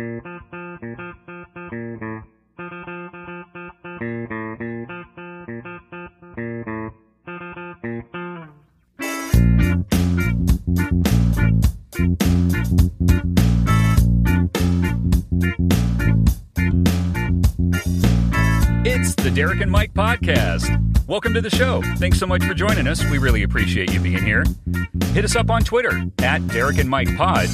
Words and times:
It's 0.00 0.22
the 19.16 19.32
Derek 19.34 19.60
and 19.60 19.72
Mike 19.72 19.92
podcast. 19.94 21.08
Welcome 21.08 21.34
to 21.34 21.40
the 21.40 21.50
show. 21.50 21.82
Thanks 21.96 22.20
so 22.20 22.26
much 22.26 22.44
for 22.44 22.54
joining 22.54 22.86
us. 22.86 23.04
We 23.10 23.18
really 23.18 23.42
appreciate 23.42 23.92
you 23.92 23.98
being 23.98 24.22
here. 24.22 24.44
Hit 25.12 25.24
us 25.24 25.34
up 25.34 25.50
on 25.50 25.62
Twitter 25.62 26.04
at 26.22 26.46
Derek 26.48 26.78
and 26.78 26.88
Mike 26.88 27.16
Pod, 27.16 27.48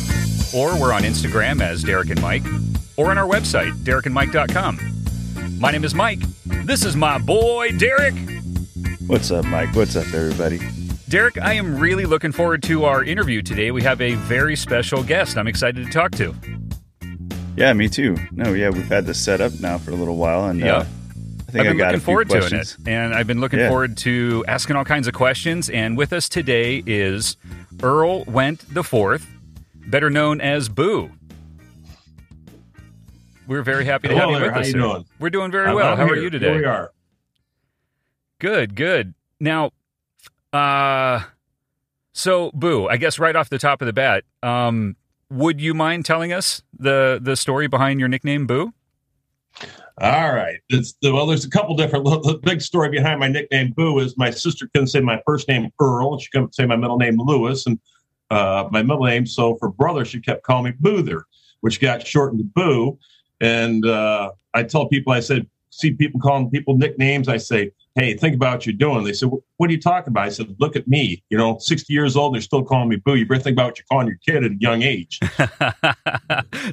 or 0.55 0.79
we're 0.81 0.93
on 0.93 1.03
Instagram 1.03 1.61
as 1.61 1.83
Derek 1.83 2.11
and 2.11 2.21
Mike, 2.23 2.45
or 2.97 3.11
on 3.11 3.19
our 3.19 3.27
website, 3.29 3.73
derekandmike.com. 3.85 4.79
My 5.59 5.71
name 5.71 5.85
is 5.85 5.95
Mike. 5.95 6.21
This 6.65 6.85
is 6.85 6.97
my 6.97 7.19
boy, 7.19 7.73
Derek. 7.79 8.15
What's 9.07 9.31
up, 9.31 9.45
Mike? 9.47 9.75
What's 9.75 9.97
up, 9.97 10.07
everybody? 10.15 10.61
Derek, 11.09 11.39
I 11.39 11.53
am 11.55 11.79
really 11.79 12.07
looking 12.07 12.33
forward 12.33 12.63
to 12.65 12.85
our 12.85 13.05
interview 13.05 13.43
today. 13.43 13.71
We 13.71 13.83
have 13.83 14.01
a 14.01 14.15
very 14.15 14.57
special 14.57 15.03
guest 15.03 15.37
I'm 15.37 15.47
excited 15.47 15.85
to 15.87 15.93
talk 15.93 16.13
to. 16.13 16.35
Yeah, 17.57 17.73
me 17.73 17.89
too. 17.89 18.17
No, 18.33 18.53
yeah, 18.55 18.71
we've 18.71 18.89
had 18.89 19.07
this 19.07 19.19
set 19.21 19.41
up 19.41 19.53
now 19.61 19.79
for 19.79 19.91
a 19.93 19.95
little 19.95 20.17
while, 20.17 20.47
and 20.47 20.59
Yeah. 20.61 20.79
uh, 20.79 20.81
I 20.81 21.53
think 21.53 21.67
I've 21.69 21.77
been 21.77 21.77
I 21.77 21.79
got 21.79 21.87
looking 21.93 22.01
forward 22.01 22.31
to 22.31 22.39
it, 22.59 22.77
and 22.87 23.15
I've 23.15 23.29
been 23.29 23.41
looking 23.41 23.61
Yeah. 23.61 23.69
forward 23.69 23.97
to 23.99 24.45
asking 24.49 24.75
all 24.75 24.85
kinds 24.85 25.07
of 25.07 25.15
questions. 25.15 25.71
And 25.71 25.97
with 25.97 26.13
us 26.13 26.29
today 26.29 26.83
is 26.85 27.37
Earl 27.81 28.25
Wendt 28.25 28.61
the 28.75 28.83
Fourth, 28.83 29.27
better 29.87 30.11
known 30.11 30.41
as 30.41 30.69
Boo. 30.69 31.11
We're 33.47 33.63
very 33.63 33.85
happy 33.85 34.09
to 34.09 34.15
Hello 34.15 34.33
have 34.33 34.33
you 34.33 34.39
there. 34.39 34.47
with 34.49 34.55
How 34.55 34.61
us. 34.61 34.67
you 34.69 34.73
doing? 34.75 35.05
We're 35.19 35.31
doing 35.31 35.51
very 35.51 35.67
I'm- 35.67 35.77
well. 35.77 35.97
How 35.97 36.05
are 36.05 36.07
here. 36.09 36.15
you 36.17 36.21
Here 36.23 36.31
today? 36.31 36.57
we 36.57 36.65
are. 36.65 36.93
Good, 38.39 38.75
good. 38.75 39.15
Now, 39.39 39.71
uh, 40.53 41.23
so 42.13 42.51
Boo, 42.55 42.89
I 42.89 42.97
guess 42.97 43.19
right 43.19 43.37
off 43.37 43.51
the 43.51 43.59
top 43.59 43.83
of 43.83 43.87
the 43.87 43.93
bat, 43.93 44.25
um, 44.43 44.97
would 45.31 45.61
you 45.61 45.75
mind 45.75 46.05
telling 46.05 46.33
us 46.33 46.63
the 46.79 47.19
the 47.21 47.37
story 47.37 47.67
behind 47.67 48.01
your 48.01 48.09
nickname 48.09 48.47
Boo? 48.47 48.73
All 50.01 50.33
right. 50.35 50.57
It's, 50.71 50.95
well, 51.03 51.27
there's 51.27 51.45
a 51.45 51.51
couple 51.51 51.77
different. 51.77 52.05
The 52.25 52.41
big 52.43 52.61
story 52.61 52.89
behind 52.89 53.21
my 53.21 53.29
nickname 53.29 53.73
Boo 53.77 53.99
is 54.01 54.17
my 54.17 54.31
sister 54.31 54.69
couldn't 54.75 54.89
say 54.89 55.01
my 55.01 55.21
first 55.27 55.49
name 55.49 55.71
Earl, 55.81 56.15
and 56.15 56.23
she 56.23 56.29
couldn't 56.31 56.55
say 56.55 56.67
my 56.67 56.77
middle 56.77 56.97
name 56.99 57.17
Lewis, 57.19 57.67
and 57.67 57.79
uh, 58.31 58.69
my 58.71 58.83
middle 58.83 59.05
name. 59.05 59.27
So 59.27 59.57
for 59.57 59.71
brother, 59.71 60.05
she 60.05 60.21
kept 60.21 60.43
calling 60.43 60.65
me 60.65 60.73
Boother, 60.79 61.25
which 61.61 61.81
got 61.81 62.07
shortened 62.07 62.41
to 62.41 62.45
Boo. 62.45 62.99
And 63.41 63.85
uh, 63.87 64.33
I 64.55 64.63
tell 64.63 64.89
people, 64.89 65.13
I 65.13 65.21
said, 65.21 65.47
see 65.71 65.93
people 65.93 66.21
calling 66.21 66.51
people 66.51 66.77
nicknames. 66.77 67.29
I 67.29 67.37
say, 67.37 67.73
hey, 67.97 68.17
think 68.17 68.35
about 68.35 68.55
what 68.59 68.67
you're 68.67 68.75
doing. 68.75 69.05
They 69.05 69.13
said, 69.13 69.31
what 69.57 69.71
are 69.71 69.73
you 69.73 69.81
talking 69.81 70.11
about? 70.11 70.25
I 70.25 70.29
said, 70.31 70.55
look 70.59 70.77
at 70.77 70.89
me. 70.89 71.23
You 71.31 71.39
know, 71.39 71.59
60 71.59 71.93
years 71.93 72.17
old, 72.17 72.35
they're 72.35 72.41
still 72.41 72.65
calling 72.65 72.89
me 72.89 72.97
Boo. 72.97 73.15
You 73.15 73.27
better 73.27 73.41
think 73.41 73.55
about 73.55 73.67
what 73.67 73.79
you're 73.79 73.87
calling 73.91 74.09
your 74.09 74.19
kid 74.25 74.45
at 74.45 74.53
a 74.53 74.57
young 74.59 74.83
age. 74.83 75.21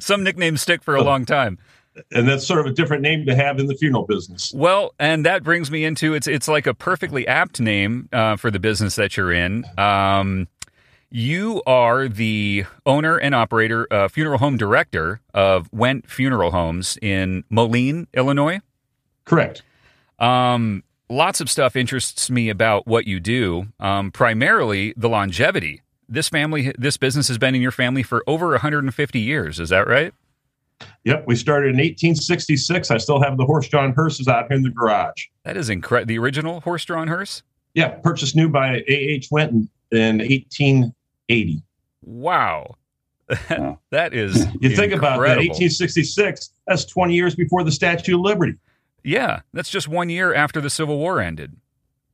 Some 0.00 0.24
nicknames 0.24 0.62
stick 0.62 0.82
for 0.82 0.96
a 0.96 1.02
long 1.02 1.24
time. 1.24 1.58
and 2.10 2.26
that's 2.26 2.46
sort 2.46 2.60
of 2.60 2.66
a 2.66 2.72
different 2.72 3.02
name 3.02 3.26
to 3.26 3.34
have 3.34 3.58
in 3.58 3.66
the 3.66 3.74
funeral 3.74 4.06
business. 4.06 4.52
Well, 4.54 4.94
and 4.98 5.26
that 5.26 5.42
brings 5.42 5.70
me 5.70 5.84
into 5.84 6.14
it's 6.14 6.26
it's 6.26 6.48
like 6.48 6.66
a 6.66 6.74
perfectly 6.74 7.26
apt 7.26 7.60
name 7.60 8.08
uh, 8.12 8.36
for 8.36 8.50
the 8.50 8.58
business 8.58 8.96
that 8.96 9.16
you're 9.16 9.32
in. 9.32 9.64
Um, 9.78 10.48
you 11.12 11.62
are 11.66 12.08
the 12.08 12.64
owner 12.86 13.16
and 13.18 13.34
operator, 13.34 13.86
uh, 13.92 14.08
funeral 14.08 14.38
home 14.38 14.56
director 14.56 15.20
of 15.34 15.70
Wendt 15.70 16.08
Funeral 16.08 16.50
Homes 16.50 16.98
in 17.02 17.44
Moline, 17.50 18.08
Illinois. 18.14 18.60
Correct. 19.24 19.62
Um, 20.18 20.82
lots 21.10 21.40
of 21.40 21.50
stuff 21.50 21.76
interests 21.76 22.30
me 22.30 22.48
about 22.48 22.86
what 22.86 23.06
you 23.06 23.20
do, 23.20 23.66
um, 23.78 24.10
primarily 24.10 24.94
the 24.96 25.08
longevity. 25.08 25.82
This 26.08 26.28
family, 26.28 26.72
this 26.78 26.96
business 26.96 27.28
has 27.28 27.38
been 27.38 27.54
in 27.54 27.62
your 27.62 27.70
family 27.70 28.02
for 28.02 28.22
over 28.26 28.50
150 28.50 29.20
years. 29.20 29.60
Is 29.60 29.68
that 29.68 29.86
right? 29.86 30.12
Yep, 31.04 31.24
we 31.26 31.36
started 31.36 31.68
in 31.68 31.76
1866. 31.76 32.90
I 32.90 32.96
still 32.96 33.22
have 33.22 33.36
the 33.36 33.44
horse-drawn 33.44 33.94
hearses 33.94 34.28
out 34.28 34.48
here 34.48 34.56
in 34.56 34.62
the 34.62 34.70
garage. 34.70 35.26
That 35.44 35.56
is 35.56 35.70
incredible. 35.70 36.08
The 36.08 36.18
original 36.18 36.60
horse-drawn 36.60 37.08
hearse. 37.08 37.42
Yeah, 37.74 37.88
purchased 37.88 38.34
new 38.34 38.48
by 38.48 38.78
A.H. 38.88 39.28
Winton 39.30 39.68
in 39.92 40.20
18 40.20 40.92
80. 41.32 41.62
Wow. 42.02 42.76
That 43.90 44.12
is 44.12 44.46
you 44.60 44.76
think 44.76 44.92
about 44.92 45.20
that. 45.20 45.38
1866 45.38 46.52
that's 46.66 46.84
20 46.84 47.14
years 47.14 47.34
before 47.34 47.64
the 47.64 47.72
statue 47.72 48.16
of 48.16 48.20
liberty. 48.20 48.58
Yeah 49.04 49.40
that's 49.54 49.70
just 49.70 49.88
one 49.88 50.10
year 50.10 50.34
after 50.34 50.60
the 50.60 50.68
civil 50.68 50.98
war 50.98 51.20
ended. 51.20 51.56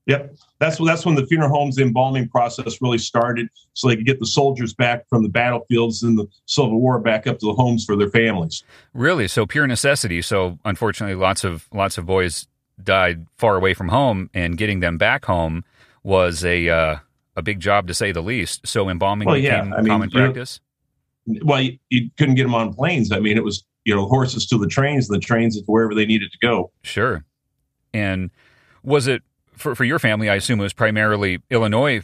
Yep. 0.07 0.37
That's, 0.59 0.79
that's 0.79 1.05
when 1.05 1.15
the 1.15 1.27
funeral 1.27 1.51
homes 1.51 1.79
embalming 1.79 2.29
process 2.31 2.81
really 2.81 2.97
started 2.97 3.49
so 3.75 3.89
they 3.89 3.97
could 3.97 4.07
get 4.07 4.19
the 4.19 4.27
soldiers 4.27 4.73
back 4.73 5.07
from 5.09 5.23
the 5.23 5.29
battlefields 5.29 6.03
and 6.03 6.19
the 6.19 6.27
civil 6.47 6.81
war 6.81 6.99
back 6.99 7.27
up 7.27 7.39
to 7.41 7.47
the 7.47 7.53
homes 7.53 7.85
for 7.85 7.95
their 7.95 8.09
families. 8.09 8.65
Really? 8.95 9.29
So 9.29 9.45
pure 9.45 9.67
necessity. 9.67 10.23
So 10.23 10.59
unfortunately 10.65 11.15
lots 11.15 11.45
of 11.45 11.69
lots 11.73 11.99
of 11.99 12.07
boys 12.07 12.47
died 12.83 13.27
far 13.37 13.57
away 13.57 13.75
from 13.75 13.89
home 13.89 14.31
and 14.33 14.57
getting 14.57 14.81
them 14.81 14.97
back 14.99 15.27
home 15.27 15.65
was 16.03 16.45
a 16.45 16.69
uh, 16.69 16.97
a 17.39 17.43
big 17.43 17.61
job 17.61 17.87
to 17.87 17.95
say 17.95 18.13
the 18.13 18.21
least. 18.23 18.67
So 18.67 18.89
embalming 18.89 19.27
Well, 19.27 19.39
yeah, 19.39 19.63
became 19.63 19.73
I 19.73 19.77
mean, 19.81 19.87
common 19.89 20.11
practice. 20.11 20.61
Well, 21.43 21.61
you, 21.63 21.79
you 21.89 22.11
couldn't 22.19 22.35
get 22.35 22.43
them 22.43 22.55
on 22.55 22.75
planes. 22.75 23.13
I 23.13 23.21
mean, 23.21 23.37
it 23.37 23.45
was 23.45 23.65
you 23.85 23.95
know 23.95 24.07
horses 24.07 24.47
to 24.49 24.59
the 24.59 24.67
trains, 24.67 25.09
the 25.09 25.19
trains 25.19 25.57
to 25.57 25.63
wherever 25.67 25.95
they 25.95 26.05
needed 26.05 26.33
to 26.33 26.39
go. 26.39 26.73
Sure. 26.83 27.25
And 27.95 28.31
was 28.83 29.07
it 29.07 29.23
for 29.57 29.75
for 29.75 29.85
your 29.85 29.99
family? 29.99 30.29
I 30.29 30.35
assume 30.35 30.59
it 30.61 30.65
was 30.65 30.73
primarily 30.75 31.41
Illinois 31.51 32.03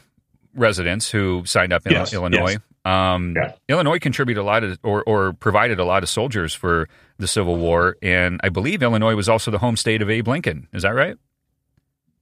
residents 0.54 1.10
who 1.10 1.42
signed 1.44 1.72
up 1.72 1.84
in 1.86 1.92
Yes, 1.92 2.12
Illinois. 2.12 2.56
Um, 2.84 3.34
Yeah. 3.36 3.52
Illinois 3.68 3.98
contributed 3.98 4.40
a 4.40 4.44
lot 4.44 4.62
of, 4.62 4.78
or, 4.82 5.02
or 5.04 5.32
provided 5.32 5.80
a 5.80 5.84
lot 5.84 6.02
of 6.02 6.08
soldiers 6.08 6.54
for 6.54 6.88
the 7.18 7.26
Civil 7.26 7.56
War, 7.56 7.96
and 8.02 8.40
I 8.44 8.50
believe 8.50 8.82
Illinois 8.82 9.14
was 9.16 9.28
also 9.28 9.50
the 9.50 9.58
home 9.58 9.76
state 9.76 10.00
of 10.02 10.10
Abe 10.10 10.28
Lincoln. 10.28 10.68
Is 10.72 10.82
that 10.82 10.90
right? 10.90 11.16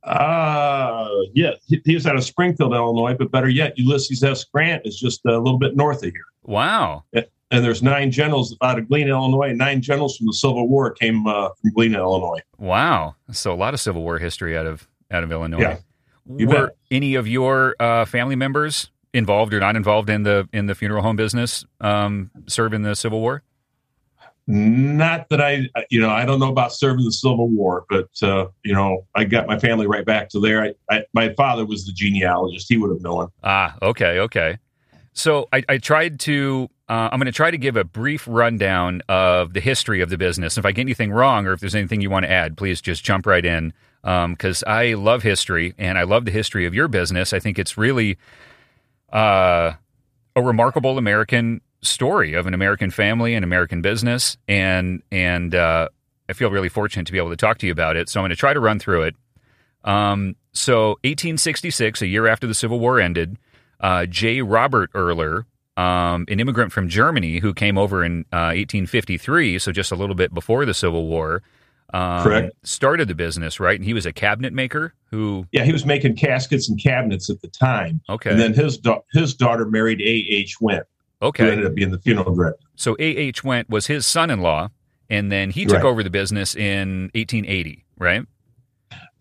Uh, 0.05 1.09
yeah, 1.33 1.53
he, 1.67 1.95
was 1.95 2.07
out 2.07 2.17
of 2.17 2.25
Springfield, 2.25 2.73
Illinois, 2.73 3.15
but 3.15 3.31
better 3.31 3.49
yet, 3.49 3.79
Ulysses 3.79 4.23
S. 4.23 4.45
Grant 4.45 4.83
is 4.85 4.99
just 4.99 5.25
a 5.27 5.39
little 5.39 5.59
bit 5.59 5.77
north 5.77 5.99
of 5.99 6.11
here. 6.11 6.25
Wow. 6.43 7.05
And 7.13 7.65
there's 7.65 7.83
nine 7.83 8.11
generals 8.11 8.57
out 8.63 8.79
of 8.79 8.89
Galena, 8.89 9.11
Illinois, 9.11 9.53
nine 9.53 9.81
generals 9.81 10.17
from 10.17 10.27
the 10.27 10.33
Civil 10.33 10.69
War 10.69 10.91
came 10.91 11.27
uh, 11.27 11.51
from 11.61 11.71
Galena, 11.73 11.99
Illinois. 11.99 12.41
Wow. 12.59 13.15
So 13.31 13.53
a 13.53 13.55
lot 13.55 13.75
of 13.75 13.81
Civil 13.81 14.03
War 14.03 14.19
history 14.19 14.57
out 14.57 14.67
of 14.67 14.89
out 15.11 15.23
of 15.23 15.31
Illinois. 15.31 15.61
Yeah, 15.61 15.79
you 16.27 16.49
Were 16.49 16.69
bet. 16.69 16.77
any 16.91 17.15
of 17.15 17.29
your 17.29 17.77
uh, 17.79 18.07
family 18.07 18.37
members 18.37 18.91
involved 19.13 19.53
or 19.53 19.61
not 19.61 19.77
involved 19.77 20.09
in 20.09 20.23
the 20.23 20.49
in 20.53 20.67
the 20.67 20.75
funeral 20.75 21.03
home 21.03 21.17
business 21.17 21.65
um, 21.81 22.31
serve 22.47 22.73
in 22.73 22.83
the 22.83 22.97
Civil 22.97 23.21
War? 23.21 23.43
Not 24.49 25.29
that 25.29 25.41
I, 25.41 25.69
you 25.89 26.01
know, 26.01 26.11
I 26.11 26.25
don't 26.25 26.41
know 26.41 26.51
about 26.51 26.73
serving 26.73 27.05
the 27.05 27.13
Civil 27.13 27.49
War, 27.49 27.85
but 27.89 28.11
uh, 28.23 28.49
you 28.65 28.75
know, 28.75 29.07
I 29.15 29.25
got 29.25 29.47
my 29.47 29.59
family 29.59 29.87
right 29.87 30.05
back 30.05 30.29
to 30.31 30.41
there. 30.41 30.63
I, 30.63 30.75
I, 30.91 31.05
my 31.15 31.33
father 31.35 31.65
was 31.65 31.87
the 31.87 31.93
genealogist; 31.93 32.67
he 32.69 32.77
would 32.77 32.91
have 32.91 33.01
known. 33.03 33.29
Ah, 33.45 33.77
okay, 33.81 34.19
okay. 34.19 34.59
So 35.13 35.49
I, 35.53 35.63
I 35.69 35.79
tried 35.79 36.19
to. 36.21 36.69
Uh, 36.89 37.09
I'm 37.13 37.21
going 37.21 37.27
to 37.27 37.33
try 37.33 37.53
to 37.53 37.59
give 37.59 37.77
a 37.77 37.85
brief 37.85 38.27
rundown 38.29 39.01
of 39.09 39.53
the 39.53 39.61
history 39.61 40.01
of 40.01 40.11
the 40.11 40.19
business. 40.19 40.59
If 40.59 40.67
I 40.67 40.73
get 40.73 40.83
anything 40.83 41.13
wrong, 41.13 41.47
or 41.47 41.53
if 41.53 41.61
there's 41.61 41.77
anything 41.77 42.01
you 42.01 42.11
want 42.11 42.25
to 42.25 42.31
add, 42.31 42.57
please 42.57 42.81
just 42.81 43.05
jump 43.05 43.27
right 43.27 43.45
in. 43.45 43.73
Because 44.03 44.65
I 44.67 44.95
love 44.95 45.23
history, 45.23 45.75
and 45.79 45.97
I 45.97 46.03
love 46.03 46.25
the 46.25 46.33
history 46.33 46.67
of 46.67 46.75
your 46.75 46.89
business. 46.89 47.33
I 47.33 47.39
think 47.39 47.61
it's 47.61 47.79
really 47.79 48.19
uh, 49.13 49.75
a 50.35 50.43
remarkable 50.43 50.99
American 50.99 51.61
story 51.83 52.35
of 52.35 52.47
an 52.47 52.55
American 52.55 52.91
family 52.91 53.35
and 53.35 53.45
American 53.45 53.83
business, 53.83 54.37
and 54.49 55.03
and 55.11 55.55
uh, 55.55 55.89
I 56.29 56.33
feel 56.33 56.51
really 56.51 56.69
fortunate 56.69 57.07
to 57.07 57.13
be 57.13 57.19
able 57.19 57.31
to 57.31 57.37
talk 57.37 57.59
to 57.59 57.67
you 57.67 57.73
about 57.73 57.97
it. 57.97 58.09
So 58.09 58.21
I'm 58.21 58.23
going 58.23 58.31
to 58.31 58.37
try 58.37 58.55
to 58.55 58.61
run 58.61 58.79
through 58.79 59.03
it. 59.03 59.17
Um, 59.85 60.37
so 60.53 60.91
1866, 61.03 62.03
a 62.03 62.07
year 62.07 62.27
after 62.27 62.47
the 62.47 62.55
Civil 62.55 62.79
War 62.79 63.01
ended, 63.01 63.37
uh, 63.81 64.07
J. 64.07 64.43
Robert 64.43 64.93
Erler, 64.93 65.45
um, 65.77 66.25
an 66.29 66.39
immigrant 66.39 66.73
from 66.73 66.89
Germany 66.89 67.39
who 67.39 67.53
came 67.53 67.77
over 67.77 68.05
in 68.05 68.21
uh, 68.33 68.55
1853, 68.55 69.59
so 69.59 69.73
just 69.73 69.91
a 69.91 69.97
little 69.97 70.15
bit 70.15 70.33
before 70.33 70.65
the 70.65 70.75
Civil 70.75 71.07
War, 71.07 71.43
um, 71.93 72.23
Correct. 72.23 72.53
started 72.63 73.09
the 73.09 73.15
business, 73.15 73.59
right? 73.59 73.79
And 73.79 73.85
he 73.85 73.93
was 73.93 74.07
a 74.07 74.13
cabinet 74.13 74.53
maker 74.53 74.95
who, 75.11 75.47
Yeah, 75.53 75.65
he 75.65 75.73
was 75.73 75.85
making 75.85 76.17
caskets 76.17 76.69
and 76.69 76.81
cabinets 76.81 77.29
at 77.29 77.41
the 77.43 77.49
time, 77.49 78.01
okay, 78.09 78.31
and 78.31 78.39
then 78.39 78.55
his 78.55 78.79
da- 78.79 79.01
his 79.13 79.35
daughter 79.35 79.67
married 79.67 80.01
A. 80.01 80.05
H. 80.05 80.61
Wendt, 81.23 81.37
who 81.39 81.45
okay. 81.45 81.53
ended 81.53 81.67
up 81.67 81.75
being 81.75 81.91
the 81.91 81.99
funeral 81.99 82.35
director. 82.35 82.65
So 82.77 82.97
A.H. 82.99 83.43
Wendt 83.43 83.69
was 83.69 83.87
his 83.87 84.07
son-in-law, 84.07 84.71
and 85.09 85.31
then 85.31 85.51
he 85.51 85.65
took 85.65 85.77
Right. 85.77 85.85
over 85.85 86.03
the 86.03 86.11
business 86.11 86.55
in 86.55 87.11
1880, 87.15 87.85
right? 87.99 88.25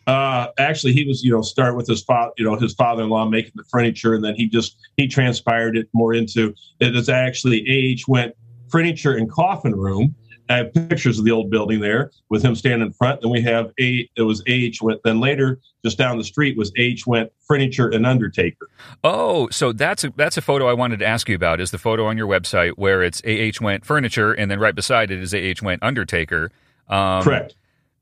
Uh, 0.08 0.48
actually, 0.58 0.94
he 0.94 1.06
was, 1.06 1.24
you 1.24 1.32
know, 1.32 1.42
start 1.42 1.78
with 1.78 1.88
his 1.88 2.02
father, 2.04 2.32
you 2.38 2.44
know, 2.44 2.56
his 2.56 2.74
father-in-law 2.74 3.26
making 3.30 3.52
the 3.56 3.64
furniture, 3.66 4.16
and 4.16 4.24
then 4.24 4.36
he 4.36 4.48
just 4.48 4.78
he 4.98 5.08
transpired 5.08 5.78
it 5.78 5.88
more 5.94 6.14
into 6.14 6.54
it 6.80 6.96
is 6.96 7.08
actually 7.08 7.60
A.H. 7.70 8.06
Wendt 8.08 8.32
furniture 8.70 9.16
and 9.16 9.30
coffin 9.30 9.76
room. 9.76 10.16
I 10.52 10.58
have 10.58 10.74
pictures 10.74 11.18
of 11.18 11.26
the 11.26 11.32
old 11.32 11.50
building 11.50 11.80
there 11.80 12.12
with 12.30 12.44
him 12.44 12.56
standing 12.56 12.88
in 12.88 12.94
front. 12.94 13.22
Then 13.22 13.32
we 13.32 13.42
have 13.42 13.72
a 13.80 14.10
it 14.16 14.24
was 14.24 14.42
AH 14.42 14.82
Wendt. 14.82 15.02
Then 15.04 15.20
later, 15.20 15.60
just 15.84 15.98
down 15.98 16.18
the 16.18 16.24
street 16.24 16.58
was 16.58 16.72
AH 16.78 17.08
Wendt 17.08 17.30
furniture 17.48 17.90
and 17.90 18.06
undertaker. 18.06 18.70
Oh, 19.04 19.50
so 19.50 19.72
that's 19.72 20.04
a, 20.04 20.14
that's 20.16 20.38
a 20.38 20.42
photo 20.42 20.68
I 20.68 20.74
wanted 20.74 21.00
to 21.00 21.06
ask 21.06 21.30
you 21.30 21.36
about. 21.36 21.60
Is 21.60 21.72
the 21.72 21.78
photo 21.78 22.06
on 22.06 22.18
your 22.18 22.28
website 22.28 22.74
where 22.76 23.02
it's 23.02 23.22
AH 23.22 23.64
Wendt 23.64 23.86
furniture 23.86 24.34
and 24.34 24.52
then 24.52 24.60
right 24.60 24.76
beside 24.76 25.12
it 25.12 25.22
is 25.22 25.34
AH 25.34 25.64
Wendt 25.64 25.80
undertaker? 25.82 26.52
Um, 26.88 27.24
Correct. 27.24 27.56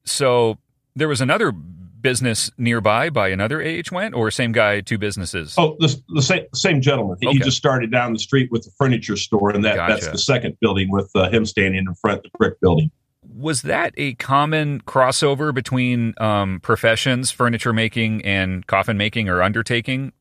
So 0.04 0.57
there 0.95 1.07
was 1.07 1.22
another 1.22 1.54
business 2.01 2.51
nearby 2.57 3.10
by 3.10 3.30
another 3.30 3.62
AH 3.62 3.90
Wendt, 3.92 4.16
or 4.16 4.31
same 4.31 4.51
guy, 4.51 4.81
two 4.81 4.98
businesses. 4.98 5.56
Oh, 5.57 5.75
the, 5.80 6.01
the 6.10 6.22
same 6.22 6.46
same 6.54 6.81
gentleman. 6.81 7.18
He 7.22 7.40
just 7.40 7.57
started 7.57 7.92
down 7.92 8.13
the 8.13 8.19
street 8.19 8.51
with 8.51 8.63
the 8.63 8.72
furniture 8.78 9.18
store, 9.18 9.51
and 9.51 9.63
that 9.66 9.75
that's 9.75 10.07
the 10.07 10.18
second 10.18 10.57
building 10.62 10.90
with 10.92 11.10
uh, 11.16 11.30
him 11.30 11.46
standing 11.46 11.86
in 11.88 11.96
front 11.96 12.19
of 12.19 12.24
the 12.24 12.30
brick 12.38 12.60
building. 12.62 12.92
Was 13.36 13.62
that 13.63 13.94
a 13.98 14.16
common 14.16 14.81
crossover 14.81 15.54
between 15.54 16.13
um, 16.19 16.60
professions, 16.62 17.31
furniture 17.31 17.74
making 17.74 18.24
and 18.25 18.66
coffin 18.66 18.98
making 18.98 19.30
or 19.30 19.42
undertaking? 19.44 20.13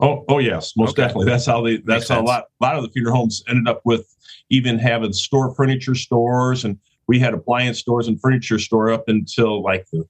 Oh, 0.00 0.24
oh 0.28 0.38
yes, 0.38 0.72
most 0.76 0.90
Okay. 0.90 1.02
definitely. 1.02 1.26
That's 1.26 1.46
how 1.46 1.62
they. 1.62 1.76
That's 1.76 2.08
Makes 2.08 2.08
how 2.08 2.20
a 2.20 2.22
lot, 2.22 2.44
a 2.60 2.64
lot 2.64 2.76
of 2.76 2.82
the 2.82 2.90
funeral 2.90 3.16
homes 3.16 3.42
ended 3.48 3.68
up 3.68 3.80
with 3.84 4.06
even 4.50 4.78
having 4.78 5.12
store 5.12 5.54
furniture 5.54 5.94
stores, 5.94 6.64
and 6.64 6.78
we 7.06 7.18
had 7.18 7.34
appliance 7.34 7.78
stores 7.78 8.08
and 8.08 8.20
furniture 8.20 8.58
store 8.58 8.90
up 8.90 9.04
until 9.08 9.62
like 9.62 9.86
the 9.92 10.04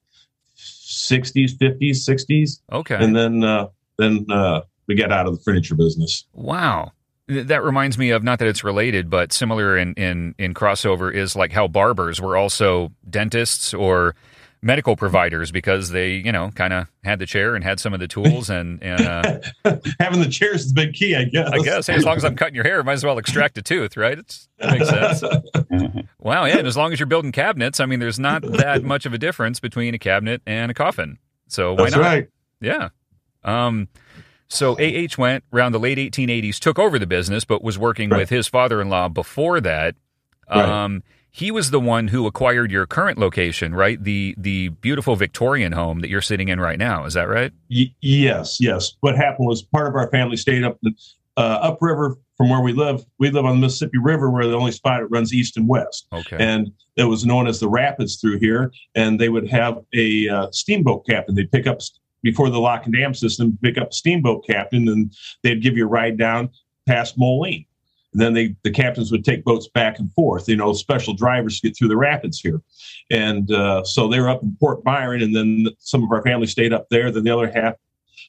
sixties, 1.07 1.55
fifties, 1.59 2.05
sixties, 2.05 2.61
Okay. 2.71 2.95
and 2.95 3.15
then 3.15 3.43
uh, 3.43 3.67
then 3.97 4.25
uh, 4.29 4.61
we 4.87 4.95
got 4.95 5.11
out 5.11 5.27
of 5.27 5.35
the 5.37 5.41
furniture 5.43 5.75
business. 5.75 6.25
Wow. 6.33 6.91
That 7.27 7.63
reminds 7.63 7.97
me 7.97 8.11
of 8.11 8.23
not 8.23 8.37
that 8.39 8.47
it's 8.47 8.63
related, 8.63 9.09
but 9.09 9.33
similar 9.33 9.75
in, 9.75 9.93
in, 9.95 10.35
in 10.37 10.53
crossover 10.53 11.11
is 11.11 11.35
like 11.35 11.51
how 11.51 11.67
barbers 11.67 12.21
were 12.21 12.37
also 12.37 12.91
dentists 13.09 13.73
or 13.73 14.15
medical 14.61 14.95
providers 14.95 15.51
because 15.51 15.89
they, 15.91 16.13
you 16.15 16.31
know, 16.31 16.49
kind 16.55 16.73
of 16.73 16.87
had 17.03 17.19
the 17.19 17.25
chair 17.25 17.55
and 17.55 17.63
had 17.63 17.79
some 17.79 17.93
of 17.93 17.99
the 17.99 18.07
tools 18.07 18.49
and, 18.49 18.81
and 18.81 19.01
uh, 19.01 19.39
Having 19.99 20.21
the 20.21 20.29
chairs 20.29 20.61
is 20.65 20.73
the 20.73 20.85
big 20.85 20.93
key, 20.95 21.15
I 21.15 21.25
guess. 21.25 21.49
I 21.51 21.57
guess 21.59 21.87
hey, 21.87 21.93
as 21.95 22.03
long 22.03 22.17
as 22.17 22.25
I'm 22.25 22.35
cutting 22.35 22.55
your 22.55 22.63
hair, 22.63 22.83
might 22.83 22.93
as 22.93 23.03
well 23.03 23.17
extract 23.17 23.57
a 23.57 23.61
tooth, 23.61 23.95
right? 23.95 24.17
It's, 24.17 24.47
that 24.59 24.71
makes 24.79 24.89
sense. 24.89 25.23
Wow, 26.19 26.45
yeah, 26.45 26.57
and 26.57 26.67
as 26.67 26.75
long 26.75 26.91
as 26.91 26.99
you're 26.99 27.05
building 27.05 27.31
cabinets, 27.31 27.79
I 27.79 27.85
mean, 27.85 27.99
there's 27.99 28.17
not 28.17 28.41
that 28.41 28.83
much 28.83 29.05
of 29.05 29.13
a 29.13 29.17
difference 29.19 29.59
between 29.59 29.93
a 29.93 29.99
cabinet 29.99 30.41
and 30.47 30.71
a 30.71 30.73
coffin. 30.73 31.19
So 31.47 31.73
why 31.73 31.83
That's 31.83 31.95
not? 31.97 32.01
right. 32.01 32.27
Yeah. 32.61 32.89
Um, 33.43 33.87
so 34.47 34.73
AH 34.73 35.17
Wendt 35.17 35.41
around 35.53 35.73
the 35.73 35.79
late 35.79 35.99
1880s, 35.99 36.57
took 36.57 36.79
over 36.79 36.97
the 36.97 37.05
business, 37.05 37.45
but 37.45 37.63
was 37.63 37.77
working 37.77 38.09
Right. 38.09 38.19
with 38.19 38.29
his 38.31 38.47
father-in-law 38.47 39.09
before 39.09 39.61
that. 39.61 39.95
Right. 40.49 40.95
He 41.35 41.51
was 41.51 41.69
the 41.69 41.81
one 41.81 42.07
who 42.07 42.27
acquired 42.27 42.71
your 42.71 42.85
current 42.85 43.17
location, 43.17 43.75
right? 43.75 44.01
The 44.01 44.35
the 44.37 44.69
beautiful 44.69 45.17
Victorian 45.17 45.73
home 45.73 45.99
that 45.99 46.09
you're 46.09 46.21
sitting 46.21 46.47
in 46.47 46.61
right 46.61 46.79
now. 46.79 47.03
Is 47.03 47.13
that 47.15 47.27
right? 47.27 47.51
Y- 47.69 47.93
yes, 47.99 48.57
yes. 48.61 48.93
What 49.01 49.17
happened 49.17 49.45
was 49.45 49.61
part 49.61 49.87
of 49.89 49.95
our 49.95 50.09
family 50.11 50.37
stayed 50.37 50.63
up 50.63 50.79
uh, 51.35 51.59
upriver 51.61 52.15
from 52.37 52.49
where 52.49 52.61
we 52.61 52.71
live. 52.71 53.03
We 53.19 53.31
live 53.31 53.43
on 53.43 53.55
the 53.57 53.61
Mississippi 53.65 53.97
River, 53.97 54.29
where 54.29 54.47
the 54.47 54.53
only 54.55 54.71
spot 54.71 55.01
it 55.01 55.07
runs 55.11 55.33
east 55.33 55.57
and 55.57 55.67
west, 55.67 56.07
Okay. 56.13 56.37
and 56.39 56.71
it 56.95 57.03
was 57.03 57.25
known 57.25 57.47
as 57.47 57.59
the 57.59 57.67
rapids 57.67 58.15
through 58.21 58.39
here. 58.39 58.71
And 58.95 59.19
they 59.19 59.27
would 59.27 59.49
have 59.49 59.79
a 59.93 60.29
uh, 60.29 60.47
steamboat 60.51 61.05
captain. 61.05 61.35
They'd 61.35 61.51
pick 61.51 61.67
up 61.67 61.79
before 62.23 62.49
the 62.49 62.59
lock 62.61 62.85
and 62.85 62.93
dam 62.95 63.13
system, 63.13 63.57
pick 63.61 63.77
up 63.77 63.89
a 63.89 63.93
steamboat 63.93 64.45
captain, 64.47 64.87
and 64.87 65.13
they'd 65.43 65.61
give 65.61 65.75
you 65.75 65.83
a 65.83 65.89
ride 65.89 66.17
down 66.17 66.49
past 66.87 67.17
Moline. 67.17 67.65
And 68.15 68.21
then 68.21 68.33
they, 68.33 68.55
the 68.63 68.71
captains 68.71 69.11
would 69.11 69.25
take 69.25 69.43
boats 69.43 69.67
back 69.67 69.99
and 69.99 70.09
forth, 70.13 70.47
you 70.47 70.55
know, 70.55 70.71
special 70.71 71.13
drivers 71.13 71.59
to 71.59 71.67
get 71.67 71.77
through 71.77 71.89
the 71.89 71.97
rapids 71.97 72.39
here. 72.39 72.61
And 73.11 73.51
uh, 73.51 73.83
so 73.83 74.07
they 74.07 74.21
were 74.21 74.29
up 74.29 74.41
in 74.41 74.55
Port 74.57 74.85
Byron, 74.85 75.21
and 75.21 75.35
then 75.35 75.67
some 75.79 76.01
of 76.01 76.09
our 76.13 76.21
family 76.21 76.47
stayed 76.47 76.71
up 76.71 76.87
there. 76.89 77.11
Then 77.11 77.25
the 77.25 77.31
other 77.31 77.51
half, 77.51 77.73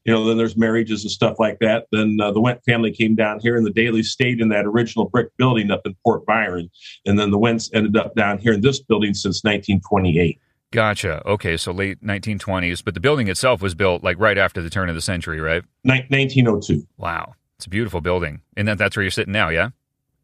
you 0.05 0.13
know, 0.13 0.25
then 0.25 0.39
there's 0.39 0.57
marriages 0.57 1.05
and 1.05 1.11
stuff 1.13 1.39
like 1.39 1.61
that. 1.61 1.87
Then 1.93 2.19
uh, 2.21 2.33
the 2.33 2.41
Wendt 2.41 2.65
family 2.65 2.91
came 2.91 3.15
down 3.15 3.39
here, 3.39 3.57
and 3.57 3.65
the 3.65 3.71
Dailies 3.71 4.11
stayed 4.11 4.41
in 4.41 4.49
that 4.49 4.67
original 4.67 5.09
brick 5.09 5.29
building 5.37 5.71
up 5.71 5.83
in 5.85 5.95
Port 6.05 6.27
Byron. 6.27 6.69
And 7.07 7.17
then 7.17 7.31
the 7.31 7.39
Wendts 7.39 7.71
ended 7.73 7.97
up 7.97 8.17
down 8.17 8.39
here 8.39 8.55
in 8.55 8.63
this 8.63 8.81
building 8.81 9.15
since 9.15 9.45
1928. 9.45 10.41
Gotcha. 10.73 11.23
Okay, 11.25 11.57
so 11.57 11.71
late 11.71 12.03
1920s, 12.03 12.83
but 12.85 12.95
the 12.95 13.01
building 13.01 13.29
itself 13.29 13.63
was 13.63 13.77
built 13.77 14.03
like 14.03 14.19
right 14.19 14.37
after 14.37 14.61
the 14.61 14.69
turn 14.69 14.89
of 14.89 14.97
the 14.97 15.01
century, 15.01 15.41
right? 15.41 15.63
Ni- 15.85 16.05
1902. 16.11 16.85
Wow. 16.97 17.35
It's 17.59 17.67
a 17.67 17.71
beautiful 17.71 18.01
building. 18.01 18.43
And 18.57 18.69
that, 18.69 18.79
that's 18.79 18.97
where 18.97 19.03
you're 19.03 19.11
sitting 19.11 19.33
now, 19.33 19.49
yeah? 19.49 19.71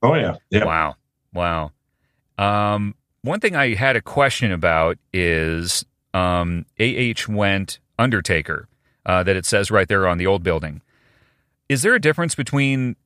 Oh, 0.02 0.14
yeah. 0.14 0.36
Yeah. 0.50 0.64
Wow. 0.64 0.96
Wow. 1.32 1.72
Um, 2.38 2.94
one 3.22 3.40
thing 3.40 3.56
I 3.56 3.74
had 3.74 3.96
a 3.96 4.02
question 4.02 4.52
about 4.52 4.98
is 5.12 5.84
um, 6.12 6.66
AH 6.78 7.28
Wendt 7.28 7.78
Undertaker 7.98 8.68
uh, 9.06 9.22
that 9.22 9.36
it 9.36 9.46
says 9.46 9.70
right 9.70 9.88
there 9.88 10.06
on 10.06 10.18
the 10.18 10.26
old 10.26 10.42
building. 10.42 10.82
Is 11.68 11.82
there 11.82 11.94
a 11.94 12.00
difference 12.00 12.34
between 12.34 12.96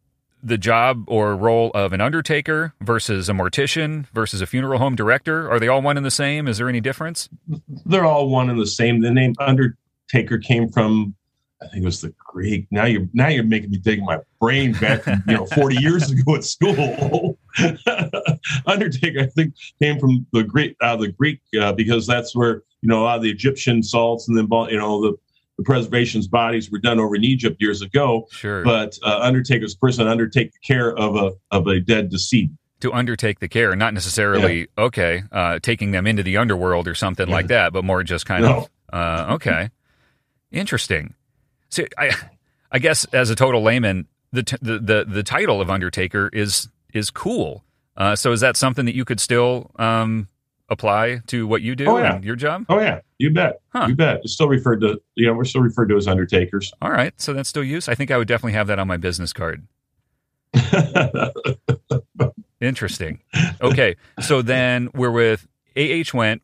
the 0.43 0.59
job 0.59 1.05
or 1.09 1.35
role 1.35 1.71
of 1.75 1.93
an 1.93 2.01
undertaker 2.01 2.75
versus 2.81 3.29
a 3.29 3.33
mortician 3.33 4.07
versus 4.13 4.41
a 4.41 4.47
funeral 4.47 4.79
home 4.79 4.95
director? 4.95 5.51
Are 5.51 5.59
they 5.59 5.69
all 5.69 5.83
one 5.83 5.97
and 5.97 6.07
the 6.07 6.11
same? 6.11 6.47
Is 6.49 6.59
there 6.59 6.69
any 6.69 6.81
difference? 6.81 7.29
They're 7.85 8.05
all 8.05 8.29
one 8.29 8.51
and 8.51 8.61
the 8.61 8.67
same. 8.67 9.01
The 9.01 9.11
name 9.11 9.35
Undertaker 9.39 10.39
came 10.39 10.69
from, 10.71 11.15
I 11.63 11.69
think 11.69 11.83
it 11.83 11.87
was 11.87 12.03
the 12.03 12.13
Greek. 12.19 12.67
Now 12.71 12.85
you're 12.85 13.09
now 13.15 13.29
you're 13.29 13.43
making 13.45 13.71
me 13.71 13.79
dig 13.79 14.03
my 14.03 14.19
brain 14.41 14.73
back, 14.75 15.03
from, 15.03 15.23
you 15.27 15.35
know, 15.35 15.47
40 15.47 15.77
years 15.77 16.11
ago 16.11 16.35
at 16.35 16.45
school. 16.45 17.39
Undertaker, 18.67 19.21
I 19.21 19.27
think, 19.27 19.55
came 19.81 19.99
from 19.99 20.27
the 20.33 20.43
Greek, 20.45 20.77
uh, 20.81 20.97
the 20.97 21.09
Greek, 21.13 21.41
uh, 21.59 21.73
because 21.73 22.07
that's 22.07 22.35
where 22.37 22.63
you 22.83 22.89
know 22.89 23.03
a 23.03 23.05
lot 23.05 23.17
of 23.17 23.23
the 23.23 23.31
Egyptian 23.31 23.83
salts 23.83 24.29
and 24.29 24.37
then 24.37 24.47
you 24.71 24.79
know 24.79 25.01
the, 25.01 25.17
the 25.59 25.65
preservation's 25.65 26.29
bodies 26.29 26.71
were 26.71 26.79
done 26.79 27.01
over 27.01 27.17
in 27.17 27.25
Egypt 27.25 27.57
years 27.61 27.81
ago. 27.83 28.27
Sure. 28.31 28.63
But 28.63 28.99
uh, 29.03 29.21
Undertaker's 29.21 29.75
person 29.75 30.07
undertake 30.07 30.53
the 30.53 30.59
care 30.63 30.95
of 30.97 31.17
a 31.17 31.33
of 31.51 31.67
a 31.67 31.81
dead 31.81 32.11
decedent. 32.11 32.53
to 32.81 32.93
undertake 32.93 33.41
the 33.41 33.49
care, 33.49 33.75
not 33.77 33.95
necessarily 33.95 34.69
okay, 34.77 35.23
uh, 35.33 35.59
taking 35.61 35.93
them 35.93 36.07
into 36.07 36.23
the 36.23 36.37
underworld 36.37 36.87
or 36.87 36.95
something 36.95 37.29
like 37.29 37.47
that, 37.49 37.73
but 37.73 37.83
more 37.85 38.03
just 38.03 38.27
kind 38.27 38.45
No. 38.45 38.59
of 38.59 38.69
uh, 38.93 39.35
okay, 39.35 39.71
interesting. 40.53 41.15
So 41.69 41.85
I, 41.99 42.13
I 42.73 42.79
guess 42.79 43.05
as 43.07 43.31
a 43.31 43.35
total 43.35 43.63
layman, 43.63 44.07
the 44.33 44.43
t- 44.43 44.57
the, 44.63 44.79
the 44.79 45.05
the 45.09 45.23
title 45.23 45.61
of 45.61 45.71
undertaker 45.71 46.29
is 46.33 46.69
is 46.95 47.11
cool. 47.11 47.65
Uh, 47.97 48.15
so 48.17 48.33
is 48.33 48.41
that 48.41 48.57
something 48.57 48.85
that 48.87 48.95
you 48.95 49.05
could 49.05 49.19
still 49.21 49.71
um, 49.77 50.29
apply 50.69 51.21
to 51.29 51.47
what 51.47 51.63
you 51.63 51.75
do 51.75 51.87
Oh, 51.89 51.97
yeah. 51.99 52.17
and 52.17 52.25
your 52.25 52.37
job? 52.37 52.67
Oh 52.69 52.79
yeah, 52.79 53.01
you 53.19 53.31
bet, 53.33 53.61
Huh. 53.71 53.87
you 53.89 53.95
bet. 53.97 54.21
It's 54.23 54.35
still 54.35 54.49
referred 54.49 54.81
to, 54.83 55.01
you 55.15 55.27
know, 55.27 55.33
we're 55.33 55.45
still 55.45 55.63
referred 55.63 55.89
to 55.89 55.97
as 55.97 56.07
undertakers. 56.07 56.73
All 56.83 56.91
right, 56.91 57.19
so 57.21 57.33
that's 57.33 57.49
still 57.49 57.65
use. 57.65 57.89
I 57.89 57.95
think 57.95 58.11
I 58.11 58.19
would 58.19 58.29
definitely 58.29 58.53
have 58.53 58.67
that 58.67 58.79
on 58.79 58.87
my 58.87 58.97
business 58.99 59.33
card. 59.33 59.67
Interesting. 62.61 63.21
Okay, 63.61 63.97
so 64.21 64.43
then 64.43 64.89
we're 64.95 65.11
with 65.11 65.47
AH 65.77 66.13
Wendt. 66.13 66.41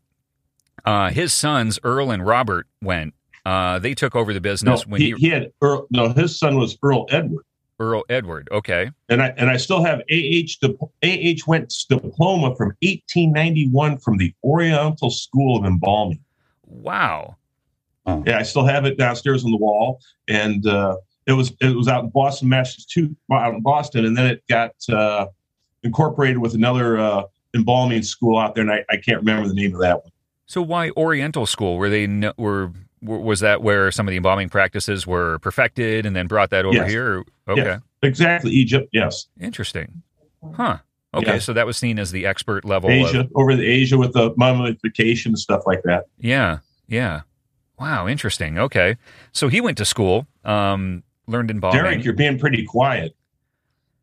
Uh, 0.85 1.11
his 1.11 1.33
sons 1.33 1.79
Earl 1.85 2.11
and 2.11 2.25
Robert 2.27 2.67
Wendt. 2.85 3.13
Uh, 3.45 3.79
they 3.79 3.95
took 3.95 4.15
over 4.15 4.33
the 4.33 4.41
no, 4.41 4.43
business 4.43 4.87
when 4.87 5.01
he, 5.01 5.09
you 5.09 5.17
he 5.17 5.29
had 5.29 5.53
Earl, 5.61 5.87
no, 5.91 6.11
his 6.11 6.39
son 6.39 6.57
was 6.57 6.79
Earl 6.83 7.07
Edward, 7.11 7.45
Earl 7.81 8.05
Edward. 8.09 8.49
Okay, 8.53 8.91
and 9.09 9.23
I 9.23 9.29
and 9.37 9.51
I 9.51 9.57
still 9.57 9.83
have 9.83 10.01
AH 10.01 10.53
dip- 10.61 10.81
AH 11.03 11.43
Wendt's 11.47 11.85
diploma 11.85 12.55
from 12.55 12.69
1891 12.83 13.99
from 13.99 14.17
the 14.19 14.33
Oriental 14.45 15.11
School 15.11 15.59
of 15.59 15.65
Embalming. 15.65 16.21
wow. 16.67 17.37
Yeah, 18.27 18.39
I 18.39 18.43
still 18.43 18.65
have 18.65 18.85
it 18.85 18.99
downstairs 18.99 19.45
on 19.45 19.53
the 19.53 19.57
wall, 19.57 20.01
and 20.29 20.67
uh, 20.67 20.97
it 21.27 21.33
was 21.33 21.53
it 21.61 21.75
was 21.77 21.87
out 21.87 22.03
in 22.05 22.11
Boston, 22.11 22.49
Massachusetts, 22.49 23.15
out 23.33 23.55
in 23.55 23.61
Boston, 23.61 24.05
and 24.07 24.17
then 24.17 24.27
it 24.27 24.43
got 24.49 24.73
uh, 24.89 25.27
incorporated 25.85 26.39
with 26.39 26.55
another 26.55 26.99
uh, 26.99 27.23
embalming 27.55 28.03
school 28.03 28.39
out 28.39 28.55
there, 28.57 28.63
and 28.63 28.73
I, 28.73 28.85
I 28.91 28.97
can't 28.97 29.19
remember 29.19 29.47
the 29.49 29.55
name 29.55 29.75
of 29.75 29.81
that 29.83 29.99
one. 30.03 30.11
So 30.47 30.63
why 30.63 30.91
Oriental 30.97 31.47
school? 31.47 31.77
Were 31.79 31.89
they 31.89 32.07
no, 32.09 32.33
were 32.37 32.67
were- 32.67 32.73
was 33.03 33.41
that 33.41 33.63
where 33.63 33.91
some 33.91 34.07
of 34.07 34.11
the 34.13 34.17
embalming 34.17 34.49
practices 34.49 35.07
were 35.07 35.39
perfected 35.41 36.07
and 36.07 36.15
then 36.15 36.27
brought 36.29 36.51
that 36.51 36.65
over 36.65 36.75
Yes. 36.77 36.91
here? 36.91 37.25
Okay, 37.49 37.63
Yes. 37.63 37.81
Exactly, 38.05 38.51
Egypt, 38.53 38.89
yes, 38.93 39.27
interesting. 39.41 40.03
Huh. 40.55 40.79
Okay, 41.15 41.35
Yeah. 41.35 41.39
so 41.41 41.53
that 41.53 41.67
was 41.67 41.77
seen 41.77 41.99
as 41.99 42.11
the 42.11 42.25
expert 42.27 42.65
level. 42.65 42.91
Asia, 42.91 43.21
Of, 43.21 43.31
over 43.35 43.55
the 43.55 43.67
Asia 43.67 43.99
with 43.99 44.13
the 44.15 44.33
mummification 44.37 45.31
and 45.31 45.39
stuff 45.39 45.63
like 45.67 45.83
that. 45.85 46.05
yeah, 46.19 46.59
yeah. 46.89 47.21
Wow, 47.79 48.07
interesting. 48.09 48.59
Okay, 48.59 48.97
so 49.33 49.49
he 49.49 49.61
went 49.61 49.77
to 49.79 49.85
school, 49.85 50.27
um, 50.45 51.03
learned 51.27 51.51
embalming. 51.51 51.83
Derek, 51.83 52.05
you're 52.05 52.15
being 52.15 52.39
pretty 52.39 52.65
quiet. 52.65 53.15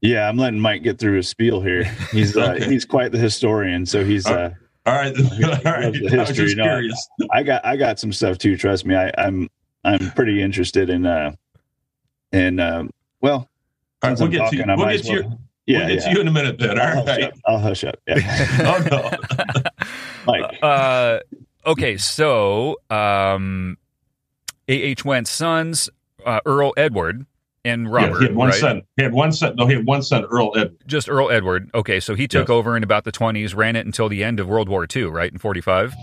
Yeah, 0.01 0.27
I'm 0.29 0.37
letting 0.37 0.59
Mike 0.59 0.83
get 0.83 0.97
through 0.97 1.17
his 1.17 1.27
spiel 1.27 1.61
here. 1.61 1.83
He's 2.11 2.35
uh, 2.37 2.53
Okay. 2.55 2.65
he's 2.69 2.85
quite 2.85 3.11
the 3.11 3.17
historian, 3.17 3.85
so 3.85 4.03
he's. 4.05 4.25
Uh, 4.27 4.51
All 4.85 4.95
right, 4.95 5.15
He 5.15 5.43
all 5.43 5.49
loves 5.51 5.65
right. 5.65 5.93
the 5.93 6.07
I 6.07 6.25
history, 6.25 6.45
just 6.45 6.57
no. 6.57 6.63
curious. 6.63 7.09
I 7.31 7.43
got 7.43 7.65
I 7.65 7.75
got 7.75 7.99
some 7.99 8.11
stuff 8.13 8.37
too. 8.37 8.57
Trust 8.57 8.85
me, 8.85 8.95
I, 8.95 9.11
I'm 9.17 9.49
I'm 9.83 10.11
pretty 10.11 10.41
interested 10.41 10.89
in 10.89 11.05
uh 11.05 11.33
in 12.31 12.59
uh 12.59 12.83
well 13.21 13.47
All 14.03 14.09
right, 14.09 14.17
we'll 14.17 14.25
I'm 14.25 14.31
get 14.31 14.37
talking, 14.39 14.59
to 14.65 14.71
I 14.71 14.75
we'll 14.75 14.85
get 14.87 14.95
as 14.95 15.01
to 15.03 15.11
your 15.11 15.23
well- 15.23 15.39
Yeah, 15.65 15.79
we'll 15.79 15.87
get 15.87 15.95
yeah. 15.95 16.03
to 16.05 16.11
you 16.15 16.21
in 16.21 16.27
a 16.27 16.31
minute 16.31 16.57
then. 16.59 16.79
I'll 16.79 16.97
All 16.99 17.05
hush 17.05 17.21
up. 17.21 17.33
I'll 17.45 17.59
hush 17.59 17.83
up. 17.83 17.95
Yeah. 18.07 18.51
Oh 18.61 18.87
no. 18.89 19.61
Mike. 20.25 20.59
Uh, 20.61 21.19
okay, 21.65 21.97
so 21.97 22.77
um, 22.89 23.77
A.H. 24.67 25.03
Wendt's 25.05 25.31
sons, 25.31 25.89
uh, 26.25 26.39
Earl 26.45 26.73
Edward 26.77 27.25
and 27.65 27.83
Yeah, 27.85 27.91
Robert. 27.91 28.19
he 28.19 28.25
had 28.25 28.35
one 28.35 28.49
right? 28.49 28.59
son. 28.59 28.81
He 28.97 29.03
had 29.03 29.13
one 29.13 29.31
son. 29.31 29.55
No, 29.55 29.67
he 29.67 29.75
had 29.75 29.85
one 29.85 30.01
son, 30.01 30.25
Earl 30.25 30.51
Edward. 30.55 30.77
Just 30.87 31.09
Earl 31.09 31.29
Edward. 31.31 31.69
Okay, 31.73 31.99
so 31.99 32.15
he 32.15 32.27
took 32.27 32.47
Yes. 32.47 32.53
over 32.53 32.75
in 32.77 32.83
about 32.83 33.03
the 33.03 33.11
20s, 33.11 33.55
ran 33.55 33.75
it 33.75 33.85
until 33.85 34.09
the 34.09 34.23
end 34.23 34.39
of 34.39 34.47
World 34.47 34.69
War 34.69 34.85
II, 34.93 35.05
right? 35.05 35.31
In 35.31 35.37
45? 35.37 35.93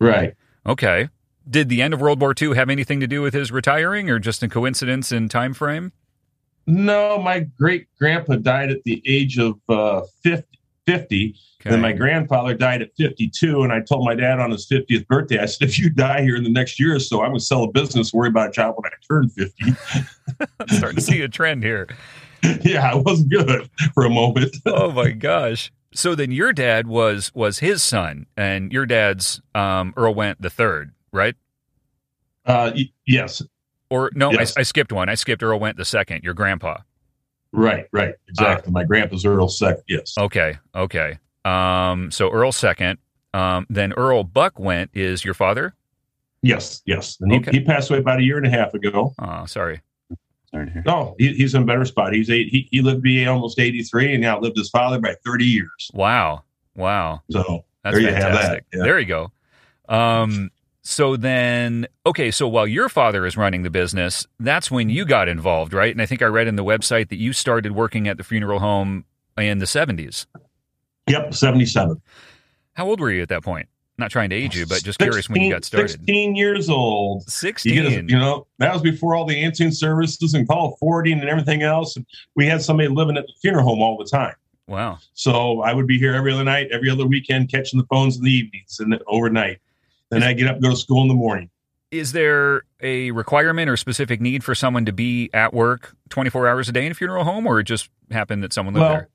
Right. 0.00 0.34
Okay. 0.66 1.08
Did 1.48 1.68
the 1.68 1.80
end 1.82 1.94
of 1.94 2.00
World 2.00 2.20
War 2.20 2.34
II 2.40 2.54
have 2.56 2.68
anything 2.70 2.98
to 3.00 3.06
do 3.06 3.22
with 3.22 3.32
his 3.34 3.52
retiring 3.52 4.10
or 4.10 4.18
just 4.18 4.42
a 4.42 4.48
coincidence 4.48 5.12
in 5.12 5.28
time 5.28 5.54
frame? 5.54 5.92
No, 6.66 7.18
my 7.18 7.40
great 7.40 7.86
grandpa 7.98 8.34
died 8.36 8.70
at 8.72 8.82
the 8.84 9.00
age 9.06 9.38
of 9.38 9.60
uh, 9.68 10.00
50, 10.24 10.55
50 10.86 11.36
Okay. 11.62 11.72
and 11.74 11.82
my 11.82 11.92
grandfather 11.92 12.54
died 12.54 12.80
at 12.82 12.90
52. 12.96 13.62
And 13.62 13.72
I 13.72 13.80
told 13.80 14.04
my 14.04 14.14
dad 14.14 14.38
on 14.38 14.52
his 14.52 14.68
50th 14.68 15.06
birthday, 15.08 15.38
I 15.40 15.46
said, 15.46 15.68
if 15.68 15.78
you 15.80 15.90
die 15.90 16.22
here 16.22 16.36
in 16.36 16.44
the 16.44 16.50
next 16.50 16.78
year 16.78 16.94
or 16.94 17.00
so, 17.00 17.22
I'm 17.22 17.30
going 17.30 17.40
to 17.40 17.44
sell 17.44 17.64
a 17.64 17.70
business, 17.72 18.12
worry 18.14 18.28
about 18.28 18.50
a 18.50 18.52
job 18.52 18.74
when 18.76 18.90
I 18.92 18.94
turn 19.08 19.28
50. 19.30 19.74
I'm 20.60 20.68
starting 20.68 20.96
to 20.96 21.02
see 21.02 21.22
a 21.22 21.28
trend 21.28 21.64
here. 21.64 21.88
yeah, 22.62 22.96
it 22.96 23.04
wasn't 23.04 23.30
good 23.30 23.68
for 23.94 24.04
a 24.04 24.10
moment. 24.10 24.54
Oh 24.66 24.92
my 24.92 25.10
gosh. 25.10 25.72
So 25.92 26.14
then 26.14 26.30
your 26.30 26.52
dad 26.52 26.86
was 26.86 27.32
was 27.34 27.58
his 27.60 27.82
son 27.82 28.26
and 28.36 28.70
your 28.72 28.84
dad's 28.86 29.40
um, 29.54 29.92
Earl 29.96 30.14
Wendt 30.14 30.36
the 30.40 30.50
third, 30.50 30.92
right? 31.10 31.34
Uh, 32.44 32.70
y- 32.76 32.90
yes, 33.06 33.42
Or 33.90 34.10
no, 34.14 34.30
Yes. 34.30 34.54
I, 34.56 34.60
I 34.60 34.62
skipped 34.62 34.92
one. 34.92 35.08
I 35.08 35.14
skipped 35.14 35.42
Earl 35.42 35.58
Wendt 35.58 35.76
the 35.78 35.84
second, 35.84 36.22
your 36.22 36.34
grandpa. 36.34 36.78
Right, 37.56 37.86
right, 37.92 38.14
exactly. 38.28 38.70
my 38.72 38.84
grandpa's 38.84 39.24
Earl 39.24 39.48
second. 39.48 39.82
Yes. 39.88 40.14
Okay, 40.18 40.58
okay. 40.74 41.18
Um, 41.44 42.10
so 42.10 42.30
Earl 42.30 42.52
second. 42.52 42.98
Um, 43.34 43.66
then 43.70 43.92
Earl 43.94 44.24
Buck 44.24 44.54
Wendt 44.56 44.88
is 44.94 45.24
your 45.24 45.34
father. 45.34 45.74
Yes, 46.42 46.82
yes. 46.86 47.16
And 47.20 47.32
he, 47.32 47.38
Okay. 47.38 47.50
he 47.52 47.60
passed 47.64 47.90
away 47.90 47.98
about 47.98 48.20
a 48.20 48.22
year 48.22 48.36
and 48.36 48.46
a 48.46 48.50
half 48.50 48.72
ago. 48.74 49.14
Oh, 49.18 49.46
sorry. 49.46 49.80
Sorry 50.50 50.66
to 50.66 50.72
hear. 50.72 50.82
No, 50.86 51.14
he, 51.18 51.32
he's 51.34 51.54
in 51.54 51.62
a 51.62 51.66
better 51.66 51.84
spot. 51.84 52.12
He's 52.12 52.30
eight, 52.30 52.48
he, 52.48 52.68
he 52.70 52.82
lived 52.82 52.98
to 52.98 53.02
be 53.02 53.26
almost 53.26 53.58
83 53.58 54.14
and 54.14 54.24
outlived 54.24 54.56
his 54.56 54.70
father 54.70 54.98
by 55.00 55.14
30 55.24 55.44
years. 55.44 55.90
Wow, 55.92 56.44
wow. 56.76 57.22
So 57.30 57.64
That's 57.82 57.94
There 57.96 58.00
you 58.02 58.08
have 58.14 58.22
fantastic. 58.22 58.64
that, 58.70 58.78
yeah. 58.78 58.84
There 58.84 58.98
you 59.00 59.06
go. 59.06 59.32
Um, 59.88 60.50
so 60.86 61.16
then, 61.16 61.88
okay, 62.06 62.30
so 62.30 62.46
while 62.46 62.66
your 62.66 62.88
father 62.88 63.26
is 63.26 63.36
running 63.36 63.64
the 63.64 63.70
business, 63.70 64.24
that's 64.38 64.70
when 64.70 64.88
you 64.88 65.04
got 65.04 65.26
involved, 65.26 65.72
right? 65.72 65.90
And 65.90 66.00
I 66.00 66.06
think 66.06 66.22
I 66.22 66.26
read 66.26 66.46
in 66.46 66.54
the 66.54 66.62
website 66.62 67.08
that 67.08 67.16
you 67.16 67.32
started 67.32 67.72
working 67.72 68.06
at 68.06 68.18
the 68.18 68.22
funeral 68.22 68.60
home 68.60 69.04
in 69.36 69.58
the 69.58 69.64
70s. 69.64 70.26
Yep, 71.08 71.34
77. 71.34 72.00
How 72.74 72.86
old 72.86 73.00
were 73.00 73.10
you 73.10 73.20
at 73.20 73.30
that 73.30 73.42
point? 73.42 73.68
Not 73.98 74.12
trying 74.12 74.30
to 74.30 74.36
age 74.36 74.56
you, 74.56 74.64
but 74.64 74.84
just 74.84 75.00
curious 75.00 75.28
when 75.28 75.40
you 75.40 75.52
got 75.52 75.64
started. 75.64 75.90
16 75.90 76.36
years 76.36 76.68
old. 76.70 77.22
You, 77.22 77.30
16. 77.30 77.74
get 77.74 77.86
a- 77.86 78.04
you 78.06 78.18
know, 78.18 78.46
that 78.58 78.72
was 78.72 78.82
before 78.82 79.16
all 79.16 79.24
the 79.24 79.42
answering 79.42 79.72
services 79.72 80.34
and 80.34 80.46
call 80.46 80.76
forwarding 80.76 81.18
and 81.18 81.28
everything 81.28 81.62
else. 81.62 81.96
And 81.96 82.06
we 82.36 82.46
had 82.46 82.62
somebody 82.62 82.88
living 82.88 83.16
at 83.16 83.26
the 83.26 83.32
funeral 83.42 83.64
home 83.64 83.82
all 83.82 83.96
the 83.98 84.04
time. 84.04 84.34
Wow. 84.68 84.98
So 85.14 85.62
I 85.62 85.72
would 85.72 85.88
be 85.88 85.98
here 85.98 86.14
every 86.14 86.32
other 86.32 86.44
night, 86.44 86.68
every 86.70 86.90
other 86.90 87.06
weekend, 87.06 87.50
catching 87.50 87.80
the 87.80 87.86
phones 87.86 88.18
in 88.18 88.22
the 88.22 88.30
evenings 88.30 88.78
and 88.78 88.96
overnight. 89.08 89.58
Then 90.10 90.22
I 90.22 90.32
get 90.32 90.46
up 90.46 90.54
and 90.54 90.62
go 90.62 90.70
to 90.70 90.76
school 90.76 91.02
in 91.02 91.08
the 91.08 91.14
morning. 91.14 91.50
Is 91.90 92.12
there 92.12 92.62
a 92.80 93.10
requirement 93.12 93.70
or 93.70 93.76
specific 93.76 94.20
need 94.20 94.42
for 94.44 94.54
someone 94.54 94.84
to 94.86 94.92
be 94.92 95.30
at 95.32 95.54
work 95.54 95.94
24 96.10 96.48
hours 96.48 96.68
a 96.68 96.72
day 96.72 96.84
in 96.84 96.92
a 96.92 96.94
funeral 96.94 97.24
home, 97.24 97.46
or 97.46 97.60
it 97.60 97.64
just 97.64 97.90
happened 98.10 98.42
that 98.42 98.52
someone 98.52 98.74
lived 98.74 98.82
Well, 98.82 98.92
there? 98.92 99.08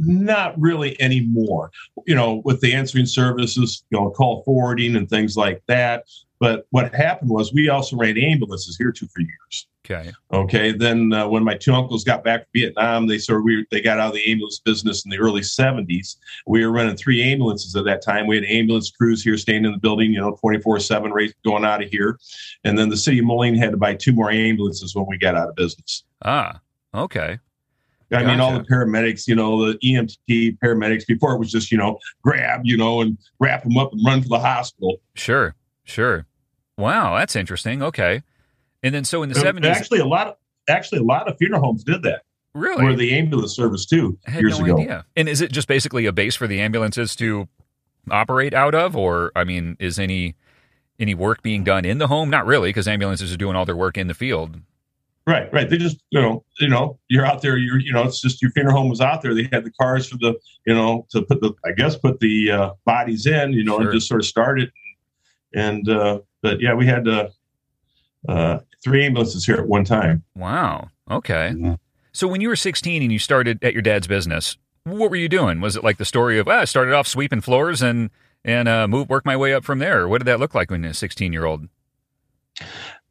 Not 0.00 0.58
really 0.60 1.00
anymore. 1.00 1.70
You 2.06 2.14
know, 2.14 2.42
with 2.44 2.60
the 2.60 2.74
answering 2.74 3.06
services, 3.06 3.84
you 3.90 3.98
know, 3.98 4.10
call 4.10 4.42
forwarding 4.44 4.96
and 4.96 5.08
things 5.08 5.36
like 5.36 5.62
that. 5.66 6.04
But 6.38 6.66
what 6.70 6.94
happened 6.94 7.30
was 7.30 7.52
we 7.52 7.68
also 7.68 7.96
ran 7.96 8.16
ambulances 8.16 8.76
here 8.78 8.92
too 8.92 9.06
for 9.14 9.20
years. 9.20 9.68
Okay. 9.84 10.10
Okay. 10.32 10.72
Then 10.72 11.12
uh, 11.12 11.28
when 11.28 11.42
my 11.42 11.54
two 11.54 11.74
uncles 11.74 12.04
got 12.04 12.22
back 12.22 12.40
from 12.42 12.50
Vietnam, 12.54 13.06
they 13.06 13.18
sort 13.18 13.38
of 13.38 13.44
we 13.44 13.66
they 13.70 13.80
got 13.80 13.98
out 13.98 14.08
of 14.08 14.14
the 14.14 14.30
ambulance 14.30 14.60
business 14.64 15.04
in 15.04 15.10
the 15.10 15.18
early 15.18 15.40
'70s. 15.40 16.16
We 16.46 16.64
were 16.64 16.72
running 16.72 16.96
three 16.96 17.22
ambulances 17.22 17.74
at 17.76 17.84
that 17.84 18.02
time. 18.02 18.26
We 18.26 18.36
had 18.36 18.44
ambulance 18.44 18.90
crews 18.90 19.22
here 19.22 19.36
staying 19.36 19.64
in 19.64 19.72
the 19.72 19.78
building, 19.78 20.12
you 20.12 20.20
know, 20.20 20.36
24 20.40 20.80
seven 20.80 21.10
race 21.12 21.32
going 21.44 21.64
out 21.64 21.82
of 21.82 21.90
here. 21.90 22.18
And 22.64 22.78
then 22.78 22.88
the 22.88 22.96
city 22.96 23.18
of 23.18 23.24
Moline 23.24 23.56
had 23.56 23.72
to 23.72 23.76
buy 23.76 23.94
two 23.94 24.12
more 24.12 24.30
ambulances 24.30 24.94
when 24.94 25.06
we 25.08 25.18
got 25.18 25.34
out 25.34 25.48
of 25.48 25.56
business. 25.56 26.04
Ah, 26.24 26.60
okay. 26.94 27.38
I 28.12 28.24
mean, 28.24 28.40
all 28.40 28.52
the 28.52 28.64
paramedics, 28.64 29.28
you 29.28 29.34
know, 29.34 29.72
the 29.72 29.78
EMT 29.78 30.58
paramedics. 30.58 31.06
Before 31.06 31.34
it 31.34 31.38
was 31.38 31.50
just, 31.50 31.70
you 31.70 31.78
know, 31.78 31.98
grab, 32.22 32.62
you 32.64 32.76
know, 32.76 33.00
and 33.00 33.16
wrap 33.38 33.62
them 33.62 33.76
up 33.78 33.92
and 33.92 34.04
run 34.04 34.22
to 34.22 34.28
the 34.28 34.38
hospital. 34.38 35.00
Sure, 35.14 35.54
sure. 35.84 36.26
Wow, 36.76 37.16
that's 37.16 37.36
interesting. 37.36 37.82
Okay. 37.82 38.22
And 38.82 38.94
then 38.94 39.04
so 39.04 39.22
in 39.22 39.28
the 39.28 39.34
70s, 39.34 39.64
Actually, 39.66 40.00
a 40.00 40.06
lot 40.06 40.26
of 40.26 40.36
actually 40.68 40.98
a 41.00 41.04
lot 41.04 41.28
of 41.28 41.36
funeral 41.38 41.62
homes 41.62 41.84
did 41.84 42.02
that. 42.02 42.22
really? 42.54 42.82
Were 42.82 42.96
the 42.96 43.16
ambulance 43.16 43.54
service 43.54 43.86
too 43.86 44.18
years 44.32 44.58
no 44.58 44.64
ago. 44.64 44.78
idea. 44.78 45.04
And 45.16 45.28
is 45.28 45.40
it 45.40 45.52
just 45.52 45.68
basically 45.68 46.06
a 46.06 46.12
base 46.12 46.34
for 46.34 46.46
the 46.46 46.60
ambulances 46.60 47.14
to 47.16 47.48
operate 48.10 48.54
out 48.54 48.74
of 48.74 48.96
or 48.96 49.30
I 49.36 49.44
mean, 49.44 49.76
is 49.78 49.98
any 49.98 50.36
any 50.98 51.14
work 51.14 51.42
being 51.42 51.64
done 51.64 51.84
in 51.84 51.98
the 51.98 52.06
home? 52.08 52.30
Not 52.30 52.46
really 52.46 52.70
because 52.70 52.88
ambulances 52.88 53.32
are 53.32 53.36
doing 53.36 53.56
all 53.56 53.66
their 53.66 53.76
work 53.76 53.96
in 53.98 54.06
the 54.08 54.14
field. 54.14 54.60
Right, 55.26 55.52
right. 55.52 55.68
They 55.68 55.76
just, 55.76 55.98
you 56.10 56.20
know, 56.20 56.44
you 56.58 56.68
know, 56.68 56.98
you're 57.08 57.26
out 57.26 57.42
there. 57.42 57.56
You're, 57.56 57.78
you 57.78 57.92
know, 57.92 58.02
it's 58.04 58.20
just 58.20 58.40
your 58.42 58.50
funeral 58.52 58.76
home 58.76 58.88
was 58.88 59.00
out 59.00 59.22
there. 59.22 59.34
They 59.34 59.48
had 59.52 59.64
the 59.64 59.70
cars 59.70 60.08
for 60.08 60.16
the, 60.16 60.34
you 60.66 60.74
know, 60.74 61.06
to 61.10 61.22
put 61.22 61.40
the, 61.40 61.52
I 61.64 61.72
guess, 61.72 61.94
put 61.96 62.18
the 62.20 62.50
uh, 62.50 62.70
bodies 62.84 63.26
in, 63.26 63.52
you 63.52 63.62
know, 63.62 63.76
Sure. 63.78 63.82
and 63.90 63.92
just 63.92 64.08
sort 64.08 64.20
of 64.20 64.26
started. 64.26 64.72
And, 65.54 65.88
uh, 65.88 66.20
but 66.42 66.60
yeah, 66.60 66.74
we 66.74 66.86
had 66.86 67.06
uh, 67.06 67.28
uh, 68.28 68.58
three 68.82 69.04
ambulances 69.04 69.44
here 69.44 69.56
at 69.56 69.66
one 69.66 69.84
time. 69.84 70.24
Wow. 70.34 70.88
Okay. 71.10 71.54
Yeah. 71.56 71.76
So 72.12 72.26
when 72.26 72.40
you 72.40 72.48
were 72.48 72.56
16 72.56 73.02
and 73.02 73.12
you 73.12 73.18
started 73.18 73.62
at 73.62 73.72
your 73.72 73.82
dad's 73.82 74.06
business, 74.06 74.56
what 74.84 75.10
were 75.10 75.16
you 75.16 75.28
doing? 75.28 75.60
Was 75.60 75.76
it 75.76 75.84
like 75.84 75.98
the 75.98 76.04
story 76.04 76.38
of, 76.38 76.48
ah, 76.48 76.60
I 76.60 76.64
started 76.64 76.94
off 76.94 77.06
sweeping 77.06 77.40
floors 77.40 77.82
and 77.82 78.10
and 78.42 78.68
uh, 78.68 78.88
move 78.88 79.10
work 79.10 79.26
my 79.26 79.36
way 79.36 79.52
up 79.52 79.64
from 79.64 79.80
there? 79.80 80.08
What 80.08 80.18
did 80.18 80.24
that 80.24 80.40
look 80.40 80.54
like 80.54 80.70
when 80.70 80.82
you're 80.82 80.92
a 80.92 80.94
16 80.94 81.30
year 81.32 81.44
old? 81.44 81.68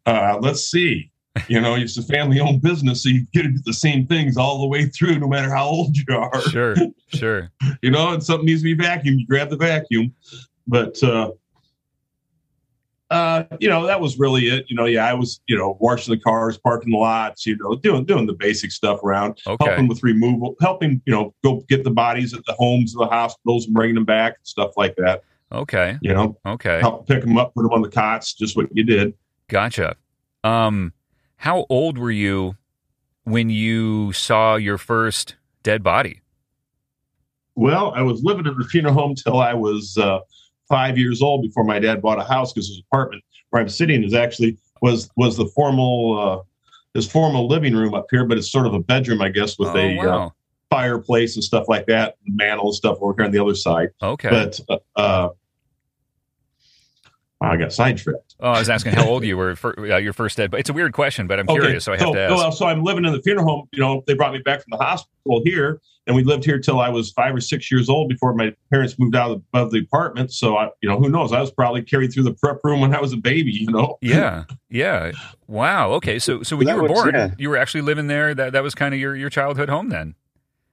Uh, 0.05 0.37
let's 0.41 0.63
see. 0.69 1.11
You 1.47 1.61
know, 1.61 1.75
it's 1.75 1.97
a 1.97 2.03
family-owned 2.03 2.61
business, 2.61 3.03
so 3.03 3.09
you 3.09 3.25
get 3.33 3.43
to 3.43 3.49
do 3.49 3.59
the 3.65 3.73
same 3.73 4.05
things 4.05 4.37
all 4.37 4.61
the 4.61 4.67
way 4.67 4.85
through, 4.85 5.19
no 5.19 5.27
matter 5.27 5.53
how 5.53 5.65
old 5.67 5.95
you 5.97 6.03
are. 6.15 6.41
Sure, 6.41 6.75
sure. 7.13 7.51
you 7.81 7.91
know, 7.91 8.13
and 8.13 8.23
something 8.23 8.45
needs 8.45 8.61
to 8.61 8.75
be 8.75 8.81
vacuumed, 8.81 9.19
you 9.19 9.27
grab 9.27 9.49
the 9.49 9.57
vacuum. 9.57 10.13
But 10.67 11.01
uh 11.03 11.31
uh, 13.11 13.43
you 13.59 13.67
know, 13.67 13.87
that 13.87 13.99
was 13.99 14.19
really 14.19 14.49
it. 14.49 14.65
You 14.69 14.75
know, 14.75 14.85
yeah, 14.85 15.03
I 15.07 15.15
was, 15.15 15.41
you 15.47 15.57
know, 15.57 15.77
washing 15.79 16.13
the 16.13 16.19
cars, 16.19 16.59
parking 16.59 16.91
the 16.91 16.97
lots, 16.97 17.43
you 17.45 17.57
know, 17.57 17.75
doing 17.75 18.05
doing 18.05 18.27
the 18.27 18.33
basic 18.33 18.71
stuff 18.71 19.03
around, 19.03 19.39
Okay. 19.47 19.65
helping 19.65 19.87
with 19.87 20.03
removal, 20.03 20.55
helping, 20.61 21.01
you 21.07 21.13
know, 21.13 21.33
go 21.43 21.63
get 21.69 21.83
the 21.83 21.89
bodies 21.89 22.35
at 22.35 22.45
the 22.45 22.53
homes, 22.53 22.93
of 22.93 22.99
the 22.99 23.07
hospitals, 23.07 23.65
and 23.65 23.73
bringing 23.73 23.95
them 23.95 24.05
back, 24.05 24.33
and 24.37 24.45
stuff 24.45 24.73
like 24.77 24.95
that. 24.97 25.23
Okay. 25.51 25.97
You 26.01 26.13
know, 26.13 26.37
Okay. 26.45 26.79
help 26.81 27.07
pick 27.07 27.21
them 27.21 27.35
up, 27.37 27.55
put 27.55 27.63
them 27.63 27.71
on 27.73 27.81
the 27.81 27.89
cots, 27.89 28.35
just 28.35 28.55
what 28.55 28.67
you 28.75 28.83
did. 28.83 29.15
Gotcha. 29.47 29.95
Um, 30.43 30.93
how 31.39 31.65
old 31.69 31.97
were 31.97 32.11
you 32.11 32.57
when 33.23 33.49
you 33.49 34.11
saw 34.11 34.55
your 34.55 34.77
first 34.77 35.35
dead 35.63 35.81
body? 35.81 36.19
Well, 37.55 37.93
I 37.95 38.01
was 38.01 38.21
living 38.23 38.45
in 38.45 38.57
the 38.57 38.65
funeral 38.65 38.93
home 38.93 39.15
till 39.15 39.39
I 39.39 39.53
was 39.53 39.97
uh, 39.97 40.19
five 40.67 40.97
years 40.97 41.21
old 41.21 41.41
before 41.41 41.63
my 41.63 41.79
dad 41.79 42.01
bought 42.01 42.19
a 42.19 42.25
house 42.25 42.51
because 42.51 42.67
his 42.67 42.81
apartment 42.91 43.23
where 43.51 43.61
I'm 43.61 43.69
sitting 43.69 44.03
is 44.03 44.13
actually 44.13 44.57
was 44.81 45.09
was 45.15 45.37
the 45.37 45.45
formal 45.45 46.19
uh, 46.19 46.43
his 46.93 47.09
formal 47.09 47.47
living 47.47 47.73
room 47.73 47.93
up 47.93 48.07
here, 48.11 48.25
but 48.25 48.37
it's 48.37 48.51
sort 48.51 48.65
of 48.65 48.73
a 48.73 48.79
bedroom, 48.79 49.21
I 49.21 49.29
guess, 49.29 49.57
with 49.57 49.69
oh, 49.69 49.77
a 49.77 49.99
uh, 49.99 50.29
fireplace 50.69 51.35
and 51.35 51.43
stuff 51.43 51.69
like 51.69 51.85
that, 51.85 52.15
mantle 52.25 52.67
and 52.67 52.75
stuff 52.75 52.97
over 52.99 53.13
here 53.17 53.25
on 53.25 53.31
the 53.31 53.39
other 53.39 53.55
side. 53.55 53.89
okay. 54.01 54.29
But 54.29 54.59
I 57.41 57.55
got 57.55 57.71
sidetracked. 57.71 58.35
oh, 58.41 58.49
I 58.51 58.59
was 58.59 58.69
asking 58.69 58.93
how 58.93 59.07
old 59.07 59.23
you 59.23 59.37
were 59.37 59.55
for 59.55 59.73
uh, 59.93 59.97
your 59.97 60.11
first 60.11 60.35
dead. 60.35 60.51
But 60.51 60.59
it's 60.59 60.69
a 60.69 60.73
weird 60.73 60.91
question, 60.93 61.25
but 61.25 61.39
I'm 61.39 61.47
curious, 61.47 61.85
so 61.85 61.93
I 61.93 61.97
have 61.97 62.07
so, 62.07 62.13
to 62.13 62.19
ask. 62.21 62.35
well, 62.35 62.51
so 62.51 62.65
I'm 62.65 62.83
living 62.83 63.05
in 63.05 63.13
the 63.13 63.21
funeral 63.21 63.45
home. 63.47 63.67
You 63.71 63.79
know, 63.79 64.03
they 64.07 64.13
brought 64.13 64.33
me 64.33 64.39
back 64.39 64.59
from 64.61 64.71
the 64.71 64.83
hospital 64.83 65.41
here, 65.45 65.79
and 66.05 66.17
we 66.17 66.23
lived 66.25 66.43
here 66.43 66.59
till 66.59 66.81
I 66.81 66.89
was 66.89 67.11
five 67.11 67.33
or 67.33 67.39
six 67.39 67.71
years 67.71 67.87
old 67.87 68.09
before 68.09 68.33
my 68.33 68.53
parents 68.71 68.99
moved 68.99 69.15
out 69.15 69.41
of 69.53 69.71
the, 69.71 69.79
apartment. 69.79 70.33
So 70.33 70.57
I, 70.57 70.69
you 70.81 70.89
know, 70.89 70.97
who 70.97 71.07
knows? 71.09 71.31
I 71.31 71.39
was 71.39 71.49
probably 71.49 71.81
carried 71.81 72.11
through 72.11 72.23
the 72.23 72.33
prep 72.33 72.59
room 72.65 72.81
when 72.81 72.93
I 72.93 72.99
was 72.99 73.13
a 73.13 73.17
baby. 73.17 73.51
You 73.51 73.71
know, 73.71 73.97
yeah, 74.01 74.43
yeah. 74.69 75.11
Wow. 75.47 75.91
Okay. 75.93 76.19
So, 76.19 76.43
so 76.43 76.57
when 76.57 76.67
That 76.67 76.75
you 76.75 76.81
were 76.81 76.89
was- 76.89 77.03
born, 77.03 77.15
yeah. 77.15 77.31
you 77.37 77.49
were 77.49 77.57
actually 77.57 77.81
living 77.81 78.07
there. 78.07 78.35
That 78.35 78.51
that 78.51 78.63
was 78.63 78.75
kind 78.75 78.93
of 78.93 78.99
your 78.99 79.15
your 79.15 79.29
childhood 79.29 79.69
home 79.69 79.87
then. 79.87 80.15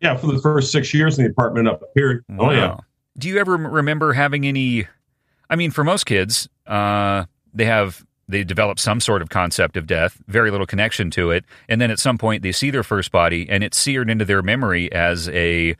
yeah, 0.00 0.16
for 0.16 0.26
the 0.26 0.40
first 0.40 0.72
six 0.72 0.92
years 0.92 1.16
in 1.16 1.24
the 1.24 1.30
apartment 1.30 1.68
up 1.68 1.80
here. 1.94 2.24
Oh 2.40 2.50
yeah, 2.50 2.78
Do 3.16 3.28
you 3.28 3.38
ever 3.38 3.56
remember 3.56 4.14
having 4.14 4.44
any? 4.44 4.88
I 5.48 5.56
mean, 5.56 5.70
for 5.70 5.84
most 5.84 6.04
kids, 6.04 6.48
uh, 6.66 7.24
they 7.54 7.64
have 7.64 8.04
they 8.28 8.42
develop 8.42 8.78
some 8.78 9.00
sort 9.00 9.22
of 9.22 9.28
concept 9.28 9.76
of 9.76 9.86
death, 9.86 10.20
very 10.26 10.50
little 10.50 10.66
connection 10.66 11.10
to 11.12 11.30
it, 11.30 11.44
and 11.68 11.80
then 11.80 11.90
at 11.90 11.98
some 11.98 12.18
point 12.18 12.42
they 12.42 12.52
see 12.52 12.70
their 12.70 12.82
first 12.82 13.12
body 13.12 13.48
and 13.48 13.62
it's 13.62 13.78
seared 13.78 14.10
into 14.10 14.24
their 14.24 14.42
memory 14.42 14.90
as 14.92 15.28
a 15.28 15.76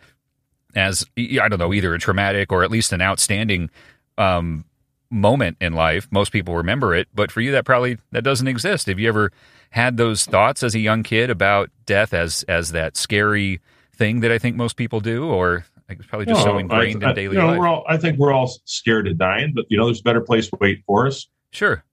as 0.75 1.05
I 1.19 1.49
don't 1.49 1.59
know 1.59 1.75
either 1.75 1.95
a 1.95 1.99
traumatic 1.99 2.53
or 2.53 2.63
at 2.63 2.71
least 2.71 2.93
an 2.93 3.03
outstanding 3.03 3.71
um, 4.19 4.65
moment 5.11 5.57
in 5.61 5.73
life. 5.73 6.07
Most 6.11 6.31
people 6.31 6.57
remember 6.57 6.95
it, 6.95 7.09
but 7.15 7.33
for 7.33 7.41
you 7.41 7.53
that 7.53 7.65
probably 7.65 7.99
that 8.13 8.23
doesn't 8.23 8.49
exist. 8.49 8.87
Have 8.87 8.99
you 8.99 9.09
ever 9.09 9.33
had 9.71 9.97
those 9.97 10.25
thoughts 10.25 10.63
as 10.63 10.75
a 10.75 10.81
young 10.81 11.03
kid 11.03 11.31
about 11.31 11.71
death 11.85 12.15
as 12.15 12.45
as 12.45 12.73
that 12.73 12.97
scary 12.97 13.61
thing 13.95 14.21
that 14.21 14.31
I 14.31 14.39
think 14.39 14.57
most 14.57 14.77
people 14.77 15.01
do, 15.01 15.25
or 15.25 15.65
it's 15.89 16.07
probably 16.07 16.27
just 16.27 16.43
so 16.43 16.59
ingrained 16.59 17.05
I, 17.05 17.11
in 17.11 17.15
daily 17.15 17.37
you 17.37 17.41
know, 17.43 17.49
life? 17.49 17.59
We're 17.59 17.69
all, 17.69 17.85
I 17.89 17.97
think 17.97 18.19
we're 18.19 18.33
all 18.33 18.51
scared 18.65 19.07
of 19.09 19.19
dying, 19.19 19.53
but 19.55 19.67
you 19.69 19.77
know, 19.77 19.87
there's 19.87 20.01
a 20.01 20.05
better 20.05 20.21
place 20.21 20.51
waiting 20.61 20.83
for 20.87 21.07
us. 21.07 21.27
Sure, 21.51 21.85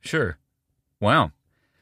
sure. 0.00 0.38
Wow. 1.00 1.32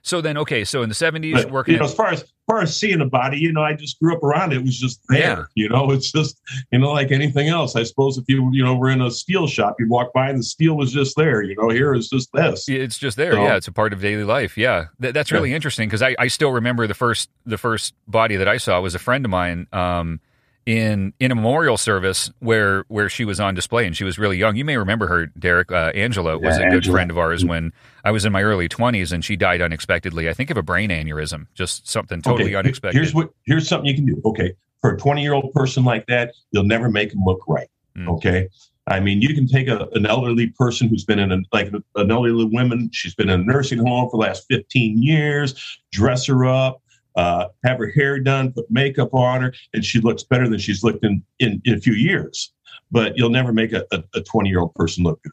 So 0.02 0.20
then, 0.22 0.38
okay, 0.38 0.64
so 0.64 0.82
in 0.82 0.88
the 0.88 0.94
seventies, 0.94 1.44
working. 1.46 1.74
you 1.74 1.78
know, 1.80 1.84
at- 1.84 1.90
as 1.90 1.94
far 1.96 2.08
as, 2.08 2.22
as 2.22 2.32
far 2.46 2.62
as 2.62 2.74
seeing 2.74 3.00
a 3.02 3.04
body, 3.04 3.38
you 3.38 3.52
know, 3.52 3.62
I 3.62 3.74
just 3.74 4.00
grew 4.00 4.16
up 4.16 4.22
around 4.22 4.52
it. 4.52 4.58
It 4.58 4.64
was 4.64 4.78
just 4.78 5.00
there. 5.08 5.20
Yeah. 5.20 5.44
You 5.54 5.68
know, 5.68 5.90
it's 5.92 6.10
just 6.10 6.40
you 6.72 6.78
know, 6.78 6.92
like 6.92 7.10
anything 7.12 7.48
else. 7.48 7.76
I 7.76 7.82
suppose 7.82 8.16
if 8.16 8.24
you 8.26 8.48
you 8.52 8.64
know 8.64 8.74
were 8.74 8.88
in 8.88 9.02
a 9.02 9.10
steel 9.10 9.46
shop, 9.46 9.76
you'd 9.78 9.90
walk 9.90 10.12
by 10.14 10.30
and 10.30 10.38
the 10.38 10.42
steel 10.44 10.76
was 10.76 10.92
just 10.92 11.14
there. 11.16 11.42
You 11.42 11.56
know, 11.56 11.68
here 11.68 11.94
is 11.94 12.08
just 12.08 12.30
this. 12.32 12.66
It's 12.68 12.96
just 12.96 13.18
there. 13.18 13.32
So- 13.32 13.42
yeah, 13.42 13.56
it's 13.56 13.68
a 13.68 13.72
part 13.72 13.92
of 13.92 14.00
daily 14.00 14.24
life. 14.24 14.56
Yeah, 14.56 14.86
Th- 15.02 15.12
that's 15.12 15.30
really 15.30 15.52
interesting 15.52 15.88
because 15.88 16.00
I, 16.00 16.16
I 16.18 16.28
still 16.28 16.52
remember 16.52 16.86
the 16.86 16.94
first 16.94 17.28
the 17.44 17.58
first 17.58 17.92
body 18.06 18.36
that 18.36 18.48
I 18.48 18.56
saw 18.56 18.80
was 18.80 18.94
a 18.94 18.98
friend 19.00 19.26
of 19.26 19.30
mine 19.30 19.66
um, 19.74 20.20
in 20.68 21.14
in 21.18 21.32
a 21.32 21.34
memorial 21.34 21.78
service 21.78 22.30
where 22.40 22.84
where 22.88 23.08
she 23.08 23.24
was 23.24 23.40
on 23.40 23.54
display 23.54 23.86
and 23.86 23.96
she 23.96 24.04
was 24.04 24.18
really 24.18 24.36
young. 24.36 24.54
You 24.54 24.66
may 24.66 24.76
remember 24.76 25.06
her, 25.06 25.26
Derek. 25.28 25.72
Uh, 25.72 25.92
Angela 25.94 26.36
was 26.36 26.58
Yeah, 26.58 26.66
a 26.66 26.68
good 26.68 26.74
Angela. 26.74 26.92
friend 26.94 27.10
of 27.10 27.16
ours 27.16 27.42
when 27.42 27.72
I 28.04 28.10
was 28.10 28.26
in 28.26 28.32
my 28.32 28.42
early 28.42 28.68
twenties, 28.68 29.10
and 29.10 29.24
she 29.24 29.34
died 29.34 29.62
unexpectedly. 29.62 30.28
I 30.28 30.34
think 30.34 30.50
of 30.50 30.58
a 30.58 30.62
brain 30.62 30.90
aneurysm, 30.90 31.46
just 31.54 31.88
something 31.88 32.20
totally 32.20 32.50
Okay, 32.50 32.54
unexpected. 32.56 32.98
Here's 32.98 33.14
what 33.14 33.30
here's 33.46 33.66
something 33.66 33.86
you 33.88 33.94
can 33.94 34.04
do. 34.04 34.20
Okay, 34.26 34.52
for 34.82 34.90
a 34.92 34.98
20 34.98 35.22
year 35.22 35.32
old 35.32 35.54
person 35.54 35.84
like 35.84 36.06
that, 36.08 36.34
you'll 36.50 36.64
never 36.64 36.90
make 36.90 37.12
them 37.12 37.22
look 37.24 37.40
right. 37.48 37.68
Mm. 37.96 38.08
Okay. 38.16 38.48
I 38.88 39.00
mean, 39.00 39.20
you 39.22 39.34
can 39.34 39.46
take 39.46 39.68
a, 39.68 39.86
an 39.92 40.04
elderly 40.06 40.48
person 40.48 40.88
who's 40.88 41.04
been 41.04 41.18
in 41.18 41.30
a, 41.32 41.38
like 41.52 41.70
an 41.96 42.10
elderly 42.10 42.44
woman. 42.44 42.88
She's 42.92 43.14
been 43.14 43.28
in 43.30 43.40
a 43.40 43.44
nursing 43.44 43.78
home 43.78 44.08
for 44.10 44.18
the 44.18 44.26
last 44.26 44.44
15 44.50 45.02
years. 45.02 45.78
Dress 45.92 46.24
her 46.26 46.46
up, 46.46 46.80
uh, 47.18 47.48
have 47.64 47.78
her 47.78 47.90
hair 47.90 48.18
done, 48.20 48.52
put 48.52 48.70
makeup 48.70 49.12
on 49.12 49.42
her, 49.42 49.52
and 49.74 49.84
she 49.84 50.00
looks 50.00 50.22
better 50.22 50.48
than 50.48 50.58
she's 50.58 50.82
looked 50.84 51.04
in 51.04 51.22
in, 51.40 51.60
in 51.64 51.74
a 51.74 51.80
few 51.80 51.92
years. 51.94 52.52
But 52.90 53.16
you'll 53.18 53.28
never 53.40 53.52
make 53.52 53.72
a 53.72 53.84
20 54.24 54.48
year 54.48 54.60
old 54.60 54.74
person 54.74 55.04
look 55.04 55.20
good. 55.22 55.32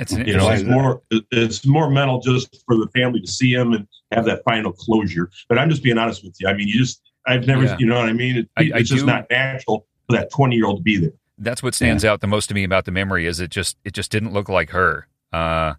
it's 0.00 0.12
You 0.12 0.36
know, 0.36 0.50
it's 0.50 0.64
more 0.64 1.02
it's 1.30 1.64
more 1.64 1.88
mental 1.90 2.20
just 2.20 2.62
for 2.66 2.76
the 2.76 2.88
family 2.94 3.20
to 3.20 3.26
see 3.26 3.52
him 3.52 3.72
and 3.72 3.86
have 4.12 4.24
that 4.26 4.42
final 4.44 4.72
closure. 4.72 5.30
But 5.48 5.58
I'm 5.58 5.70
just 5.70 5.82
being 5.82 5.98
honest 5.98 6.22
with 6.24 6.34
you. 6.40 6.48
I 6.48 6.52
mean, 6.54 6.68
you 6.68 6.78
just 6.78 7.00
I've 7.26 7.46
never, 7.46 7.64
Yeah. 7.64 7.76
you 7.78 7.86
know 7.86 7.98
what 7.98 8.08
I 8.08 8.12
mean? 8.12 8.36
It, 8.38 8.48
I- 8.56 8.62
I 8.74 8.78
it's 8.80 8.88
just 8.90 9.02
do- 9.02 9.06
not 9.06 9.26
natural 9.30 9.86
for 10.08 10.16
that 10.16 10.30
20 10.30 10.56
year 10.56 10.66
old 10.66 10.78
to 10.78 10.82
be 10.82 10.96
there. 10.98 11.12
that's 11.38 11.62
what 11.62 11.74
stands 11.74 12.04
out 12.04 12.20
the 12.20 12.26
most 12.26 12.48
to 12.48 12.54
me 12.54 12.64
about 12.64 12.84
the 12.84 12.90
memory 12.90 13.24
is 13.26 13.38
it 13.38 13.50
just 13.50 13.76
it 13.84 13.92
just 13.94 14.10
didn't 14.10 14.32
look 14.32 14.48
like 14.48 14.70
her 14.70 15.06
uh 15.32 15.74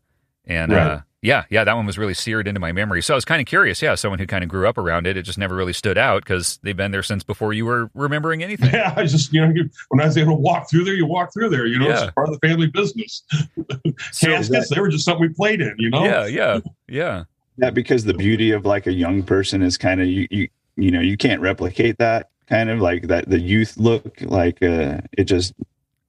and 0.45 0.71
uh 0.71 0.75
Right. 0.75 1.01
Yeah 1.21 1.43
yeah 1.49 1.63
that 1.63 1.75
one 1.75 1.85
was 1.85 1.97
really 1.97 2.13
seared 2.13 2.47
into 2.47 2.59
my 2.61 2.71
memory 2.71 3.01
so 3.01 3.13
i 3.13 3.15
was 3.15 3.25
kind 3.25 3.41
of 3.41 3.45
curious 3.45 3.81
yeah 3.81 3.93
someone 3.93 4.19
who 4.19 4.25
kind 4.25 4.43
of 4.43 4.49
grew 4.49 4.67
up 4.67 4.77
around 4.77 5.05
it 5.05 5.17
it 5.17 5.23
just 5.23 5.38
never 5.38 5.53
really 5.55 5.73
stood 5.73 5.97
out 5.97 6.23
because 6.23 6.59
they've 6.63 6.77
been 6.77 6.91
there 6.91 7.03
since 7.03 7.23
before 7.23 7.51
you 7.51 7.65
were 7.65 7.89
remembering 7.93 8.41
anything 8.41 8.69
Yeah, 8.71 8.93
I 8.95 9.03
just 9.05 9.33
you 9.33 9.41
know 9.45 9.51
you, 9.53 9.69
when 9.89 9.99
I 10.01 10.05
was 10.05 10.17
able 10.17 10.35
to 10.35 10.41
walk 10.41 10.69
through 10.69 10.85
there, 10.85 10.93
you 10.93 11.05
walk 11.05 11.33
through 11.33 11.49
there. 11.49 11.65
You 11.65 11.79
know, 11.79 11.88
Yeah. 11.89 12.03
it's 12.05 12.13
part 12.13 12.29
of 12.29 12.39
the 12.39 12.47
family 12.47 12.67
business. 12.67 13.23
so, 14.11 14.27
Caskets, 14.27 14.69
they 14.73 14.79
were 14.79 14.88
just 14.89 15.03
something 15.05 15.21
we 15.27 15.33
played 15.33 15.59
in. 15.61 15.75
You 15.77 15.89
know, 15.89 16.03
yeah 16.05 16.25
yeah 16.25 16.59
yeah 16.88 17.23
that 17.57 17.73
because 17.73 18.05
the 18.05 18.13
beauty 18.13 18.51
of 18.51 18.65
like 18.65 18.88
a 18.88 18.93
young 18.93 19.21
person 19.23 19.61
is 19.61 19.77
kind 19.77 19.99
of 20.01 20.07
you 20.07 20.27
you 20.31 20.47
you 20.77 20.91
know 20.91 21.01
you 21.01 21.17
can't 21.17 21.41
replicate 21.41 21.97
that 21.97 22.29
kind 22.47 22.69
of 22.69 22.79
like 22.79 23.07
that 23.07 23.29
the 23.29 23.39
youth 23.39 23.75
look 23.77 24.21
like 24.21 24.61
uh 24.63 24.99
it 25.17 25.25
just 25.25 25.53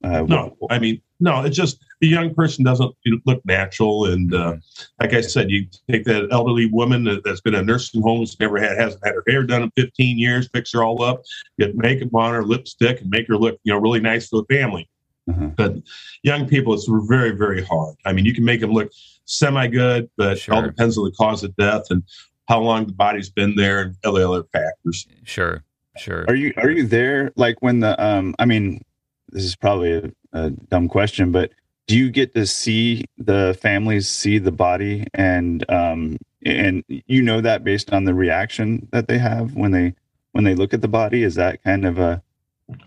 uh 0.03 0.21
No, 0.21 0.55
I 0.69 0.79
mean, 0.79 1.01
no, 1.19 1.43
it 1.43 1.49
just 1.49 1.79
the 2.01 2.07
young 2.07 2.33
person 2.33 2.65
doesn't 2.65 2.93
look 3.25 3.41
natural. 3.45 4.05
And 4.07 4.33
uh, 4.33 4.57
like 4.99 5.13
I 5.13 5.21
said, 5.21 5.49
you 5.51 5.67
take 5.89 6.03
that 6.05 6.27
elderly 6.31 6.65
woman 6.65 7.03
that- 7.05 7.23
that's 7.23 7.41
been 7.41 7.53
in 7.53 7.61
a 7.61 7.63
nursing 7.63 8.01
home, 8.01 8.19
has 8.21 8.37
never 8.39 8.59
had, 8.59 8.77
hasn't 8.77 9.05
had 9.05 9.13
her 9.15 9.23
hair 9.27 9.43
done 9.43 9.61
in 9.63 9.71
15 9.77 10.17
years, 10.17 10.49
fix 10.53 10.73
her 10.73 10.83
all 10.83 11.01
up, 11.03 11.21
get 11.59 11.75
makeup 11.75 12.13
on 12.15 12.33
her, 12.33 12.43
lipstick, 12.43 13.01
and 13.01 13.09
make 13.09 13.27
her 13.27 13.37
look, 13.37 13.59
you 13.63 13.71
know, 13.71 13.79
really 13.79 13.99
nice 13.99 14.27
for 14.27 14.41
the 14.47 14.53
family. 14.55 14.89
Mhm. 15.29 15.55
But 15.55 15.75
young 16.23 16.47
people, 16.47 16.73
it's 16.73 16.89
very, 17.07 17.31
very 17.31 17.63
hard. 17.63 17.95
I 18.05 18.13
mean, 18.13 18.25
you 18.25 18.33
can 18.33 18.43
make 18.43 18.59
them 18.61 18.71
look 18.71 18.91
semi 19.25 19.67
good, 19.67 20.09
but 20.17 20.37
it 20.37 20.49
all 20.49 20.63
depends 20.63 20.97
on 20.97 21.05
the 21.05 21.11
cause 21.11 21.43
of 21.43 21.55
death 21.55 21.83
and 21.91 22.01
how 22.47 22.59
long 22.61 22.87
the 22.87 22.93
body's 22.93 23.29
been 23.29 23.55
there 23.55 23.81
and 23.83 23.95
other 24.03 24.25
other 24.27 24.43
factors. 24.51 25.05
sure 25.23 25.63
sure 25.97 26.25
Are 26.27 26.35
you 26.35 26.53
are 26.57 26.69
you 26.71 26.87
there 26.87 27.31
like 27.35 27.61
when 27.61 27.79
the 27.81 28.01
um 28.03 28.33
I 28.39 28.45
mean 28.45 28.81
this 29.29 29.43
is 29.43 29.55
probably 29.55 29.91
a, 29.93 30.11
a 30.33 30.49
dumb 30.49 30.87
question 30.89 31.31
but 31.31 31.51
do 31.91 31.97
you 31.97 32.09
get 32.09 32.33
to 32.33 32.45
see 32.47 33.03
the 33.17 33.57
families 33.61 34.07
see 34.07 34.37
the 34.37 34.51
body 34.51 35.05
and 35.13 35.69
um 35.69 36.17
and 36.45 36.85
you 36.87 37.21
know 37.21 37.41
that 37.41 37.65
based 37.65 37.91
on 37.91 38.05
the 38.05 38.13
reaction 38.13 38.87
that 38.93 39.09
they 39.09 39.17
have 39.17 39.55
when 39.55 39.71
they 39.71 39.93
when 40.31 40.45
they 40.45 40.55
look 40.55 40.73
at 40.73 40.81
the 40.81 40.87
body 40.87 41.21
is 41.23 41.35
that 41.35 41.61
kind 41.63 41.85
of 41.85 41.99
a 41.99 42.23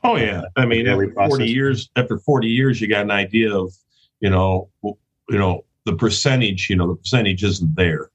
Oh 0.03 0.17
yeah, 0.17 0.41
I 0.57 0.65
mean, 0.65 0.87
after 0.87 1.03
forty 1.13 1.13
process. 1.13 1.49
years, 1.51 1.91
after 1.95 2.17
forty 2.19 2.49
years, 2.49 2.81
you 2.81 2.89
got 2.89 3.03
an 3.03 3.11
idea 3.11 3.55
of, 3.55 3.71
you 4.21 4.31
know, 4.31 4.71
you 4.83 4.97
know, 5.39 5.67
the 5.85 5.95
percentage. 5.95 6.71
You 6.71 6.77
know, 6.77 6.89
the 6.89 6.95
percentage 6.97 7.45
isn't 7.45 7.77
there. 7.77 8.09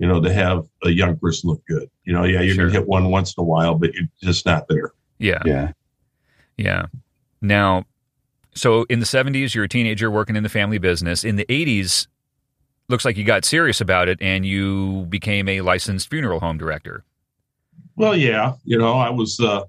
You 0.00 0.08
know, 0.08 0.20
to 0.20 0.32
have 0.32 0.66
a 0.82 0.90
young 0.90 1.16
person 1.16 1.50
look 1.50 1.64
good. 1.68 1.88
You 2.02 2.14
know, 2.14 2.24
yeah, 2.24 2.40
you're 2.40 2.56
Sure. 2.56 2.66
gonna 2.66 2.80
hit 2.80 2.88
one 2.88 3.10
once 3.10 3.32
in 3.38 3.40
a 3.40 3.44
while, 3.44 3.76
but 3.76 3.94
you're 3.94 4.08
just 4.24 4.44
not 4.44 4.66
there. 4.68 4.90
yeah 5.20 5.40
yeah 5.46 5.70
Yeah. 6.56 6.86
Now, 7.40 7.84
so 8.54 8.84
in 8.84 9.00
the 9.00 9.06
70s, 9.06 9.54
you're 9.54 9.64
a 9.64 9.68
teenager 9.68 10.10
working 10.10 10.36
in 10.36 10.42
the 10.42 10.48
family 10.48 10.78
business. 10.78 11.24
In 11.24 11.36
the 11.36 11.44
80s, 11.46 12.06
looks 12.88 13.04
like 13.04 13.16
you 13.16 13.24
got 13.24 13.44
serious 13.44 13.80
about 13.80 14.08
it 14.08 14.18
and 14.20 14.46
you 14.46 15.06
became 15.08 15.48
a 15.48 15.60
licensed 15.60 16.08
funeral 16.10 16.40
home 16.40 16.58
director. 16.58 17.04
Well, 17.96 18.16
yeah, 18.16 18.54
you 18.64 18.78
know, 18.78 18.94
I 18.94 19.10
was 19.10 19.38
uh, 19.40 19.62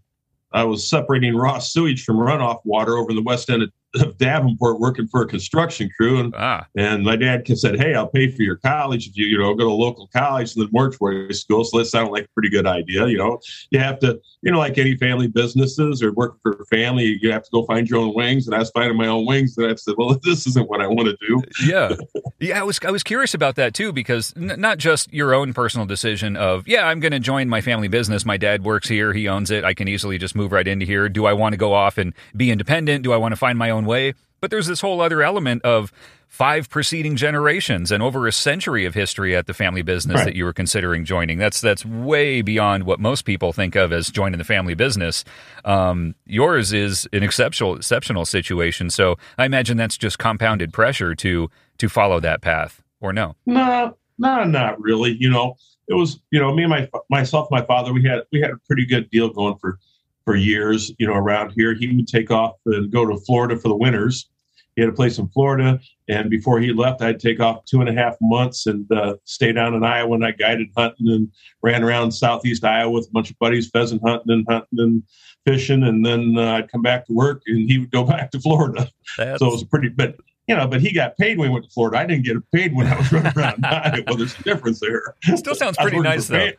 I 0.52 0.64
was 0.64 0.90
separating 0.90 1.36
raw 1.36 1.60
sewage 1.60 2.04
from 2.04 2.18
runoff 2.18 2.62
water 2.64 2.98
over 2.98 3.12
in 3.12 3.16
the 3.16 3.24
west 3.24 3.50
end 3.50 3.64
of, 3.64 3.72
of 4.02 4.18
Davenport, 4.20 4.80
working 4.80 5.08
for 5.08 5.22
a 5.22 5.28
construction 5.28 5.90
crew, 5.96 6.20
and 6.20 6.34
Ah, 6.36 6.66
And 6.76 7.04
my 7.04 7.16
dad 7.16 7.46
said, 7.58 7.78
"Hey, 7.80 7.94
I'll 7.96 8.08
pay 8.08 8.30
for 8.30 8.42
your 8.42 8.58
college 8.58 9.08
if 9.08 9.18
you, 9.18 9.26
you 9.26 9.38
know, 9.38 9.54
go 9.56 9.64
to 9.66 9.70
a 9.70 9.74
local 9.74 10.08
college 10.16 10.56
and 10.56 10.64
then 10.66 10.70
mortuary 10.72 11.34
school." 11.34 11.64
So 11.64 11.78
that 11.80 11.86
sounded 11.86 12.12
like 12.12 12.26
a 12.26 12.30
pretty 12.34 12.50
good 12.50 12.68
idea. 12.68 13.08
You 13.08 13.18
know, 13.18 13.40
you 13.72 13.80
have 13.80 14.00
to, 14.00 14.20
you 14.42 14.52
know, 14.52 14.60
like 14.60 14.78
any 14.78 14.96
family 14.98 15.28
businesses 15.28 16.02
or 16.04 16.12
working 16.14 16.40
for 16.44 16.52
a 16.62 16.66
family, 16.66 17.18
you 17.22 17.32
have 17.32 17.44
to 17.44 17.50
go 17.52 17.66
find 17.66 17.90
your 17.90 18.00
own 18.00 18.14
wings. 18.16 18.48
And 18.48 18.56
I 18.56 18.60
was 18.60 18.72
finding 18.72 18.98
my 18.98 19.08
own 19.08 19.26
wings, 19.26 19.58
and 19.58 19.68
I 19.68 19.76
said, 19.76 19.96
"Well, 19.98 20.18
this 20.24 20.46
isn't 20.48 20.70
what 20.70 20.82
I 20.82 20.88
want 20.88 21.08
to 21.10 21.18
do." 21.28 21.42
yeah. 21.66 21.96
Yeah, 22.40 22.60
I 22.60 22.64
was 22.64 22.80
I 22.86 22.92
was 22.92 23.04
curious 23.04 23.34
about 23.34 23.56
that 23.56 23.74
too 23.74 23.94
because 23.94 24.34
n- 24.36 24.60
not 24.60 24.78
just 24.78 25.12
your 25.14 25.34
own 25.34 25.54
personal 25.54 25.86
decision 25.86 26.36
of, 26.36 26.68
yeah, 26.68 26.86
I'm 26.88 27.00
going 27.00 27.14
to 27.14 27.20
join 27.20 27.48
my 27.50 27.62
family 27.62 27.88
business. 27.88 28.26
My 28.26 28.38
dad 28.38 28.64
works 28.64 28.90
here, 28.90 29.14
he 29.14 29.28
owns 29.28 29.52
it. 29.52 29.64
I 29.64 29.74
can 29.74 29.88
easily 29.88 30.18
just 30.18 30.36
move 30.36 30.52
right 30.52 30.68
into 30.68 30.86
here. 30.86 31.08
Do 31.08 31.26
I 31.26 31.34
want 31.34 31.54
to 31.54 31.58
go 31.58 31.74
off 31.74 31.98
and 31.98 32.14
be 32.36 32.52
independent? 32.52 33.04
Do 33.04 33.14
I 33.14 33.18
want 33.18 33.32
to 33.32 33.36
find 33.38 33.58
my 33.58 33.70
own 33.70 33.85
way? 33.86 34.14
But 34.42 34.52
there's 34.52 34.68
this 34.68 34.82
whole 34.82 35.02
other 35.02 35.24
element 35.24 35.64
of 35.64 35.92
five 36.28 36.70
preceding 36.70 37.16
generations 37.16 37.92
and 37.92 38.04
over 38.04 38.28
a 38.28 38.32
century 38.32 38.84
of 38.86 38.94
history 38.94 39.36
at 39.36 39.48
the 39.48 39.54
family 39.54 39.82
business 39.82 40.18
Right. 40.18 40.26
that 40.26 40.36
you 40.36 40.44
were 40.44 40.52
considering 40.54 41.06
joining. 41.06 41.38
That's 41.38 41.62
that's 41.62 41.86
way 41.86 42.42
beyond 42.42 42.84
what 42.84 43.00
most 43.00 43.24
people 43.24 43.54
think 43.54 43.76
of 43.76 43.94
as 43.94 44.10
joining 44.10 44.38
the 44.38 44.44
family 44.44 44.74
business. 44.74 45.24
Um, 45.64 46.14
yours 46.26 46.74
is 46.74 47.08
an 47.14 47.24
exceptional 47.24 47.78
exceptional 47.78 48.26
situation. 48.26 48.90
So 48.90 49.16
I 49.38 49.46
imagine 49.46 49.78
that's 49.78 49.98
just 49.98 50.20
compounded 50.20 50.74
pressure 50.74 51.16
to 51.16 51.50
to 51.78 51.90
follow 51.90 52.20
that 52.20 52.42
path, 52.42 52.82
or 53.00 53.14
no? 53.14 53.36
No, 53.46 53.98
no, 54.18 54.44
not 54.44 54.80
really. 54.82 55.16
You 55.18 55.30
know, 55.30 55.56
it 55.88 55.94
was, 55.94 56.20
you 56.32 56.40
know, 56.40 56.54
me 56.54 56.64
and 56.64 56.70
my 56.70 56.90
myself, 57.10 57.48
my 57.50 57.62
father, 57.66 57.94
we 57.94 58.04
had 58.04 58.24
we 58.34 58.42
had 58.42 58.52
a 58.52 58.58
pretty 58.68 58.86
good 58.86 59.10
deal 59.10 59.30
going 59.30 59.56
for 59.58 59.80
for 60.26 60.36
years. 60.36 60.92
You 60.98 61.08
know, 61.08 61.14
around 61.14 61.54
here, 61.56 61.74
he 61.74 61.88
would 61.96 62.08
take 62.08 62.32
off 62.32 62.56
and 62.66 62.92
go 62.92 63.06
to 63.06 63.18
Florida 63.18 63.58
for 63.58 63.70
the 63.70 63.76
winters. 63.76 64.30
He 64.76 64.82
had 64.82 64.90
a 64.90 64.94
place 64.94 65.20
in 65.20 65.30
Florida, 65.30 65.80
and 66.10 66.30
before 66.30 66.60
he 66.60 66.74
left, 66.74 67.02
I'd 67.02 67.18
take 67.22 67.40
off 67.40 67.64
two 67.64 67.80
and 67.80 67.88
a 67.88 67.94
half 67.94 68.18
months 68.20 68.66
and 68.68 68.92
uh, 68.92 69.16
stay 69.24 69.54
down 69.54 69.74
in 69.74 69.86
Iowa. 69.86 70.16
And 70.16 70.26
I 70.26 70.32
guided 70.32 70.68
hunting 70.76 71.08
and 71.10 71.32
ran 71.64 71.82
around 71.82 72.12
southeast 72.12 72.66
Iowa 72.66 72.92
with 72.92 73.08
a 73.08 73.12
bunch 73.12 73.32
of 73.32 73.40
buddies, 73.40 73.70
pheasant 73.70 74.02
hunting 74.06 74.34
and 74.34 74.46
hunting 74.50 74.80
and 74.80 75.04
fishing. 75.46 75.84
And 75.84 76.06
then 76.06 76.36
uh, 76.38 76.56
I'd 76.58 76.70
come 76.70 76.82
back 76.82 77.06
to 77.06 77.14
work, 77.14 77.42
and 77.48 77.70
he 77.70 77.78
would 77.80 77.92
go 77.92 78.04
back 78.16 78.32
to 78.32 78.40
Florida. 78.42 78.90
That's, 79.18 79.40
So 79.40 79.48
it 79.48 79.52
was 79.52 79.64
pretty, 79.64 79.88
but 79.90 80.18
you 80.50 80.56
know, 80.58 80.68
but 80.68 80.82
he 80.82 80.92
got 80.92 81.16
paid 81.18 81.38
when 81.38 81.48
he 81.48 81.54
went 81.54 81.66
to 81.66 81.72
Florida. 81.72 81.98
I 81.98 82.06
didn't 82.06 82.26
get 82.26 82.36
paid 82.52 82.76
when 82.76 82.86
I 82.88 82.98
was 82.98 83.12
running 83.14 83.32
around 83.38 83.66
Iowa. 83.66 84.04
Well, 84.08 84.18
there's 84.18 84.38
a 84.38 84.44
difference 84.44 84.82
there. 84.82 85.16
still 85.38 85.56
sounds 85.56 85.78
pretty 85.78 86.00
nice 86.02 86.28
though. 86.28 86.38
fam- 86.38 86.54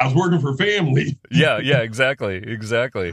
I 0.00 0.06
was 0.06 0.14
working 0.14 0.40
for 0.40 0.56
family. 0.56 1.18
yeah, 1.30 1.58
yeah, 1.58 1.78
exactly, 1.78 2.36
exactly. 2.36 3.12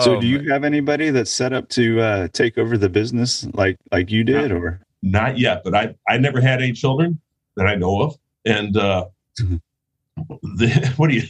so 0.00 0.14
Um, 0.14 0.20
do 0.20 0.26
you 0.26 0.50
have 0.50 0.64
anybody 0.64 1.10
that's 1.10 1.30
set 1.30 1.52
up 1.52 1.68
to 1.70 2.00
uh 2.00 2.28
take 2.32 2.58
over 2.58 2.76
the 2.76 2.88
business 2.88 3.46
like 3.54 3.76
like 3.92 4.10
you 4.10 4.24
did 4.24 4.50
or 4.52 4.80
Not 5.02 5.38
yet, 5.38 5.62
but 5.64 5.74
I 5.74 5.94
I 6.08 6.18
never 6.18 6.40
had 6.40 6.60
any 6.62 6.72
children. 6.72 7.20
that 7.56 7.66
I 7.66 7.74
know 7.74 8.02
of. 8.02 8.16
And 8.44 8.76
uh, 8.76 9.06
the, 9.38 10.92
what 10.96 11.10
do 11.10 11.16
you? 11.16 11.26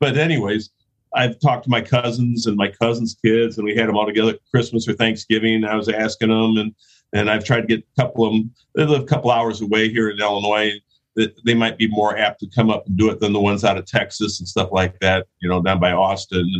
but 0.00 0.16
anyways, 0.16 0.70
I've 1.14 1.38
talked 1.40 1.64
to 1.64 1.70
my 1.70 1.80
cousins 1.80 2.46
and 2.46 2.56
my 2.56 2.68
cousins' 2.68 3.16
kids, 3.24 3.56
and 3.58 3.64
we 3.64 3.74
had 3.74 3.88
them 3.88 3.96
all 3.96 4.06
together 4.06 4.32
at 4.32 4.40
Christmas 4.50 4.88
or 4.88 4.92
Thanksgiving. 4.92 5.64
I 5.64 5.74
was 5.76 5.88
asking 5.88 6.28
them, 6.28 6.56
and 6.58 6.74
and 7.12 7.30
I've 7.30 7.44
tried 7.44 7.62
to 7.62 7.66
get 7.66 7.80
a 7.80 8.02
couple 8.02 8.26
of 8.26 8.32
them. 8.32 8.50
They 8.74 8.84
live 8.84 9.02
a 9.02 9.06
couple 9.06 9.30
hours 9.30 9.60
away 9.60 9.88
here 9.88 10.10
in 10.10 10.18
Illinois. 10.18 10.72
That 11.16 11.34
they 11.44 11.54
might 11.54 11.78
be 11.78 11.88
more 11.88 12.16
apt 12.16 12.40
to 12.40 12.46
come 12.54 12.70
up 12.70 12.86
and 12.86 12.96
do 12.96 13.10
it 13.10 13.20
than 13.20 13.32
the 13.32 13.40
ones 13.40 13.64
out 13.64 13.78
of 13.78 13.86
Texas 13.86 14.38
and 14.38 14.48
stuff 14.48 14.68
like 14.70 14.98
that. 15.00 15.26
You 15.40 15.48
know, 15.48 15.62
down 15.62 15.80
by 15.80 15.92
Austin, 15.92 16.50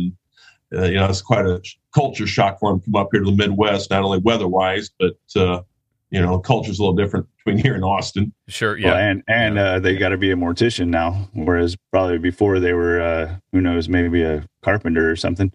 and 0.71 0.79
uh, 0.79 0.85
you 0.85 0.95
know, 0.95 1.05
it's 1.05 1.21
quite 1.21 1.45
a 1.45 1.61
culture 1.93 2.27
shock 2.27 2.59
for 2.59 2.71
them 2.71 2.79
to 2.79 2.85
come 2.85 2.95
up 2.95 3.09
here 3.11 3.21
to 3.21 3.31
the 3.31 3.35
Midwest, 3.35 3.89
not 3.89 4.03
only 4.03 4.19
weather-wise, 4.19 4.89
but 4.99 5.15
uh, 5.35 5.61
you 6.09 6.21
know, 6.21 6.39
culture's 6.39 6.79
a 6.79 6.81
little 6.81 6.95
different 6.95 7.27
between 7.37 7.57
here 7.57 7.75
and 7.75 7.83
Austin. 7.83 8.33
Sure, 8.47 8.77
yeah, 8.77 8.91
Well, 8.91 8.97
and 8.97 9.23
and 9.27 9.59
uh, 9.59 9.79
they 9.79 9.95
got 9.95 10.09
to 10.09 10.17
be 10.17 10.31
a 10.31 10.35
mortician 10.35 10.87
now, 10.87 11.29
whereas 11.33 11.75
probably 11.91 12.17
before 12.17 12.59
they 12.59 12.73
were, 12.73 13.01
uh, 13.01 13.35
who 13.51 13.61
knows, 13.61 13.89
maybe 13.89 14.23
a 14.23 14.45
carpenter 14.63 15.09
or 15.09 15.15
something. 15.15 15.51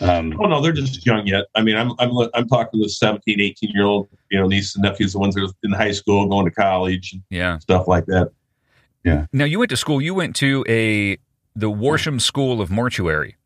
Um, 0.00 0.36
Oh 0.40 0.46
no, 0.46 0.60
they're 0.60 0.72
just 0.72 1.04
young 1.06 1.26
yet. 1.26 1.46
I 1.54 1.62
mean, 1.62 1.76
I'm 1.76 1.92
I'm 1.98 2.10
I'm 2.34 2.48
talking 2.48 2.82
to 2.82 2.88
17, 2.88 3.40
18 3.40 3.70
year 3.70 3.84
old, 3.84 4.08
you 4.30 4.40
know, 4.40 4.48
nieces 4.48 4.74
and 4.74 4.82
nephews, 4.82 5.12
the 5.12 5.18
ones 5.18 5.34
that 5.34 5.44
are 5.44 5.52
in 5.62 5.72
high 5.72 5.92
school, 5.92 6.28
going 6.28 6.46
to 6.46 6.50
college 6.50 7.12
and 7.12 7.22
yeah. 7.30 7.58
stuff 7.58 7.86
like 7.86 8.06
that. 8.06 8.30
Yeah. 9.04 9.26
Now 9.32 9.44
you 9.44 9.58
went 9.58 9.70
to 9.70 9.76
school. 9.76 10.00
You 10.00 10.14
went 10.14 10.34
to 10.36 10.64
a 10.68 11.18
the 11.54 11.70
Worsham 11.70 12.20
School 12.20 12.60
of 12.60 12.70
Mortuary. 12.70 13.36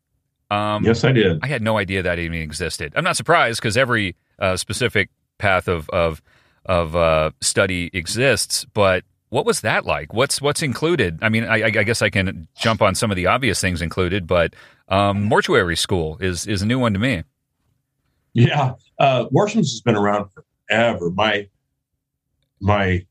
Um, 0.49 0.83
yes, 0.83 1.03
I 1.03 1.11
did. 1.11 1.39
I 1.43 1.47
had 1.47 1.61
no 1.61 1.77
idea 1.77 2.01
that 2.01 2.17
even 2.17 2.39
existed. 2.39 2.93
I'm 2.95 3.03
not 3.03 3.17
surprised 3.17 3.61
because 3.61 3.77
every 3.77 4.15
uh, 4.39 4.57
specific 4.57 5.09
path 5.37 5.67
of 5.67 5.89
of 5.89 6.21
of 6.65 6.95
uh, 6.95 7.31
study 7.41 7.89
exists. 7.93 8.65
But 8.73 9.03
what 9.29 9.45
was 9.45 9.61
that 9.61 9.85
like? 9.85 10.13
What's 10.13 10.41
what's 10.41 10.61
included? 10.61 11.19
I 11.21 11.29
mean, 11.29 11.43
I, 11.43 11.63
I 11.63 11.69
guess 11.69 12.01
I 12.01 12.09
can 12.09 12.47
jump 12.55 12.81
on 12.81 12.95
some 12.95 13.11
of 13.11 13.15
the 13.15 13.27
obvious 13.27 13.61
things 13.61 13.81
included, 13.81 14.27
but 14.27 14.53
um, 14.87 15.23
mortuary 15.23 15.77
school 15.77 16.17
is 16.19 16.47
is 16.47 16.61
a 16.61 16.65
new 16.65 16.79
one 16.79 16.93
to 16.93 16.99
me. 16.99 17.23
Yeah, 18.33 18.73
uh, 18.99 19.25
Worsham's 19.31 19.71
has 19.71 19.81
been 19.81 19.95
around 19.95 20.29
forever. 20.67 21.11
My 21.11 21.47
my 22.59 23.05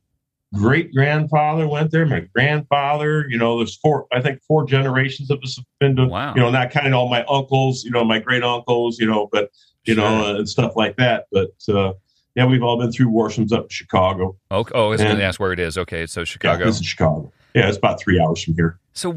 great 0.54 0.92
grandfather 0.92 1.68
went 1.68 1.90
there. 1.90 2.06
My 2.06 2.20
grandfather, 2.34 3.26
you 3.28 3.38
know, 3.38 3.58
there's 3.58 3.76
four. 3.76 4.06
I 4.12 4.20
think 4.20 4.42
four 4.42 4.64
generations 4.66 5.30
of 5.30 5.40
us 5.42 5.56
have 5.56 5.66
been 5.78 5.96
to. 5.96 6.06
Wow. 6.06 6.34
You 6.34 6.40
know, 6.40 6.50
not 6.50 6.70
counting 6.70 6.94
all 6.94 7.08
my 7.08 7.24
uncles. 7.24 7.84
You 7.84 7.90
know, 7.90 8.04
my 8.04 8.18
great 8.18 8.42
uncles. 8.42 8.98
You 8.98 9.06
know, 9.06 9.28
but 9.30 9.50
you 9.84 9.94
know, 9.94 10.24
uh, 10.24 10.38
and 10.38 10.48
stuff 10.48 10.74
like 10.76 10.96
that. 10.96 11.26
But 11.30 11.52
uh, 11.68 11.92
yeah, 12.38 12.46
we've 12.46 12.62
all 12.62 12.78
been 12.78 12.92
through 12.92 13.08
Worsham's 13.08 13.52
up 13.52 13.64
in 13.64 13.68
Chicago. 13.68 14.36
Oh, 14.52 14.64
oh 14.72 14.86
I 14.86 14.88
was 14.90 15.00
going 15.00 15.10
And- 15.10 15.18
to 15.20 15.24
ask 15.24 15.40
where 15.40 15.52
it 15.52 15.58
is. 15.58 15.76
Okay, 15.76 16.06
so 16.06 16.20
Yeah, 16.20 16.24
Chicago. 16.24 16.64
this 16.66 16.78
is 16.80 16.86
Chicago. 16.86 17.32
Yeah, 17.54 17.66
it's 17.68 17.76
about 17.76 18.00
three 18.00 18.20
hours 18.20 18.44
from 18.44 18.54
here. 18.54 18.78
So 18.92 19.12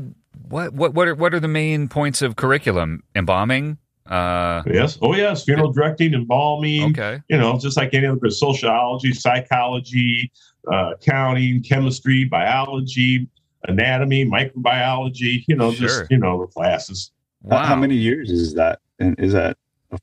what 0.50 0.74
what 0.74 0.94
what 0.96 1.08
are 1.08 1.14
what 1.16 1.34
are 1.36 1.40
the 1.40 1.48
main 1.48 1.88
points 1.88 2.24
of 2.24 2.36
curriculum? 2.36 3.04
Embalming. 3.16 3.78
Uh, 4.08 4.64
Yes. 4.66 4.98
Oh, 5.02 5.14
yes. 5.16 5.44
Funeral 5.46 5.72
directing, 5.72 6.14
embalming. 6.16 6.84
okay. 6.90 7.22
You 7.30 7.38
know, 7.38 7.58
just 7.60 7.78
like 7.78 7.94
any 7.94 8.08
other 8.08 8.30
sociology, 8.32 9.14
psychology, 9.14 10.32
uh, 10.72 10.92
accounting, 10.96 11.62
chemistry, 11.64 12.24
biology, 12.26 13.28
anatomy, 13.68 14.26
microbiology. 14.26 15.44
You 15.48 15.56
know, 15.56 15.72
Sure. 15.72 15.88
just 15.88 16.12
you 16.12 16.18
know 16.18 16.42
the 16.42 16.48
classes. 16.48 17.12
how- 17.50 17.58
Wow. 17.58 17.64
How 17.66 17.76
many 17.76 17.96
years 17.96 18.30
is 18.32 18.54
that? 18.56 18.80
And 19.00 19.20
is 19.20 19.34
that 19.34 19.52
a 19.52 19.56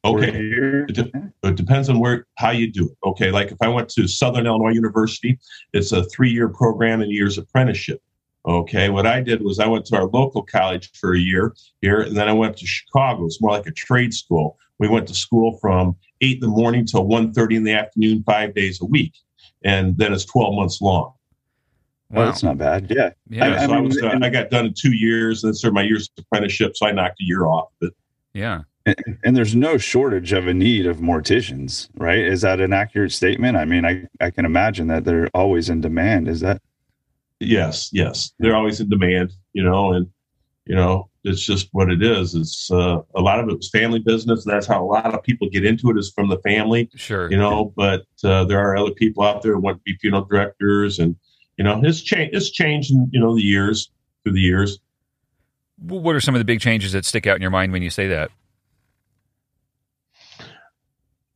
Okay. 0.04 0.30
It, 0.88 0.94
de- 0.94 1.32
it 1.44 1.54
depends 1.56 1.88
on 1.88 1.98
where 1.98 2.26
how 2.36 2.50
you 2.50 2.70
do 2.70 2.84
it. 2.86 2.96
Okay, 3.06 3.30
like 3.30 3.50
if 3.50 3.58
I 3.60 3.68
went 3.68 3.88
to 3.90 4.06
Southern 4.06 4.46
Illinois 4.46 4.72
University, 4.72 5.38
it's 5.72 5.92
a 5.92 6.04
three-year 6.04 6.48
program 6.50 7.00
and 7.00 7.10
years 7.10 7.38
apprenticeship. 7.38 8.02
Okay, 8.46 8.88
what 8.90 9.06
I 9.06 9.20
did 9.20 9.42
was 9.42 9.58
I 9.58 9.66
went 9.66 9.84
to 9.86 9.96
our 9.96 10.06
local 10.06 10.42
college 10.42 10.90
for 10.98 11.14
a 11.14 11.18
year 11.18 11.54
here, 11.80 12.00
and 12.00 12.16
then 12.16 12.28
I 12.28 12.32
went 12.32 12.56
to 12.58 12.66
Chicago. 12.66 13.24
It's 13.26 13.40
more 13.40 13.50
like 13.52 13.66
a 13.66 13.72
trade 13.72 14.12
school. 14.14 14.58
We 14.78 14.88
went 14.88 15.08
to 15.08 15.14
school 15.14 15.58
from 15.60 15.96
eight 16.20 16.36
in 16.36 16.40
the 16.40 16.48
morning 16.48 16.84
till 16.86 17.04
1.30 17.04 17.56
in 17.56 17.64
the 17.64 17.72
afternoon, 17.72 18.22
five 18.24 18.54
days 18.54 18.80
a 18.80 18.84
week, 18.84 19.12
and 19.64 19.96
then 19.98 20.12
it's 20.12 20.24
twelve 20.24 20.54
months 20.54 20.80
long. 20.80 21.12
Well, 22.10 22.26
that's 22.26 22.42
not 22.42 22.56
bad. 22.58 22.86
Yeah. 22.90 23.10
Yeah. 23.28 23.54
I- 23.54 23.66
so 23.66 23.72
I, 23.72 23.76
mean, 23.76 23.84
was 23.88 24.02
uh, 24.02 24.08
and- 24.08 24.24
I 24.24 24.30
got 24.30 24.50
done 24.50 24.66
in 24.66 24.74
two 24.74 24.92
years, 24.92 25.42
and 25.44 25.50
then 25.50 25.54
served 25.56 25.74
my 25.74 25.82
year's 25.82 26.08
apprenticeship, 26.18 26.76
so 26.76 26.86
I 26.86 26.92
knocked 26.92 27.20
a 27.20 27.24
year 27.24 27.46
off. 27.46 27.68
But 27.80 27.92
yeah. 28.32 28.62
And, 28.88 29.18
and 29.24 29.36
there's 29.36 29.54
no 29.54 29.76
shortage 29.76 30.32
of 30.32 30.46
a 30.46 30.54
need 30.54 30.86
of 30.86 30.98
morticians, 30.98 31.88
right? 31.96 32.18
Is 32.20 32.40
that 32.40 32.60
an 32.60 32.72
accurate 32.72 33.12
statement? 33.12 33.56
I 33.56 33.64
mean, 33.64 33.84
I, 33.84 34.06
I 34.20 34.30
can 34.30 34.44
imagine 34.44 34.86
that 34.88 35.04
they're 35.04 35.28
always 35.34 35.68
in 35.68 35.80
demand. 35.80 36.28
Is 36.28 36.40
that? 36.40 36.62
Yes, 37.40 37.90
yes, 37.92 38.32
they're 38.38 38.56
always 38.56 38.80
in 38.80 38.88
demand, 38.88 39.32
you 39.52 39.62
know, 39.62 39.92
and 39.92 40.08
you 40.64 40.74
know 40.74 41.08
it's 41.22 41.44
just 41.44 41.68
what 41.72 41.90
it 41.90 42.02
is. 42.02 42.34
It's 42.34 42.70
uh, 42.70 42.98
a 43.14 43.20
lot 43.20 43.38
of 43.38 43.48
it 43.48 43.56
was 43.56 43.70
family 43.70 43.98
business. 44.00 44.44
That's 44.44 44.66
how 44.66 44.82
a 44.82 44.86
lot 44.86 45.14
of 45.14 45.22
people 45.22 45.48
get 45.50 45.64
into 45.64 45.90
it 45.90 45.98
is 45.98 46.10
from 46.14 46.28
the 46.28 46.38
family, 46.38 46.88
Sure. 46.96 47.30
you 47.30 47.36
know. 47.36 47.72
But 47.76 48.06
uh, 48.24 48.44
there 48.44 48.58
are 48.58 48.76
other 48.76 48.90
people 48.92 49.22
out 49.22 49.42
there 49.42 49.52
who 49.54 49.60
want 49.60 49.76
to 49.78 49.82
be 49.84 49.96
funeral 50.00 50.24
directors, 50.24 50.98
and 50.98 51.14
you 51.58 51.64
know, 51.64 51.80
it's 51.84 52.00
changed. 52.00 52.34
It's 52.34 52.50
changed 52.50 52.90
in 52.90 53.08
you 53.12 53.20
know 53.20 53.34
the 53.36 53.42
years 53.42 53.90
through 54.24 54.32
the 54.32 54.40
years. 54.40 54.78
What 55.80 56.16
are 56.16 56.20
some 56.20 56.34
of 56.34 56.40
the 56.40 56.44
big 56.44 56.60
changes 56.60 56.92
that 56.92 57.04
stick 57.04 57.26
out 57.26 57.36
in 57.36 57.42
your 57.42 57.52
mind 57.52 57.70
when 57.72 57.82
you 57.82 57.90
say 57.90 58.08
that? 58.08 58.30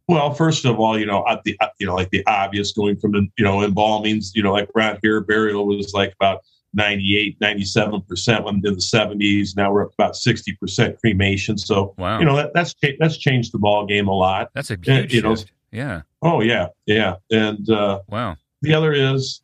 Well, 0.09 0.35
first 0.35 0.65
of 0.65 0.79
all, 0.81 0.99
you 0.99 1.07
know, 1.07 1.25
at 1.29 1.43
the 1.45 1.57
you 1.79 1.87
know 1.87 1.95
like 1.95 2.11
the 2.11 2.25
obvious 2.27 2.73
going 2.73 2.97
from 2.97 3.13
the 3.13 3.27
you 3.39 3.45
know 3.45 3.59
embalmings, 3.59 4.35
you 4.35 4.43
know, 4.43 4.53
like 4.53 4.69
around 4.77 4.99
here, 5.03 5.21
burial 5.21 5.67
was 5.67 5.93
like 5.95 6.13
about 6.15 6.41
98, 6.75 7.37
97 7.41 8.01
percent 8.03 8.45
when 8.45 8.57
in 8.57 8.63
the 8.63 8.71
70s. 8.81 9.57
Now 9.57 9.73
we're 9.73 9.85
up 9.87 9.93
about 9.95 10.17
60 10.17 10.57
percent 10.57 10.99
cremation. 11.01 11.57
So 11.59 11.95
Wow. 11.99 12.19
you 12.19 12.25
know 12.25 12.37
that, 12.37 12.53
that's 12.55 12.75
that's 12.99 13.17
changed 13.17 13.53
the 13.53 13.59
ball 13.59 13.87
game 13.87 14.09
a 14.09 14.13
lot. 14.15 14.51
That's 14.55 14.71
a 14.71 14.77
huge 14.83 15.15
you 15.15 15.23
know- 15.23 15.37
shift. 15.37 15.53
Yeah. 15.71 16.03
Oh 16.21 16.43
yeah, 16.43 16.67
yeah. 16.87 17.15
And 17.31 17.69
uh, 17.71 18.01
Wow. 18.09 18.37
the 18.61 18.75
other 18.75 18.93
is 18.93 19.41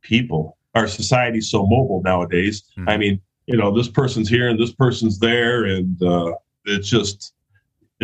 people. 0.00 0.56
Our 0.74 0.88
society's 0.88 1.50
so 1.50 1.62
mobile 1.66 2.00
nowadays. 2.02 2.62
Mhm. 2.78 2.88
I 2.90 2.96
mean, 2.96 3.20
you 3.46 3.56
know, 3.58 3.76
this 3.76 3.88
person's 3.88 4.28
here 4.28 4.48
and 4.48 4.58
this 4.58 4.72
person's 4.72 5.18
there, 5.18 5.64
and 5.66 6.02
uh, 6.02 6.32
it's 6.64 6.88
just 6.88 7.33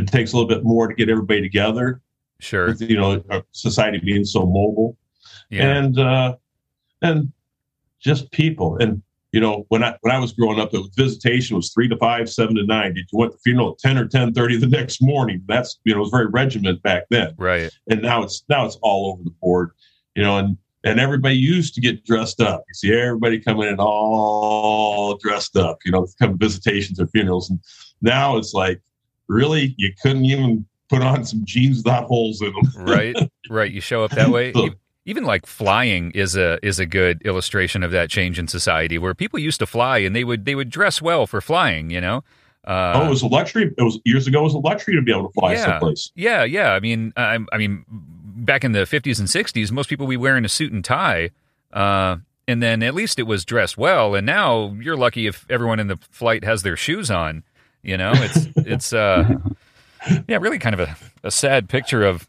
it 0.02 0.08
takes 0.12 0.32
a 0.32 0.36
little 0.36 0.48
bit 0.48 0.64
more 0.64 0.88
to 0.88 0.94
get 0.94 1.08
everybody 1.08 1.40
together. 1.42 2.00
Sure. 2.40 2.68
With, 2.68 2.80
you 2.82 2.96
know, 2.96 3.22
society 3.52 3.98
being 3.98 4.24
so 4.24 4.40
mobile, 4.46 4.96
Yeah. 5.50 5.76
and 5.76 5.98
uh, 5.98 6.36
and 7.02 7.32
just 8.00 8.30
people. 8.32 8.76
And 8.78 9.02
you 9.32 9.40
know, 9.40 9.66
when 9.68 9.84
I 9.84 9.96
when 10.00 10.14
I 10.14 10.18
was 10.18 10.32
growing 10.32 10.58
up, 10.58 10.72
it 10.72 10.78
was 10.78 10.88
visitation 10.96 11.54
was 11.56 11.70
three 11.72 11.86
to 11.88 11.96
five, 11.98 12.30
seven 12.30 12.54
to 12.56 12.64
nine. 12.64 12.94
Did 12.94 13.06
you 13.12 13.18
want 13.18 13.32
the 13.32 13.38
funeral 13.38 13.72
at 13.72 13.78
ten 13.78 13.98
or 13.98 14.08
ten 14.08 14.32
thirty 14.32 14.56
the 14.56 14.66
next 14.78 15.02
morning? 15.02 15.42
That's 15.46 15.78
you 15.84 15.92
know, 15.92 15.98
it 15.98 16.02
was 16.02 16.10
very 16.10 16.26
regiment 16.26 16.82
back 16.82 17.04
then 17.10 17.34
Right. 17.36 17.70
and 17.90 18.00
now 18.02 18.22
it's 18.22 18.42
now 18.48 18.64
it's 18.64 18.78
all 18.82 19.12
over 19.12 19.22
the 19.22 19.34
board, 19.42 19.70
you 20.14 20.22
know, 20.22 20.38
and 20.38 20.56
and 20.82 20.98
everybody 20.98 21.36
used 21.36 21.74
to 21.74 21.80
get 21.82 22.06
dressed 22.06 22.40
up. 22.40 22.64
You 22.68 22.74
see 22.74 22.92
everybody 22.94 23.38
coming 23.38 23.68
in 23.68 23.76
all 23.78 25.16
dressed 25.18 25.56
up, 25.58 25.80
you 25.84 25.92
know, 25.92 26.06
come 26.18 26.38
visitations 26.38 26.98
or 26.98 27.06
funerals, 27.08 27.50
and 27.50 27.60
now 28.00 28.38
it's 28.38 28.54
like, 28.54 28.80
really, 29.30 29.74
you 29.78 29.92
couldn't 30.02 30.24
even 30.26 30.66
put 30.88 31.02
on 31.02 31.24
some 31.24 31.42
jeans 31.44 31.78
without 31.78 32.04
holes 32.04 32.42
in 32.42 32.52
them, 32.52 32.70
Right. 32.84 33.16
right. 33.48 33.70
You 33.70 33.80
show 33.80 34.02
up 34.04 34.10
that 34.12 34.28
way. 34.28 34.52
So- 34.52 34.70
Even 35.06 35.24
like 35.24 35.46
flying 35.46 36.10
is 36.12 36.36
a 36.36 36.58
is 36.62 36.78
a 36.78 36.84
good 36.86 37.22
illustration 37.22 37.82
of 37.82 37.90
that 37.92 38.10
change 38.10 38.38
in 38.38 38.46
society 38.48 38.98
where 38.98 39.14
people 39.14 39.38
used 39.38 39.58
to 39.60 39.66
fly 39.66 39.98
and 39.98 40.14
they 40.14 40.24
would 40.24 40.44
they 40.44 40.54
would 40.54 40.68
dress 40.68 41.00
well 41.00 41.26
for 41.26 41.40
flying, 41.40 41.90
you 41.90 42.00
know? 42.00 42.22
Uh, 42.66 42.92
oh, 42.96 43.06
it 43.06 43.08
was 43.08 43.22
a 43.22 43.26
luxury. 43.26 43.72
It 43.78 43.82
was 43.82 43.98
years 44.04 44.26
ago. 44.26 44.40
It 44.40 44.44
was 44.44 44.54
a 44.54 44.58
luxury 44.58 44.94
to 44.96 45.02
be 45.02 45.10
able 45.10 45.28
to 45.28 45.32
fly 45.32 45.54
Yeah. 45.54 45.64
someplace. 45.64 46.12
Yeah, 46.14 46.44
yeah. 46.44 46.72
I 46.72 46.80
mean, 46.80 47.12
I, 47.16 47.38
I 47.50 47.56
mean, 47.56 47.84
back 47.88 48.62
in 48.64 48.72
the 48.72 48.84
fifties 48.84 49.18
and 49.18 49.30
sixties, 49.30 49.72
most 49.72 49.88
people 49.88 50.06
would 50.06 50.12
be 50.12 50.16
wearing 50.18 50.44
a 50.44 50.48
suit 50.48 50.70
and 50.70 50.84
tie, 50.84 51.30
uh, 51.72 52.16
and 52.46 52.62
then 52.62 52.82
at 52.82 52.94
least 52.94 53.18
it 53.18 53.22
was 53.24 53.44
dressed 53.46 53.78
well. 53.78 54.14
And 54.14 54.26
now 54.26 54.76
you're 54.80 54.96
lucky 54.96 55.26
if 55.26 55.46
everyone 55.48 55.80
in 55.80 55.86
the 55.86 55.96
flight 56.10 56.44
has 56.44 56.62
their 56.62 56.76
shoes 56.76 57.10
on. 57.10 57.42
You 57.82 57.96
know, 57.96 58.12
it's 58.14 58.46
it's 58.56 58.92
uh, 58.92 59.28
yeah, 60.28 60.36
really 60.38 60.58
kind 60.58 60.74
of 60.74 60.80
a, 60.80 60.96
a 61.24 61.30
sad 61.30 61.68
picture 61.68 62.02
of 62.04 62.28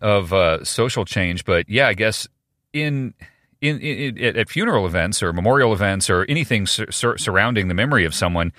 of 0.00 0.32
uh, 0.32 0.64
social 0.64 1.04
change. 1.04 1.44
But 1.44 1.68
yeah, 1.68 1.88
I 1.88 1.94
guess 1.94 2.26
in. 2.72 3.14
In, 3.60 3.80
in, 3.80 4.22
at- 4.22 4.36
at 4.36 4.50
funeral 4.50 4.84
events 4.84 5.22
or 5.22 5.32
memorial 5.32 5.72
events 5.72 6.10
or 6.10 6.26
anything 6.28 6.66
sur- 6.66 6.90
sur- 6.90 7.16
surrounding 7.16 7.68
the 7.68 7.72
memory 7.74 8.04
of 8.04 8.14
someone, 8.14 8.52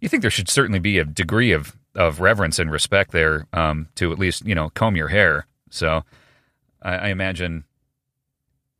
you 0.00 0.08
think 0.08 0.20
there 0.22 0.30
should 0.30 0.48
certainly 0.48 0.78
be 0.78 0.98
a 0.98 1.04
degree 1.04 1.50
of, 1.50 1.74
of 1.96 2.20
reverence 2.20 2.60
and 2.60 2.70
respect 2.70 3.10
there 3.10 3.48
um, 3.54 3.88
to 3.96 4.12
at 4.12 4.20
least 4.20 4.46
you 4.46 4.54
know 4.54 4.70
comb 4.70 4.94
your 4.94 5.08
hair. 5.08 5.46
So 5.70 6.04
I, 6.80 6.94
I 6.94 7.08
imagine 7.08 7.64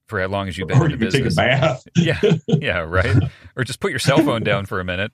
for 0.06 0.20
as 0.20 0.30
long 0.30 0.46
as 0.46 0.56
you've 0.56 0.68
been 0.68 0.78
Or 0.78 0.84
in 0.84 0.92
you 0.92 0.96
the 0.98 1.06
could 1.06 1.12
take 1.14 1.22
a 1.22 1.24
business, 1.24 1.34
bath. 1.36 1.84
yeah, 1.96 2.20
yeah, 2.46 2.78
right. 2.80 3.16
Or 3.56 3.64
just 3.64 3.80
put 3.80 3.90
your 3.90 3.98
cell 3.98 4.18
phone 4.18 4.44
down 4.44 4.66
for 4.66 4.78
a 4.78 4.84
minute. 4.84 5.10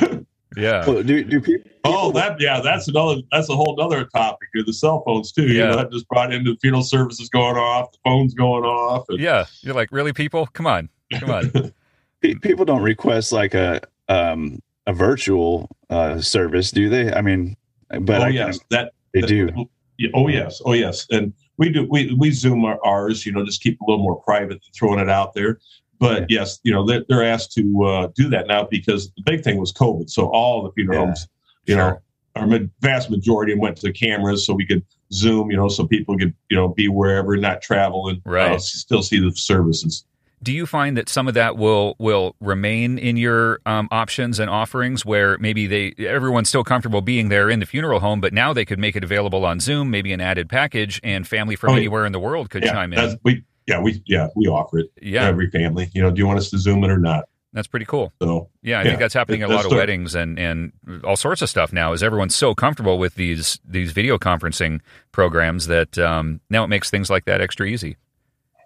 Yeah. 0.56 0.86
Well, 0.86 1.02
do 1.02 1.22
do 1.24 1.40
people? 1.40 1.70
Oh, 1.84 2.10
that 2.12 2.40
yeah, 2.40 2.60
that's 2.60 2.88
another 2.88 3.20
that's 3.30 3.48
a 3.50 3.56
whole 3.56 3.78
other 3.80 4.04
topic. 4.06 4.48
The 4.54 4.72
cell 4.72 5.02
phones 5.04 5.30
too. 5.32 5.42
You 5.46 5.58
Yeah. 5.58 5.66
know, 5.68 5.76
that 5.76 5.92
just 5.92 6.08
brought 6.08 6.32
into 6.32 6.52
the 6.52 6.58
funeral 6.58 6.82
services 6.82 7.28
going 7.28 7.56
off, 7.56 7.92
the 7.92 7.98
phones 8.04 8.34
going 8.34 8.64
off. 8.64 9.04
and- 9.08 9.18
Yeah. 9.20 9.44
You're 9.60 9.74
like, 9.74 9.90
really, 9.92 10.12
people? 10.12 10.46
Come 10.46 10.66
on. 10.66 10.88
Come 11.18 11.30
on. 11.30 11.72
people 12.40 12.64
don't 12.64 12.82
request 12.82 13.30
like 13.32 13.54
a 13.54 13.80
um 14.08 14.60
a 14.86 14.92
virtual 14.92 15.68
uh 15.90 16.20
service, 16.20 16.70
do 16.70 16.88
they? 16.88 17.12
I 17.12 17.20
mean, 17.20 17.56
but 18.00 18.20
oh 18.20 18.24
I 18.24 18.26
can- 18.28 18.34
yes, 18.34 18.58
that 18.70 18.92
they 19.12 19.20
do. 19.20 19.68
Yeah, 19.98 20.10
oh 20.14 20.28
yes, 20.28 20.62
oh 20.64 20.72
yes, 20.72 21.06
and 21.10 21.32
we 21.58 21.70
do 21.70 21.86
we 21.90 22.14
we 22.14 22.30
zoom 22.30 22.64
our, 22.64 22.78
ours, 22.84 23.26
you 23.26 23.32
know, 23.32 23.44
just 23.44 23.60
keep 23.62 23.80
a 23.80 23.84
little 23.84 24.02
more 24.02 24.16
private 24.22 24.48
than 24.50 24.72
throwing 24.76 25.00
it 25.00 25.08
out 25.10 25.34
there. 25.34 25.58
But 25.98 26.26
yes, 26.30 26.60
you 26.62 26.72
know, 26.72 26.84
they're, 26.86 27.04
they're 27.08 27.24
asked 27.24 27.52
to 27.54 27.84
uh, 27.84 28.08
do 28.14 28.28
that 28.30 28.46
now 28.46 28.64
because 28.70 29.10
the 29.16 29.22
big 29.24 29.42
thing 29.42 29.58
was 29.58 29.72
COVID. 29.72 30.08
So 30.10 30.26
all 30.28 30.62
the 30.62 30.70
funeral 30.72 30.98
Yeah, 30.98 31.04
homes, 31.06 31.28
you 31.66 31.74
sure. 31.74 31.90
know, 31.90 31.98
our 32.36 32.46
ma- 32.46 32.66
vast 32.80 33.10
majority 33.10 33.54
went 33.54 33.76
to 33.78 33.92
cameras 33.92 34.46
so 34.46 34.54
we 34.54 34.66
could 34.66 34.84
zoom, 35.12 35.50
you 35.50 35.56
know, 35.56 35.68
so 35.68 35.86
people 35.86 36.16
could 36.16 36.34
you 36.50 36.56
know 36.56 36.68
be 36.68 36.88
wherever, 36.88 37.36
not 37.36 37.62
travel, 37.62 38.08
and 38.08 38.18
uh, 38.18 38.30
Right. 38.30 38.52
s- 38.52 38.68
still 38.72 39.02
see 39.02 39.18
the 39.18 39.32
services. 39.34 40.04
Do 40.40 40.52
you 40.52 40.66
find 40.66 40.96
that 40.96 41.08
some 41.08 41.26
of 41.26 41.34
that 41.34 41.56
will 41.56 41.96
will 41.98 42.36
remain 42.38 42.96
in 42.96 43.16
your 43.16 43.58
um, 43.66 43.88
options 43.90 44.38
and 44.38 44.48
offerings, 44.48 45.04
where 45.04 45.36
maybe 45.38 45.66
they 45.66 45.94
everyone's 46.06 46.48
still 46.48 46.62
comfortable 46.62 47.00
being 47.00 47.28
there 47.28 47.50
in 47.50 47.58
the 47.58 47.66
funeral 47.66 47.98
home, 47.98 48.20
but 48.20 48.32
now 48.32 48.52
they 48.52 48.64
could 48.64 48.78
make 48.78 48.94
it 48.94 49.02
available 49.02 49.44
on 49.44 49.58
Zoom, 49.58 49.90
maybe 49.90 50.12
an 50.12 50.20
added 50.20 50.48
package, 50.48 51.00
and 51.02 51.26
family 51.26 51.56
from 51.56 51.70
Oh, 51.70 51.76
anywhere 51.76 52.06
in 52.06 52.12
the 52.12 52.20
world 52.20 52.50
could 52.50 52.62
yeah, 52.62 52.70
chime 52.72 52.92
in. 52.92 53.18
we 53.24 53.42
yeah 53.68 53.80
we 53.80 54.02
yeah 54.06 54.26
we 54.34 54.46
offer 54.48 54.80
it. 54.80 54.90
Yeah, 55.00 55.26
Every 55.28 55.48
family, 55.50 55.88
you 55.94 56.02
know, 56.02 56.10
do 56.10 56.18
you 56.18 56.26
want 56.26 56.40
us 56.40 56.50
to 56.50 56.58
zoom 56.58 56.82
it 56.82 56.90
or 56.90 56.98
not? 56.98 57.28
that's 57.52 57.66
pretty 57.68 57.86
cool. 57.86 58.12
So 58.20 58.50
Yeah, 58.62 58.78
I 58.78 58.82
Yeah, 58.82 58.88
think 58.90 58.98
that's 59.00 59.14
happening 59.14 59.42
at 59.42 59.50
a 59.50 59.54
lot 59.54 59.64
of 59.64 59.70
weddings 59.72 60.14
and 60.14 60.38
and 60.38 60.72
all 61.04 61.16
sorts 61.16 61.40
of 61.42 61.48
stuff 61.48 61.72
now. 61.72 61.92
Is 61.92 62.02
everyone's 62.02 62.34
so 62.36 62.54
comfortable 62.54 62.98
with 62.98 63.14
these 63.14 63.60
these 63.64 63.92
video 63.92 64.18
conferencing 64.18 64.80
programs 65.12 65.66
that 65.68 65.96
um, 65.98 66.40
now 66.50 66.64
it 66.64 66.68
makes 66.68 66.90
things 66.90 67.08
like 67.10 67.24
that 67.26 67.40
extra 67.40 67.66
easy. 67.66 67.96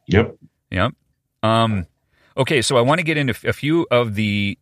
yep. 0.07 0.37
Yep. 0.71 0.93
Um, 1.43 1.87
okay, 2.37 2.63
so 2.63 2.77
I 2.77 2.81
want 2.81 2.99
to 2.99 3.05
get 3.05 3.17
into 3.19 3.35
a 3.49 3.53
few 3.53 3.87
of 3.91 4.15
the 4.15 4.59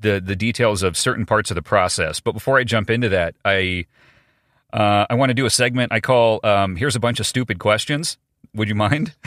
the 0.00 0.20
the 0.20 0.36
details 0.36 0.82
of 0.82 0.96
certain 0.96 1.24
parts 1.26 1.50
of 1.50 1.54
the 1.54 1.62
process, 1.62 2.20
but 2.20 2.32
before 2.32 2.58
I 2.58 2.64
jump 2.64 2.90
into 2.90 3.08
that, 3.10 3.34
I 3.44 3.86
uh, 4.72 5.06
I 5.08 5.14
want 5.14 5.30
to 5.30 5.34
do 5.34 5.46
a 5.46 5.50
segment 5.50 5.92
I 5.92 6.00
call 6.00 6.40
um, 6.44 6.76
"Here's 6.76 6.96
a 6.96 7.00
bunch 7.00 7.18
of 7.20 7.26
stupid 7.26 7.58
questions." 7.58 8.18
Would 8.54 8.68
you 8.68 8.74
mind? 8.74 9.14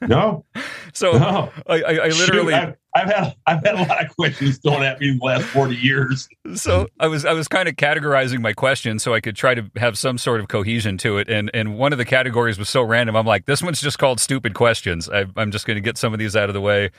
No, 0.00 0.44
So 0.94 1.12
no. 1.12 1.52
I, 1.66 1.82
I, 1.82 1.92
I 1.92 2.08
literally 2.08 2.54
Shoot, 2.54 2.62
I've, 2.62 2.76
I've 2.94 3.08
had 3.12 3.36
I've 3.46 3.64
had 3.64 3.74
a 3.74 3.82
lot 3.82 4.02
of 4.02 4.16
questions 4.16 4.58
thrown 4.58 4.82
at 4.82 4.98
me 5.00 5.10
in 5.10 5.18
the 5.18 5.24
last 5.24 5.44
forty 5.44 5.76
years. 5.76 6.28
so 6.54 6.88
I 6.98 7.06
was 7.06 7.26
I 7.26 7.34
was 7.34 7.48
kind 7.48 7.68
of 7.68 7.76
categorizing 7.76 8.40
my 8.40 8.54
questions 8.54 9.02
so 9.02 9.12
I 9.12 9.20
could 9.20 9.36
try 9.36 9.54
to 9.54 9.70
have 9.76 9.98
some 9.98 10.16
sort 10.16 10.40
of 10.40 10.48
cohesion 10.48 10.96
to 10.98 11.18
it, 11.18 11.28
and 11.28 11.50
and 11.52 11.76
one 11.76 11.92
of 11.92 11.98
the 11.98 12.06
categories 12.06 12.58
was 12.58 12.70
so 12.70 12.82
random. 12.82 13.16
I'm 13.16 13.26
like, 13.26 13.44
this 13.44 13.62
one's 13.62 13.80
just 13.82 13.98
called 13.98 14.20
stupid 14.20 14.54
questions. 14.54 15.10
I, 15.10 15.26
I'm 15.36 15.50
just 15.50 15.66
going 15.66 15.76
to 15.76 15.82
get 15.82 15.98
some 15.98 16.14
of 16.14 16.18
these 16.18 16.34
out 16.34 16.48
of 16.48 16.54
the 16.54 16.62
way. 16.62 16.90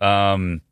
Um, 0.00 0.62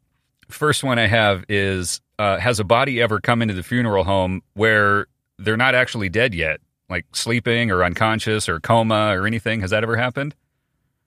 first 0.49 0.83
one 0.83 0.99
I 0.99 1.07
have 1.07 1.45
is 1.49 2.01
uh, 2.19 2.39
has 2.39 2.59
a 2.59 2.65
body 2.65 3.01
ever 3.01 3.21
come 3.21 3.43
into 3.43 3.55
the 3.55 3.63
funeral 3.63 4.03
home 4.05 4.43
where 4.55 5.07
they're 5.39 5.57
not 5.57 5.75
actually 5.77 6.09
dead 6.09 6.35
yet, 6.35 6.61
like 6.89 7.07
sleeping 7.13 7.71
or 7.71 7.85
unconscious 7.85 8.49
or 8.49 8.59
coma 8.59 9.15
or 9.17 9.27
anything? 9.27 9.61
Has 9.61 9.71
that 9.71 9.85
ever 9.85 9.97
happened? 9.97 10.35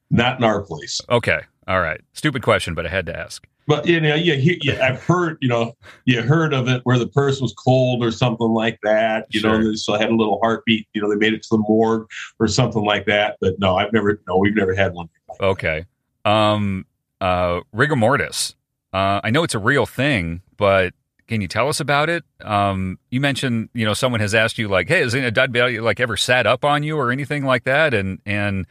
Not 0.09 0.37
in 0.39 0.43
our 0.45 0.61
place, 0.61 1.01
Okay, 1.09 1.39
all 1.67 1.81
right. 1.81 1.99
Stupid 2.13 2.41
question, 2.41 2.73
but 2.73 2.85
I 2.85 2.89
had 2.89 3.05
to 3.07 3.17
ask. 3.17 3.45
but 3.67 3.85
you 3.85 3.99
know, 3.99 4.15
yeah, 4.15 4.35
he- 4.35 4.59
yeah, 4.63 4.87
I've 4.87 5.03
heard, 5.03 5.37
you 5.41 5.49
know, 5.49 5.73
you 6.05 6.21
heard 6.21 6.53
of 6.53 6.69
it 6.69 6.79
where 6.85 6.97
the 6.97 7.07
person 7.07 7.43
was 7.43 7.53
cold 7.53 8.01
or 8.03 8.11
something 8.11 8.47
like 8.47 8.79
that. 8.83 9.25
You 9.31 9.41
Sure. 9.41 9.59
know, 9.61 9.69
they 9.69 9.75
still 9.75 9.99
had 9.99 10.09
a 10.09 10.15
little 10.15 10.39
heartbeat. 10.41 10.87
You 10.93 11.01
know, 11.01 11.09
they 11.09 11.17
made 11.17 11.33
it 11.33 11.43
to 11.43 11.49
the 11.51 11.57
morgue 11.57 12.07
or 12.39 12.47
something 12.47 12.81
like 12.83 13.05
that. 13.07 13.35
But 13.41 13.59
no, 13.59 13.75
I've 13.75 13.91
never, 13.91 14.21
no, 14.27 14.37
we've 14.37 14.55
never 14.55 14.73
had 14.73 14.93
one. 14.93 15.09
Okay. 15.41 15.83
Um, 16.23 16.85
uh, 17.19 17.59
rigor 17.73 17.97
mortis. 17.97 18.55
Uh, 18.93 19.19
I 19.23 19.29
know 19.31 19.43
it's 19.43 19.55
a 19.55 19.59
real 19.59 19.85
thing, 19.85 20.41
but 20.55 20.93
can 21.27 21.41
you 21.41 21.49
tell 21.49 21.67
us 21.67 21.81
about 21.81 22.09
it? 22.09 22.23
Um, 22.41 22.97
you 23.11 23.19
mentioned, 23.19 23.67
you 23.73 23.83
know, 23.85 23.93
someone 23.93 24.21
has 24.21 24.33
asked 24.33 24.57
you 24.57 24.69
like, 24.69 24.87
"Hey, 24.87 25.01
has 25.01 25.13
a 25.13 25.29
dead 25.29 25.51
body 25.51 25.81
like 25.81 25.99
ever 25.99 26.15
sat 26.15 26.47
up 26.47 26.63
on 26.63 26.83
you 26.83 26.95
or 26.97 27.11
anything 27.11 27.43
like 27.43 27.65
that?" 27.65 27.93
And 27.93 28.19
and 28.25 28.65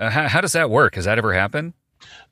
uh, 0.00 0.10
how, 0.10 0.28
how 0.28 0.40
does 0.40 0.52
that 0.52 0.70
work? 0.70 0.94
Has 0.96 1.04
that 1.04 1.18
ever 1.18 1.32
happened? 1.32 1.74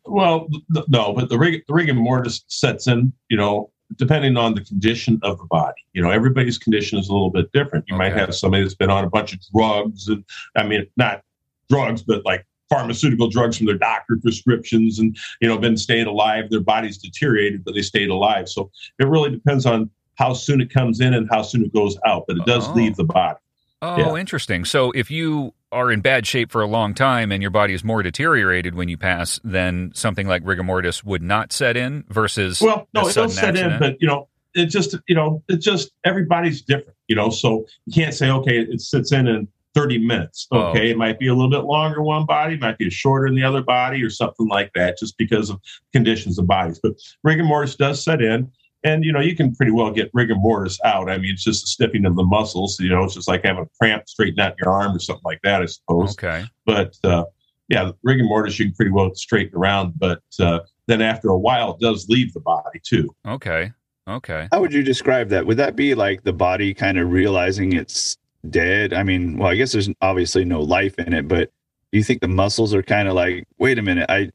Well, 0.06 0.48
th- 0.74 0.86
no, 0.88 1.12
but 1.12 1.28
the 1.28 1.38
rig, 1.38 1.62
the 1.68 1.74
rigor 1.74 1.94
mortis 1.94 2.44
sets 2.48 2.86
in, 2.86 3.12
you 3.28 3.36
know, 3.36 3.70
depending 3.96 4.36
on 4.36 4.54
the 4.54 4.62
condition 4.64 5.18
of 5.22 5.38
the 5.38 5.44
body. 5.46 5.84
You 5.92 6.02
know, 6.02 6.10
everybody's 6.10 6.58
condition 6.58 6.98
is 6.98 7.08
a 7.08 7.12
little 7.12 7.30
bit 7.30 7.50
different. 7.52 7.84
You 7.88 7.96
might 7.96 8.12
have 8.14 8.34
somebody 8.34 8.62
that's 8.62 8.74
been 8.74 8.90
on 8.90 9.04
a 9.04 9.10
bunch 9.10 9.32
of 9.34 9.40
drugs, 9.54 10.08
and 10.08 10.24
I 10.56 10.64
mean, 10.66 10.86
not 10.96 11.22
drugs, 11.70 12.02
but 12.02 12.24
like 12.24 12.46
pharmaceutical 12.70 13.28
drugs 13.28 13.56
from 13.56 13.66
their 13.66 13.78
doctor 13.78 14.18
prescriptions, 14.22 14.98
and 14.98 15.16
you 15.40 15.48
know, 15.48 15.58
been 15.58 15.76
staying 15.76 16.06
alive. 16.06 16.50
Their 16.50 16.60
body's 16.60 16.98
deteriorated, 16.98 17.64
but 17.64 17.74
they 17.74 17.82
stayed 17.82 18.10
alive. 18.10 18.48
So 18.48 18.70
it 18.98 19.06
really 19.08 19.30
depends 19.30 19.66
on 19.66 19.90
how 20.16 20.32
soon 20.32 20.60
it 20.60 20.70
comes 20.72 21.00
in 21.00 21.14
and 21.14 21.28
how 21.30 21.42
soon 21.42 21.64
it 21.64 21.72
goes 21.72 21.96
out. 22.06 22.24
But 22.26 22.38
it 22.38 22.44
does 22.46 22.68
Oh. 22.68 22.72
leave 22.74 22.96
the 22.96 23.04
body. 23.04 23.38
Oh, 23.80 23.96
Yeah. 23.96 24.20
interesting. 24.20 24.64
So 24.64 24.90
if 24.92 25.10
you 25.10 25.54
are 25.70 25.92
in 25.92 26.00
bad 26.00 26.26
shape 26.26 26.50
for 26.50 26.62
a 26.62 26.66
long 26.66 26.94
time 26.94 27.30
and 27.30 27.42
your 27.42 27.50
body 27.50 27.74
is 27.74 27.84
more 27.84 28.02
deteriorated 28.02 28.74
when 28.74 28.88
you 28.88 28.96
pass, 28.96 29.38
then 29.44 29.92
something 29.94 30.26
like 30.26 30.42
rigor 30.44 30.62
mortis 30.62 31.04
would 31.04 31.22
not 31.22 31.52
set 31.52 31.76
in 31.76 32.04
versus 32.08 32.60
Well, 32.60 32.88
no, 32.94 33.02
a 33.02 33.08
it 33.08 33.12
sudden 33.12 33.28
does 33.28 33.38
set 33.38 33.56
in, 33.56 33.78
but 33.78 33.96
you 34.00 34.08
know, 34.08 34.28
it 34.54 34.66
just 34.66 34.96
you 35.06 35.14
know, 35.14 35.42
it 35.48 35.58
just 35.60 35.90
everybody's 36.04 36.62
different, 36.62 36.96
you 37.06 37.14
know. 37.14 37.30
So 37.30 37.66
you 37.86 37.92
can't 37.92 38.14
say, 38.14 38.30
okay, 38.30 38.58
it 38.60 38.80
sits 38.80 39.12
in 39.12 39.28
in 39.28 39.46
30 39.74 39.98
minutes. 39.98 40.48
Oh. 40.50 40.58
Okay, 40.70 40.90
it 40.90 40.96
might 40.96 41.18
be 41.18 41.28
a 41.28 41.34
little 41.34 41.50
bit 41.50 41.64
longer 41.64 42.02
one 42.02 42.24
body, 42.24 42.56
might 42.56 42.78
be 42.78 42.88
shorter 42.90 43.26
in 43.26 43.34
the 43.36 43.44
other 43.44 43.62
body, 43.62 44.02
or 44.02 44.10
something 44.10 44.48
like 44.48 44.72
that, 44.74 44.98
just 44.98 45.16
because 45.18 45.50
of 45.50 45.60
conditions 45.92 46.38
of 46.38 46.46
bodies. 46.46 46.80
But 46.82 46.94
rigor 47.22 47.44
mortis 47.44 47.76
does 47.76 48.02
set 48.02 48.22
in. 48.22 48.50
And 48.84 49.04
you 49.04 49.12
know 49.12 49.20
you 49.20 49.34
can 49.34 49.54
pretty 49.54 49.72
well 49.72 49.90
get 49.90 50.10
rigor 50.14 50.36
mortis 50.36 50.78
out. 50.84 51.10
I 51.10 51.18
mean, 51.18 51.32
it's 51.32 51.42
just 51.44 51.64
a 51.64 51.66
stiffening 51.66 52.06
of 52.06 52.14
the 52.16 52.22
muscles. 52.24 52.78
You 52.78 52.90
know, 52.90 53.04
it's 53.04 53.14
just 53.14 53.26
like 53.28 53.44
having 53.44 53.64
a 53.64 53.68
cramp 53.78 54.08
straighten 54.08 54.38
out 54.40 54.54
your 54.60 54.70
arm 54.70 54.94
or 54.94 55.00
something 55.00 55.22
like 55.24 55.40
that, 55.42 55.62
I 55.62 55.66
suppose 55.66 56.12
Okay. 56.12 56.44
but 56.64 56.96
uh, 57.04 57.24
yeah, 57.68 57.90
rigor 58.02 58.24
mortis 58.24 58.58
you 58.58 58.66
can 58.66 58.74
pretty 58.74 58.92
well 58.92 59.12
straighten 59.14 59.58
around, 59.58 59.94
but 59.98 60.22
uh, 60.40 60.60
then 60.86 61.02
after 61.02 61.28
a 61.28 61.38
while 61.38 61.72
it 61.74 61.80
does 61.80 62.08
leave 62.08 62.32
the 62.34 62.40
body 62.40 62.80
too. 62.84 63.14
Okay. 63.26 63.72
Okay. 64.06 64.48
How 64.52 64.60
would 64.60 64.72
you 64.72 64.82
describe 64.82 65.28
that? 65.30 65.44
Would 65.44 65.58
that 65.58 65.76
be 65.76 65.94
like 65.94 66.22
the 66.22 66.32
body 66.32 66.72
kind 66.72 66.98
of 66.98 67.10
realizing 67.10 67.72
it's 67.74 68.16
dead? 68.48 68.94
I 68.94 69.02
mean, 69.02 69.36
well, 69.38 69.48
I 69.50 69.56
guess 69.56 69.72
there's 69.72 69.90
obviously 70.00 70.44
no 70.46 70.62
life 70.62 70.98
in 70.98 71.12
it, 71.12 71.28
but 71.28 71.50
do 71.92 71.98
you 71.98 72.04
think 72.04 72.20
the 72.22 72.28
muscles 72.28 72.72
are 72.72 72.82
kind 72.82 73.06
of 73.08 73.14
like, 73.14 73.44
wait 73.58 73.78
a 73.78 73.82
minute, 73.82 74.06
I, 74.08 74.30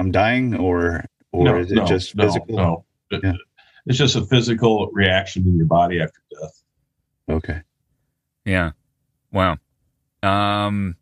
I'm 0.00 0.10
dying, 0.10 0.56
or 0.56 1.04
or 1.32 1.44
no, 1.44 1.56
is 1.58 1.70
it 1.70 1.76
no, 1.76 1.84
just 1.86 2.16
physical? 2.16 2.56
No, 2.56 2.84
It- 3.10 3.20
Yeah. 3.22 3.32
It's 3.86 3.98
just 3.98 4.16
a 4.16 4.24
physical 4.24 4.90
reaction 4.92 5.46
in 5.46 5.56
your 5.56 5.66
body 5.66 6.00
after 6.00 6.20
death. 6.40 6.62
Okay. 7.28 7.60
Yeah. 8.44 8.72
Wow. 9.32 9.58
Um, 10.22 10.96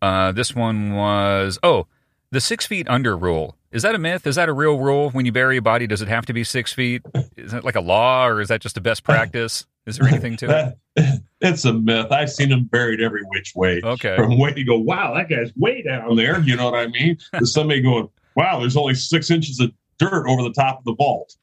uh, 0.00 0.32
this 0.32 0.54
one 0.54 0.94
was 0.94 1.58
oh, 1.62 1.86
the 2.30 2.40
six 2.40 2.66
feet 2.66 2.88
under 2.88 3.16
rule. 3.16 3.56
Is 3.70 3.82
that 3.82 3.94
a 3.94 3.98
myth? 3.98 4.26
Is 4.26 4.36
that 4.36 4.48
a 4.48 4.52
real 4.52 4.78
rule? 4.78 5.10
When 5.10 5.24
you 5.24 5.32
bury 5.32 5.56
a 5.56 5.62
body, 5.62 5.86
does 5.86 6.02
it 6.02 6.08
have 6.08 6.26
to 6.26 6.32
be 6.32 6.44
six 6.44 6.72
feet? 6.72 7.02
Is 7.36 7.52
that 7.52 7.64
like 7.64 7.76
a 7.76 7.80
law, 7.80 8.26
or 8.26 8.40
is 8.40 8.48
that 8.48 8.60
just 8.60 8.76
a 8.76 8.82
best 8.82 9.02
practice? 9.02 9.64
Is 9.86 9.96
there 9.96 10.08
anything 10.08 10.36
to 10.38 10.76
it? 10.96 11.22
It's 11.44 11.64
a 11.64 11.72
myth. 11.72 12.12
I've 12.12 12.30
seen 12.30 12.50
them 12.50 12.66
buried 12.66 13.00
every 13.00 13.22
which 13.24 13.52
way. 13.56 13.80
Okay. 13.82 14.14
From 14.14 14.38
way 14.38 14.54
you 14.56 14.64
go, 14.64 14.78
wow, 14.78 15.12
that 15.14 15.28
guy's 15.28 15.50
way 15.56 15.82
down 15.82 16.14
there. 16.14 16.38
You 16.38 16.54
know 16.54 16.70
what 16.70 16.78
I 16.78 16.86
mean? 16.86 17.18
to 17.36 17.44
somebody 17.44 17.80
going, 17.80 18.08
wow, 18.36 18.60
there's 18.60 18.76
only 18.76 18.94
six 18.94 19.28
inches 19.28 19.58
of 19.58 19.72
dirt 19.98 20.28
over 20.28 20.44
the 20.44 20.52
top 20.52 20.78
of 20.78 20.84
the 20.84 20.94
vault. 20.94 21.34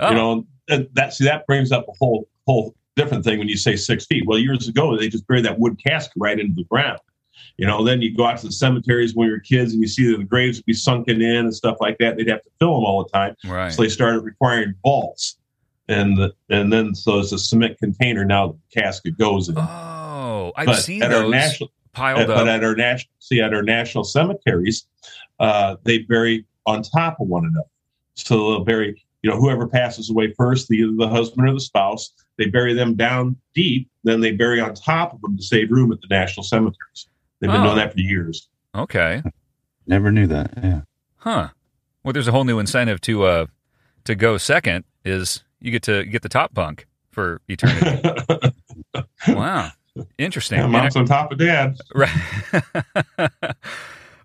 Oh, 0.00 0.10
you 0.10 0.14
know 0.14 0.46
and 0.68 0.88
that 0.94 1.14
see 1.14 1.24
that 1.24 1.46
brings 1.46 1.72
up 1.72 1.86
a 1.88 1.92
whole 1.98 2.28
whole 2.46 2.74
different 2.96 3.24
thing 3.24 3.38
when 3.38 3.48
you 3.48 3.56
say 3.56 3.76
six 3.76 4.06
feet. 4.06 4.24
Well 4.26 4.38
years 4.38 4.68
ago 4.68 4.96
they 4.96 5.08
just 5.08 5.26
buried 5.26 5.44
that 5.44 5.58
wood 5.58 5.80
casket 5.84 6.14
right 6.16 6.38
into 6.38 6.54
the 6.54 6.64
ground. 6.64 7.00
You 7.56 7.66
know 7.66 7.84
then 7.84 8.02
you 8.02 8.16
go 8.16 8.24
out 8.24 8.38
to 8.38 8.46
the 8.46 8.52
cemeteries 8.52 9.14
when 9.14 9.28
you're 9.28 9.40
kids 9.40 9.72
and 9.72 9.80
you 9.80 9.88
see 9.88 10.10
that 10.10 10.18
the 10.18 10.24
graves 10.24 10.58
would 10.58 10.66
be 10.66 10.72
sunken 10.72 11.20
in 11.20 11.46
and 11.46 11.54
stuff 11.54 11.76
like 11.80 11.98
that. 11.98 12.16
They'd 12.16 12.28
have 12.28 12.42
to 12.42 12.50
fill 12.58 12.74
them 12.74 12.84
all 12.84 13.04
the 13.04 13.10
time. 13.10 13.34
Right. 13.44 13.72
so 13.72 13.82
they 13.82 13.88
started 13.88 14.20
requiring 14.20 14.74
vaults. 14.82 15.36
And 15.90 16.18
the, 16.18 16.34
and 16.50 16.70
then 16.70 16.94
so 16.94 17.18
it's 17.18 17.32
a 17.32 17.38
cement 17.38 17.78
container 17.78 18.24
now 18.24 18.48
the 18.48 18.80
casket 18.80 19.16
goes 19.16 19.48
in. 19.48 19.56
Oh, 19.56 20.52
I've 20.54 20.66
but 20.66 20.82
seen 20.82 21.02
at 21.02 21.12
our 21.14 21.22
those 21.22 21.30
national 21.30 21.72
piled 21.94 22.26
but 22.26 22.36
up. 22.36 22.46
at 22.46 22.62
our 22.62 22.74
national 22.76 23.10
see 23.20 23.40
at 23.40 23.54
our 23.54 23.62
national 23.62 24.04
cemeteries 24.04 24.86
uh, 25.40 25.76
they 25.84 25.98
bury 25.98 26.44
on 26.66 26.82
top 26.82 27.18
of 27.20 27.28
one 27.28 27.44
another. 27.46 27.68
So 28.14 28.50
they'll 28.50 28.64
bury 28.64 29.02
you 29.22 29.30
know 29.30 29.36
whoever 29.36 29.66
passes 29.66 30.10
away 30.10 30.32
first 30.36 30.70
either 30.70 30.92
the 30.96 31.08
husband 31.08 31.48
or 31.48 31.52
the 31.52 31.60
spouse 31.60 32.10
they 32.38 32.46
bury 32.46 32.72
them 32.74 32.94
down 32.94 33.36
deep 33.54 33.88
then 34.04 34.20
they 34.20 34.32
bury 34.32 34.60
on 34.60 34.72
top 34.74 35.12
of 35.14 35.20
them 35.22 35.36
to 35.36 35.42
save 35.42 35.70
room 35.70 35.90
at 35.92 36.00
the 36.00 36.06
national 36.08 36.44
cemeteries 36.44 37.08
they've 37.40 37.50
been 37.50 37.60
Oh. 37.60 37.64
doing 37.64 37.76
that 37.76 37.92
for 37.92 38.00
years 38.00 38.48
Okay. 38.74 39.22
Never 39.86 40.12
knew 40.12 40.26
that. 40.26 40.52
Yeah. 40.62 40.82
Huh. 41.16 41.48
Well, 42.04 42.12
there's 42.12 42.28
a 42.28 42.32
whole 42.32 42.44
new 42.44 42.58
incentive 42.58 43.00
to 43.00 43.24
uh 43.24 43.46
to 44.04 44.14
go 44.14 44.36
second. 44.36 44.84
Is 45.04 45.42
you 45.58 45.70
get 45.72 45.82
to 45.84 46.04
get 46.04 46.20
the 46.22 46.28
top 46.28 46.52
bunk 46.52 46.86
for 47.10 47.40
eternity. 47.48 48.10
wow, 49.28 49.70
interesting. 50.18 50.58
Yeah, 50.58 50.66
And 50.66 50.76
I- 50.76 50.80
mom's 50.82 50.96
on 50.96 51.06
top 51.06 51.32
of 51.32 51.38
dad. 51.38 51.78
Right. 51.94 52.12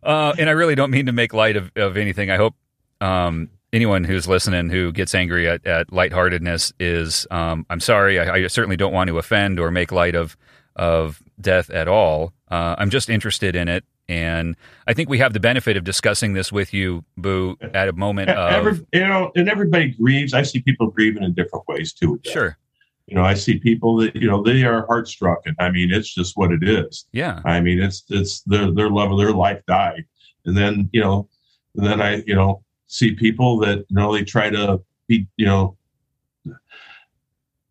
uh, 0.04 0.34
and 0.38 0.50
I 0.50 0.54
really 0.54 0.76
don't 0.76 0.92
mean 0.92 1.06
to 1.08 1.12
make 1.12 1.34
light 1.34 1.56
of, 1.56 1.72
of 1.76 1.98
anything. 1.98 2.30
I 2.30 2.36
hope 2.38 2.56
um, 3.02 3.50
anyone 3.74 4.04
who's 4.04 4.28
listening 4.28 4.70
who 4.70 4.92
gets 4.92 5.14
angry 5.14 5.50
at, 5.50 5.66
at 5.66 5.92
lightheartedness 5.92 6.72
is, 6.80 7.28
um, 7.32 7.66
I'm 7.70 7.80
sorry. 7.80 8.20
I, 8.20 8.36
I 8.36 8.48
certainly 8.48 8.78
don't 8.78 8.94
want 8.94 9.10
to 9.10 9.18
offend 9.18 9.60
or 9.60 9.72
make 9.72 9.92
light 9.92 10.16
of 10.16 10.38
of 10.76 11.22
death 11.40 11.70
at 11.70 11.88
all. 11.88 12.34
Uh, 12.50 12.76
I'm 12.78 12.90
just 12.90 13.10
interested 13.10 13.56
in 13.56 13.68
it. 13.68 13.84
And 14.10 14.56
I 14.88 14.94
think 14.94 15.10
we 15.10 15.18
have 15.20 15.34
the 15.34 15.40
benefit 15.40 15.78
of 15.78 15.84
discussing 15.84 16.34
this 16.34 16.52
with 16.52 16.74
you, 16.74 17.06
Boo, 17.16 17.58
at 17.62 17.88
a 17.88 17.94
moment 17.94 18.30
of. 18.30 18.52
Every, 18.52 18.86
you 18.92 19.08
know, 19.08 19.32
and 19.36 19.50
everybody 19.50 19.92
grieves. 19.92 20.34
I 20.34 20.42
see 20.42 20.62
people 20.62 20.88
grieving 20.88 21.24
in 21.24 21.34
different 21.34 21.68
ways 21.68 21.94
too. 21.94 22.20
sure. 22.24 22.58
You 23.08 23.16
know, 23.16 23.24
I 23.24 23.34
see 23.34 23.60
people 23.60 23.98
that 23.98 24.16
you 24.16 24.30
know 24.30 24.42
they 24.42 24.64
are 24.64 24.86
heartstruck, 24.88 25.40
and 25.46 25.56
I 25.60 25.72
mean, 25.72 25.92
it's 25.92 26.14
just 26.14 26.38
what 26.38 26.52
it 26.52 26.64
is. 26.64 27.06
Yeah. 27.12 27.42
I 27.44 27.60
mean, 27.60 27.82
it's 27.82 28.04
it's 28.10 28.42
their 28.42 28.72
their 28.72 28.90
love 28.90 29.12
of 29.12 29.18
their 29.18 29.34
life 29.34 29.62
died, 29.68 30.06
and 30.46 30.56
then 30.56 30.90
you 30.94 31.02
know, 31.02 31.28
and 31.76 31.86
then 31.86 32.02
I 32.02 32.24
you 32.26 32.36
know 32.36 32.64
see 32.94 33.14
people 33.14 33.58
that 33.58 33.80
you 33.80 33.96
know 33.96 34.14
they 34.14 34.24
try 34.24 34.50
to 34.50 34.80
be 35.08 35.28
you 35.38 35.46
know, 35.46 35.78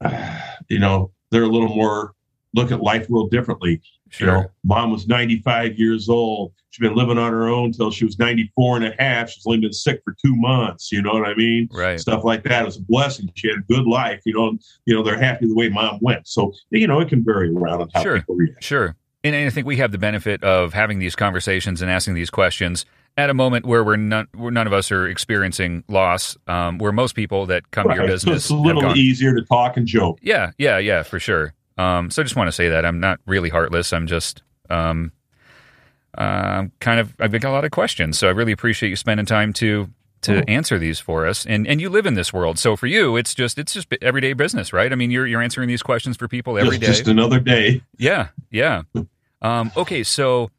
you 0.69 0.79
know 0.79 1.11
they're 1.31 1.45
a 1.45 1.49
little 1.49 1.69
more 1.69 2.15
look 2.55 2.71
at 2.71 2.83
life 2.83 3.09
a 3.09 3.13
little 3.13 3.29
differently. 3.29 3.81
You 4.19 4.27
know, 4.27 4.45
mom 4.63 4.93
was 4.93 5.09
95 5.09 5.79
years 5.79 6.11
old. 6.11 6.53
She'd 6.69 6.83
been 6.83 6.95
living 6.95 7.17
on 7.17 7.33
her 7.33 7.49
own 7.49 7.67
until 7.67 7.91
she 7.91 8.05
was 8.05 8.19
94 8.19 8.77
and 8.77 8.85
a 8.85 8.95
half. 8.99 9.31
She's 9.31 9.47
only 9.47 9.61
been 9.61 9.73
sick 9.73 10.03
for 10.05 10.15
two 10.23 10.37
months. 10.37 10.93
You 10.93 11.01
know 11.01 11.15
what 11.15 11.27
I 11.27 11.35
mean? 11.35 11.71
Right. 11.73 11.99
Stuff 11.99 12.23
like 12.23 12.45
that. 12.45 12.61
It 12.61 12.67
was 12.67 12.77
a 12.77 12.83
blessing. 12.83 13.33
She 13.37 13.49
had 13.49 13.57
a 13.57 13.63
good 13.73 13.87
life. 13.87 14.21
You 14.27 14.35
know, 14.35 14.59
you 14.85 14.95
know, 14.95 15.03
they're 15.03 15.19
happy 15.19 15.47
the 15.47 15.55
way 15.55 15.71
mom 15.71 15.99
went. 16.03 16.29
So, 16.29 16.53
you 16.69 16.87
know, 16.87 17.01
it 17.01 17.09
can 17.09 17.25
vary 17.25 17.49
around 17.49 17.81
on 17.81 17.89
how 17.95 18.03
Sure. 18.03 18.19
people 18.19 18.35
react. 18.35 18.63
Sure. 18.63 18.97
And 19.25 19.35
I 19.35 19.49
think 19.49 19.67
we 19.67 19.79
have 19.79 19.93
the 19.93 19.99
benefit 19.99 20.45
of 20.45 20.75
having 20.75 20.99
these 20.99 21.17
conversations 21.17 21.81
and 21.81 21.91
asking 21.91 22.13
these 22.13 22.29
questions 22.29 22.85
at 23.17 23.29
a 23.31 23.35
moment 23.35 23.67
where 23.67 23.85
we're 23.85 23.97
none, 23.97 24.27
where 24.35 24.51
none 24.51 24.67
of 24.67 24.73
us 24.73 24.91
are 24.91 25.07
experiencing 25.07 25.85
loss, 25.89 26.37
um, 26.47 26.79
where 26.79 26.93
most 26.93 27.15
people 27.15 27.47
that 27.47 27.71
come 27.71 27.89
to 27.89 27.95
your 27.95 28.05
Right. 28.05 28.09
So 28.21 28.27
business 28.31 28.37
it's 28.45 28.51
a 28.51 28.57
little 28.57 28.97
easier 28.97 29.35
to 29.35 29.43
talk 29.43 29.77
and 29.77 29.87
joke. 29.87 30.19
Yeah, 30.23 30.53
yeah, 30.59 30.79
yeah, 30.79 31.03
for 31.03 31.21
sure. 31.21 31.53
Um, 31.79 32.11
so 32.11 32.23
I 32.23 32.25
just 32.25 32.37
want 32.37 32.49
to 32.49 32.53
say 32.53 32.69
that 32.69 32.85
I'm 32.87 33.01
not 33.01 33.21
really 33.27 33.49
heartless. 33.49 33.93
I'm 33.93 34.07
just 34.07 34.43
um, 34.71 35.13
uh, 36.17 36.65
kind 36.81 37.01
of 37.01 37.15
I've 37.21 37.33
got 37.33 37.45
a 37.45 37.51
lot 37.51 37.65
of 37.65 37.71
questions, 37.71 38.19
so 38.19 38.29
I 38.29 38.31
really 38.33 38.53
appreciate 38.53 38.91
you 38.91 38.97
spending 38.97 39.27
time 39.27 39.53
to 39.55 39.89
to 40.23 40.39
Oh. 40.41 40.45
answer 40.47 40.79
these 40.79 41.01
for 41.01 41.27
us. 41.27 41.45
And 41.47 41.67
and 41.67 41.81
you 41.81 41.89
live 41.89 42.07
in 42.07 42.15
this 42.15 42.33
world, 42.33 42.59
so 42.59 42.77
for 42.77 42.87
you, 42.87 43.17
it's 43.17 43.35
just 43.35 43.59
it's 43.59 43.73
just 43.73 43.89
everyday 44.03 44.35
business, 44.35 44.73
right? 44.73 44.93
I 44.93 44.95
mean, 44.95 45.11
you're 45.11 45.27
you're 45.27 45.43
answering 45.43 45.69
these 45.69 45.83
questions 45.83 46.17
for 46.17 46.29
people 46.29 46.59
every 46.59 46.79
just, 46.79 46.81
day. 46.81 46.87
just 46.89 47.09
another 47.09 47.41
day. 47.41 47.83
Yeah, 47.99 48.29
yeah. 48.51 48.83
Um, 49.41 49.73
okay, 49.77 50.03
so 50.05 50.51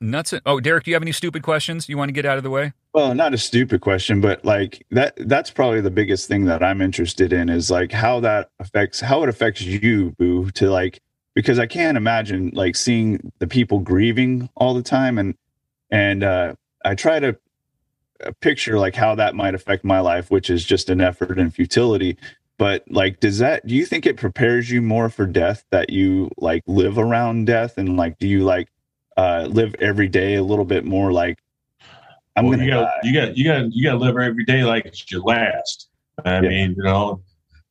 nuts. 0.00 0.32
And, 0.32 0.42
oh, 0.46 0.60
Derek, 0.60 0.84
do 0.84 0.90
you 0.90 0.94
have 0.94 1.02
any 1.02 1.12
stupid 1.12 1.42
questions 1.42 1.88
you 1.88 1.98
want 1.98 2.08
to 2.08 2.12
get 2.12 2.24
out 2.24 2.38
of 2.38 2.44
the 2.44 2.50
way? 2.50 2.72
Well, 2.92 3.14
not 3.14 3.34
a 3.34 3.38
stupid 3.38 3.80
question, 3.80 4.20
but 4.20 4.44
like 4.44 4.84
that 4.90 5.14
that's 5.16 5.50
probably 5.50 5.80
the 5.80 5.90
biggest 5.90 6.26
thing 6.26 6.46
that 6.46 6.62
I'm 6.62 6.80
interested 6.80 7.32
in 7.32 7.48
is 7.48 7.70
like 7.70 7.92
how 7.92 8.20
that 8.20 8.50
affects 8.58 9.00
how 9.00 9.22
it 9.22 9.28
affects 9.28 9.62
you, 9.62 10.10
boo, 10.18 10.50
to 10.52 10.70
like 10.70 11.00
because 11.34 11.58
I 11.58 11.66
can't 11.66 11.96
imagine 11.96 12.50
like 12.52 12.74
seeing 12.74 13.32
the 13.38 13.46
people 13.46 13.78
grieving 13.78 14.50
all 14.56 14.74
the 14.74 14.82
time 14.82 15.18
and 15.18 15.36
and 15.90 16.24
uh 16.24 16.54
I 16.84 16.94
try 16.94 17.20
to 17.20 17.36
uh, 18.24 18.32
picture 18.40 18.78
like 18.78 18.96
how 18.96 19.14
that 19.14 19.34
might 19.34 19.54
affect 19.54 19.84
my 19.84 20.00
life, 20.00 20.30
which 20.30 20.50
is 20.50 20.64
just 20.64 20.90
an 20.90 21.00
effort 21.00 21.38
and 21.38 21.54
futility. 21.54 22.16
But 22.58 22.84
like, 22.90 23.20
does 23.20 23.38
that 23.38 23.66
do 23.66 23.74
you 23.74 23.86
think 23.86 24.04
it 24.04 24.16
prepares 24.16 24.70
you 24.70 24.82
more 24.82 25.08
for 25.08 25.26
death 25.26 25.64
that 25.70 25.90
you 25.90 26.30
like 26.38 26.62
live 26.66 26.98
around 26.98 27.46
death 27.46 27.78
and 27.78 27.96
like 27.96 28.18
do 28.18 28.26
you 28.26 28.42
like 28.44 28.68
uh 29.20 29.46
live 29.46 29.74
every 29.80 30.08
day 30.08 30.34
a 30.36 30.42
little 30.42 30.64
bit 30.64 30.84
more 30.84 31.12
like 31.12 31.38
I'm 32.36 32.44
Well, 32.46 32.52
gonna 32.58 32.64
you 32.64 32.70
got 32.70 32.92
you 33.04 33.12
got 33.14 33.36
you 33.36 33.44
got 33.44 33.72
you 33.72 33.84
got 33.84 33.92
to 33.92 33.98
live 33.98 34.16
every 34.16 34.44
day 34.44 34.64
like 34.64 34.86
it's 34.86 35.10
your 35.10 35.22
last. 35.22 35.88
I 36.24 36.40
Yeah. 36.40 36.48
mean, 36.48 36.74
you 36.76 36.82
know, 36.82 37.20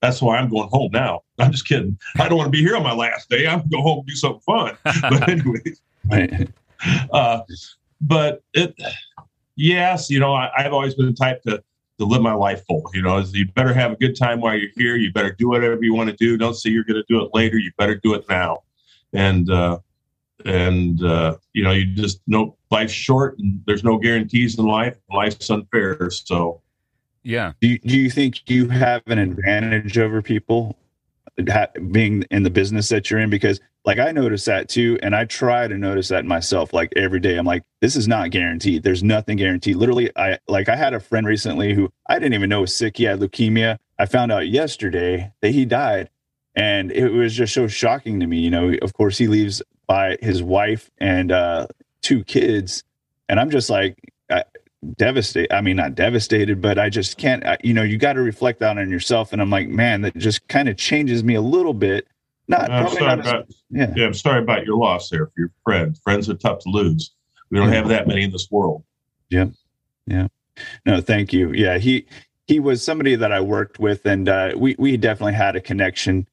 that's 0.01 0.21
why 0.21 0.37
I'm 0.37 0.49
going 0.49 0.69
home 0.69 0.91
now. 0.91 1.21
I'm 1.39 1.51
just 1.51 1.67
kidding. 1.67 1.97
I 2.19 2.27
don't 2.27 2.37
want 2.37 2.47
to 2.47 2.51
be 2.51 2.59
here 2.61 2.75
on 2.75 2.83
my 2.83 2.93
last 2.93 3.29
day. 3.29 3.47
I'm 3.47 3.59
going 3.59 3.69
to 3.69 3.75
go 3.77 3.81
home 3.81 3.99
and 3.99 4.07
do 4.07 4.15
something 4.15 4.41
fun. 4.41 4.77
But 5.09 5.29
anyway, 5.29 5.61
Right. 6.11 6.49
uh, 7.11 7.41
but 8.01 8.41
it, 8.53 8.75
yes, 9.55 10.09
you 10.09 10.19
know, 10.19 10.33
I, 10.33 10.49
I've 10.57 10.73
always 10.73 10.95
been 10.95 11.07
the 11.07 11.13
type 11.13 11.41
to 11.43 11.63
to 11.99 12.05
live 12.05 12.21
my 12.21 12.33
life 12.33 12.63
full. 12.67 12.89
You 12.93 13.01
know, 13.01 13.17
you 13.19 13.45
better 13.55 13.73
have 13.73 13.91
a 13.91 13.95
good 13.97 14.15
time 14.15 14.39
while 14.39 14.55
you're 14.57 14.69
here. 14.75 14.95
You 14.95 15.11
better 15.11 15.33
do 15.37 15.49
whatever 15.49 15.83
you 15.83 15.93
want 15.93 16.09
to 16.09 16.15
do. 16.15 16.37
Don't 16.37 16.53
say 16.53 16.69
you're 16.69 16.85
going 16.85 17.01
to 17.01 17.05
do 17.09 17.21
it 17.23 17.31
later. 17.33 17.57
You 17.57 17.71
better 17.77 17.95
do 17.95 18.13
it 18.13 18.23
now. 18.29 18.59
And 19.13 19.49
uh, 19.49 19.79
and 20.45 21.03
uh, 21.03 21.37
you 21.53 21.63
know, 21.63 21.71
you 21.71 21.85
just 21.85 22.21
know 22.27 22.55
life's 22.71 22.93
short, 22.93 23.37
and 23.39 23.61
there's 23.65 23.83
no 23.83 23.97
guarantees 23.97 24.57
in 24.57 24.65
life. 24.65 24.97
Life's 25.11 25.49
unfair. 25.49 26.09
So 26.09 26.61
Yeah, 27.23 27.53
Do 27.61 27.67
you, 27.67 27.79
do 27.79 27.97
you 27.97 28.09
think 28.09 28.49
you 28.49 28.69
have 28.69 29.01
an 29.07 29.19
advantage 29.19 29.97
over 29.97 30.21
people 30.21 30.77
ha- 31.49 31.67
being 31.91 32.23
in 32.31 32.43
the 32.43 32.49
business 32.49 32.89
that 32.89 33.09
you're 33.09 33.19
in? 33.19 33.29
Because 33.29 33.59
like 33.85 33.99
I 33.99 34.11
notice 34.11 34.45
that 34.45 34.69
too, 34.69 34.97
and 35.01 35.15
I 35.15 35.25
try 35.25 35.67
to 35.67 35.77
notice 35.77 36.09
that 36.09 36.25
myself. 36.25 36.73
Like 36.73 36.91
every 36.95 37.19
day, 37.19 37.37
I'm 37.37 37.45
like, 37.45 37.63
this 37.81 37.95
is 37.95 38.07
not 38.07 38.29
guaranteed. 38.29 38.83
There's 38.83 39.03
nothing 39.03 39.37
guaranteed. 39.37 39.77
Literally, 39.77 40.11
I 40.15 40.37
like 40.47 40.69
I 40.69 40.75
had 40.75 40.93
a 40.93 40.99
friend 40.99 41.25
recently 41.25 41.73
who 41.73 41.91
I 42.07 42.15
didn't 42.15 42.33
even 42.33 42.49
know 42.49 42.61
was 42.61 42.75
sick. 42.75 42.97
He 42.97 43.05
had 43.05 43.19
leukemia. 43.19 43.77
I 43.97 44.05
found 44.05 44.31
out 44.31 44.47
yesterday 44.47 45.31
that 45.41 45.51
he 45.51 45.65
died, 45.65 46.09
and 46.55 46.91
it 46.91 47.09
was 47.09 47.33
just 47.33 47.53
so 47.53 47.67
shocking 47.67 48.19
to 48.19 48.27
me. 48.27 48.39
You 48.39 48.49
know, 48.49 48.73
of 48.81 48.93
course, 48.93 49.17
he 49.17 49.27
leaves 49.27 49.61
by 49.89 50.15
his 50.21 50.41
wife 50.41 50.89
and 50.99 51.33
uh, 51.33 51.67
two 52.01 52.23
kids, 52.23 52.85
and 53.27 53.39
I'm 53.39 53.49
just 53.49 53.69
like. 53.69 53.97
I, 54.29 54.43
devastated 54.95 55.53
i 55.53 55.59
mean 55.59 55.75
not 55.75 55.93
devastated 55.93 56.61
but 56.61 56.79
i 56.79 56.89
just 56.89 57.17
can't 57.17 57.45
I, 57.45 57.57
you 57.61 57.73
know 57.73 57.83
you 57.83 57.97
got 57.97 58.13
to 58.13 58.21
reflect 58.21 58.61
that 58.61 58.77
on 58.77 58.89
yourself 58.89 59.33
and 59.33 59.41
i'm 59.41 59.49
like 59.49 59.67
man 59.67 60.03
that 60.03 60.15
just 60.15 60.47
kind 60.47 60.69
of 60.69 60.77
changes 60.77 61.21
me 61.21 61.35
a 61.35 61.41
little 61.41 61.73
bit 61.73 62.07
not 62.47 62.71
I'm 62.71 62.87
sorry 62.87 63.05
not 63.17 63.27
as- 63.27 63.61
yeah 63.69 63.93
yeah, 63.93 64.05
I'm 64.05 64.13
sorry 64.13 64.41
about 64.41 64.65
your 64.65 64.77
loss 64.77 65.09
there 65.09 65.25
for 65.25 65.33
your 65.37 65.51
friend. 65.65 65.97
Friends 66.01 66.29
are 66.29 66.33
tough 66.33 66.59
to 66.59 66.69
lose. 66.69 67.11
We 67.51 67.59
don't 67.59 67.73
have 67.73 67.89
that 67.89 68.07
many 68.07 68.23
in 68.23 68.31
this 68.31 68.47
world. 68.49 68.83
Yeah, 69.29 69.47
yeah. 70.07 70.27
No 70.85 71.01
thank 71.01 71.33
you 71.33 71.51
yeah 71.51 71.77
he 71.77 72.05
he 72.47 72.61
was 72.61 72.81
somebody 72.83 73.15
that 73.15 73.31
i 73.33 73.41
worked 73.41 73.79
with 73.79 74.05
and 74.05 74.29
uh 74.29 74.53
we 74.55 74.75
we 74.79 74.97
definitely 74.97 75.33
had 75.33 75.57
a 75.57 75.61
connection 75.61 76.27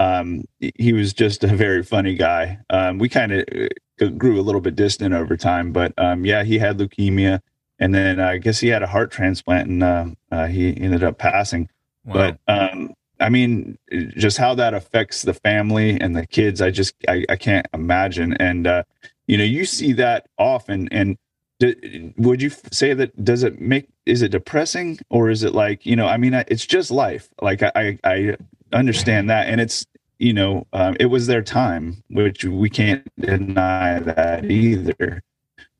um 0.00 0.44
he- 0.58 0.92
was 0.94 1.12
just 1.12 1.44
a 1.44 1.48
very 1.64 1.82
funny 1.82 2.14
guy. 2.14 2.58
Um 2.70 2.98
we 2.98 3.08
kind 3.08 3.32
of 3.32 4.18
grew 4.18 4.40
a 4.40 4.46
little 4.48 4.62
bit 4.62 4.74
distant 4.76 5.12
over 5.14 5.36
time 5.36 5.72
but 5.72 5.92
um 5.98 6.24
yeah 6.24 6.42
he 6.42 6.58
had 6.58 6.78
leukemia 6.78 7.40
and 7.78 7.94
then 7.94 8.18
i 8.18 8.38
guess 8.38 8.58
he 8.60 8.68
had 8.68 8.82
a 8.82 8.86
heart 8.86 9.10
transplant 9.10 9.68
and 9.68 9.82
uh, 9.82 10.06
uh 10.32 10.46
he 10.46 10.68
ended 10.80 11.04
up 11.04 11.18
passing. 11.18 11.68
Wow. 12.06 12.14
but 12.14 12.32
um 12.48 12.94
i 13.20 13.28
mean 13.28 13.76
just 14.16 14.38
how 14.38 14.54
that 14.54 14.72
affects 14.72 15.20
the 15.22 15.34
family 15.34 16.00
and 16.00 16.16
the 16.16 16.26
kids 16.26 16.62
i 16.62 16.70
just 16.70 16.94
i, 17.08 17.24
I 17.28 17.36
can't 17.36 17.66
imagine. 17.74 18.32
And 18.34 18.66
uh 18.66 18.82
you 19.26 19.36
know 19.36 19.44
you 19.44 19.64
see 19.66 19.92
that 19.94 20.26
often 20.38 20.88
and 20.90 21.18
d- 21.58 22.14
would 22.16 22.40
you 22.40 22.50
say 22.72 22.94
that 22.94 23.10
does 23.22 23.42
it 23.42 23.60
make 23.60 23.86
is 24.06 24.22
it 24.22 24.30
depressing 24.32 24.98
or 25.10 25.28
is 25.28 25.42
it 25.44 25.54
like 25.54 25.84
you 25.84 25.94
know 25.94 26.06
i 26.06 26.16
mean 26.16 26.32
it's 26.48 26.64
just 26.66 26.90
life. 26.90 27.28
Like 27.42 27.62
i, 27.62 27.98
I 28.02 28.36
understand 28.72 29.28
that 29.30 29.48
and 29.48 29.60
it's 29.60 29.86
you 30.18 30.32
know 30.32 30.66
um, 30.72 30.96
it 31.00 31.06
was 31.06 31.26
their 31.26 31.42
time 31.42 32.02
which 32.08 32.44
we 32.44 32.68
can't 32.70 33.06
deny 33.18 33.98
that 34.00 34.50
either 34.50 35.22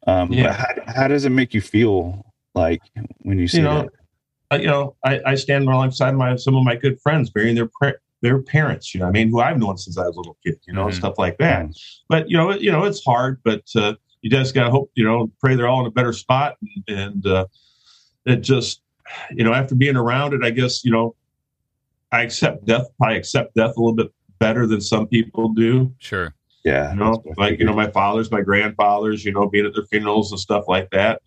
um 0.06 0.32
Yeah. 0.32 0.48
but 0.48 0.86
how, 0.86 0.92
how 1.02 1.08
does 1.08 1.24
it 1.24 1.30
make 1.30 1.54
you 1.54 1.60
feel 1.60 2.24
like 2.54 2.80
when 3.18 3.38
you 3.38 3.48
see 3.48 3.58
you 3.58 3.64
know, 3.64 3.82
that 3.82 3.90
I, 4.52 4.56
you 4.56 4.66
know, 4.66 4.96
I, 5.04 5.20
I 5.24 5.34
stand 5.36 5.68
alongside 5.68 6.16
my 6.16 6.34
some 6.34 6.56
of 6.56 6.64
my 6.64 6.74
good 6.74 7.00
friends 7.00 7.30
burying 7.30 7.54
their 7.54 7.70
their 8.20 8.42
parents. 8.42 8.92
You 8.92 9.00
know, 9.00 9.06
I 9.06 9.12
mean, 9.12 9.28
who 9.30 9.40
I've 9.40 9.58
known 9.58 9.78
since 9.78 9.96
I 9.96 10.06
was 10.06 10.16
a 10.16 10.18
little 10.18 10.36
kid. 10.44 10.56
You 10.66 10.74
know, 10.74 10.86
Mhm. 10.86 10.94
stuff 10.94 11.18
like 11.18 11.38
that. 11.38 11.66
But 12.08 12.28
you 12.28 12.36
know, 12.36 12.50
it, 12.50 12.60
you 12.60 12.72
know, 12.72 12.82
it's 12.82 13.04
hard. 13.04 13.40
But 13.44 13.62
uh, 13.76 13.94
you 14.22 14.28
just 14.28 14.52
gotta 14.52 14.70
hope. 14.70 14.90
You 14.94 15.04
know, 15.04 15.30
pray 15.38 15.54
they're 15.54 15.68
all 15.68 15.80
in 15.80 15.86
a 15.86 15.90
better 15.92 16.12
spot. 16.12 16.56
And, 16.88 16.98
and 16.98 17.26
uh, 17.26 17.46
it 18.26 18.38
just, 18.38 18.82
you 19.30 19.44
know, 19.44 19.54
after 19.54 19.76
being 19.76 19.94
around 19.94 20.34
it, 20.34 20.42
I 20.42 20.50
guess 20.50 20.84
you 20.84 20.90
know, 20.90 21.14
I 22.12 22.22
accept 22.22 22.64
death. 22.64 22.86
I 23.02 23.14
accept 23.14 23.54
death 23.54 23.76
a 23.76 23.80
little 23.80 23.94
bit 23.94 24.12
better 24.38 24.66
than 24.66 24.80
some 24.80 25.06
people 25.06 25.50
do. 25.50 25.94
sure. 25.98 26.34
yeah 26.64 26.90
You 26.92 26.98
know, 26.98 27.22
like 27.36 27.58
you 27.58 27.64
know, 27.64 27.74
my 27.74 27.90
fathers, 27.90 28.30
my 28.30 28.40
grandfathers, 28.40 29.24
you 29.24 29.32
know, 29.32 29.48
being 29.48 29.66
at 29.66 29.74
their 29.74 29.84
funerals 29.84 30.32
and 30.32 30.40
stuff 30.40 30.64
like 30.68 30.90
that. 30.90 31.22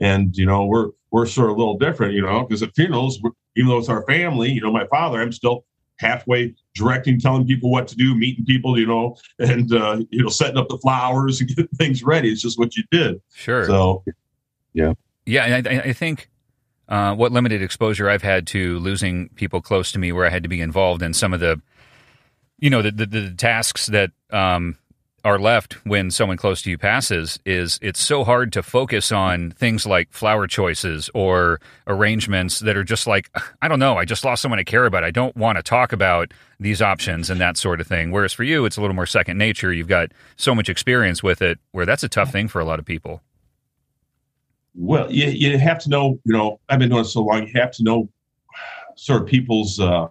And 0.00 0.36
you 0.36 0.46
know, 0.46 0.66
we're 0.66 0.90
we're 1.10 1.26
sort 1.26 1.50
of 1.50 1.56
a 1.56 1.58
little 1.58 1.78
different, 1.78 2.14
you 2.14 2.22
know, 2.22 2.44
because 2.44 2.62
at 2.62 2.74
funerals, 2.74 3.20
even 3.56 3.68
though 3.68 3.78
it's 3.78 3.88
our 3.88 4.04
family, 4.04 4.50
you 4.50 4.60
know, 4.60 4.72
my 4.72 4.86
father, 4.86 5.20
I'm 5.20 5.32
still 5.32 5.64
halfway 5.98 6.54
directing, 6.74 7.20
telling 7.20 7.46
people 7.46 7.70
what 7.70 7.86
to 7.88 7.96
do, 7.96 8.14
meeting 8.14 8.44
people, 8.44 8.78
you 8.78 8.86
know, 8.86 9.16
and 9.38 9.72
uh, 9.72 10.00
you 10.10 10.22
know, 10.22 10.28
setting 10.28 10.56
up 10.56 10.68
the 10.68 10.78
flowers 10.78 11.40
and 11.40 11.48
getting 11.48 11.68
things 11.78 12.02
ready. 12.02 12.30
It's 12.30 12.42
just 12.42 12.58
what 12.58 12.76
you 12.76 12.84
did. 12.90 13.20
Sure. 13.32 13.66
So 13.66 14.04
Yeah, 15.26 15.44
and 15.44 15.68
I, 15.68 15.78
I 15.80 15.92
think 15.92 16.28
uh, 16.88 17.14
what 17.14 17.32
limited 17.32 17.62
exposure 17.62 18.08
I've 18.08 18.22
had 18.22 18.46
to 18.48 18.78
losing 18.78 19.28
people 19.30 19.60
close 19.60 19.92
to 19.92 19.98
me, 19.98 20.12
where 20.12 20.26
I 20.26 20.30
had 20.30 20.42
to 20.42 20.48
be 20.48 20.60
involved 20.60 21.02
in 21.02 21.14
some 21.14 21.32
of 21.32 21.40
the, 21.40 21.60
you 22.58 22.70
know, 22.70 22.82
the 22.82 22.90
the, 22.90 23.06
the 23.06 23.30
tasks 23.34 23.86
that 23.86 24.10
um, 24.30 24.76
are 25.24 25.38
left 25.38 25.74
when 25.86 26.10
someone 26.10 26.36
close 26.36 26.60
to 26.62 26.70
you 26.70 26.76
passes 26.76 27.38
is 27.46 27.78
it's 27.80 28.00
so 28.00 28.24
hard 28.24 28.52
to 28.52 28.62
focus 28.62 29.10
on 29.10 29.50
things 29.52 29.86
like 29.86 30.12
flower 30.12 30.46
choices 30.46 31.08
or 31.14 31.60
arrangements 31.86 32.58
that 32.58 32.76
are 32.76 32.84
just 32.84 33.06
like 33.06 33.30
I 33.62 33.68
don't 33.68 33.78
know. 33.78 33.96
I 33.96 34.04
just 34.04 34.24
lost 34.24 34.42
someone 34.42 34.58
I 34.58 34.64
care 34.64 34.84
about. 34.84 35.02
I 35.02 35.10
don't 35.10 35.34
want 35.36 35.56
to 35.56 35.62
talk 35.62 35.92
about 35.92 36.32
these 36.60 36.82
options 36.82 37.30
and 37.30 37.40
that 37.40 37.56
sort 37.56 37.80
of 37.80 37.86
thing. 37.86 38.10
Whereas 38.10 38.34
for 38.34 38.44
you 38.44 38.66
it's 38.66 38.76
a 38.76 38.82
little 38.82 38.94
more 38.94 39.06
second 39.06 39.38
nature. 39.38 39.72
You've 39.72 39.88
got 39.88 40.12
so 40.36 40.54
much 40.54 40.68
experience 40.68 41.22
with 41.22 41.40
it 41.40 41.58
where 41.72 41.86
that's 41.86 42.02
a 42.02 42.08
tough 42.08 42.30
thing 42.30 42.46
for 42.48 42.60
a 42.60 42.64
lot 42.64 42.78
of 42.78 42.84
people 42.84 43.22
well 44.74 45.10
you, 45.10 45.26
you 45.26 45.58
have 45.58 45.78
to 45.78 45.88
know 45.88 46.18
you 46.24 46.32
know 46.32 46.60
I've 46.68 46.78
been 46.78 46.88
doing 46.88 47.02
it 47.02 47.08
so 47.08 47.22
long 47.22 47.46
you 47.46 47.52
have 47.54 47.70
to 47.72 47.82
know 47.82 48.08
sort 48.96 49.22
of 49.22 49.28
people's 49.28 49.80
uh, 49.80 50.06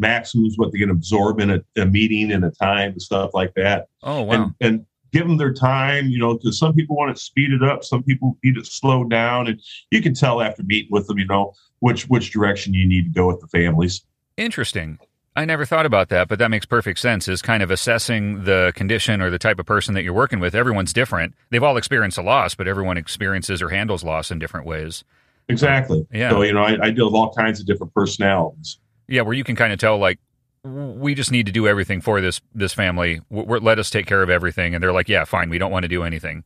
maximums, 0.00 0.54
what 0.56 0.72
they 0.72 0.78
can 0.78 0.90
absorb 0.90 1.40
in 1.40 1.50
a, 1.50 1.60
a 1.76 1.86
meeting 1.86 2.32
and 2.32 2.44
a 2.44 2.50
time 2.50 2.92
and 2.92 3.02
stuff 3.02 3.30
like 3.34 3.54
that. 3.54 3.88
Oh, 4.02 4.22
wow. 4.22 4.32
And, 4.32 4.54
and 4.60 4.86
give 5.12 5.26
them 5.26 5.36
their 5.36 5.52
time, 5.52 6.08
you 6.08 6.18
know, 6.18 6.34
because 6.34 6.58
some 6.58 6.74
people 6.74 6.96
want 6.96 7.14
to 7.14 7.22
speed 7.22 7.52
it 7.52 7.62
up, 7.62 7.84
some 7.84 8.02
people 8.02 8.36
need 8.42 8.56
it 8.56 8.66
slowed 8.66 9.10
down, 9.10 9.46
and 9.46 9.60
you 9.90 10.02
can 10.02 10.14
tell 10.14 10.40
after 10.40 10.62
meeting 10.62 10.90
with 10.90 11.06
them, 11.06 11.18
you 11.18 11.26
know, 11.26 11.52
which 11.80 12.08
which 12.08 12.30
direction 12.30 12.74
you 12.74 12.86
need 12.86 13.04
to 13.04 13.10
go 13.10 13.26
with 13.26 13.40
the 13.40 13.46
families. 13.48 14.04
Interesting. 14.36 14.98
I 15.36 15.44
never 15.44 15.64
thought 15.64 15.86
about 15.86 16.08
that, 16.08 16.28
but 16.28 16.38
that 16.40 16.50
makes 16.50 16.66
perfect 16.66 16.98
sense. 16.98 17.28
Is 17.28 17.40
kind 17.40 17.62
of 17.62 17.70
assessing 17.70 18.44
the 18.44 18.72
condition 18.74 19.20
or 19.20 19.30
the 19.30 19.38
type 19.38 19.58
of 19.58 19.66
person 19.66 19.94
that 19.94 20.02
you're 20.02 20.12
working 20.12 20.40
with. 20.40 20.54
Everyone's 20.54 20.92
different. 20.92 21.34
They've 21.50 21.62
all 21.62 21.76
experienced 21.76 22.18
a 22.18 22.22
loss, 22.22 22.54
but 22.54 22.66
everyone 22.66 22.96
experiences 22.96 23.62
or 23.62 23.68
handles 23.68 24.02
loss 24.02 24.30
in 24.30 24.38
different 24.38 24.66
ways. 24.66 25.04
Exactly. 25.48 26.06
Yeah. 26.12 26.30
So 26.30 26.42
you 26.42 26.52
know, 26.52 26.62
I, 26.62 26.86
I 26.86 26.90
deal 26.90 27.06
with 27.06 27.14
all 27.14 27.32
kinds 27.32 27.60
of 27.60 27.66
different 27.66 27.94
personalities. 27.94 28.78
Yeah, 29.08 29.22
where 29.22 29.34
you 29.34 29.44
can 29.44 29.56
kind 29.56 29.72
of 29.72 29.78
tell 29.78 29.98
like 29.98 30.18
we 30.62 31.14
just 31.14 31.32
need 31.32 31.46
to 31.46 31.52
do 31.52 31.66
everything 31.66 32.00
for 32.00 32.20
this 32.20 32.40
this 32.54 32.72
family. 32.72 33.20
We're, 33.30 33.58
let 33.58 33.78
us 33.78 33.90
take 33.90 34.06
care 34.06 34.22
of 34.22 34.30
everything, 34.30 34.74
and 34.74 34.82
they're 34.82 34.92
like, 34.92 35.08
yeah, 35.08 35.24
fine, 35.24 35.48
we 35.48 35.58
don't 35.58 35.70
want 35.70 35.84
to 35.84 35.88
do 35.88 36.02
anything. 36.02 36.44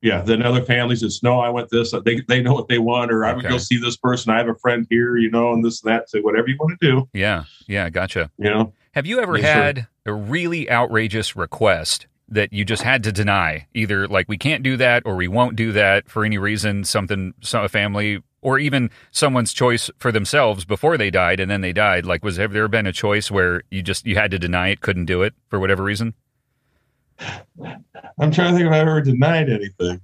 Yeah, 0.00 0.20
then 0.22 0.42
other 0.42 0.62
families, 0.62 1.02
it's 1.02 1.22
no, 1.24 1.40
I 1.40 1.48
want 1.48 1.70
this. 1.70 1.92
They 2.04 2.20
they 2.28 2.40
know 2.40 2.54
what 2.54 2.68
they 2.68 2.78
want, 2.78 3.10
or 3.10 3.24
I 3.24 3.32
would 3.32 3.44
Okay. 3.44 3.52
go 3.54 3.58
see 3.58 3.78
this 3.78 3.96
person. 3.96 4.32
I 4.32 4.38
have 4.38 4.48
a 4.48 4.54
friend 4.56 4.86
here, 4.88 5.16
you 5.16 5.30
know, 5.30 5.52
and 5.52 5.64
this 5.64 5.82
and 5.82 5.92
that. 5.92 6.08
Say 6.08 6.20
whatever 6.20 6.48
you 6.48 6.56
want 6.60 6.78
to 6.80 6.86
do, 6.90 7.08
Yeah, 7.12 7.44
yeah, 7.66 7.90
gotcha. 7.90 8.30
you 8.38 8.48
know. 8.50 8.72
Have 8.92 9.06
you 9.06 9.20
ever 9.20 9.36
Yes, 9.36 9.46
sir. 9.52 9.62
had 9.62 9.86
a 10.06 10.12
really 10.12 10.70
outrageous 10.70 11.34
request 11.36 12.06
that 12.28 12.52
you 12.52 12.64
just 12.64 12.82
had 12.82 13.02
to 13.04 13.12
deny? 13.12 13.66
Either 13.74 14.06
like 14.06 14.28
we 14.28 14.38
can't 14.38 14.62
do 14.62 14.76
that, 14.76 15.02
or 15.04 15.16
we 15.16 15.26
won't 15.28 15.56
do 15.56 15.72
that 15.72 16.08
for 16.08 16.24
any 16.24 16.38
reason. 16.38 16.84
Something, 16.84 17.34
some 17.40 17.64
a 17.64 17.68
family, 17.68 18.22
or 18.40 18.60
even 18.60 18.90
someone's 19.10 19.52
choice 19.52 19.90
for 19.98 20.12
themselves 20.12 20.64
before 20.64 20.96
they 20.96 21.10
died, 21.10 21.40
and 21.40 21.50
then 21.50 21.60
they 21.60 21.72
died. 21.72 22.06
Like, 22.06 22.24
was 22.24 22.36
have 22.36 22.52
there 22.52 22.68
been 22.68 22.86
a 22.86 22.92
choice 22.92 23.32
where 23.32 23.62
you 23.70 23.82
just 23.82 24.06
you 24.06 24.14
had 24.14 24.30
to 24.30 24.38
deny 24.38 24.68
it, 24.68 24.80
couldn't 24.80 25.06
do 25.06 25.22
it 25.22 25.34
for 25.48 25.58
whatever 25.58 25.82
reason? 25.82 26.14
I'm 28.20 28.30
trying 28.32 28.52
to 28.52 28.58
think 28.58 28.66
if 28.66 28.72
I 28.72 28.78
ever 28.78 29.00
denied 29.00 29.48
anything. 29.50 30.00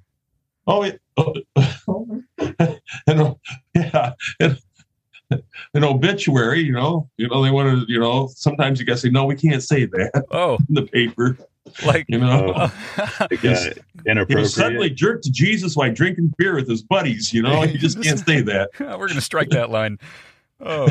Oh, 0.66 0.82
it, 0.82 1.00
oh 1.16 1.34
and, 3.06 3.20
uh, 3.20 3.34
yeah, 3.74 4.12
and, 4.40 4.58
an 5.74 5.84
obituary. 5.84 6.60
You 6.60 6.72
know, 6.72 7.10
you 7.16 7.28
know 7.28 7.42
they 7.42 7.50
want 7.50 7.86
to. 7.86 7.92
You 7.92 8.00
know, 8.00 8.28
sometimes 8.34 8.80
you 8.80 8.86
got 8.86 8.94
to 8.94 8.98
say 8.98 9.10
no. 9.10 9.24
We 9.26 9.36
can't 9.36 9.62
say 9.62 9.84
that 9.86 10.24
Oh, 10.30 10.58
in 10.68 10.74
the 10.74 10.82
paper. 10.82 11.36
like 11.84 12.06
You 12.08 12.18
know, 12.18 12.52
Like, 13.20 13.40
he 13.40 13.72
inappropriate. 14.06 14.40
was 14.40 14.54
suddenly 14.54 14.90
jerked 14.90 15.24
to 15.24 15.32
Jesus 15.32 15.76
while 15.76 15.92
drinking 15.92 16.34
beer 16.38 16.54
with 16.54 16.68
his 16.68 16.82
buddies. 16.82 17.32
You 17.32 17.42
know, 17.42 17.62
you 17.62 17.78
just 17.78 18.02
can't 18.02 18.18
say 18.18 18.40
that. 18.42 18.70
we're 18.80 19.08
gonna 19.08 19.20
strike 19.20 19.50
that 19.50 19.70
line. 19.70 19.98
Oh, 20.60 20.86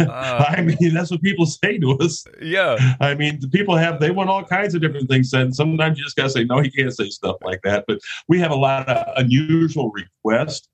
uh, 0.00 0.44
I 0.48 0.62
mean, 0.62 0.94
that's 0.94 1.10
what 1.10 1.22
people 1.22 1.46
say 1.46 1.78
to 1.78 1.98
us. 1.98 2.24
yeah. 2.40 2.76
I 3.00 3.14
mean, 3.14 3.40
the 3.40 3.48
people 3.48 3.76
have 3.76 4.00
they 4.00 4.10
want 4.10 4.30
all 4.30 4.44
kinds 4.44 4.74
of 4.74 4.80
different 4.80 5.08
things 5.08 5.30
said. 5.30 5.54
Sometimes 5.54 5.98
you 5.98 6.04
just 6.04 6.16
gotta 6.16 6.30
say 6.30 6.44
no, 6.44 6.60
you 6.60 6.70
can't 6.70 6.94
say 6.94 7.08
stuff 7.08 7.36
like 7.42 7.60
that. 7.62 7.84
But 7.86 8.00
we 8.28 8.38
have 8.40 8.50
a 8.50 8.56
lot 8.56 8.88
of 8.88 9.06
unusual 9.16 9.90
requests, 9.90 10.68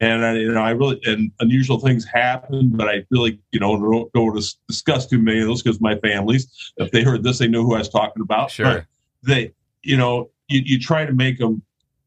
and 0.00 0.24
I, 0.24 0.34
you 0.34 0.52
know, 0.52 0.62
I 0.62 0.70
really 0.70 1.00
and 1.04 1.30
unusual 1.40 1.78
things 1.78 2.04
happen. 2.04 2.70
But 2.74 2.88
I 2.88 3.04
really, 3.10 3.40
you 3.50 3.60
know, 3.60 3.76
don't, 3.76 4.12
don't 4.12 4.26
want 4.26 4.42
to 4.42 4.56
discuss 4.68 5.06
too 5.06 5.18
many 5.18 5.40
of 5.40 5.48
those 5.48 5.62
because 5.62 5.80
my 5.80 5.96
families, 5.96 6.72
if 6.76 6.90
they 6.90 7.02
heard 7.02 7.22
this, 7.22 7.38
they 7.38 7.48
knew 7.48 7.64
who 7.64 7.74
I 7.74 7.78
was 7.78 7.88
talking 7.88 8.22
about. 8.22 8.50
Sure. 8.50 8.64
But 8.64 8.84
they, 9.22 9.54
you 9.82 9.96
know, 9.96 10.30
you, 10.48 10.62
you 10.64 10.78
try 10.78 11.04
to 11.04 11.12
make 11.12 11.38
them 11.38 11.62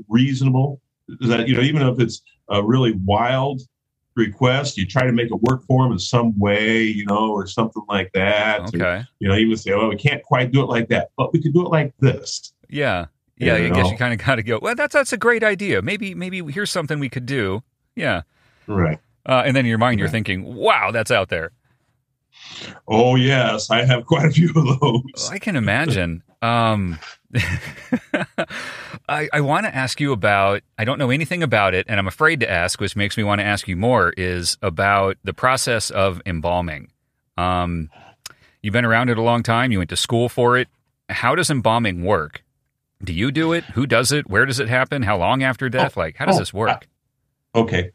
reasonable. 0.10 0.82
That 1.22 1.48
you 1.48 1.56
know, 1.56 1.62
even 1.62 1.84
if 1.84 2.00
it's 2.00 2.24
a 2.50 2.64
really 2.64 2.94
wild 3.06 3.62
request, 4.16 4.78
you 4.78 4.86
try 4.86 5.06
to 5.06 5.12
make 5.12 5.28
it 5.32 5.42
work 5.42 5.64
for 5.66 5.84
them 5.84 5.92
in 5.92 6.00
some 6.00 6.38
way, 6.40 6.82
you 6.84 7.06
know, 7.06 7.32
or 7.32 7.46
something 7.48 7.84
like 7.88 8.12
that. 8.14 8.62
Or, 8.62 8.64
Okay. 8.68 9.04
you 9.20 9.28
know, 9.28 9.36
even 9.36 9.58
say, 9.58 9.74
well, 9.74 9.90
we 9.90 9.98
can't 9.98 10.24
quite 10.24 10.52
do 10.52 10.62
it 10.62 10.68
like 10.68 10.88
that, 10.90 11.10
but 11.18 11.34
we 11.34 11.42
could 11.42 11.54
do 11.54 11.66
it 11.66 11.70
like 11.70 11.94
this." 12.00 12.54
Yeah. 12.70 13.06
Yeah, 13.38 13.58
You 13.58 13.66
I 13.66 13.70
guess 13.76 13.92
you 13.92 13.98
kind 13.98 14.14
of 14.20 14.26
got 14.26 14.36
to 14.36 14.44
go. 14.44 14.60
Well, 14.62 14.76
that's 14.76 14.94
that's 14.94 15.12
a 15.12 15.18
great 15.18 15.44
idea. 15.44 15.82
Maybe 15.82 16.16
maybe 16.16 16.42
here's 16.52 16.72
something 16.72 17.00
we 17.00 17.10
could 17.10 17.26
do. 17.26 17.64
Yeah. 17.96 18.22
Right. 18.66 18.98
Uh, 19.26 19.44
and 19.46 19.54
then 19.56 19.66
in 19.66 19.70
your 19.70 19.78
mind, 19.78 20.00
you're 20.00 20.08
Yeah. 20.08 20.12
thinking, 20.12 20.56
"Wow, 20.56 20.92
that's 20.92 21.12
out 21.12 21.28
there." 21.28 21.52
Oh 22.88 23.16
yes, 23.16 23.70
I 23.70 23.84
have 23.84 24.06
quite 24.06 24.26
a 24.26 24.32
few 24.32 24.50
of 24.56 24.80
those. 24.80 25.30
I 25.32 25.40
can 25.40 25.56
imagine. 25.58 26.24
Um, 26.42 27.00
I, 29.10 29.30
I 29.32 29.42
want 29.42 29.66
to 29.66 29.76
ask 29.76 30.00
you 30.00 30.12
about. 30.12 30.62
I 30.78 30.86
don't 30.86 30.98
know 30.98 31.10
anything 31.10 31.44
about 31.44 31.74
it, 31.74 31.86
and 31.90 32.00
I'm 32.00 32.08
afraid 32.08 32.40
to 32.42 32.50
ask, 32.50 32.80
which 32.80 32.96
makes 32.96 33.18
me 33.18 33.24
want 33.24 33.40
to 33.40 33.46
ask 33.46 33.68
you 33.68 33.76
more. 33.76 34.14
Is 34.18 34.58
about 34.62 35.18
the 35.24 35.34
process 35.34 35.90
of 35.90 36.22
embalming. 36.26 36.92
Um, 37.38 37.90
you've 38.62 38.74
been 38.74 38.86
around 38.86 39.10
it 39.10 39.18
a 39.18 39.22
long 39.22 39.44
time. 39.44 39.72
You 39.72 39.80
went 39.80 39.90
to 39.90 39.98
school 39.98 40.30
for 40.30 40.58
it. 40.58 40.68
How 41.10 41.36
does 41.36 41.50
embalming 41.50 42.04
work? 42.04 42.44
Do 43.04 43.14
you 43.14 43.32
do 43.32 43.54
it? 43.54 43.64
Who 43.66 43.86
does 43.86 44.12
it? 44.12 44.30
Where 44.30 44.46
does 44.46 44.60
it 44.60 44.70
happen? 44.70 45.04
How 45.04 45.18
long 45.18 45.44
after 45.44 45.70
death? 45.70 45.98
like, 45.98 46.16
how 46.16 46.26
does 46.26 46.38
oh, 46.38 46.40
this 46.40 46.54
work? 46.54 46.88
Okay, 47.54 47.92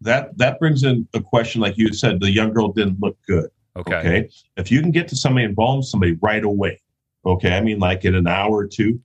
that 0.00 0.36
that 0.38 0.58
brings 0.58 0.84
in 0.84 1.08
a 1.14 1.20
question, 1.20 1.60
like 1.60 1.76
you 1.76 1.92
said, 1.92 2.20
the 2.20 2.30
young 2.30 2.52
girl 2.52 2.68
didn't 2.68 3.00
look 3.00 3.16
good. 3.26 3.50
Okay. 3.76 3.96
Okay. 3.96 4.28
If 4.56 4.70
you 4.70 4.80
can 4.80 4.90
get 4.90 5.08
to 5.08 5.16
somebody, 5.16 5.46
embalm 5.46 5.82
somebody 5.82 6.18
right 6.20 6.44
away. 6.44 6.80
Okay. 7.24 7.56
I 7.56 7.60
mean, 7.60 7.78
like 7.78 8.04
in 8.04 8.14
an 8.14 8.26
hour 8.26 8.56
or 8.56 8.66
two. 8.66 9.00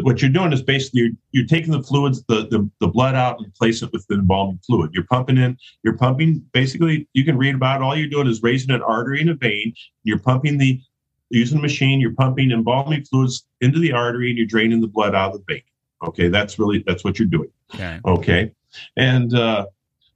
What 0.00 0.22
you're 0.22 0.30
doing 0.30 0.52
is 0.52 0.62
basically 0.62 1.00
you're, 1.00 1.10
you're 1.32 1.46
taking 1.46 1.70
the 1.70 1.82
fluids, 1.82 2.24
the, 2.24 2.46
the 2.48 2.68
the 2.80 2.88
blood 2.88 3.14
out, 3.14 3.38
and 3.38 3.54
place 3.54 3.82
it 3.82 3.92
with 3.92 4.06
the 4.06 4.14
embalming 4.14 4.58
fluid. 4.66 4.90
You're 4.94 5.04
pumping 5.04 5.36
in. 5.36 5.58
You're 5.84 5.98
pumping. 5.98 6.44
Basically, 6.52 7.06
you 7.12 7.24
can 7.24 7.36
read 7.36 7.54
about. 7.54 7.80
It. 7.80 7.84
All 7.84 7.94
you're 7.94 8.08
doing 8.08 8.26
is 8.26 8.42
raising 8.42 8.70
an 8.70 8.82
artery 8.82 9.20
and 9.20 9.30
a 9.30 9.34
vein. 9.34 9.74
You're 10.02 10.18
pumping 10.18 10.56
the 10.56 10.80
using 11.28 11.58
a 11.58 11.62
machine. 11.62 12.00
You're 12.00 12.14
pumping 12.14 12.52
embalming 12.52 13.04
fluids 13.04 13.46
into 13.60 13.78
the 13.78 13.92
artery, 13.92 14.30
and 14.30 14.38
you're 14.38 14.46
draining 14.46 14.80
the 14.80 14.88
blood 14.88 15.14
out 15.14 15.34
of 15.34 15.44
the 15.44 15.54
vein. 15.54 15.62
Okay. 16.02 16.28
That's 16.28 16.58
really 16.58 16.82
that's 16.86 17.04
what 17.04 17.18
you're 17.18 17.28
doing. 17.28 17.50
Okay. 17.74 18.00
Okay. 18.06 18.52
And 18.96 19.34
uh, 19.34 19.66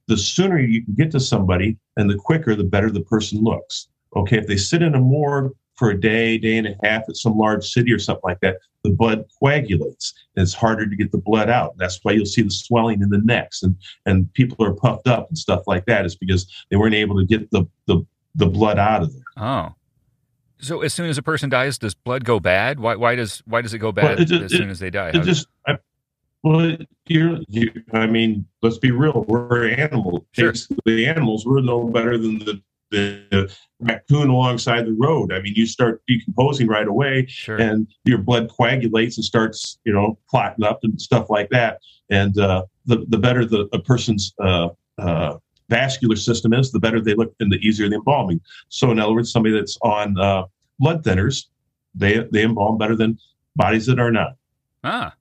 the 0.06 0.16
sooner 0.16 0.58
you 0.58 0.84
can 0.84 0.94
get 0.94 1.10
to 1.12 1.20
somebody 1.20 1.76
and 1.98 2.08
the 2.08 2.16
quicker, 2.16 2.54
the 2.54 2.64
better 2.64 2.90
the 2.90 3.02
person 3.02 3.42
looks. 3.42 3.88
Okay. 4.16 4.38
If 4.38 4.46
they 4.46 4.56
sit 4.56 4.82
in 4.82 4.94
a 4.94 5.00
morgue 5.00 5.52
for 5.76 5.90
a 5.90 6.00
day, 6.00 6.38
day 6.38 6.56
and 6.58 6.66
a 6.66 6.74
half 6.82 7.02
at 7.08 7.16
some 7.16 7.36
large 7.36 7.64
city 7.68 7.92
or 7.92 7.98
something 7.98 8.22
like 8.24 8.40
that, 8.40 8.56
the 8.82 8.90
blood 8.90 9.24
coagulates 9.38 10.14
and 10.34 10.42
it's 10.42 10.54
harder 10.54 10.88
to 10.88 10.96
get 10.96 11.12
the 11.12 11.18
blood 11.18 11.50
out. 11.50 11.76
That's 11.76 11.98
why 12.02 12.12
you'll 12.12 12.24
see 12.26 12.42
the 12.42 12.50
swelling 12.50 13.02
in 13.02 13.10
the 13.10 13.18
necks 13.18 13.62
and, 13.62 13.76
and 14.06 14.32
people 14.32 14.64
are 14.64 14.72
puffed 14.72 15.06
up 15.08 15.28
and 15.28 15.36
stuff 15.36 15.62
like 15.66 15.84
that. 15.86 16.06
Is 16.06 16.16
because 16.16 16.46
they 16.70 16.76
weren't 16.76 16.94
able 16.94 17.16
to 17.18 17.24
get 17.26 17.50
the, 17.50 17.66
the, 17.86 18.04
the 18.34 18.46
blood 18.46 18.78
out 18.78 19.02
of 19.02 19.12
there. 19.12 19.22
Oh. 19.36 19.74
So 20.58 20.80
as 20.80 20.94
soon 20.94 21.10
as 21.10 21.18
a 21.18 21.22
person 21.22 21.50
dies, 21.50 21.78
does 21.78 21.94
blood 21.94 22.24
go 22.24 22.40
bad? 22.40 22.80
Why 22.80 22.96
why 22.96 23.14
does 23.14 23.42
why 23.44 23.60
does 23.60 23.74
it 23.74 23.78
go 23.78 23.92
bad 23.92 24.04
Well, 24.04 24.12
it 24.20 24.30
as 24.32 24.52
it- 24.52 24.56
soon 24.56 24.70
as 24.70 24.78
they 24.78 24.88
die? 24.90 25.10
It 25.10 25.22
just, 25.22 25.46
I, 25.66 25.76
well, 26.42 26.76
you're, 27.06 27.40
you, 27.48 27.72
I 27.92 28.06
mean, 28.06 28.46
let's 28.62 28.78
be 28.78 28.92
real. 28.92 29.24
We're 29.26 29.68
animals. 29.68 30.22
Sure. 30.32 30.54
The 30.84 31.06
animals, 31.06 31.44
we're 31.44 31.60
no 31.60 31.84
better 31.88 32.16
than 32.16 32.38
the, 32.38 32.62
the 32.90 33.54
raccoon 33.80 34.28
alongside 34.28 34.86
the 34.86 34.96
road. 34.98 35.32
I 35.32 35.40
mean, 35.40 35.54
you 35.56 35.66
start 35.66 36.02
decomposing 36.06 36.66
right 36.68 36.86
away, 36.86 37.26
sure. 37.28 37.56
and 37.56 37.86
your 38.04 38.18
blood 38.18 38.50
coagulates 38.50 39.16
and 39.18 39.24
starts, 39.24 39.78
you 39.84 39.92
know, 39.92 40.18
clotting 40.28 40.64
up 40.64 40.80
and 40.82 41.00
stuff 41.00 41.28
like 41.30 41.48
that. 41.50 41.80
And 42.10 42.38
uh, 42.38 42.64
the 42.84 43.04
the 43.08 43.18
better 43.18 43.44
the 43.44 43.68
a 43.72 43.78
person's 43.78 44.32
uh, 44.40 44.68
uh, 44.98 45.38
vascular 45.68 46.16
system 46.16 46.52
is, 46.52 46.70
the 46.70 46.78
better 46.78 47.00
they 47.00 47.14
look, 47.14 47.34
and 47.40 47.50
the 47.50 47.58
easier 47.58 47.88
the 47.88 47.96
embalming. 47.96 48.40
So, 48.68 48.90
in 48.90 48.98
other 48.98 49.14
words, 49.14 49.32
somebody 49.32 49.54
that's 49.54 49.76
on 49.82 50.18
uh, 50.18 50.44
blood 50.78 51.02
thinners, 51.02 51.46
they 51.94 52.26
they 52.30 52.44
embalm 52.44 52.78
better 52.78 52.96
than 52.96 53.18
bodies 53.56 53.86
that 53.86 53.98
are 53.98 54.12
not. 54.12 54.36
ah, 54.84 55.14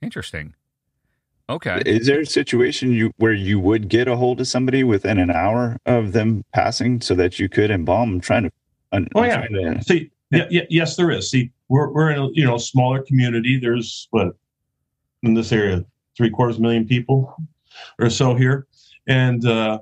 interesting. 0.00 0.54
Okay. 1.52 1.82
Is 1.84 2.06
there 2.06 2.20
a 2.20 2.26
situation 2.26 2.92
you 2.92 3.12
where 3.18 3.32
you 3.34 3.60
would 3.60 3.88
get 3.88 4.08
a 4.08 4.16
hold 4.16 4.40
of 4.40 4.48
somebody 4.48 4.84
within 4.84 5.18
an 5.18 5.30
hour 5.30 5.76
of 5.84 6.12
them 6.12 6.44
passing 6.54 7.00
so 7.02 7.14
that 7.16 7.38
you 7.38 7.48
could 7.48 7.70
embalm? 7.70 8.14
I'm 8.14 8.20
trying 8.20 8.44
to. 8.44 8.52
I'm 8.92 9.06
Oh, 9.14 9.22
yeah. 9.22 9.46
trying 9.46 9.76
to- 9.78 9.84
See, 9.84 10.10
yeah, 10.30 10.46
yeah, 10.50 10.62
yes, 10.70 10.96
there 10.96 11.10
is. 11.10 11.30
See, 11.30 11.52
we're 11.68 11.92
we're 11.92 12.10
in 12.10 12.18
a 12.18 12.28
you 12.32 12.44
know 12.46 12.56
smaller 12.56 13.02
community. 13.02 13.58
There's 13.58 14.08
what 14.12 14.34
in 15.22 15.34
this 15.34 15.52
area, 15.52 15.84
three 16.16 16.30
quarters 16.30 16.58
million 16.58 16.86
people. 16.86 17.36
or 17.98 18.08
so 18.10 18.34
here, 18.34 18.66
and 19.06 19.44
uh, 19.46 19.78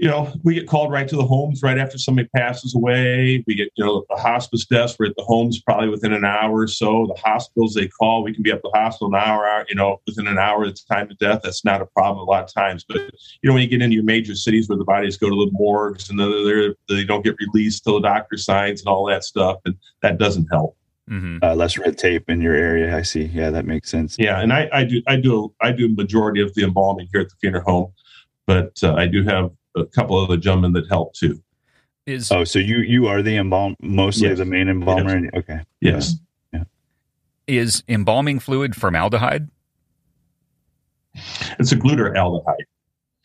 you 0.00 0.08
know, 0.08 0.32
we 0.44 0.54
get 0.54 0.66
called 0.66 0.90
right 0.90 1.06
to 1.06 1.14
the 1.14 1.26
homes 1.26 1.62
right 1.62 1.76
after 1.76 1.98
somebody 1.98 2.26
passes 2.34 2.74
away. 2.74 3.44
We 3.46 3.54
get, 3.54 3.68
you 3.76 3.84
know, 3.84 4.06
the 4.08 4.16
hospice 4.16 4.64
desk. 4.64 4.96
We're 4.98 5.08
at 5.10 5.16
the 5.16 5.24
homes 5.24 5.60
probably 5.60 5.90
within 5.90 6.14
an 6.14 6.24
hour 6.24 6.60
or 6.60 6.68
so. 6.68 7.12
The 7.14 7.20
hospitals 7.20 7.74
they 7.74 7.88
call, 7.88 8.22
we 8.22 8.32
can 8.32 8.42
be 8.42 8.50
at 8.50 8.62
the 8.62 8.70
hospital 8.74 9.14
an 9.14 9.20
hour, 9.20 9.66
you 9.68 9.74
know, 9.74 10.00
within 10.06 10.26
an 10.26 10.38
hour 10.38 10.64
of 10.64 10.74
the 10.74 10.80
time 10.90 11.10
of 11.10 11.18
death. 11.18 11.42
That's 11.44 11.66
not 11.66 11.82
a 11.82 11.86
problem 11.86 12.26
a 12.26 12.30
lot 12.30 12.44
of 12.44 12.54
times. 12.54 12.82
But 12.82 12.96
you 12.96 13.50
know, 13.50 13.52
when 13.52 13.60
you 13.60 13.68
get 13.68 13.82
into 13.82 13.94
your 13.94 14.04
major 14.04 14.34
cities 14.34 14.70
where 14.70 14.78
the 14.78 14.84
bodies 14.84 15.18
go 15.18 15.28
to 15.28 15.36
the 15.36 15.50
morgues 15.52 16.08
and 16.08 16.18
then 16.18 16.74
they 16.88 17.04
don't 17.04 17.22
get 17.22 17.36
released 17.38 17.84
till 17.84 18.00
the 18.00 18.08
doctor 18.08 18.38
signs 18.38 18.80
and 18.80 18.88
all 18.88 19.04
that 19.08 19.22
stuff, 19.22 19.58
and 19.66 19.76
that 20.00 20.16
doesn't 20.16 20.46
help. 20.50 20.78
Mm-hmm. 21.10 21.44
Uh, 21.44 21.54
less 21.54 21.76
red 21.76 21.98
tape 21.98 22.30
in 22.30 22.40
your 22.40 22.54
area. 22.54 22.96
I 22.96 23.02
see. 23.02 23.24
Yeah, 23.24 23.50
that 23.50 23.66
makes 23.66 23.90
sense. 23.90 24.16
Yeah, 24.18 24.40
and 24.40 24.50
I, 24.50 24.66
I 24.72 24.84
do 24.84 25.02
I 25.06 25.16
do 25.16 25.52
I 25.60 25.72
do 25.72 25.94
majority 25.94 26.40
of 26.40 26.54
the 26.54 26.62
embalming 26.62 27.08
here 27.12 27.20
at 27.20 27.28
the 27.28 27.36
funeral 27.38 27.64
home, 27.64 27.92
but 28.46 28.72
uh, 28.82 28.94
I 28.94 29.06
do 29.06 29.24
have 29.24 29.50
a 29.76 29.84
couple 29.86 30.20
of 30.20 30.28
the 30.28 30.36
gentlemen 30.36 30.72
that 30.72 30.88
help 30.88 31.14
too. 31.14 31.42
Is 32.06 32.32
oh, 32.32 32.44
so 32.44 32.58
you 32.58 32.78
you 32.78 33.06
are 33.06 33.22
the 33.22 33.36
embalm 33.36 33.76
mostly 33.80 34.28
yes. 34.28 34.38
the 34.38 34.44
main 34.44 34.68
embalmer? 34.68 35.18
Yes. 35.18 35.30
Okay. 35.34 35.60
Yes. 35.80 36.14
Yeah. 36.52 36.64
Is 37.46 37.82
embalming 37.88 38.40
fluid 38.40 38.74
formaldehyde? 38.74 39.48
It's 41.58 41.72
a 41.72 41.76
glutaraldehyde. 41.76 42.64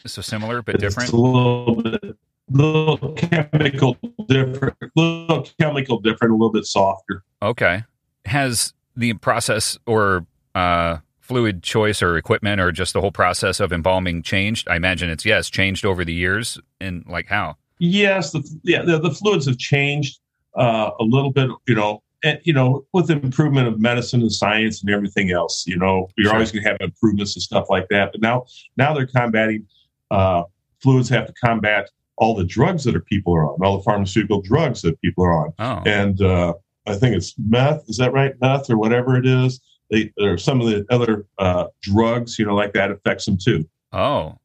So 0.05 0.21
similar 0.21 0.61
but 0.61 0.75
it's 0.75 0.83
different. 0.83 1.11
a 1.11 1.15
little 1.15 1.81
bit, 1.81 2.17
little 2.49 3.13
chemical 3.13 3.97
different, 4.27 4.75
little 4.95 5.47
chemical 5.59 5.99
different, 5.99 6.31
a 6.31 6.35
little 6.35 6.51
bit 6.51 6.65
softer. 6.65 7.23
Okay. 7.41 7.83
Has 8.25 8.73
the 8.95 9.13
process 9.13 9.79
or 9.87 10.27
uh, 10.53 10.97
fluid 11.25 11.63
choice 11.63 12.01
or 12.01 12.17
equipment 12.17 12.61
or 12.61 12.71
just 12.71 12.93
the 12.93 13.01
whole 13.01 13.11
process 13.11 13.59
of 13.59 13.73
embalming 13.73 14.21
changed? 14.21 14.67
I 14.69 14.75
imagine 14.75 15.09
it's 15.09 15.25
yes, 15.25 15.49
changed 15.49 15.85
over 15.85 16.05
the 16.05 16.13
years. 16.13 16.59
And 16.79 17.03
like 17.07 17.27
how? 17.27 17.57
Yes, 17.79 18.31
the 18.31 18.47
yeah 18.63 18.83
the, 18.83 18.99
the 18.99 19.11
fluids 19.11 19.47
have 19.47 19.57
changed 19.57 20.19
uh, 20.55 20.91
a 20.99 21.03
little 21.03 21.31
bit. 21.31 21.49
You 21.67 21.75
know, 21.75 22.03
and 22.23 22.39
you 22.43 22.53
know, 22.53 22.85
with 22.93 23.07
the 23.07 23.13
improvement 23.13 23.67
of 23.67 23.79
medicine 23.79 24.21
and 24.21 24.31
science 24.31 24.81
and 24.81 24.93
everything 24.93 25.31
else, 25.31 25.65
you 25.67 25.77
know, 25.77 26.07
you're 26.15 26.25
sure. 26.25 26.33
always 26.35 26.51
going 26.51 26.63
to 26.63 26.69
have 26.69 26.77
improvements 26.79 27.35
and 27.35 27.43
stuff 27.43 27.65
like 27.69 27.87
that. 27.89 28.11
But 28.11 28.21
now, 28.21 28.45
now 28.77 28.93
they're 28.93 29.07
combating 29.07 29.65
uh, 30.11 30.43
fluids 30.81 31.09
have 31.09 31.27
to 31.27 31.33
combat 31.33 31.89
all 32.17 32.35
the 32.35 32.45
drugs 32.45 32.83
that 32.85 32.95
are 32.95 33.01
people 33.01 33.35
are 33.35 33.45
on, 33.45 33.59
all 33.61 33.77
the 33.77 33.83
pharmaceutical 33.83 34.41
drugs 34.41 34.81
that 34.83 34.99
people 35.01 35.25
are 35.25 35.33
on, 35.33 35.53
oh. 35.59 35.81
and 35.85 36.21
uh, 36.21 36.53
I 36.85 36.95
think 36.95 37.15
it's 37.15 37.33
meth. 37.37 37.83
Is 37.89 37.97
that 37.97 38.13
right? 38.13 38.33
Meth 38.39 38.69
or 38.69 38.77
whatever 38.77 39.17
it 39.17 39.25
is 39.25 39.59
they 39.91 40.11
or 40.19 40.37
some 40.37 40.61
of 40.61 40.67
the 40.67 40.85
other 40.89 41.25
uh, 41.37 41.67
drugs, 41.81 42.39
you 42.39 42.45
know, 42.45 42.55
like 42.55 42.73
that 42.73 42.91
affects 42.91 43.25
them 43.25 43.37
too. 43.37 43.67
Oh, 43.93 44.37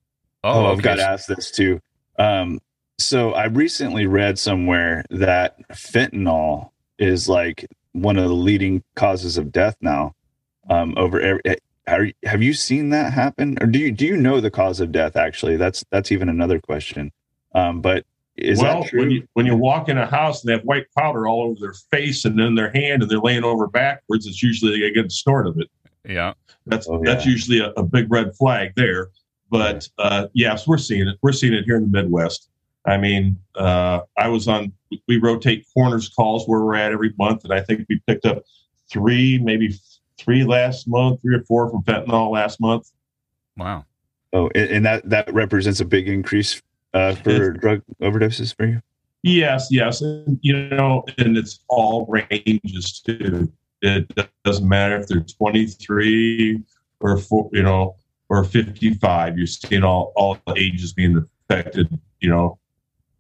oh, 0.45 0.67
oh 0.67 0.67
I've 0.67 0.83
got 0.83 0.97
to 0.97 1.09
ask 1.09 1.27
this 1.27 1.51
too. 1.51 1.81
Um, 2.19 2.61
so 2.99 3.33
I 3.33 3.47
recently 3.47 4.07
read 4.07 4.39
somewhere 4.39 5.05
that 5.11 5.57
fentanyl 5.71 6.71
is 6.99 7.29
like 7.29 7.67
one 7.93 8.17
of 8.17 8.29
the 8.29 8.35
leading 8.35 8.83
causes 8.95 9.39
of 9.39 9.51
death 9.51 9.77
now. 9.81 10.15
Um, 10.69 10.95
over 10.97 11.21
every, 11.21 11.41
eh, 11.47 11.57
are, 11.89 12.09
have 12.25 12.43
you 12.43 12.53
seen 12.55 12.91
that 12.91 13.13
happen, 13.13 13.59
or 13.61 13.67
do 13.67 13.79
you 13.79 13.91
do 13.91 14.07
you 14.07 14.17
know 14.17 14.41
the 14.41 14.51
cause 14.51 14.81
of 14.81 14.93
death? 14.93 15.17
Actually, 15.17 15.57
that's 15.57 15.85
that's 15.91 16.13
even 16.13 16.29
another 16.29 16.61
question. 16.61 17.11
Um, 17.55 17.81
but 17.81 18.05
is 18.41 18.61
well, 18.61 18.87
when 18.93 19.11
you 19.11 19.27
when 19.35 19.47
you 19.47 19.57
walk 19.57 19.89
in 19.89 19.99
a 19.99 20.07
house 20.07 20.43
and 20.43 20.49
they 20.49 20.53
have 20.55 20.65
white 20.65 20.87
powder 20.97 21.27
all 21.27 21.43
over 21.43 21.59
their 21.61 21.75
face 21.91 22.25
and 22.25 22.39
then 22.39 22.55
their 22.55 22.71
hand 22.71 23.03
and 23.03 23.11
they're 23.11 23.21
laying 23.21 23.45
over 23.45 23.67
backwards, 23.67 24.27
it's 24.27 24.43
usually 24.43 24.85
a 24.85 24.93
good 24.93 25.13
snort 25.13 25.47
of 25.47 25.59
it. 25.59 25.69
Yeah, 26.05 26.35
that's 26.67 26.89
oh, 26.89 27.01
yeah. 27.05 27.13
that's 27.13 27.27
usually 27.27 27.61
a, 27.61 27.71
a, 27.73 27.83
big 27.83 28.11
red 28.11 28.35
flag 28.35 28.73
there. 28.77 29.09
But 29.51 29.89
uh, 29.99 30.29
yes, 30.33 30.67
we're 30.67 30.79
seeing 30.79 31.09
it. 31.09 31.19
We're 31.23 31.33
seeing 31.33 31.53
it 31.53 31.65
here 31.65 31.77
in 31.77 31.83
the 31.83 32.03
Midwest. 32.03 32.49
I 32.87 32.97
mean, 32.97 33.37
uh, 33.57 34.01
I 34.17 34.29
was 34.29 34.49
on. 34.49 34.73
We 35.07 35.19
rotate 35.19 35.67
coroners 35.75 36.09
calls 36.09 36.49
where 36.49 36.61
we're 36.61 36.77
at 36.77 36.93
every 36.93 37.13
month, 37.19 37.45
and 37.45 37.53
I 37.53 37.61
think 37.61 37.87
we 37.89 38.01
picked 38.07 38.25
up 38.25 38.43
three, 38.91 39.39
maybe 39.39 39.79
three 40.19 40.45
last 40.45 40.89
month, 40.89 41.21
three 41.23 41.37
or 41.37 41.43
four 41.45 41.71
from 41.71 41.83
fentanyl 41.83 42.31
last 42.31 42.61
month. 42.61 42.91
Wow. 43.57 43.85
Oh, 44.33 44.49
and 44.55 44.85
that 44.87 45.09
that 45.11 45.33
represents 45.33 45.81
a 45.81 45.85
big 45.85 46.09
increase 46.09 46.63
uh, 46.95 47.15
for 47.17 47.53
drug 47.63 47.83
overdoses 48.03 48.55
for 48.55 48.67
you? 48.67 48.81
Yes, 49.23 49.69
yes, 49.71 50.01
and, 50.01 50.39
you 50.43 50.69
know, 50.69 51.05
and 51.19 51.37
it's 51.37 51.61
all 51.69 52.07
ranges 52.07 53.01
too. 53.01 53.53
It 53.83 54.13
doesn't 54.45 54.69
matter 54.69 54.97
if 54.97 55.09
they're 55.09 55.21
23 55.21 56.63
or 57.01 57.19
four, 57.19 57.51
you 57.53 57.63
know, 57.63 57.97
or 58.29 58.45
55. 58.45 59.37
You're 59.37 59.47
seeing 59.47 59.85
all 59.85 60.13
all 60.17 60.39
ages 60.57 60.93
being 60.93 61.27
affected, 61.51 61.99
you 62.21 62.31
know, 62.31 62.59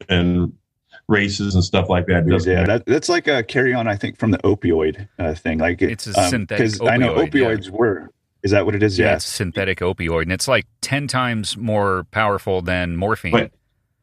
and 0.08 0.52
races 1.08 1.54
and 1.54 1.64
stuff 1.64 1.88
like 1.88 2.06
that. 2.06 2.24
yeah, 2.46 2.64
that, 2.64 2.86
that's 2.86 3.08
like 3.08 3.26
a 3.26 3.42
carry 3.42 3.74
on, 3.74 3.88
I 3.88 3.96
think, 3.96 4.18
from 4.18 4.30
the 4.30 4.38
opioid 4.38 5.08
uh, 5.18 5.34
thing. 5.34 5.58
Like 5.58 5.82
it's 5.82 6.06
a 6.06 6.18
um, 6.18 6.30
synthetic. 6.30 6.72
Because 6.72 6.80
I 6.80 6.96
know 6.96 7.14
opioids 7.14 7.66
yeah. 7.66 7.72
were 7.72 8.10
is 8.42 8.52
that 8.52 8.64
what 8.64 8.74
it 8.74 8.82
is? 8.82 8.98
Yeah, 8.98 9.06
yeah. 9.06 9.16
it's 9.16 9.26
synthetic 9.26 9.80
opioid, 9.80 10.22
and 10.22 10.32
it's 10.32 10.48
like 10.48 10.66
ten 10.80 11.06
times 11.06 11.56
more 11.56 12.04
powerful 12.10 12.62
than 12.62 12.96
morphine. 12.96 13.32
But 13.32 13.52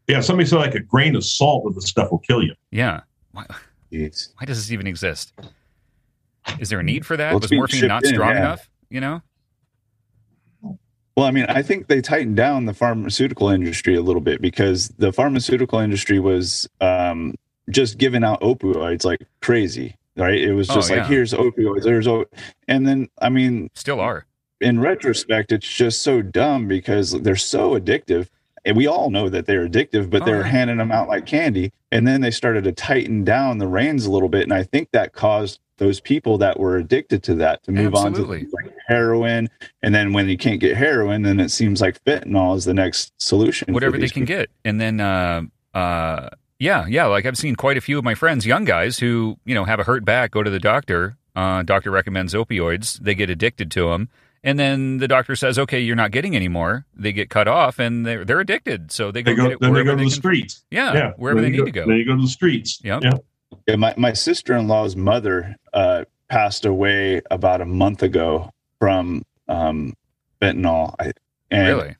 yeah, 0.08 0.22
somebody 0.22 0.48
said 0.48 0.58
like 0.58 0.76
a 0.76 0.80
grain 0.80 1.16
of 1.16 1.26
salt 1.26 1.66
of 1.66 1.76
the 1.76 1.82
stuff 1.82 2.12
will 2.12 2.20
kill 2.20 2.42
you. 2.42 2.54
Yeah. 2.72 3.02
Why, 3.32 3.46
why 3.90 4.46
does 4.46 4.58
this 4.58 4.72
even 4.72 4.88
exist? 4.88 5.34
Is 6.60 6.70
there 6.70 6.80
a 6.80 6.84
need 6.84 7.06
for 7.06 7.18
that? 7.18 7.32
Well, 7.32 7.40
Was 7.40 7.52
morphine 7.52 7.88
not 7.88 8.06
strong 8.06 8.32
yeah. 8.32 8.38
enough? 8.38 8.70
You 8.90 9.02
know? 9.02 9.22
Well, 11.18 11.26
I 11.26 11.32
mean, 11.32 11.46
I 11.50 11.62
think 11.62 11.88
they 11.88 12.00
tightened 12.00 12.36
down 12.38 12.66
the 12.66 12.74
pharmaceutical 12.74 13.50
industry 13.50 13.96
a 13.96 14.02
little 14.02 14.22
bit 14.22 14.40
because 14.40 14.90
the 15.00 15.12
pharmaceutical 15.12 15.80
industry 15.80 16.20
was 16.20 16.70
um, 16.80 17.34
just 17.72 17.98
giving 17.98 18.24
out 18.24 18.40
opioids 18.42 19.04
like 19.04 19.26
crazy, 19.42 19.96
right? 20.16 20.40
It 20.40 20.54
was 20.54 20.70
oh, 20.70 20.76
just 20.76 20.92
oh, 20.92 20.94
yeah. 20.94 21.02
like, 21.02 21.10
here's 21.10 21.34
opioids, 21.34 21.84
there's, 21.84 22.08
o-. 22.08 22.26
and 22.68 22.88
then, 22.88 23.10
I 23.20 23.30
mean, 23.30 23.72
still 23.74 24.00
are. 24.00 24.26
In 24.62 24.80
retrospect, 24.80 25.52
it's 25.52 25.68
just 25.68 26.04
so 26.04 26.22
dumb 26.22 26.68
because 26.68 27.12
they're 27.12 27.36
so 27.36 27.72
addictive 27.72 28.28
and 28.68 28.76
we 28.76 28.86
all 28.86 29.10
know 29.10 29.30
that 29.30 29.46
they're 29.46 29.68
addictive, 29.68 30.10
but 30.10 30.26
they're 30.26 30.44
handing 30.44 30.78
them 30.78 30.92
out 30.92 31.08
like 31.08 31.26
candy. 31.26 31.72
And 31.90 32.06
then 32.06 32.20
they 32.20 32.32
started 32.32 32.66
to 32.66 32.74
tighten 32.74 33.24
down 33.24 33.60
the 33.60 33.68
reins 33.68 34.06
a 34.06 34.12
little 34.12 34.28
bit. 34.28 34.44
And 34.44 34.54
I 34.54 34.64
think 34.64 34.90
that 34.92 35.14
caused 35.14 35.62
those 35.78 36.02
people 36.02 36.38
that 36.40 36.60
were 36.60 36.76
addicted 36.76 37.24
to 37.24 37.36
that 37.36 37.64
to 37.64 37.72
move 37.72 37.94
Absolutely. 37.94 38.40
on 38.40 38.46
to 38.46 38.52
like 38.52 38.76
heroin. 38.88 39.50
And 39.82 39.96
then 39.96 40.12
when 40.12 40.28
you 40.28 40.38
can't 40.38 40.60
get 40.60 40.76
heroin, 40.76 41.22
then 41.22 41.40
it 41.40 41.50
seems 41.50 41.80
like 41.80 42.04
fentanyl 42.04 42.58
is 42.58 42.66
the 42.66 42.74
next 42.74 43.14
solution. 43.20 43.74
Whatever 43.74 43.98
they 43.98 44.10
can 44.10 44.26
people. 44.26 44.42
get. 44.42 44.50
And 44.66 44.82
then, 44.82 45.00
uh, 45.00 45.44
uh, 45.74 46.30
yeah, 46.60 46.86
yeah. 46.88 47.06
Like 47.06 47.26
I've 47.26 47.38
seen 47.38 47.56
quite 47.56 47.78
a 47.78 47.82
few 47.82 47.98
of 47.98 48.04
my 48.04 48.16
friends, 48.16 48.46
young 48.46 48.66
guys 48.66 49.00
who, 49.00 49.38
you 49.46 49.56
know, 49.56 49.64
have 49.64 49.80
a 49.80 49.86
hurt 49.86 50.04
back, 50.04 50.32
go 50.32 50.44
to 50.44 50.50
the 50.50 50.60
doctor. 50.60 51.16
Uh, 51.38 51.64
doctor 51.64 51.90
recommends 51.90 52.34
opioids. 52.34 53.00
They 53.00 53.16
get 53.16 53.30
addicted 53.30 53.72
to 53.72 53.92
them 53.92 54.10
and 54.44 54.60
then 54.60 54.98
the 54.98 55.08
doctor 55.08 55.36
says, 55.36 55.58
"Okay, 55.60 55.80
you're 55.80 55.96
not 55.96 56.12
getting 56.12 56.36
any 56.36 56.48
more." 56.48 56.86
They 56.96 57.12
get 57.12 57.30
cut 57.30 57.48
off, 57.48 57.80
and 57.80 58.06
they're 58.06 58.26
they're 58.26 58.40
addicted. 58.40 58.92
So 58.92 59.12
they 59.12 59.24
go, 59.24 59.32
they 59.32 59.36
go 59.36 59.58
then 59.60 59.74
they 59.74 59.84
go 59.84 59.92
to 59.92 59.98
the 59.98 60.04
can, 60.04 60.10
streets. 60.10 60.64
Yeah, 60.72 60.94
yeah, 60.94 61.12
wherever 61.18 61.42
they 61.42 61.50
need 61.50 61.58
go, 61.58 61.66
to 61.66 61.72
go. 61.72 61.88
Then 61.88 61.98
you 61.98 62.06
go 62.06 62.16
to 62.16 62.22
the 62.22 62.28
streets. 62.28 62.80
Yep. 62.84 63.04
Yeah. 63.04 63.14
Yeah. 63.68 63.76
My 63.76 63.94
my 63.98 64.14
sister 64.14 64.56
in 64.56 64.68
law's 64.68 64.96
mother 64.96 65.56
uh, 65.74 66.06
passed 66.30 66.66
away 66.66 67.22
about 67.32 67.62
a 67.62 67.66
month 67.66 68.04
ago 68.04 68.52
from 68.80 69.24
um, 69.48 69.94
fentanyl. 70.42 70.96
I, 71.00 71.14
and 71.52 71.68
really? 71.68 71.96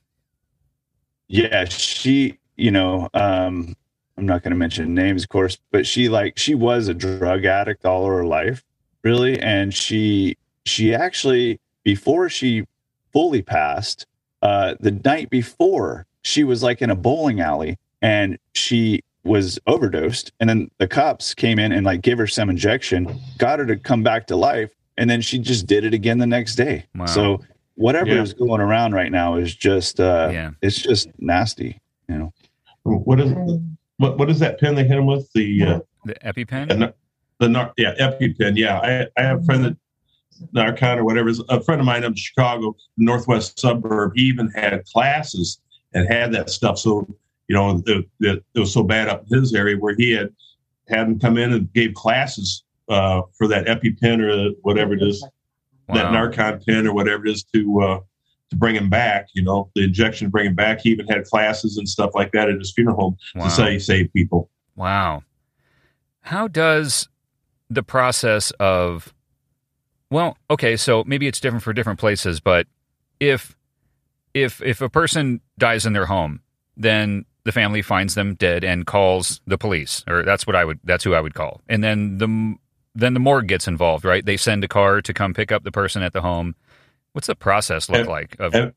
Yeah, 1.28 1.64
she. 1.66 2.38
You 2.60 2.72
know, 2.72 3.08
um, 3.14 3.76
I'm 4.16 4.26
not 4.26 4.42
going 4.42 4.50
to 4.50 4.56
mention 4.56 4.92
names, 4.92 5.22
of 5.22 5.28
course, 5.28 5.58
but 5.70 5.86
she 5.86 6.08
like 6.08 6.36
she 6.36 6.56
was 6.56 6.88
a 6.88 6.94
drug 6.94 7.44
addict 7.44 7.86
all 7.86 8.04
her 8.06 8.24
life, 8.24 8.64
really, 9.04 9.40
and 9.40 9.72
she 9.72 10.36
she 10.66 10.92
actually 10.92 11.60
before 11.88 12.28
she 12.28 12.66
fully 13.14 13.40
passed, 13.40 14.04
uh, 14.42 14.74
the 14.78 14.90
night 14.90 15.30
before, 15.30 16.04
she 16.20 16.44
was 16.44 16.62
like 16.62 16.82
in 16.82 16.90
a 16.90 16.94
bowling 16.94 17.40
alley 17.40 17.78
and 18.02 18.38
she 18.52 19.00
was 19.24 19.58
overdosed. 19.66 20.30
And 20.38 20.50
then 20.50 20.70
the 20.76 20.86
cops 20.86 21.32
came 21.32 21.58
in 21.58 21.72
and 21.72 21.86
like 21.86 22.02
gave 22.02 22.18
her 22.18 22.26
some 22.26 22.50
injection, 22.50 23.18
got 23.38 23.58
her 23.58 23.64
to 23.64 23.76
come 23.76 24.02
back 24.02 24.26
to 24.26 24.36
life. 24.36 24.70
And 24.98 25.08
then 25.08 25.22
she 25.22 25.38
just 25.38 25.66
did 25.66 25.82
it 25.82 25.94
again 25.94 26.18
the 26.18 26.26
next 26.26 26.56
day. 26.56 26.84
Wow. 26.94 27.06
So 27.06 27.40
whatever 27.76 28.10
yeah. 28.16 28.20
is 28.20 28.34
going 28.34 28.60
around 28.60 28.92
right 28.92 29.10
now 29.10 29.36
is 29.36 29.54
just, 29.54 29.98
uh, 29.98 30.28
yeah. 30.30 30.50
it's 30.60 30.76
just 30.76 31.08
nasty, 31.18 31.80
you 32.06 32.18
know? 32.18 32.34
What 32.82 33.18
is, 33.18 33.32
what, 33.96 34.18
what 34.18 34.28
is 34.28 34.40
that 34.40 34.60
pen 34.60 34.74
they 34.74 34.84
hit 34.84 34.98
him 34.98 35.06
with? 35.06 35.32
The, 35.32 35.62
uh, 35.62 35.80
the 36.04 36.16
EpiPen? 36.16 36.68
The, 36.68 36.94
the, 37.38 37.72
yeah, 37.78 37.94
EpiPen. 37.98 38.58
Yeah. 38.58 38.78
I, 38.78 39.06
I 39.18 39.24
have 39.24 39.40
a 39.40 39.44
friend 39.44 39.64
that 39.64 39.76
Narcan 40.54 40.98
or 40.98 41.04
whatever. 41.04 41.28
Is 41.28 41.42
a 41.48 41.62
friend 41.62 41.80
of 41.80 41.86
mine 41.86 42.04
up 42.04 42.10
in 42.10 42.16
Chicago, 42.16 42.76
northwest 42.96 43.58
suburb, 43.58 44.12
he 44.14 44.22
even 44.22 44.50
had 44.50 44.84
classes 44.86 45.60
and 45.94 46.06
had 46.12 46.32
that 46.32 46.50
stuff. 46.50 46.78
So, 46.78 47.06
you 47.48 47.56
know, 47.56 47.82
it, 48.20 48.44
was 48.54 48.72
so 48.72 48.82
bad 48.82 49.08
up 49.08 49.24
in 49.30 49.40
his 49.40 49.54
area 49.54 49.76
where 49.76 49.94
he 49.96 50.12
had 50.12 50.30
had 50.88 51.06
them 51.06 51.18
come 51.18 51.36
in 51.38 51.52
and 51.52 51.72
gave 51.72 51.94
classes 51.94 52.64
uh, 52.88 53.22
for 53.36 53.46
that 53.48 53.66
EpiPen 53.66 54.20
or 54.20 54.54
whatever 54.62 54.94
it 54.94 55.02
is, 55.02 55.22
wow. 55.88 55.94
that 55.94 56.06
Narcan 56.06 56.64
pen 56.64 56.86
or 56.86 56.94
whatever 56.94 57.26
it 57.26 57.30
is 57.30 57.44
to 57.54 57.80
uh, 57.80 58.00
to 58.50 58.56
bring 58.56 58.74
him 58.74 58.88
back. 58.88 59.28
You 59.34 59.42
know, 59.42 59.70
the 59.74 59.84
injection 59.84 60.28
to 60.28 60.30
bring 60.30 60.46
him 60.46 60.54
back. 60.54 60.80
He 60.80 60.90
even 60.90 61.06
had 61.06 61.24
classes 61.24 61.76
and 61.76 61.88
stuff 61.88 62.12
like 62.14 62.32
that 62.32 62.48
at 62.48 62.58
his 62.58 62.72
funeral 62.72 62.96
home 62.96 63.16
Wow. 63.34 63.44
to 63.44 63.50
say 63.50 63.78
save 63.78 64.12
people. 64.12 64.50
Wow. 64.76 65.22
How 66.20 66.48
does 66.48 67.08
the 67.70 67.82
process 67.82 68.50
of 68.52 69.14
well, 70.10 70.36
okay, 70.50 70.76
so 70.76 71.04
maybe 71.06 71.26
it's 71.26 71.40
different 71.40 71.62
for 71.62 71.72
different 71.72 71.98
places, 71.98 72.40
but 72.40 72.66
if 73.20 73.56
if 74.34 74.62
if 74.62 74.80
a 74.80 74.88
person 74.88 75.40
dies 75.58 75.86
in 75.86 75.92
their 75.92 76.06
home, 76.06 76.40
then 76.76 77.24
the 77.44 77.52
family 77.52 77.82
finds 77.82 78.14
them 78.14 78.34
dead 78.34 78.64
and 78.64 78.86
calls 78.86 79.40
the 79.46 79.58
police, 79.58 80.04
or 80.06 80.22
that's 80.22 80.46
what 80.46 80.56
I 80.56 80.64
would 80.64 80.80
that's 80.84 81.04
who 81.04 81.14
I 81.14 81.20
would 81.20 81.34
call. 81.34 81.60
And 81.68 81.82
then 81.82 82.18
the 82.18 82.56
then 82.94 83.14
the 83.14 83.20
morgue 83.20 83.48
gets 83.48 83.68
involved, 83.68 84.04
right? 84.04 84.24
They 84.24 84.36
send 84.36 84.64
a 84.64 84.68
car 84.68 85.00
to 85.02 85.14
come 85.14 85.34
pick 85.34 85.52
up 85.52 85.64
the 85.64 85.72
person 85.72 86.02
at 86.02 86.12
the 86.12 86.20
home. 86.20 86.54
What's 87.12 87.26
the 87.26 87.34
process 87.34 87.88
look 87.88 88.00
Ev- 88.00 88.08
like? 88.08 88.36
Of 88.38 88.74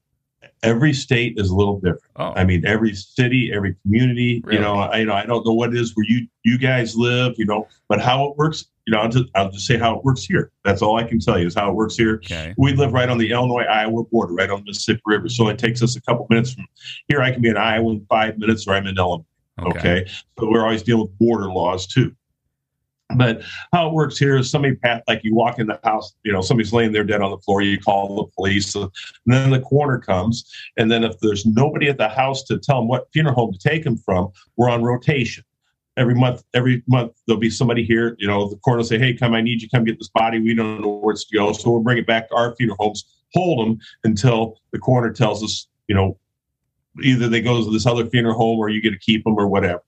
Every 0.63 0.93
state 0.93 1.35
is 1.37 1.49
a 1.49 1.55
little 1.55 1.75
different. 1.75 2.03
oh, 2.15 2.33
I 2.35 2.43
mean, 2.45 2.65
every 2.65 2.93
city, 2.93 3.51
every 3.53 3.75
community. 3.83 4.41
Really? 4.43 4.57
You 4.57 4.63
know, 4.63 4.75
I 4.75 4.99
you 4.99 5.05
know 5.05 5.13
I 5.13 5.25
don't 5.25 5.45
know 5.45 5.53
what 5.53 5.73
it 5.73 5.79
is 5.79 5.95
where 5.95 6.05
you 6.07 6.27
you 6.43 6.57
guys 6.57 6.95
live. 6.95 7.35
You 7.37 7.45
know, 7.45 7.67
but 7.87 8.01
how 8.01 8.25
it 8.25 8.37
works. 8.37 8.65
You 8.91 8.97
know, 8.97 9.03
I'll 9.03 9.09
just 9.09 9.25
I'll 9.35 9.49
just 9.49 9.65
say 9.65 9.77
how 9.77 9.95
it 9.97 10.03
works 10.03 10.25
here. 10.25 10.51
That's 10.65 10.81
all 10.81 10.97
I 10.97 11.05
can 11.05 11.17
tell 11.17 11.39
you 11.39 11.47
is 11.47 11.55
how 11.55 11.69
it 11.69 11.75
works 11.75 11.95
here. 11.95 12.15
okay, 12.25 12.53
We 12.57 12.73
live 12.73 12.91
right 12.91 13.07
on 13.07 13.17
the 13.17 13.31
Illinois 13.31 13.63
Iowa 13.63 14.03
border, 14.03 14.33
right 14.33 14.49
on 14.49 14.59
the 14.59 14.65
Mississippi 14.65 14.99
River. 15.05 15.29
So 15.29 15.47
it 15.47 15.57
takes 15.57 15.81
us 15.81 15.95
a 15.95 16.01
couple 16.01 16.27
minutes 16.29 16.53
from 16.53 16.65
here. 17.07 17.21
I 17.21 17.31
can 17.31 17.41
be 17.41 17.47
in 17.47 17.55
Iowa 17.55 17.89
in 17.93 18.05
five 18.09 18.37
minutes, 18.37 18.67
or 18.67 18.73
I'm 18.73 18.85
in 18.87 18.97
Illinois. 18.97 19.23
okay, 19.61 19.79
Okay. 19.79 20.11
So 20.37 20.49
we're 20.51 20.63
always 20.63 20.83
dealing 20.83 21.03
with 21.03 21.17
border 21.19 21.49
laws 21.49 21.87
too. 21.87 22.13
But 23.15 23.43
how 23.73 23.87
it 23.87 23.93
works 23.93 24.17
here 24.17 24.35
is 24.35 24.51
somebody 24.51 24.75
pat 24.75 25.03
like 25.07 25.21
you 25.23 25.35
walk 25.35 25.59
in 25.59 25.67
the 25.67 25.79
house, 25.85 26.13
you 26.23 26.33
know, 26.33 26.41
somebody's 26.41 26.73
laying 26.73 26.91
there 26.91 27.05
dead 27.05 27.21
on 27.21 27.31
the 27.31 27.37
floor, 27.37 27.61
you 27.61 27.79
call 27.79 28.17
the 28.17 28.25
police, 28.35 28.75
and 28.75 28.89
then 29.25 29.51
the 29.51 29.61
coroner 29.61 29.99
comes, 29.99 30.53
and 30.77 30.91
then 30.91 31.05
if 31.05 31.17
there's 31.21 31.45
nobody 31.45 31.87
at 31.87 31.97
the 31.97 32.09
house 32.09 32.43
to 32.43 32.57
tell 32.57 32.79
them 32.79 32.89
what 32.89 33.07
funeral 33.13 33.35
home 33.35 33.53
to 33.53 33.59
take 33.59 33.85
them 33.85 33.95
from, 33.95 34.29
we're 34.57 34.69
on 34.69 34.83
rotation. 34.83 35.45
Every 36.01 36.15
month, 36.15 36.43
every 36.55 36.81
month 36.87 37.13
there'll 37.27 37.39
be 37.39 37.51
somebody 37.51 37.85
here. 37.85 38.15
You 38.17 38.27
know, 38.27 38.49
the 38.49 38.55
coroner 38.57 38.79
will 38.79 38.85
say, 38.85 38.97
"Hey, 38.97 39.13
come! 39.13 39.35
I 39.35 39.41
need 39.41 39.61
you. 39.61 39.69
Come 39.69 39.83
get 39.83 39.99
this 39.99 40.09
body. 40.09 40.39
We 40.39 40.55
don't 40.55 40.81
know 40.81 40.95
where 40.95 41.13
it's 41.13 41.25
to 41.25 41.37
go, 41.37 41.53
so 41.53 41.69
we'll 41.69 41.83
bring 41.83 41.99
it 41.99 42.07
back 42.07 42.27
to 42.29 42.35
our 42.35 42.55
funeral 42.55 42.77
homes. 42.79 43.05
Hold 43.35 43.65
them 43.65 43.79
until 44.03 44.57
the 44.71 44.79
coroner 44.79 45.13
tells 45.13 45.43
us, 45.43 45.67
you 45.87 45.93
know, 45.95 46.17
either 47.03 47.29
they 47.29 47.39
go 47.39 47.63
to 47.63 47.71
this 47.71 47.85
other 47.85 48.05
funeral 48.07 48.35
home 48.35 48.57
or 48.57 48.69
you 48.69 48.81
get 48.81 48.89
to 48.89 48.99
keep 48.99 49.23
them 49.23 49.35
or 49.37 49.47
whatever. 49.47 49.83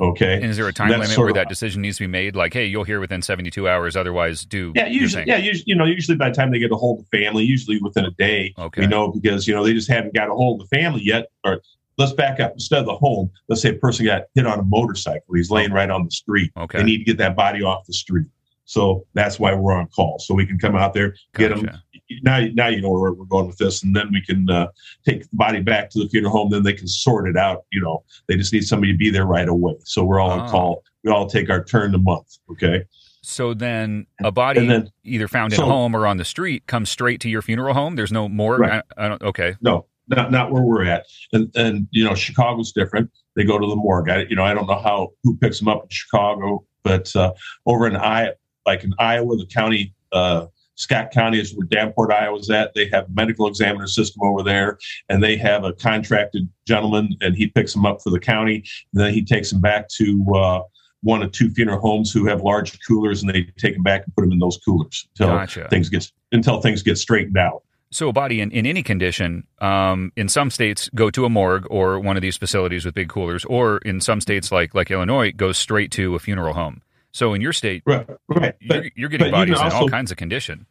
Okay. 0.00 0.34
And 0.34 0.44
is 0.44 0.56
there 0.56 0.68
a 0.68 0.72
time 0.72 0.88
That's 0.88 1.10
limit 1.10 1.18
where 1.18 1.32
that 1.34 1.48
decision 1.48 1.82
needs 1.82 1.98
to 1.98 2.04
be 2.04 2.08
made? 2.08 2.36
Like, 2.36 2.54
hey, 2.54 2.66
you'll 2.66 2.84
hear 2.84 3.00
within 3.00 3.20
72 3.20 3.68
hours, 3.68 3.96
otherwise 3.96 4.44
do. 4.44 4.72
Yeah, 4.74 4.86
usually, 4.86 5.24
yeah, 5.26 5.36
usually, 5.36 5.64
you 5.66 5.74
know, 5.74 5.84
usually 5.84 6.16
by 6.16 6.30
the 6.30 6.34
time 6.34 6.50
they 6.50 6.58
get 6.58 6.70
a 6.72 6.76
hold 6.76 7.00
of 7.00 7.06
the 7.10 7.18
family, 7.18 7.44
usually 7.44 7.78
within 7.82 8.04
a 8.04 8.10
day, 8.12 8.54
Okay. 8.58 8.82
we 8.82 8.86
know 8.86 9.10
because 9.12 9.46
you 9.46 9.54
know 9.54 9.64
they 9.64 9.74
just 9.74 9.90
haven't 9.90 10.14
got 10.14 10.28
a 10.28 10.34
hold 10.34 10.60
of 10.60 10.68
the 10.68 10.76
family 10.76 11.02
yet. 11.02 11.26
Or 11.44 11.60
let's 11.98 12.12
back 12.12 12.40
up. 12.40 12.52
Instead 12.52 12.78
of 12.80 12.86
the 12.86 12.94
home, 12.96 13.30
let's 13.48 13.60
say 13.62 13.70
a 13.70 13.74
person 13.74 14.06
got 14.06 14.22
hit 14.34 14.46
on 14.46 14.58
a 14.58 14.62
motorcycle. 14.62 15.34
He's 15.34 15.50
laying 15.50 15.72
right 15.72 15.90
on 15.90 16.04
the 16.04 16.10
street. 16.10 16.52
Okay. 16.56 16.78
They 16.78 16.84
need 16.84 16.98
to 16.98 17.04
get 17.04 17.18
that 17.18 17.36
body 17.36 17.62
off 17.62 17.84
the 17.86 17.92
street. 17.92 18.26
So 18.64 19.06
that's 19.14 19.38
why 19.40 19.54
we're 19.54 19.72
on 19.72 19.86
call. 19.88 20.18
So 20.18 20.34
we 20.34 20.44
can 20.46 20.58
come 20.58 20.76
out 20.76 20.92
there, 20.94 21.14
get 21.34 21.48
them. 21.48 21.64
Gotcha. 21.64 21.82
Now, 22.22 22.40
now 22.54 22.68
you 22.68 22.80
know 22.82 22.90
where 22.90 23.12
we're 23.12 23.24
going 23.24 23.46
with 23.46 23.56
this, 23.58 23.82
and 23.82 23.94
then 23.96 24.10
we 24.12 24.22
can 24.22 24.48
uh, 24.50 24.68
take 25.06 25.22
the 25.22 25.28
body 25.32 25.60
back 25.60 25.90
to 25.90 25.98
the 25.98 26.08
funeral 26.08 26.32
home. 26.32 26.50
Then 26.50 26.62
they 26.62 26.72
can 26.74 26.86
sort 26.88 27.28
it 27.28 27.36
out. 27.36 27.64
You 27.72 27.80
know, 27.80 28.02
they 28.28 28.36
just 28.36 28.52
need 28.52 28.64
somebody 28.66 28.92
to 28.92 28.98
be 28.98 29.10
there 29.10 29.26
right 29.26 29.48
away. 29.48 29.74
So 29.84 30.04
we're 30.04 30.20
all 30.20 30.30
Oh. 30.30 30.40
on 30.40 30.48
call. 30.50 30.84
We 31.04 31.10
all 31.10 31.26
take 31.28 31.48
our 31.50 31.64
turn 31.64 31.94
a 31.94 31.98
month. 31.98 32.38
Okay. 32.50 32.84
So 33.22 33.52
then 33.54 34.06
a 34.22 34.30
body 34.30 34.66
then- 34.66 34.90
either 35.04 35.28
found 35.28 35.52
in 35.54 35.58
so- 35.58 35.64
a 35.64 35.66
home 35.66 35.94
or 35.96 36.06
on 36.06 36.16
the 36.18 36.24
street 36.24 36.66
comes 36.66 36.88
straight 36.90 37.20
to 37.22 37.28
your 37.30 37.42
funeral 37.42 37.74
home. 37.74 37.96
There's 37.96 38.12
no 38.12 38.28
morgue. 38.28 38.60
Right. 38.60 38.82
I, 38.96 39.06
I. 39.06 39.16
Okay. 39.22 39.56
No, 39.60 39.86
not 40.08 40.30
not 40.30 40.50
where 40.50 40.62
we're 40.62 40.84
at. 40.84 41.06
And 41.32 41.50
and 41.54 41.86
you 41.90 42.04
know, 42.04 42.14
Chicago's 42.14 42.72
different. 42.72 43.10
They 43.36 43.44
go 43.44 43.58
to 43.58 43.66
the 43.66 43.76
morgue. 43.76 44.10
I, 44.10 44.26
you 44.28 44.36
know, 44.36 44.44
I 44.44 44.54
don't 44.54 44.66
know 44.66 44.78
how 44.78 45.10
who 45.22 45.36
picks 45.36 45.58
them 45.58 45.68
up 45.68 45.84
in 45.84 45.88
Chicago, 45.90 46.64
but 46.82 47.14
uh, 47.14 47.32
over 47.66 47.86
in 47.86 47.96
Iowa, 47.96 48.34
like 48.66 48.84
in 48.84 48.92
Iowa, 48.98 49.36
the 49.36 49.46
county, 49.46 49.94
uh, 50.12 50.46
Scott 50.76 51.10
County 51.10 51.40
is 51.40 51.54
where 51.54 51.66
Davenport, 51.66 52.12
Iowa's 52.12 52.50
at. 52.50 52.72
They 52.74 52.88
have 52.88 53.04
a 53.04 53.12
medical 53.12 53.46
examiner 53.46 53.86
system 53.86 54.22
over 54.22 54.42
there, 54.42 54.78
and 55.08 55.22
they 55.22 55.36
have 55.36 55.64
a 55.64 55.72
contracted 55.72 56.48
gentleman, 56.66 57.16
and 57.20 57.36
he 57.36 57.48
picks 57.48 57.72
them 57.72 57.84
up 57.84 58.00
for 58.02 58.10
the 58.10 58.20
county. 58.20 58.64
And 58.92 59.02
then 59.02 59.12
he 59.12 59.24
takes 59.24 59.50
them 59.50 59.60
back 59.60 59.88
to 59.90 60.24
uh, 60.34 60.60
one 61.02 61.22
of 61.22 61.32
two 61.32 61.50
funeral 61.50 61.80
homes 61.80 62.12
who 62.12 62.26
have 62.26 62.42
large 62.42 62.78
coolers, 62.86 63.22
and 63.22 63.30
they 63.32 63.44
take 63.58 63.74
them 63.74 63.82
back 63.82 64.04
and 64.04 64.14
put 64.14 64.22
them 64.22 64.32
in 64.32 64.38
those 64.38 64.58
coolers 64.64 65.08
until 65.12 65.34
Gotcha. 65.34 65.68
things 65.68 65.88
get 65.88 66.10
until 66.32 66.60
things 66.60 66.82
get 66.82 66.98
straightened 66.98 67.38
out. 67.38 67.62
So 67.90 68.08
a 68.08 68.12
body 68.12 68.40
in, 68.40 68.50
in 68.50 68.66
any 68.66 68.82
condition, 68.82 69.46
um, 69.60 70.12
in 70.14 70.28
some 70.28 70.50
states, 70.50 70.90
go 70.94 71.10
to 71.10 71.24
a 71.24 71.30
morgue 71.30 71.66
or 71.70 71.98
one 71.98 72.16
of 72.16 72.22
these 72.22 72.36
facilities 72.36 72.84
with 72.84 72.94
big 72.94 73.08
coolers, 73.08 73.44
or 73.46 73.78
in 73.78 74.00
some 74.00 74.20
states 74.20 74.52
like 74.52 74.74
like 74.74 74.90
Illinois, 74.90 75.32
goes 75.32 75.56
straight 75.56 75.90
to 75.92 76.14
a 76.14 76.18
funeral 76.18 76.52
home. 76.54 76.82
So 77.12 77.32
in 77.32 77.40
your 77.40 77.54
state, 77.54 77.82
Right, 77.86 78.06
right. 78.28 78.54
you're, 78.60 78.82
But- 78.82 78.92
you're 78.96 79.08
getting 79.08 79.30
but 79.30 79.48
you 79.48 79.54
bodies 79.54 79.60
in 79.60 79.72
all 79.80 79.88
kinds 79.88 80.10
of 80.10 80.18
condition. 80.18 80.66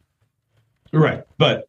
Right. 0.92 1.24
But 1.38 1.68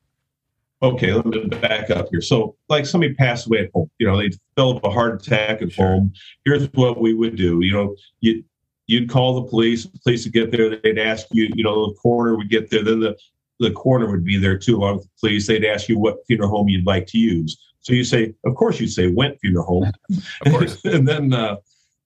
okay, 0.82 1.14
let 1.14 1.26
me 1.26 1.46
back 1.48 1.90
up 1.90 2.08
here. 2.12 2.22
So, 2.22 2.56
like 2.70 2.86
somebody 2.86 3.14
passed 3.16 3.48
away 3.48 3.60
at 3.66 3.72
home, 3.74 3.90
you 3.98 4.08
know, 4.08 4.18
they 4.18 4.30
develop 4.56 4.84
a 4.84 4.90
heart 4.92 5.22
attack 5.26 5.62
at 5.62 5.72
Sure. 5.72 5.86
home. 5.88 6.14
Here's 6.46 6.66
what 6.74 7.02
we 7.02 7.14
would 7.14 7.36
do. 7.36 7.60
You 7.62 7.74
know, 7.74 7.96
you 8.22 8.44
you'd 8.88 9.10
call 9.10 9.42
the 9.42 9.50
police. 9.50 9.84
The 9.86 10.00
police 10.00 10.24
would 10.26 10.34
get 10.34 10.52
there. 10.52 10.76
They'd 10.78 10.98
ask 11.00 11.26
you. 11.32 11.50
You 11.54 11.64
know, 11.64 11.88
the 11.88 11.96
coroner 11.96 12.38
would 12.38 12.50
get 12.50 12.70
there. 12.70 12.84
Then 12.84 13.00
the 13.02 13.18
the 13.60 13.72
coroner 13.72 14.10
would 14.10 14.24
be 14.24 14.38
there 14.38 14.58
too, 14.58 14.78
along 14.78 14.98
with 14.98 15.04
the 15.04 15.10
police. 15.20 15.48
They'd 15.48 15.66
ask 15.66 15.90
you 15.90 16.00
what 16.00 16.18
funeral 16.28 16.50
home 16.50 16.70
you'd 16.70 16.86
like 16.86 17.08
to 17.08 17.18
use. 17.18 17.58
So 17.82 17.94
you 17.94 18.04
say, 18.04 18.34
of 18.46 18.56
course, 18.56 18.80
you'd 18.80 18.92
say 18.92 19.12
Wendt 19.12 19.40
Funeral 19.40 19.66
Home. 19.66 19.92
Of 20.46 20.52
course. 20.52 20.82
and 20.86 21.08
then 21.08 21.34
uh, 21.34 21.58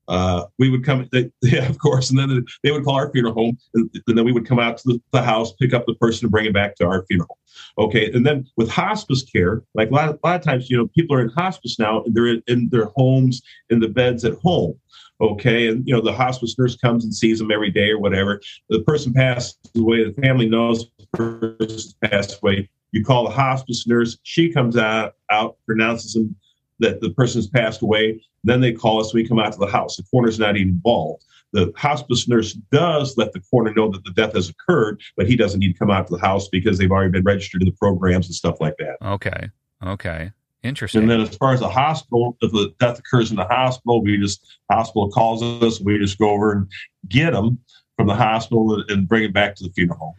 uh, 0.07 0.45
we 0.59 0.69
would 0.69 0.83
come. 0.83 1.07
They, 1.11 1.31
yeah, 1.41 1.67
of 1.67 1.77
course. 1.79 2.09
And 2.09 2.19
then 2.19 2.45
they 2.63 2.71
would 2.71 2.83
call 2.83 2.95
our 2.95 3.11
funeral 3.11 3.33
home, 3.33 3.57
and, 3.73 3.89
and 4.07 4.17
then 4.17 4.25
we 4.25 4.31
would 4.31 4.47
come 4.47 4.59
out 4.59 4.77
to 4.77 4.83
the, 4.85 5.01
the 5.11 5.21
house, 5.21 5.53
pick 5.53 5.73
up 5.73 5.85
the 5.85 5.95
person, 5.95 6.25
and 6.25 6.31
bring 6.31 6.45
it 6.45 6.53
back 6.53 6.75
to 6.75 6.85
our 6.85 7.05
funeral. 7.05 7.37
Okay. 7.77 8.11
And 8.11 8.25
then 8.25 8.45
with 8.57 8.69
hospice 8.69 9.23
care, 9.23 9.63
like 9.73 9.89
a 9.89 9.93
lot, 9.93 10.09
of, 10.09 10.19
a 10.23 10.27
lot 10.27 10.35
of 10.35 10.41
times, 10.41 10.69
you 10.69 10.77
know, 10.77 10.87
people 10.87 11.15
are 11.15 11.21
in 11.21 11.29
hospice 11.29 11.79
now. 11.79 12.03
And 12.03 12.13
they're 12.15 12.27
in, 12.27 12.43
in 12.47 12.69
their 12.69 12.85
homes, 12.95 13.41
in 13.69 13.79
the 13.79 13.87
beds 13.87 14.25
at 14.25 14.33
home. 14.35 14.79
Okay. 15.21 15.67
And, 15.67 15.87
you 15.87 15.93
know, 15.93 16.01
the 16.01 16.13
hospice 16.13 16.57
nurse 16.57 16.75
comes 16.75 17.03
and 17.03 17.13
sees 17.13 17.39
them 17.39 17.51
every 17.51 17.71
day 17.71 17.91
or 17.91 17.99
whatever. 17.99 18.41
The 18.69 18.81
person 18.81 19.13
passes 19.13 19.57
away. 19.75 20.03
The 20.03 20.21
family 20.21 20.47
knows 20.47 20.85
person 21.14 21.93
passed 22.03 22.39
away. 22.41 22.70
You 22.91 23.03
call 23.03 23.24
the 23.24 23.32
hospice 23.32 23.88
nurse. 23.88 24.18
She 24.24 24.51
comes 24.51 24.78
out, 24.78 25.16
out 25.32 25.57
pronounces 25.66 26.14
them 26.14 26.36
that 26.80 27.01
the 27.01 27.11
person's 27.11 27.47
passed 27.47 27.82
away. 27.82 28.22
Then 28.43 28.61
they 28.61 28.74
call 28.74 28.99
us. 28.99 29.14
We 29.14 29.28
come 29.28 29.39
out 29.39 29.53
to 29.53 29.59
the 29.59 29.68
house. 29.68 29.97
The 29.97 30.03
coroner's 30.11 30.39
not 30.39 30.57
even 30.57 30.70
involved. 30.70 31.24
The 31.53 31.72
hospice 31.78 32.28
nurse 32.28 32.53
does 32.72 33.16
let 33.16 33.32
the 33.32 33.39
coroner 33.39 33.74
know 33.74 33.89
that 33.91 34.03
the 34.03 34.11
death 34.11 34.34
has 34.34 34.49
occurred, 34.49 35.01
but 35.16 35.28
he 35.28 35.36
doesn't 35.36 35.59
need 35.59 35.74
to 35.74 35.80
come 35.80 35.91
out 35.91 36.07
to 36.07 36.16
the 36.16 36.22
house 36.22 36.49
because 36.49 36.78
they've 36.78 36.91
already 36.91 37.11
been 37.11 37.24
registered 37.24 37.61
in 37.61 37.68
the 37.68 37.74
programs 37.74 38.26
and 38.26 38.36
stuff 38.36 38.59
like 38.59 38.76
that. 38.78 38.97
Okay. 39.03 39.49
Okay. 39.86 40.32
Interesting. 40.64 41.01
And 41.01 41.11
then 41.11 41.22
as 41.22 41.36
far 41.36 41.53
as 41.53 41.59
the 41.59 41.70
hospital, 41.70 42.38
if 42.41 42.51
the 42.51 42.74
death 42.80 42.99
occurs 42.99 43.30
in 43.30 43.38
the 43.38 43.45
hospital, 43.45 44.01
we 44.01 44.18
just 44.18 44.57
hospital 44.72 45.09
calls 45.11 45.43
us. 45.43 45.80
We 45.82 45.99
just 45.99 46.18
go 46.18 46.30
over 46.30 46.53
and 46.53 46.72
get 47.09 47.34
them 47.34 47.59
from 47.97 48.07
the 48.07 48.16
hospital 48.16 48.84
and 48.88 49.07
bring 49.07 49.24
it 49.24 49.34
back 49.34 49.55
to 49.55 49.64
the 49.64 49.70
funeral 49.72 49.99
home. 49.99 50.16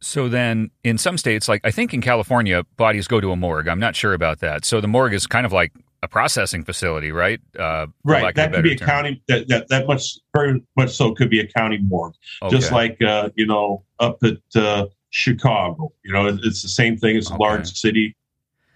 So 0.00 0.28
then, 0.28 0.70
in 0.84 0.98
some 0.98 1.16
states, 1.18 1.48
like 1.48 1.60
I 1.64 1.70
think 1.70 1.94
in 1.94 2.00
California, 2.02 2.62
bodies 2.76 3.08
go 3.08 3.20
to 3.20 3.32
a 3.32 3.36
morgue. 3.36 3.68
I'm 3.68 3.80
not 3.80 3.96
sure 3.96 4.12
about 4.14 4.40
that. 4.40 4.64
So 4.64 4.80
the 4.80 4.88
morgue 4.88 5.14
is 5.14 5.26
kind 5.26 5.46
of 5.46 5.52
like 5.52 5.72
a 6.02 6.08
processing 6.08 6.64
facility, 6.64 7.10
right? 7.12 7.40
Uh, 7.58 7.86
Right. 8.04 8.34
That 8.34 8.44
could 8.46 8.52
better 8.52 8.62
be 8.62 8.72
a 8.72 8.76
term. 8.76 8.88
county. 8.88 9.22
That, 9.28 9.48
that 9.48 9.68
that 9.68 9.86
much 9.86 10.18
very 10.34 10.62
much 10.76 10.90
so 10.94 11.14
could 11.14 11.30
be 11.30 11.40
a 11.40 11.46
county 11.46 11.78
morgue. 11.78 12.14
just 12.50 12.70
like 12.72 13.00
uh, 13.02 13.30
you 13.36 13.46
know 13.46 13.84
up 13.98 14.18
at 14.22 14.36
uh, 14.54 14.86
Chicago. 15.10 15.92
You 16.04 16.12
know, 16.12 16.26
it- 16.26 16.40
it's 16.44 16.62
the 16.62 16.68
same 16.68 16.96
thing. 16.98 17.16
It's 17.16 17.30
a 17.30 17.34
Okay. 17.34 17.42
large 17.42 17.72
city, 17.72 18.14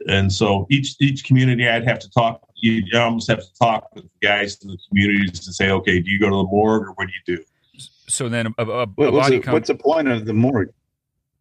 and 0.09 0.33
so 0.33 0.67
each 0.71 0.97
each 1.01 1.25
community, 1.25 1.69
I'd 1.69 1.85
have 1.85 1.99
to 2.01 2.11
talk. 2.11 2.41
You 2.57 2.83
almost 2.99 3.29
have 3.31 3.41
to 3.41 3.55
talk 3.61 3.95
with 3.95 4.05
the 4.05 4.27
guys 4.27 4.59
in 4.63 4.69
the 4.71 4.79
communities 4.89 5.41
to 5.41 5.53
say, 5.53 5.71
okay, 5.71 6.01
do 6.01 6.11
you 6.11 6.19
go 6.19 6.29
to 6.31 6.37
the 6.37 6.45
morgue 6.45 6.87
or 6.89 6.93
what 6.93 7.07
do 7.09 7.13
you 7.33 7.37
do? 7.37 7.45
So 8.09 8.29
then, 8.29 8.49
a, 8.59 8.65
a, 8.65 8.65
a 8.65 8.87
What, 8.87 9.13
what's, 9.13 9.17
body 9.29 9.37
the, 9.39 9.43
comes. 9.43 9.53
what's 9.55 9.69
the 9.69 9.75
point 9.77 10.09
of 10.09 10.27
the 10.27 10.35
morgue? 10.35 10.71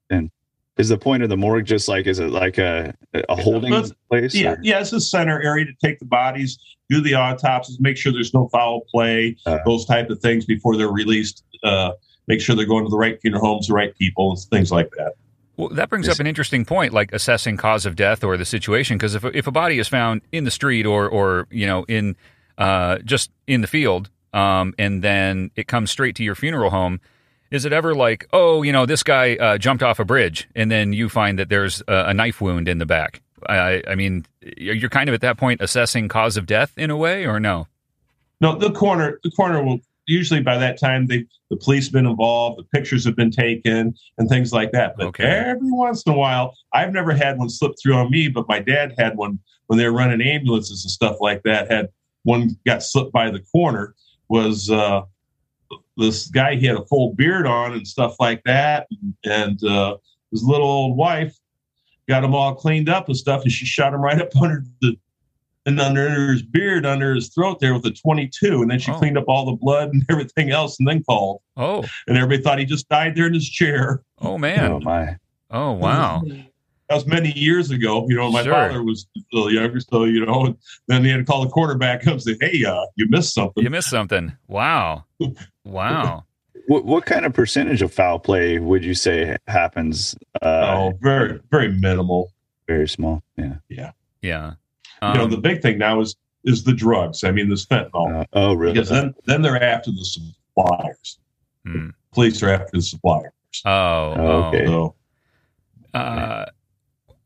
Then 0.09 0.31
is 0.77 0.89
the 0.89 0.97
point 0.97 1.23
of 1.23 1.29
the 1.29 1.37
morgue 1.37 1.65
just 1.65 1.87
like 1.87 2.07
is 2.07 2.19
it 2.19 2.29
like 2.31 2.57
a 2.57 2.93
a 3.13 3.35
holding 3.35 3.71
Let's- 3.71 3.93
place? 4.09 4.33
Yeah, 4.35 4.51
or- 4.53 4.59
yeah, 4.61 4.79
it's 4.79 4.93
a 4.93 5.01
center 5.01 5.41
area 5.41 5.65
to 5.65 5.73
take 5.83 5.99
the 5.99 6.05
bodies, 6.05 6.57
do 6.89 7.01
the 7.01 7.15
autopsies, 7.15 7.79
make 7.79 7.97
sure 7.97 8.11
there's 8.11 8.33
no 8.33 8.47
foul 8.49 8.81
play, 8.91 9.35
Uh. 9.45 9.59
those 9.65 9.85
type 9.85 10.09
of 10.09 10.19
things 10.19 10.45
before 10.45 10.77
they're 10.77 10.91
released. 10.91 11.43
Uh, 11.63 11.91
make 12.27 12.39
sure 12.39 12.55
they're 12.55 12.65
going 12.65 12.85
to 12.85 12.89
the 12.89 12.97
right 12.97 13.19
funeral 13.21 13.43
homes, 13.43 13.67
the 13.67 13.73
right 13.73 13.95
people, 13.97 14.31
and 14.31 14.39
things 14.51 14.71
like 14.71 14.89
that. 14.97 15.13
Well, 15.57 15.69
that 15.69 15.89
brings 15.89 16.07
up 16.07 16.19
an 16.19 16.27
interesting 16.27 16.63
point, 16.63 16.93
like 16.93 17.11
assessing 17.11 17.57
cause 17.57 17.85
of 17.85 17.97
death 17.97 18.23
or 18.23 18.37
the 18.37 18.45
situation. 18.45 18.97
Because 18.97 19.13
if 19.15 19.25
if 19.25 19.45
a 19.45 19.51
body 19.51 19.77
is 19.79 19.87
found 19.89 20.21
in 20.31 20.45
the 20.45 20.51
street 20.51 20.85
or 20.85 21.07
or 21.09 21.47
you 21.51 21.67
know 21.67 21.83
in 21.89 22.15
uh, 22.57 22.99
just 22.99 23.31
in 23.47 23.59
the 23.61 23.67
field, 23.67 24.09
um, 24.33 24.73
and 24.79 25.01
then 25.03 25.51
it 25.57 25.67
comes 25.67 25.91
straight 25.91 26.15
to 26.15 26.23
your 26.23 26.35
funeral 26.35 26.69
home, 26.69 27.01
is 27.51 27.65
it 27.65 27.73
ever 27.73 27.95
like, 27.95 28.27
oh, 28.33 28.61
you 28.63 28.71
know, 28.71 28.85
this 28.85 29.03
guy 29.03 29.35
uh, 29.35 29.57
jumped 29.57 29.83
off 29.83 29.99
a 29.99 30.05
bridge, 30.05 30.47
and 30.55 30.69
then 30.71 30.93
you 30.93 31.09
find 31.09 31.39
that 31.39 31.49
there's 31.49 31.81
a, 31.87 32.05
a 32.07 32.13
knife 32.13 32.41
wound 32.41 32.67
in 32.67 32.77
the 32.77 32.85
back, 32.85 33.21
I, 33.47 33.83
I 33.87 33.95
mean, 33.95 34.25
you're 34.57 34.89
kind 34.89 35.07
of 35.09 35.13
at 35.15 35.21
that 35.21 35.37
point 35.37 35.61
assessing 35.61 36.07
cause 36.07 36.37
of 36.37 36.45
death 36.45 36.73
in 36.77 36.89
a 36.89 36.97
way, 36.97 37.25
or 37.25 37.39
no? 37.39 37.67
No, 38.41 38.57
the 38.57 38.71
coroner, 38.71 39.19
the 39.23 39.31
coroner 39.31 39.63
will 39.63 39.79
usually 40.07 40.41
by 40.41 40.57
that 40.57 40.79
time 40.79 41.07
they, 41.07 41.25
the 41.49 41.57
police 41.57 41.85
have 41.85 41.93
been 41.93 42.05
involved, 42.07 42.59
the 42.59 42.63
pictures 42.77 43.05
have 43.05 43.15
been 43.15 43.31
taken, 43.31 43.93
and 44.17 44.29
things 44.29 44.51
like 44.51 44.71
that. 44.71 44.95
But 44.97 45.07
Okay. 45.07 45.23
every 45.23 45.71
once 45.71 46.03
in 46.03 46.13
a 46.13 46.17
while, 46.17 46.55
I've 46.73 46.91
never 46.93 47.11
had 47.13 47.37
one 47.37 47.49
slip 47.49 47.73
through 47.81 47.93
on 47.95 48.09
me, 48.09 48.27
but 48.27 48.47
my 48.47 48.59
dad 48.59 48.93
had 48.97 49.15
one 49.17 49.39
when 49.67 49.77
they 49.77 49.85
were 49.85 49.95
running 49.95 50.21
ambulances 50.25 50.83
and 50.83 50.91
stuff 50.91 51.17
like 51.19 51.43
that. 51.43 51.71
Had 51.71 51.89
one 52.23 52.57
got 52.65 52.81
slipped 52.83 53.11
by 53.11 53.29
the 53.29 53.39
coroner. 53.51 53.93
Was 54.29 54.69
uh, 54.69 55.01
this 55.99 56.27
guy? 56.27 56.55
He 56.55 56.65
had 56.65 56.77
a 56.77 56.85
full 56.85 57.13
beard 57.13 57.45
on 57.47 57.73
and 57.73 57.87
stuff 57.87 58.15
like 58.19 58.41
that, 58.45 58.87
and 59.23 59.63
uh, 59.63 59.97
his 60.31 60.43
little 60.43 60.67
old 60.69 60.97
wife 60.97 61.35
got 62.07 62.23
him 62.23 62.33
all 62.33 62.55
cleaned 62.55 62.89
up 62.89 63.07
and 63.07 63.15
stuff, 63.17 63.43
and 63.43 63.51
she 63.51 63.65
shot 63.65 63.93
him 63.93 64.01
right 64.01 64.19
up 64.21 64.35
under 64.41 64.63
the 64.81 64.97
and 65.65 65.79
under 65.79 66.31
his 66.31 66.41
beard, 66.41 66.85
under 66.85 67.13
his 67.13 67.29
throat 67.29 67.59
there 67.59 67.73
with 67.75 67.85
a 67.85 67.91
22. 67.91 68.61
And 68.63 68.71
then 68.71 68.79
she 68.79 68.91
Oh. 68.91 68.97
cleaned 68.97 69.17
up 69.19 69.25
all 69.27 69.45
the 69.45 69.51
blood 69.57 69.89
and 69.93 70.03
everything 70.09 70.49
else 70.49 70.79
and 70.79 70.87
then 70.87 71.03
called. 71.03 71.41
Oh, 71.57 71.83
And 72.07 72.17
everybody 72.17 72.41
thought 72.41 72.59
he 72.59 72.65
just 72.65 72.87
died 72.89 73.13
there 73.15 73.27
in 73.27 73.33
his 73.35 73.47
chair. 73.47 74.01
oh 74.19 74.37
man 74.39 74.71
Oh 74.71 74.79
man. 74.79 74.83
my. 74.83 75.17
Oh 75.51 75.73
wow. 75.73 76.23
That 76.25 76.95
was 76.95 77.05
many 77.05 77.31
years 77.37 77.69
ago. 77.69 78.07
You 78.09 78.15
know, 78.15 78.31
my 78.31 78.41
Sure. 78.43 78.53
father 78.53 78.83
was 78.83 79.05
still 79.27 79.51
younger. 79.51 79.79
So, 79.81 80.05
you 80.05 80.25
know, 80.25 80.45
and 80.45 80.55
then 80.87 81.03
they 81.03 81.09
had 81.09 81.17
to 81.17 81.23
call 81.25 81.43
the 81.43 81.49
quarterback 81.51 82.07
up 82.07 82.13
and 82.13 82.21
say, 82.23 82.35
hey, 82.41 82.63
uh, 82.65 82.85
you 82.95 83.07
missed 83.09 83.35
something. 83.35 83.61
You 83.63 83.69
missed 83.69 83.89
something. 83.89 84.35
Wow. 84.47 85.03
Wow. 85.69 86.25
What 86.67 86.85
what 86.85 87.05
kind 87.05 87.25
of 87.25 87.33
percentage 87.33 87.81
of 87.81 87.93
foul 87.93 88.19
play 88.19 88.59
would 88.59 88.83
you 88.83 88.93
say 88.93 89.37
happens? 89.47 90.15
Uh, 90.41 90.45
oh, 90.91 90.93
very, 91.01 91.39
very 91.49 91.71
minimal. 91.71 92.31
very 92.67 92.87
small. 92.87 93.23
Yeah. 93.37 93.55
Yeah. 93.69 93.91
Yeah. 94.21 94.53
You 95.01 95.13
know, 95.13 95.23
Um, 95.23 95.31
the 95.31 95.37
big 95.37 95.61
thing 95.61 95.77
now 95.77 95.99
is 96.01 96.15
is 96.43 96.63
the 96.63 96.73
drugs. 96.73 97.23
I 97.23 97.31
mean, 97.31 97.49
the 97.49 97.55
fentanyl. 97.55 98.21
Uh, 98.21 98.25
oh, 98.33 98.53
really? 98.53 98.73
because 98.73 98.89
then, 98.89 99.13
then 99.25 99.41
they're 99.41 99.61
after 99.63 99.91
the 99.91 100.05
suppliers. 100.05 101.19
hmm. 101.65 101.89
Police 102.13 102.41
are 102.43 102.49
after 102.49 102.69
the 102.73 102.81
suppliers. 102.81 103.31
Oh, 103.65 103.71
oh. 104.17 104.43
okay. 104.49 104.65
So, 104.65 104.95
Uh, 105.93 106.45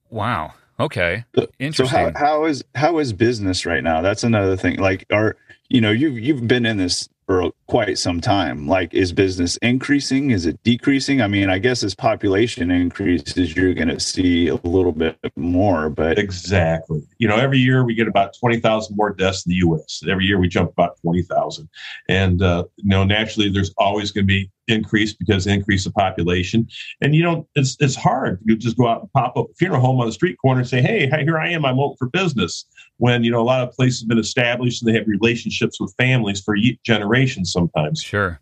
wow. 0.09 0.53
Okay. 0.79 1.23
So- 1.35 1.47
So 1.73 1.85
how 1.85 2.11
how 2.15 2.45
is 2.45 2.63
how 2.75 2.97
is 2.99 3.13
business 3.13 3.65
right 3.65 3.83
now? 3.83 4.01
That's 4.01 4.23
another 4.23 4.55
thing. 4.57 4.77
Like, 4.79 5.05
are 5.11 5.35
you 5.69 5.81
know 5.81 5.91
you've 5.91 6.17
you've 6.19 6.47
been 6.47 6.65
in 6.65 6.77
this 6.77 7.07
for 7.25 7.51
quite 7.67 7.97
some 7.97 8.21
time. 8.21 8.67
Like, 8.67 8.93
is 8.93 9.11
business 9.11 9.57
increasing? 9.57 10.31
Is 10.31 10.45
it 10.45 10.61
decreasing? 10.63 11.21
I 11.21 11.27
mean, 11.27 11.49
I 11.49 11.57
guess 11.57 11.83
as 11.83 11.95
population 11.95 12.71
increases, 12.71 13.55
you're 13.55 13.73
going 13.73 13.87
to 13.87 13.99
see 13.99 14.47
a 14.47 14.55
little 14.55 14.91
bit 14.91 15.17
more. 15.35 15.89
But 15.89 16.17
Exactly. 16.17 17.01
You 17.17 17.27
know, 17.27 17.37
every 17.37 17.59
year 17.59 17.83
we 17.83 17.93
get 17.95 18.07
about 18.07 18.35
20,000 18.39 18.95
more 18.95 19.13
deaths 19.13 19.45
in 19.45 19.51
the 19.51 19.55
U.S. 19.57 20.01
Every 20.09 20.25
year 20.25 20.39
we 20.39 20.47
jump 20.47 20.71
about 20.71 20.99
20,000. 21.01 21.69
And, 22.09 22.41
uh, 22.41 22.65
you 22.77 22.89
know, 22.89 23.03
naturally 23.03 23.49
there's 23.49 23.73
always 23.77 24.11
going 24.11 24.25
to 24.25 24.27
be 24.27 24.51
increase 24.67 25.13
because 25.13 25.47
increase 25.47 25.85
of 25.85 25.93
population. 25.93 26.67
And, 27.01 27.15
you 27.15 27.23
know, 27.23 27.47
it's 27.55 27.75
it's 27.79 27.95
hard. 27.95 28.39
You 28.45 28.55
just 28.55 28.77
go 28.77 28.87
out 28.87 29.01
and 29.01 29.13
pop 29.13 29.35
up 29.35 29.49
a 29.49 29.53
funeral 29.55 29.81
home 29.81 29.99
on 29.99 30.05
the 30.05 30.13
street 30.13 30.37
corner 30.37 30.61
and 30.61 30.69
say, 30.69 30.81
hey, 30.81 31.09
here 31.23 31.37
I 31.37 31.49
am. 31.49 31.65
I'm 31.65 31.79
open 31.79 31.97
for 31.97 32.09
business. 32.09 32.65
When, 32.97 33.23
you 33.23 33.31
know, 33.31 33.41
a 33.41 33.43
lot 33.43 33.61
of 33.61 33.71
places 33.73 34.01
have 34.01 34.09
been 34.09 34.19
established 34.19 34.81
and 34.81 34.89
they 34.89 34.97
have 34.97 35.07
relationships 35.07 35.79
with 35.79 35.93
families 35.97 36.41
for 36.41 36.55
generations 36.83 37.51
sometimes. 37.51 38.01
Sure. 38.01 38.39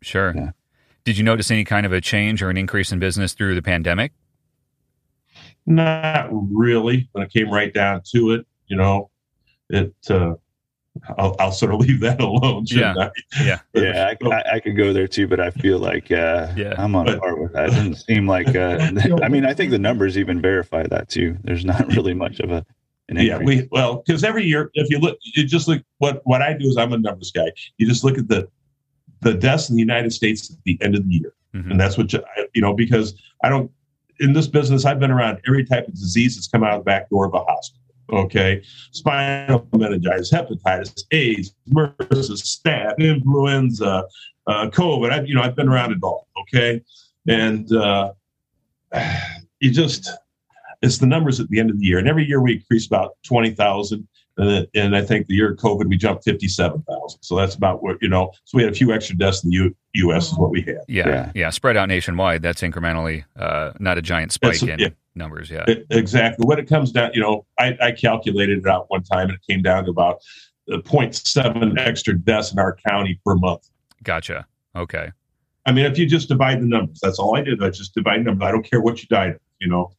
Sure. 0.00 0.32
Yeah. 0.34 0.50
Did 1.04 1.16
you 1.16 1.24
notice 1.24 1.50
any 1.50 1.64
kind 1.64 1.86
of 1.86 1.92
a 1.92 2.00
change 2.00 2.42
or 2.42 2.50
an 2.50 2.56
increase 2.56 2.92
in 2.92 2.98
business 2.98 3.32
through 3.32 3.54
the 3.54 3.62
pandemic? 3.62 4.12
Not 5.66 6.28
really. 6.30 7.08
When 7.12 7.24
it 7.24 7.32
came 7.32 7.50
right 7.50 7.72
down 7.72 8.02
to 8.12 8.32
it, 8.32 8.46
you 8.66 8.76
know, 8.76 9.10
it, 9.70 9.94
uh, 10.10 10.34
I'll, 11.18 11.36
I'll 11.38 11.52
sort 11.52 11.72
of 11.74 11.80
leave 11.86 12.00
that 12.00 12.20
alone. 12.20 12.66
shouldn't 12.66 12.98
I? 12.98 13.10
Yeah. 13.42 13.58
yeah, 13.74 14.12
I, 14.22 14.28
I, 14.28 14.42
I 14.54 14.60
could 14.60 14.76
go 14.76 14.92
there 14.92 15.08
too. 15.08 15.26
But 15.28 15.40
I 15.40 15.50
feel 15.50 15.78
like 15.78 16.10
uh, 16.10 16.48
Yeah. 16.56 16.74
I'm 16.78 16.94
on 16.94 17.06
But- 17.06 17.20
par 17.20 17.36
with 17.40 17.52
that. 17.52 17.68
It 17.68 17.72
doesn't 17.72 17.94
seem 17.96 18.26
like. 18.26 18.54
Uh, 18.54 18.90
I 19.22 19.28
mean, 19.28 19.44
I 19.44 19.54
think 19.54 19.70
the 19.70 19.78
numbers 19.78 20.16
even 20.18 20.40
verify 20.40 20.84
that 20.84 21.08
too. 21.08 21.36
There's 21.44 21.64
not 21.64 21.86
really 21.88 22.14
much 22.14 22.40
of 22.40 22.50
a. 22.50 22.64
An 23.10 23.16
Yeah, 23.16 23.38
we 23.38 23.66
well 23.70 24.02
because 24.06 24.22
every 24.22 24.44
year, 24.44 24.70
if 24.74 24.90
you 24.90 24.98
look, 24.98 25.18
you 25.22 25.44
just 25.44 25.66
look 25.66 25.82
what 25.96 26.20
what 26.24 26.42
I 26.42 26.52
do 26.52 26.66
is 26.68 26.76
I'm 26.76 26.92
a 26.92 26.98
numbers 26.98 27.30
guy. 27.30 27.50
You 27.78 27.86
just 27.88 28.04
look 28.04 28.18
at 28.18 28.28
the 28.28 28.48
the 29.22 29.32
deaths 29.32 29.70
in 29.70 29.76
the 29.76 29.80
United 29.80 30.12
States 30.12 30.50
at 30.52 30.58
the 30.64 30.78
end 30.82 30.94
of 30.94 31.08
the 31.08 31.14
year, 31.14 31.32
Mhm. 31.56 31.70
and 31.70 31.80
that's 31.80 31.96
what 31.96 32.12
you, 32.12 32.22
you 32.54 32.60
know 32.60 32.74
because 32.74 33.14
I 33.42 33.48
don't 33.48 33.70
in 34.20 34.34
this 34.34 34.46
business 34.46 34.84
I've 34.84 35.00
been 35.00 35.10
around 35.10 35.40
every 35.48 35.64
type 35.64 35.88
of 35.88 35.94
disease 35.94 36.36
that's 36.36 36.48
come 36.48 36.62
out 36.62 36.74
of 36.74 36.80
the 36.80 36.84
back 36.84 37.08
door 37.08 37.24
of 37.24 37.32
a 37.32 37.38
hospital. 37.44 37.87
Okay, 38.10 38.62
spinal 38.92 39.68
meningitis, 39.72 40.32
hepatitis, 40.32 41.04
AIDS, 41.10 41.54
MRSA, 41.70 42.38
staph, 42.40 42.96
influenza, 42.98 44.04
uh, 44.46 44.70
COVID. 44.70 45.10
I've 45.10 45.28
you 45.28 45.34
know 45.34 45.42
I've 45.42 45.56
been 45.56 45.68
around 45.68 45.92
it 45.92 45.98
all. 46.02 46.26
Okay, 46.42 46.82
and 47.28 47.70
uh, 47.72 48.12
you 49.60 49.70
just 49.70 50.10
it's 50.80 50.98
the 50.98 51.06
numbers 51.06 51.40
at 51.40 51.48
the 51.48 51.60
end 51.60 51.70
of 51.70 51.78
the 51.78 51.84
year, 51.84 51.98
and 51.98 52.08
every 52.08 52.24
year 52.24 52.40
we 52.40 52.54
increase 52.54 52.86
about 52.86 53.16
twenty 53.24 53.50
thousand. 53.50 54.08
And, 54.38 54.66
and 54.74 54.96
I 54.96 55.02
think 55.02 55.26
the 55.26 55.34
year 55.34 55.52
of 55.52 55.58
COVID, 55.58 55.88
we 55.88 55.96
jumped 55.96 56.24
57,000. 56.24 57.18
So 57.22 57.36
that's 57.36 57.54
about 57.56 57.82
what, 57.82 57.98
you 58.00 58.08
know, 58.08 58.30
so 58.44 58.56
we 58.56 58.62
had 58.62 58.72
a 58.72 58.74
few 58.76 58.92
extra 58.92 59.16
deaths 59.16 59.42
in 59.44 59.50
the 59.50 59.56
U- 59.56 59.76
U.S. 59.94 60.30
is 60.32 60.38
what 60.38 60.50
we 60.50 60.62
had. 60.62 60.78
Yeah, 60.88 61.08
yeah. 61.08 61.32
Yeah. 61.34 61.50
Spread 61.50 61.76
out 61.76 61.88
nationwide. 61.88 62.40
That's 62.42 62.62
incrementally, 62.62 63.24
uh, 63.36 63.72
not 63.78 63.98
a 63.98 64.02
giant 64.02 64.32
spike 64.32 64.54
It's- 64.62 64.70
in 64.70 64.78
yeah. 64.78 64.88
numbers. 65.14 65.50
Yeah. 65.50 65.64
E- 65.68 65.84
Exactly. 65.90 66.46
When 66.46 66.58
it 66.58 66.68
comes 66.68 66.92
down, 66.92 67.10
you 67.14 67.20
know, 67.20 67.44
I, 67.58 67.76
I 67.82 67.92
calculated 67.92 68.58
it 68.58 68.66
out 68.66 68.86
one 68.88 69.02
time 69.02 69.28
and 69.28 69.32
it 69.32 69.40
came 69.52 69.60
down 69.62 69.84
to 69.84 69.90
about 69.90 70.20
uh, 70.72 70.76
0.7 70.78 71.78
extra 71.78 72.16
deaths 72.16 72.52
in 72.52 72.58
our 72.58 72.76
county 72.88 73.20
per 73.24 73.34
month. 73.34 73.68
Gotcha. 74.04 74.46
Okay. 74.76 75.10
I 75.66 75.72
mean, 75.72 75.84
if 75.84 75.98
you 75.98 76.06
just 76.06 76.28
divide 76.28 76.60
the 76.60 76.66
numbers, 76.66 77.00
that's 77.02 77.18
all 77.18 77.36
I 77.36 77.42
did. 77.42 77.62
I 77.62 77.70
just 77.70 77.92
divide 77.94 78.24
numbers. 78.24 78.46
I 78.46 78.52
don't 78.52 78.62
care 78.68 78.80
what 78.80 79.02
you 79.02 79.08
died 79.08 79.30
of, 79.32 79.40
you 79.58 79.68
know. 79.68 79.90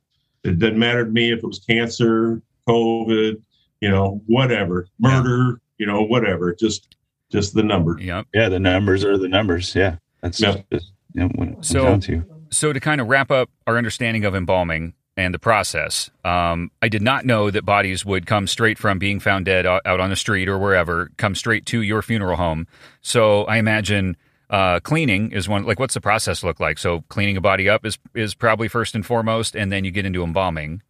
It 0.43 0.57
didn't 0.57 0.79
matter 0.79 1.03
to 1.03 1.11
me 1.11 1.31
if 1.33 1.39
it 1.39 1.45
was 1.45 1.59
cancer, 1.59 2.41
COVID, 2.67 3.41
you 3.81 3.89
know, 3.89 4.21
whatever, 4.27 4.87
murder, 4.99 5.59
you 5.77 5.85
know, 5.85 6.01
whatever. 6.03 6.53
Just 6.53 6.95
just 7.31 7.53
the 7.53 7.63
number. 7.63 7.97
Yep. 7.99 8.27
Yeah, 8.33 8.49
the 8.49 8.59
numbers 8.59 9.03
are 9.05 9.17
the 9.17 9.27
numbers. 9.27 9.75
Yeah, 9.75 9.97
that's 10.21 10.39
Yeah. 10.41 10.57
just 10.71 10.91
you 11.13 11.21
know, 11.21 11.27
what 11.35 11.47
it 11.47 11.53
comes 11.55 11.67
So- 11.67 11.83
down 11.83 11.99
to. 12.01 12.23
So 12.51 12.73
to 12.73 12.79
kind 12.79 12.99
of 12.99 13.07
wrap 13.07 13.29
up 13.29 13.49
our 13.67 13.77
understanding 13.77 14.25
of 14.25 14.33
embalming 14.33 14.93
and 15.15 15.33
the 15.35 15.39
process, 15.39 16.09
um, 16.25 16.71
I 16.81 16.89
did 16.89 17.03
not 17.03 17.23
know 17.23 17.51
that 17.51 17.63
bodies 17.63 18.03
would 18.05 18.25
come 18.25 18.47
straight 18.47 18.79
from 18.79 18.97
being 18.97 19.19
found 19.19 19.45
dead 19.45 19.67
out 19.67 19.83
out 19.85 19.99
on 19.99 20.09
the 20.09 20.15
street 20.15 20.49
or 20.49 20.57
wherever, 20.57 21.11
come 21.17 21.35
straight 21.35 21.65
to 21.67 21.81
your 21.83 22.01
funeral 22.01 22.37
home. 22.37 22.65
So 23.01 23.43
I 23.43 23.57
imagine 23.57 24.17
uh, 24.49 24.79
cleaning 24.79 25.31
is 25.31 25.47
one. 25.47 25.63
Like, 25.63 25.79
what's 25.79 25.93
the 25.93 26.01
process 26.01 26.43
look 26.43 26.59
like? 26.59 26.79
So 26.79 27.01
cleaning 27.09 27.37
a 27.37 27.41
body 27.41 27.69
up 27.69 27.85
is 27.85 27.99
is 28.15 28.33
probably 28.33 28.67
first 28.67 28.95
and 28.95 29.05
foremost, 29.05 29.55
and 29.55 29.71
then 29.71 29.85
you 29.85 29.91
get 29.91 30.07
into 30.07 30.23
embalming. 30.23 30.81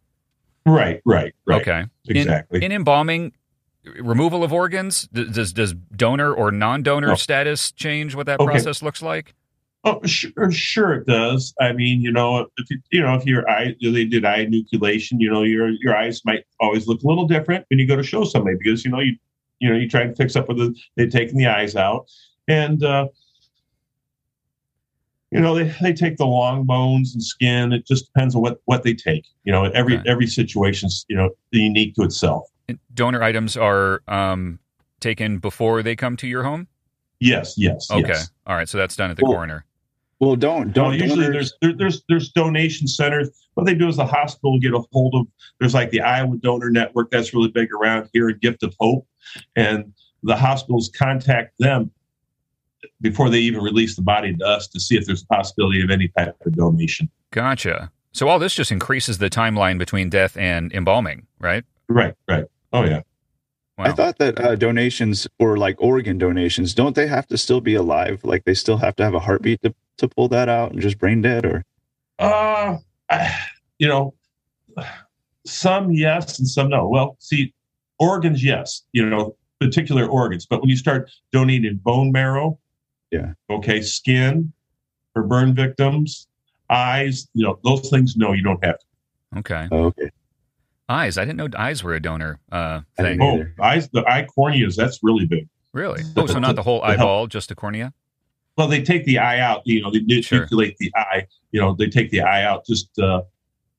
Right, 0.66 1.00
right, 1.04 1.34
right. 1.46 1.60
Okay. 1.62 1.84
Exactly. 2.08 2.58
In, 2.58 2.64
in 2.64 2.72
embalming, 2.72 3.32
removal 4.00 4.44
of 4.44 4.52
organs 4.52 5.08
does 5.12 5.52
does 5.52 5.74
donor 5.96 6.32
or 6.32 6.50
non-donor 6.52 7.08
No. 7.08 7.14
status 7.14 7.72
change 7.72 8.14
what 8.14 8.26
that 8.26 8.40
Okay. 8.40 8.50
process 8.52 8.82
looks 8.82 9.00
like? 9.02 9.34
Oh, 9.84 9.98
sure, 10.04 10.50
sure 10.50 10.92
it 10.92 11.06
does. 11.06 11.54
I 11.58 11.72
mean, 11.72 12.02
you 12.02 12.12
know, 12.12 12.46
if 12.58 12.68
you, 12.70 12.78
you 12.92 13.00
know, 13.00 13.14
if 13.14 13.24
your 13.24 13.48
eye, 13.48 13.74
they 13.80 14.04
did 14.04 14.26
eye 14.26 14.44
enucleation, 14.44 15.12
you 15.18 15.30
know, 15.30 15.42
your 15.42 15.70
your 15.80 15.96
eyes 15.96 16.20
might 16.26 16.44
always 16.60 16.86
look 16.86 17.02
a 17.02 17.08
little 17.08 17.26
different 17.26 17.64
when 17.70 17.78
you 17.78 17.86
go 17.86 17.96
to 17.96 18.02
show 18.02 18.24
somebody 18.24 18.56
because 18.62 18.84
you 18.84 18.90
know 18.90 19.00
you 19.00 19.16
you 19.60 19.70
know 19.70 19.76
you 19.76 19.88
try 19.88 20.04
to 20.06 20.14
fix 20.14 20.36
up 20.36 20.48
with 20.48 20.58
the 20.58 20.74
they're 20.96 21.08
taking 21.08 21.38
the 21.38 21.46
eyes 21.46 21.76
out, 21.76 22.04
and 22.46 22.84
uh, 22.84 23.08
you 25.30 25.40
know 25.40 25.54
they, 25.54 25.72
they 25.80 25.92
take 25.92 26.16
the 26.16 26.26
long 26.26 26.64
bones 26.64 27.14
and 27.14 27.22
skin. 27.22 27.72
It 27.72 27.86
just 27.86 28.06
depends 28.06 28.34
on 28.34 28.42
what 28.42 28.60
what 28.64 28.82
they 28.82 28.94
take. 28.94 29.24
You 29.44 29.52
know, 29.52 29.64
every 29.64 29.96
Okay. 29.98 30.08
every 30.10 30.26
situation's 30.26 31.04
you 31.08 31.16
know 31.16 31.30
unique 31.52 31.94
to 31.96 32.02
itself. 32.02 32.48
And 32.68 32.78
donor 32.94 33.22
items 33.22 33.56
are 33.56 34.02
um, 34.08 34.58
taken 35.00 35.38
before 35.38 35.82
they 35.82 35.96
come 35.96 36.16
to 36.18 36.26
your 36.28 36.42
home. 36.44 36.68
Yes, 37.20 37.54
yes, 37.56 37.90
Okay, 37.90 38.08
yes. 38.08 38.30
all 38.46 38.56
right. 38.56 38.68
So 38.68 38.78
that's 38.78 38.96
done 38.96 39.10
at 39.10 39.16
the 39.16 39.24
Well, 39.24 39.34
coroner. 39.34 39.64
Well, 40.20 40.36
don't 40.36 40.72
Don't 40.72 40.90
don't 40.90 40.94
usually 40.94 41.24
donors- 41.26 41.32
there's 41.32 41.54
there, 41.60 41.72
there's 41.78 42.02
there's 42.08 42.28
donation 42.32 42.86
centers. 42.86 43.30
What 43.54 43.66
they 43.66 43.74
do 43.74 43.88
is 43.88 43.96
the 43.96 44.06
hospital 44.06 44.58
get 44.60 44.72
a 44.74 44.82
hold 44.92 45.14
of. 45.14 45.26
There's 45.58 45.74
like 45.74 45.90
the 45.90 46.00
Iowa 46.00 46.36
Donor 46.38 46.70
Network 46.70 47.10
that's 47.10 47.34
really 47.34 47.48
big 47.50 47.72
around 47.72 48.08
here, 48.12 48.28
and 48.28 48.40
Gift 48.40 48.62
of 48.62 48.74
Hope, 48.80 49.06
and 49.56 49.92
the 50.22 50.36
hospitals 50.36 50.90
contact 50.96 51.54
them 51.58 51.90
before 53.00 53.30
they 53.30 53.38
even 53.38 53.62
release 53.62 53.96
the 53.96 54.02
body 54.02 54.34
to 54.36 54.44
us 54.44 54.68
to 54.68 54.80
see 54.80 54.96
if 54.96 55.06
there's 55.06 55.22
a 55.22 55.26
possibility 55.26 55.82
of 55.82 55.90
any 55.90 56.08
type 56.08 56.36
of 56.44 56.54
donation. 56.54 57.08
Gotcha. 57.30 57.90
So 58.12 58.28
all 58.28 58.38
this 58.38 58.54
just 58.54 58.72
increases 58.72 59.18
the 59.18 59.30
timeline 59.30 59.78
between 59.78 60.10
death 60.10 60.36
and 60.36 60.72
embalming, 60.72 61.26
right? 61.38 61.64
Right, 61.88 62.14
right. 62.28 62.44
Oh 62.72 62.84
yeah. 62.84 63.02
Wow. 63.78 63.84
I 63.86 63.92
thought 63.92 64.18
that 64.18 64.38
uh, 64.40 64.56
donations 64.56 65.26
or 65.38 65.56
like 65.56 65.76
organ 65.80 66.18
donations, 66.18 66.74
don't 66.74 66.94
they 66.94 67.06
have 67.06 67.26
to 67.28 67.38
still 67.38 67.60
be 67.60 67.74
alive? 67.74 68.20
Like 68.24 68.44
they 68.44 68.54
still 68.54 68.76
have 68.76 68.94
to 68.96 69.04
have 69.04 69.14
a 69.14 69.20
heartbeat 69.20 69.62
to, 69.62 69.74
to 69.98 70.08
pull 70.08 70.28
that 70.28 70.48
out 70.48 70.72
and 70.72 70.80
just 70.80 70.98
brain 70.98 71.22
dead 71.22 71.46
or 71.46 71.64
Uh, 72.18 72.76
I, 73.08 73.34
you 73.78 73.88
know, 73.88 74.14
some 75.46 75.90
yes 75.92 76.38
and 76.38 76.46
some 76.46 76.68
no. 76.68 76.88
Well, 76.88 77.16
see, 77.18 77.54
organs, 77.98 78.44
yes, 78.44 78.82
you 78.92 79.08
know, 79.08 79.36
particular 79.60 80.06
organs. 80.06 80.46
But 80.46 80.60
when 80.60 80.68
you 80.68 80.76
start 80.76 81.10
donating 81.32 81.76
bone 81.76 82.12
marrow, 82.12 82.58
Yeah. 83.10 83.32
okay, 83.50 83.80
skin 83.80 84.52
for 85.12 85.24
burn 85.24 85.54
victims, 85.54 86.28
eyes, 86.68 87.28
you 87.34 87.44
know, 87.44 87.58
those 87.64 87.90
things, 87.90 88.16
no, 88.16 88.32
you 88.32 88.42
don't 88.42 88.64
have 88.64 88.78
to. 88.78 89.38
Okay. 89.38 89.68
Oh, 89.70 89.86
okay. 89.86 90.10
Eyes. 90.88 91.18
I 91.18 91.24
didn't 91.24 91.36
know 91.36 91.48
eyes 91.56 91.84
were 91.84 91.94
a 91.94 92.00
donor 92.00 92.38
uh, 92.50 92.80
thing. 92.96 93.20
Oh, 93.22 93.44
eyes, 93.62 93.88
the 93.90 94.04
eye 94.08 94.26
corneas, 94.36 94.76
that's 94.76 95.00
really 95.02 95.26
big. 95.26 95.48
Really? 95.72 96.02
Oh, 96.16 96.26
so 96.26 96.38
not 96.38 96.56
the 96.56 96.62
whole 96.62 96.82
eyeball, 96.82 97.26
just 97.26 97.48
the 97.48 97.54
cornea? 97.54 97.92
Well, 98.56 98.68
they 98.68 98.82
take 98.82 99.04
the 99.04 99.18
eye 99.18 99.38
out, 99.38 99.62
you 99.64 99.82
know, 99.82 99.90
they 99.90 100.20
Sure. 100.20 100.46
the 100.46 100.92
eye, 100.94 101.26
you 101.52 101.60
know, 101.60 101.74
they 101.74 101.88
take 101.88 102.10
the 102.10 102.20
eye 102.20 102.44
out 102.44 102.66
just 102.66 102.98
uh, 102.98 103.22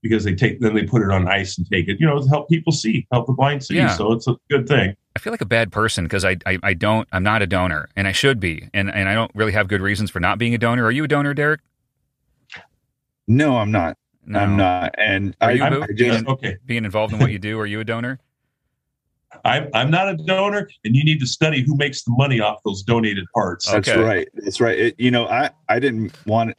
because 0.01 0.23
they 0.23 0.33
take, 0.33 0.59
then 0.59 0.73
they 0.73 0.83
put 0.83 1.01
it 1.01 1.11
on 1.11 1.27
ice 1.27 1.57
and 1.57 1.69
take 1.69 1.87
it, 1.87 1.99
you 1.99 2.05
know, 2.05 2.21
to 2.21 2.27
help 2.27 2.49
people 2.49 2.71
see, 2.71 3.07
help 3.11 3.27
the 3.27 3.33
blind 3.33 3.63
see. 3.63 3.75
Yeah. 3.75 3.95
So 3.95 4.11
it's 4.13 4.27
a 4.27 4.35
good 4.49 4.67
thing. 4.67 4.95
I 5.15 5.19
feel 5.19 5.31
like 5.31 5.41
a 5.41 5.45
bad 5.45 5.71
person 5.71 6.05
because 6.05 6.23
I, 6.23 6.37
I 6.45 6.57
I 6.63 6.73
don't 6.73 7.07
I'm 7.11 7.23
not 7.23 7.41
a 7.41 7.47
donor 7.47 7.89
and 7.95 8.07
I 8.07 8.13
should 8.13 8.39
be 8.39 8.69
and 8.73 8.89
and 8.89 9.09
I 9.09 9.13
don't 9.13 9.31
really 9.35 9.51
have 9.51 9.67
good 9.67 9.81
reasons 9.81 10.09
for 10.09 10.19
not 10.19 10.37
being 10.37 10.53
a 10.55 10.57
donor. 10.57 10.85
Are 10.85 10.91
you 10.91 11.03
a 11.03 11.07
donor, 11.07 11.33
Derek? 11.33 11.59
No, 13.27 13.57
I'm 13.57 13.71
not. 13.71 13.97
No. 14.25 14.39
I'm 14.39 14.55
not. 14.57 14.95
And 14.97 15.35
Are 15.41 15.49
I, 15.49 15.53
you, 15.53 15.63
I 15.63 15.69
Boo? 15.69 15.93
just, 15.93 16.27
Okay. 16.27 16.57
Being 16.65 16.85
involved 16.85 17.13
in 17.13 17.19
what 17.19 17.31
you 17.31 17.39
do, 17.39 17.59
are 17.59 17.65
you 17.65 17.79
a 17.79 17.83
donor? 17.83 18.19
I'm, 19.45 19.69
I'm 19.73 19.89
not 19.89 20.09
a 20.09 20.17
donor, 20.17 20.69
and 20.83 20.95
you 20.95 21.03
need 21.03 21.19
to 21.21 21.25
study 21.25 21.63
who 21.65 21.75
makes 21.77 22.03
the 22.03 22.11
money 22.11 22.39
off 22.41 22.59
those 22.65 22.83
donated 22.83 23.25
parts. 23.33 23.67
Oh. 23.69 23.79
That's 23.79 23.95
right. 23.95 24.27
That's 24.33 24.59
right. 24.59 24.77
It, 24.77 24.95
you 24.99 25.11
know, 25.11 25.27
I 25.27 25.49
I 25.69 25.79
didn't 25.79 26.13
want. 26.25 26.55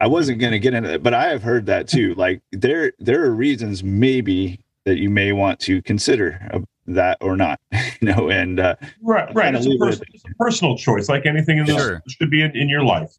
I 0.00 0.06
wasn't 0.06 0.38
going 0.40 0.52
to 0.52 0.58
get 0.58 0.74
into 0.74 0.92
it, 0.94 1.02
but 1.02 1.14
I 1.14 1.28
have 1.28 1.42
heard 1.42 1.66
that 1.66 1.88
too. 1.88 2.14
Like 2.18 2.42
there 2.52 2.92
there 2.98 3.24
are 3.24 3.30
reasons 3.34 3.82
maybe 3.84 4.60
that 4.84 4.98
you 4.98 5.08
may 5.10 5.32
want 5.32 5.60
to 5.60 5.80
consider 5.82 6.40
uh, 6.52 6.60
that 6.86 7.18
or 7.20 7.36
not. 7.36 7.60
You 8.00 8.08
know, 8.14 8.28
and 8.28 8.60
uh, 8.60 8.74
Right, 9.02 9.32
right. 9.34 9.54
It's 9.54 9.64
a, 9.64 9.68
leave 9.70 9.80
it 9.94 10.02
it's 10.12 10.24
a 10.24 10.34
personal 10.38 10.76
choice, 10.76 11.08
like 11.08 11.24
anything 11.26 11.58
in 11.58 11.64
this 11.66 11.76
Sure. 11.76 12.02
should 12.08 12.30
be 12.30 12.42
in, 12.42 12.54
in 12.54 12.68
your 12.68 12.82
life. 12.82 13.16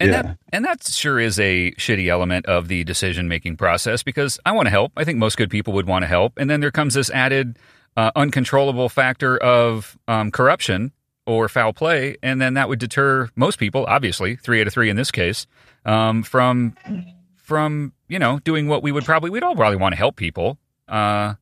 And 0.00 0.10
Yeah. 0.10 0.22
that 0.22 0.38
and 0.52 0.64
that 0.64 0.82
sure 0.84 1.20
is 1.20 1.38
a 1.38 1.70
shitty 1.72 2.08
element 2.08 2.46
of 2.46 2.66
the 2.68 2.82
decision 2.84 3.28
making 3.28 3.56
process 3.56 4.02
because 4.02 4.40
I 4.44 4.50
want 4.52 4.66
to 4.66 4.70
help. 4.70 4.92
I 4.96 5.04
think 5.04 5.18
most 5.18 5.36
good 5.36 5.50
people 5.50 5.72
would 5.74 5.86
want 5.86 6.02
to 6.02 6.06
help, 6.08 6.32
and 6.36 6.50
then 6.50 6.60
there 6.60 6.72
comes 6.72 6.94
this 6.94 7.10
added 7.10 7.58
uh, 7.96 8.10
uncontrollable 8.16 8.88
factor 8.88 9.36
of 9.38 9.96
um, 10.08 10.32
corruption 10.32 10.90
or 11.26 11.48
foul 11.48 11.72
play, 11.72 12.16
and 12.22 12.40
then 12.40 12.54
that 12.54 12.68
would 12.68 12.78
deter 12.78 13.28
most 13.36 13.58
people, 13.58 13.84
obviously 13.86 14.36
three 14.36 14.60
out 14.60 14.66
of 14.66 14.72
three 14.72 14.90
in 14.90 14.96
this 14.96 15.10
case, 15.10 15.46
um, 15.84 16.22
from 16.22 16.74
from 17.36 17.92
you 18.08 18.18
know 18.18 18.38
doing 18.40 18.68
what 18.68 18.82
we 18.82 18.92
would 18.92 19.04
probably 19.04 19.30
we'd 19.30 19.42
all 19.42 19.56
probably 19.56 19.76
want 19.76 19.92
to 19.92 19.96
help 19.98 20.16
people. 20.16 20.58
Uh, 20.88 21.34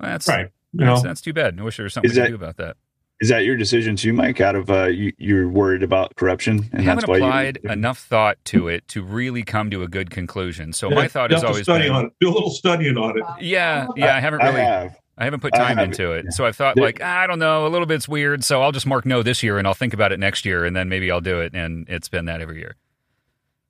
that's 0.00 0.28
Right. 0.28 0.50
You 0.72 0.84
That's, 0.84 1.02
know, 1.02 1.08
that's 1.08 1.20
too 1.22 1.32
bad. 1.32 1.58
I 1.58 1.62
wish 1.62 1.78
there 1.78 1.84
was 1.84 1.94
something 1.94 2.10
Is 2.10 2.16
we 2.16 2.20
that- 2.20 2.26
could 2.30 2.38
do 2.38 2.44
about 2.44 2.56
that. 2.58 2.76
is 3.20 3.30
that 3.30 3.44
your 3.44 3.56
decision 3.56 3.96
too, 3.96 4.12
Mike? 4.12 4.40
Out 4.40 4.54
of 4.54 4.70
uh, 4.70 4.84
you, 4.84 5.12
you're 5.16 5.48
worried 5.48 5.82
about 5.82 6.14
corruption, 6.16 6.68
I 6.72 6.76
and 6.76 6.84
haven't 6.84 7.08
why 7.08 7.16
applied 7.16 7.58
you. 7.64 7.70
enough 7.70 7.98
thought 7.98 8.36
to 8.44 8.68
it 8.68 8.86
to 8.88 9.02
really 9.02 9.42
come 9.42 9.70
to 9.70 9.82
a 9.82 9.88
good 9.88 10.10
conclusion. 10.10 10.72
So 10.74 10.90
Yeah, 10.90 10.94
my 10.94 11.08
thought 11.08 11.30
you 11.30 11.36
has 11.36 11.42
have 11.42 11.48
to 11.48 11.52
always 11.54 11.64
study 11.64 11.84
been, 11.84 11.92
on 11.96 12.04
it. 12.06 12.12
Do 12.20 12.28
a 12.28 12.30
little 12.34 12.50
studying 12.50 12.96
on 12.98 13.18
it. 13.18 13.24
yeah, 13.40 13.86
yeah. 13.96 14.14
I 14.14 14.20
haven't 14.20 14.40
really, 14.42 14.60
I, 14.60 14.64
have. 14.64 14.96
Haven't 15.24 15.40
put 15.40 15.52
time 15.54 15.76
have, 15.78 15.88
into 15.88 16.12
it. 16.12 16.26
yeah. 16.26 16.30
So 16.30 16.44
I 16.46 16.52
thought, 16.52 16.74
There- 16.76 16.84
like, 16.84 17.00
ah, 17.02 17.20
I 17.20 17.26
don't 17.26 17.38
know, 17.38 17.66
a 17.66 17.68
little 17.68 17.86
bit's 17.86 18.08
weird. 18.08 18.44
So 18.44 18.62
I'll 18.62 18.72
just 18.72 18.86
mark 18.86 19.04
no 19.06 19.22
this 19.22 19.42
year, 19.42 19.58
and 19.58 19.66
I'll 19.66 19.74
think 19.74 19.92
about 19.94 20.12
it 20.12 20.18
next 20.20 20.44
year, 20.44 20.64
and 20.64 20.74
then 20.76 20.88
maybe 20.88 21.10
I'll 21.10 21.20
do 21.20 21.40
it. 21.40 21.54
And 21.54 21.88
it's 21.88 22.08
been 22.08 22.26
that 22.26 22.40
every 22.40 22.58
year. 22.58 22.76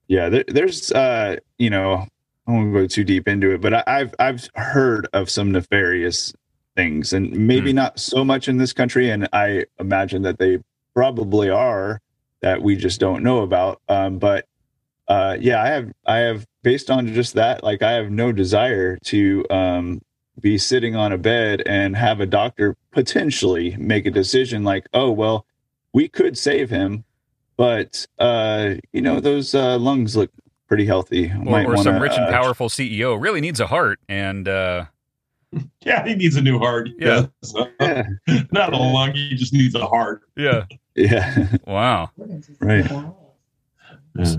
Yeah, 0.09 0.29
there, 0.29 0.45
there's 0.49 0.91
uh, 0.93 1.37
you 1.59 1.71
know, 1.71 2.07
I 2.47 2.51
won't 2.51 2.73
go 2.73 2.87
too 2.87 3.05
deep 3.05 3.29
into 3.29 3.51
it, 3.53 3.61
but 3.61 3.75
I, 3.75 3.85
I've 3.87 4.15
I've 4.19 4.49
heard 4.55 5.07
of 5.13 5.29
some 5.29 5.53
nefarious 5.53 6.33
things, 6.77 7.13
and 7.13 7.31
maybe 7.47 7.71
Hmm. 7.71 7.77
not 7.77 7.99
so 8.01 8.25
much 8.25 8.49
in 8.49 8.57
this 8.57 8.73
country, 8.73 9.11
and 9.11 9.29
I 9.33 9.67
imagine 9.79 10.23
that 10.23 10.39
they 10.39 10.59
probably 10.95 11.51
are 11.51 12.01
that 12.41 12.63
we 12.63 12.77
just 12.77 13.01
don't 13.01 13.23
know 13.23 13.41
about. 13.43 13.81
Um, 13.89 14.19
but 14.19 14.47
uh, 15.09 15.37
yeah, 15.41 15.63
I 15.63 15.67
have 15.69 15.93
I 16.07 16.17
have 16.19 16.47
based 16.63 16.91
on 16.91 17.13
just 17.15 17.35
that, 17.35 17.63
like 17.63 17.83
I 17.83 17.93
have 17.93 18.11
no 18.11 18.33
desire 18.33 18.97
to 19.07 19.45
um 19.51 20.01
be 20.41 20.59
sitting 20.59 20.97
on 20.97 21.13
a 21.13 21.19
bed 21.19 21.63
and 21.67 21.97
have 21.97 22.21
a 22.21 22.27
doctor 22.27 22.77
potentially 22.93 23.77
make 23.77 24.07
a 24.07 24.11
decision 24.11 24.65
like, 24.65 24.87
oh 24.95 25.11
well, 25.11 25.47
we 25.93 26.09
could 26.09 26.37
save 26.39 26.71
him, 26.71 27.05
but 27.57 28.07
uh, 28.19 28.75
you 28.93 29.01
know 29.01 29.21
those 29.21 29.55
uh, 29.55 29.79
lungs 29.79 30.17
look 30.17 30.31
pretty 30.67 30.87
healthy. 30.87 31.31
Or, 31.31 31.45
Might 31.45 31.67
or 31.67 31.77
some 31.79 31.95
wanna, 31.95 32.01
rich 32.01 32.13
and 32.17 32.27
uh, 32.27 32.31
powerful 32.31 32.69
CEO 32.69 33.21
really 33.21 33.41
needs 33.41 33.61
a 33.61 33.67
heart, 33.67 34.01
and 34.09 34.47
uh, 34.49 34.85
Yeah, 35.85 36.07
he 36.07 36.15
needs 36.15 36.37
a 36.37 36.43
new 36.43 36.59
heart. 36.59 36.91
Yeah. 36.99 37.27
Yeah, 37.81 38.07
Not 38.53 38.73
a 38.73 38.77
lung, 38.77 39.13
he 39.15 39.35
just 39.35 39.53
needs 39.53 39.75
a 39.75 39.87
heart. 39.87 40.23
yeah, 40.37 40.65
yeah, 40.95 41.47
wow. 41.67 42.11
right. 42.61 42.91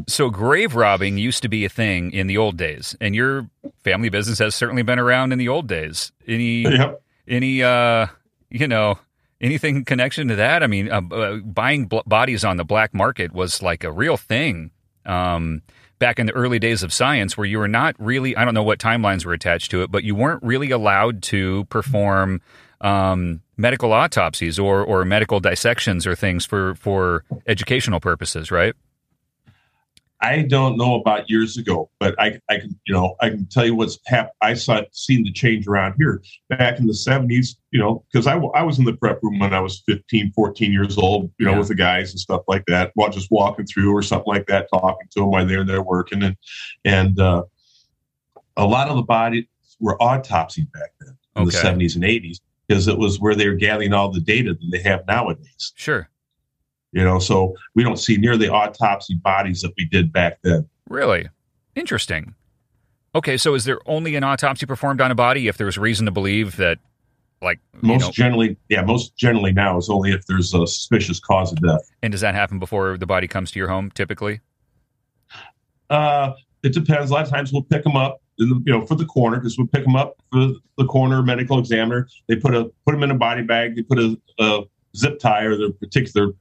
So 0.07 0.29
grave 0.29 0.75
robbing 0.75 1.17
used 1.17 1.41
to 1.43 1.49
be 1.49 1.65
a 1.65 1.69
thing 1.69 2.11
in 2.11 2.27
the 2.27 2.37
old 2.37 2.57
days, 2.57 2.95
and 2.99 3.15
your 3.15 3.49
family 3.83 4.09
business 4.09 4.39
has 4.39 4.55
certainly 4.55 4.83
been 4.83 4.99
around 4.99 5.31
in 5.31 5.37
the 5.39 5.47
old 5.49 5.67
days. 5.67 6.11
Any 6.27 6.63
Yep. 6.63 7.01
any 7.27 7.63
uh 7.63 8.07
you 8.49 8.67
know 8.67 8.99
anything 9.41 9.77
in 9.77 9.85
connection 9.85 10.27
to 10.27 10.35
that? 10.35 10.63
I 10.63 10.67
mean, 10.67 10.91
uh, 10.91 11.01
uh, 11.11 11.37
buying 11.37 11.85
bl- 11.85 11.99
bodies 12.05 12.43
on 12.43 12.57
the 12.57 12.65
black 12.65 12.93
market 12.93 13.31
was 13.31 13.61
like 13.61 13.83
a 13.83 13.91
real 13.91 14.17
thing. 14.17 14.71
Um, 15.05 15.61
back 15.97 16.19
in 16.19 16.25
the 16.25 16.33
early 16.33 16.59
days 16.59 16.83
of 16.83 16.91
science, 16.93 17.37
where 17.37 17.45
you 17.45 17.57
were 17.59 17.67
not 17.67 17.95
really, 17.99 18.35
I 18.35 18.45
don't 18.45 18.53
know 18.53 18.63
what 18.63 18.79
timelines 18.79 19.25
were 19.25 19.33
attached 19.33 19.71
to 19.71 19.81
it, 19.83 19.91
but 19.91 20.03
you 20.03 20.15
weren't 20.15 20.41
really 20.43 20.71
allowed 20.71 21.21
to 21.23 21.65
perform 21.65 22.41
um, 22.81 23.41
medical 23.57 23.91
autopsies 23.91 24.57
or, 24.59 24.81
or 24.83 25.03
medical 25.03 25.39
dissections 25.41 26.07
or 26.07 26.15
things 26.15 26.45
for, 26.45 26.75
for 26.75 27.23
educational 27.47 27.99
purposes, 27.99 28.49
right? 28.51 28.75
I 30.21 30.41
don't 30.41 30.77
know 30.77 30.95
about 30.95 31.29
years 31.29 31.57
ago, 31.57 31.89
but 31.99 32.13
I, 32.19 32.39
I 32.49 32.57
can, 32.59 32.77
you 32.85 32.93
know, 32.93 33.15
I 33.21 33.29
can 33.29 33.45
tell 33.45 33.65
you 33.65 33.73
what's 33.73 33.97
happened. 34.05 34.33
I 34.41 34.53
saw 34.53 34.81
seen 34.91 35.23
the 35.23 35.31
change 35.31 35.65
around 35.67 35.95
here 35.97 36.21
back 36.49 36.77
in 36.77 36.87
the 36.87 36.93
seventies, 36.93 37.55
you 37.71 37.79
know, 37.79 38.03
because 38.11 38.27
I, 38.27 38.35
I 38.37 38.63
was 38.63 38.79
in 38.79 38.85
the 38.85 38.93
prep 38.93 39.19
room 39.23 39.39
when 39.39 39.53
I 39.53 39.61
was 39.61 39.81
15, 39.85 40.33
14 40.33 40.73
years 40.73 40.97
old, 40.97 41.31
you 41.39 41.45
know, 41.45 41.53
Yeah. 41.53 41.59
with 41.59 41.69
the 41.69 41.75
guys 41.75 42.11
and 42.11 42.19
stuff 42.19 42.41
like 42.49 42.65
that, 42.67 42.91
while 42.95 43.09
just 43.09 43.31
walking 43.31 43.65
through 43.65 43.95
or 43.95 44.01
something 44.01 44.27
like 44.27 44.47
that, 44.47 44.67
talking 44.73 45.07
to 45.11 45.19
them 45.21 45.31
while 45.31 45.45
they're 45.47 45.63
there 45.63 45.81
working. 45.83 46.21
And, 46.23 46.35
and, 46.83 47.19
uh, 47.19 47.43
a 48.57 48.65
lot 48.65 48.89
of 48.89 48.97
the 48.97 49.03
bodies 49.03 49.45
were 49.79 49.97
autopsied 49.99 50.69
back 50.73 50.91
then 50.99 51.17
in 51.37 51.45
the 51.45 51.51
seventies 51.61 51.95
and 51.95 52.03
eighties 52.03 52.41
because 52.67 52.89
it 52.89 52.97
was 52.97 53.19
where 53.19 53.33
they 53.35 53.47
were 53.47 53.55
gathering 53.55 53.93
all 53.93 54.11
the 54.11 54.19
data 54.19 54.53
that 54.53 54.69
they 54.69 54.79
have 54.81 55.07
nowadays, 55.07 55.71
Sure. 55.75 56.09
You 56.91 57.03
know, 57.03 57.19
so 57.19 57.55
we 57.75 57.83
don't 57.83 57.97
see 57.97 58.17
near 58.17 58.37
the 58.37 58.49
autopsy 58.49 59.15
bodies 59.15 59.61
that 59.61 59.71
we 59.77 59.85
did 59.85 60.11
back 60.11 60.39
then. 60.43 60.67
Really? 60.87 61.27
Interesting. 61.75 62.35
Okay, 63.15 63.37
so 63.37 63.55
is 63.55 63.65
there 63.65 63.79
only 63.85 64.15
an 64.15 64.23
autopsy 64.23 64.65
performed 64.65 65.01
on 65.01 65.11
a 65.11 65.15
body 65.15 65.47
if 65.47 65.57
there's 65.57 65.77
reason 65.77 66.05
to 66.05 66.11
believe 66.11 66.57
that, 66.57 66.77
like, 67.41 67.59
Most 67.81 68.01
know, 68.01 68.11
generally, 68.11 68.57
yeah, 68.69 68.81
most 68.83 69.15
generally 69.15 69.51
now 69.51 69.77
is 69.77 69.89
only 69.89 70.11
if 70.11 70.25
there's 70.27 70.53
a 70.53 70.67
suspicious 70.67 71.19
cause 71.19 71.51
of 71.51 71.61
death. 71.61 71.89
and 72.03 72.11
does 72.11 72.21
that 72.21 72.35
happen 72.35 72.59
before 72.59 72.97
the 72.97 73.05
body 73.05 73.27
comes 73.27 73.51
to 73.51 73.59
your 73.59 73.67
home 73.67 73.91
typically? 73.91 74.41
Uh, 75.89 76.33
it 76.63 76.73
depends. 76.73 77.09
A 77.09 77.13
lot 77.13 77.23
of 77.23 77.29
times 77.29 77.51
we'll 77.51 77.63
pick 77.63 77.83
them 77.83 77.95
up, 77.95 78.21
in 78.37 78.49
the, 78.49 78.61
you 78.65 78.71
know, 78.71 78.85
for 78.85 78.95
the 78.95 79.05
coroner 79.05 79.37
because 79.37 79.57
we'll 79.57 79.67
pick 79.67 79.83
them 79.83 79.95
up 79.95 80.17
for 80.31 80.53
the 80.77 80.85
coroner 80.85 81.21
medical 81.23 81.59
examiner. 81.59 82.07
They 82.27 82.35
put 82.35 82.53
a 82.55 82.65
put 82.85 82.91
them 82.93 83.03
in 83.03 83.11
a 83.11 83.15
body 83.15 83.41
bag. 83.41 83.75
They 83.75 83.83
put 83.83 83.99
a, 83.99 84.19
a 84.39 84.61
zip 84.95 85.19
tie 85.19 85.43
or 85.43 85.57
their 85.57 85.71
particular, 85.71 86.33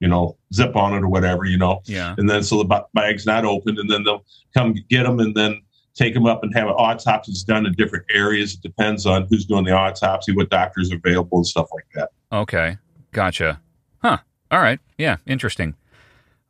you 0.00 0.08
know, 0.08 0.36
zip 0.52 0.76
on 0.76 0.92
it 0.94 1.02
or 1.02 1.08
whatever, 1.08 1.44
you 1.44 1.56
know, 1.58 1.80
Yeah. 1.86 2.14
and 2.18 2.28
then 2.28 2.42
so 2.42 2.62
the 2.62 2.84
bag's 2.94 3.26
not 3.26 3.44
opened, 3.44 3.78
and 3.78 3.90
then 3.90 4.04
they'll 4.04 4.24
come 4.54 4.74
get 4.90 5.04
them 5.04 5.20
and 5.20 5.34
then 5.34 5.62
take 5.94 6.12
them 6.12 6.26
up 6.26 6.42
and 6.42 6.54
have 6.54 6.68
autopsies 6.68 7.42
done 7.42 7.64
in 7.66 7.72
different 7.72 8.04
areas. 8.12 8.54
It 8.54 8.60
depends 8.62 9.06
on 9.06 9.26
who's 9.30 9.46
doing 9.46 9.64
the 9.64 9.72
autopsy, 9.72 10.32
what 10.32 10.50
doctors 10.50 10.92
are 10.92 10.96
available, 10.96 11.38
and 11.38 11.46
stuff 11.46 11.68
like 11.74 11.86
that. 11.94 12.10
Okay. 12.30 12.76
Gotcha. 13.12 13.60
Huh. 14.02 14.18
All 14.50 14.60
right. 14.60 14.78
Yeah. 14.98 15.16
Interesting. 15.26 15.74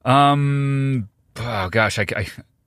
Um. 0.05 1.09
Oh 1.36 1.68
gosh. 1.70 1.99
I. 1.99 2.07
I 2.16 2.26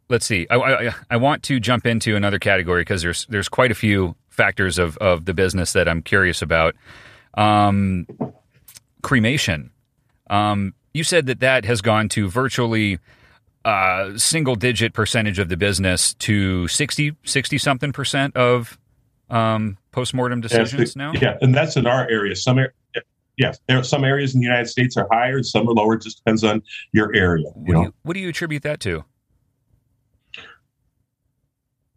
let's 0.09 0.25
see. 0.25 0.47
I, 0.49 0.55
I. 0.55 0.95
I 1.09 1.17
want 1.17 1.43
to 1.43 1.59
jump 1.59 1.85
into 1.85 2.15
another 2.15 2.39
category 2.39 2.81
because 2.81 3.01
there's 3.01 3.25
there's 3.27 3.49
quite 3.49 3.71
a 3.71 3.75
few 3.75 4.15
factors 4.29 4.77
of 4.79 4.97
of 4.97 5.25
the 5.25 5.33
business 5.33 5.73
that 5.73 5.87
I'm 5.89 6.01
curious 6.01 6.41
about. 6.41 6.75
Um. 7.33 8.07
Cremation. 9.01 9.71
Um. 10.29 10.73
You 10.91 11.03
said 11.03 11.27
that 11.27 11.39
that 11.41 11.65
has 11.65 11.81
gone 11.81 12.09
to 12.09 12.27
virtually 12.29 12.97
uh 13.63 14.17
single 14.17 14.55
digit 14.55 14.93
percentage 14.93 15.37
of 15.37 15.49
the 15.49 15.57
business 15.57 16.13
to 16.15 16.67
60 16.67 17.11
60 17.25 17.57
something 17.57 17.91
percent 17.91 18.35
of 18.37 18.79
um 19.29 19.77
postmortem 19.91 20.39
decisions 20.41 20.95
now 20.95 21.11
Yeah, 21.13 21.37
and 21.41 21.53
that's 21.53 21.75
in 21.75 21.85
our 21.85 22.09
area. 22.09 22.35
Some, 22.35 22.57
ar- 22.57 22.73
yes, 23.37 23.59
there 23.67 23.77
are 23.77 23.83
some 23.83 24.03
areas 24.03 24.33
in 24.33 24.39
the 24.39 24.45
United 24.47 24.67
States 24.67 24.97
are 24.97 25.07
higher, 25.11 25.35
and 25.37 25.45
some 25.45 25.67
are 25.69 25.73
lower. 25.73 25.95
It 25.95 26.01
just 26.03 26.17
depends 26.17 26.43
on 26.43 26.63
your 26.91 27.13
area. 27.13 27.45
what, 27.53 27.59
You 27.59 27.65
do 27.67 27.73
know, 27.73 27.83
you, 27.83 27.93
what 28.03 28.13
do 28.13 28.19
you 28.21 28.29
attribute 28.29 28.63
that 28.63 28.79
to 28.81 29.03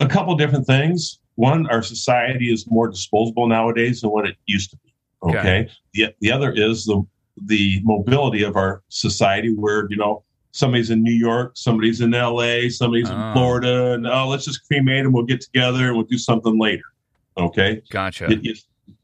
a 0.01 0.07
couple 0.09 0.35
different 0.35 0.66
things. 0.66 1.18
one, 1.37 1.66
our 1.70 1.83
society 1.83 2.53
is 2.53 2.66
more 2.68 2.89
disposable 2.89 3.47
nowadays 3.47 4.01
than 4.01 4.11
what 4.11 4.26
it 4.26 4.37
used 4.47 4.70
to 4.70 4.76
be. 4.78 4.95
Okay. 5.22 5.39
Okay. 5.39 5.70
The, 5.95 6.14
the 6.20 6.33
other 6.33 6.53
is 6.53 6.85
the 6.85 7.03
the 7.41 7.80
mobility 7.85 8.43
of 8.43 8.57
our 8.57 8.83
society 8.89 9.55
where, 9.55 9.87
you 9.91 9.97
know, 9.97 10.22
somebody's 10.53 10.91
in 10.91 11.03
New 11.03 11.12
York, 11.14 11.53
somebody's 11.55 12.01
in 12.01 12.11
LA, 12.11 12.68
somebody's 12.68 13.09
Oh. 13.11 13.14
in 13.28 13.33
Florida, 13.33 13.93
and 13.95 14.07
oh, 14.07 14.28
let's 14.28 14.45
just 14.45 14.66
cremate 14.66 15.01
and 15.05 15.14
we'll 15.14 15.24
get 15.24 15.41
together 15.41 15.87
and 15.89 15.97
we'll 15.97 16.07
do 16.07 16.18
something 16.18 16.59
later. 16.59 16.85
Okay. 17.39 17.80
Gotcha. 17.91 18.28
You, 18.30 18.39
you, 18.43 18.55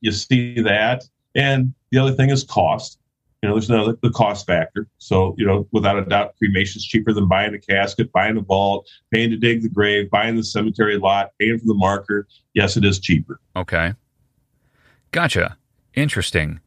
you 0.02 0.12
see 0.12 0.60
that. 0.60 1.04
And 1.34 1.72
the 1.90 1.98
other 1.98 2.12
thing 2.12 2.28
is 2.30 2.44
cost. 2.44 2.98
You 3.42 3.48
know, 3.48 3.54
there's 3.54 3.70
another 3.70 3.96
the 4.02 4.10
cost 4.10 4.46
factor. 4.46 4.88
So, 4.98 5.34
you 5.38 5.46
know, 5.46 5.66
without 5.72 5.96
a 5.96 6.04
doubt, 6.04 6.34
cremation 6.38 6.80
is 6.80 6.84
cheaper 6.84 7.12
than 7.12 7.28
buying 7.28 7.54
a 7.54 7.58
casket, 7.58 8.10
buying 8.12 8.36
a 8.36 8.40
vault, 8.40 8.90
paying 9.12 9.30
to 9.30 9.36
dig 9.36 9.62
the 9.62 9.68
grave, 9.68 10.10
buying 10.10 10.34
the 10.36 10.42
cemetery 10.42 10.98
lot, 10.98 11.30
paying 11.38 11.58
for 11.58 11.64
the 11.66 11.74
marker. 11.74 12.26
Yes, 12.54 12.76
it 12.76 12.84
is 12.84 12.98
cheaper. 12.98 13.40
Okay. 13.56 13.94
Gotcha. 15.12 15.56
Interesting. 15.94 16.60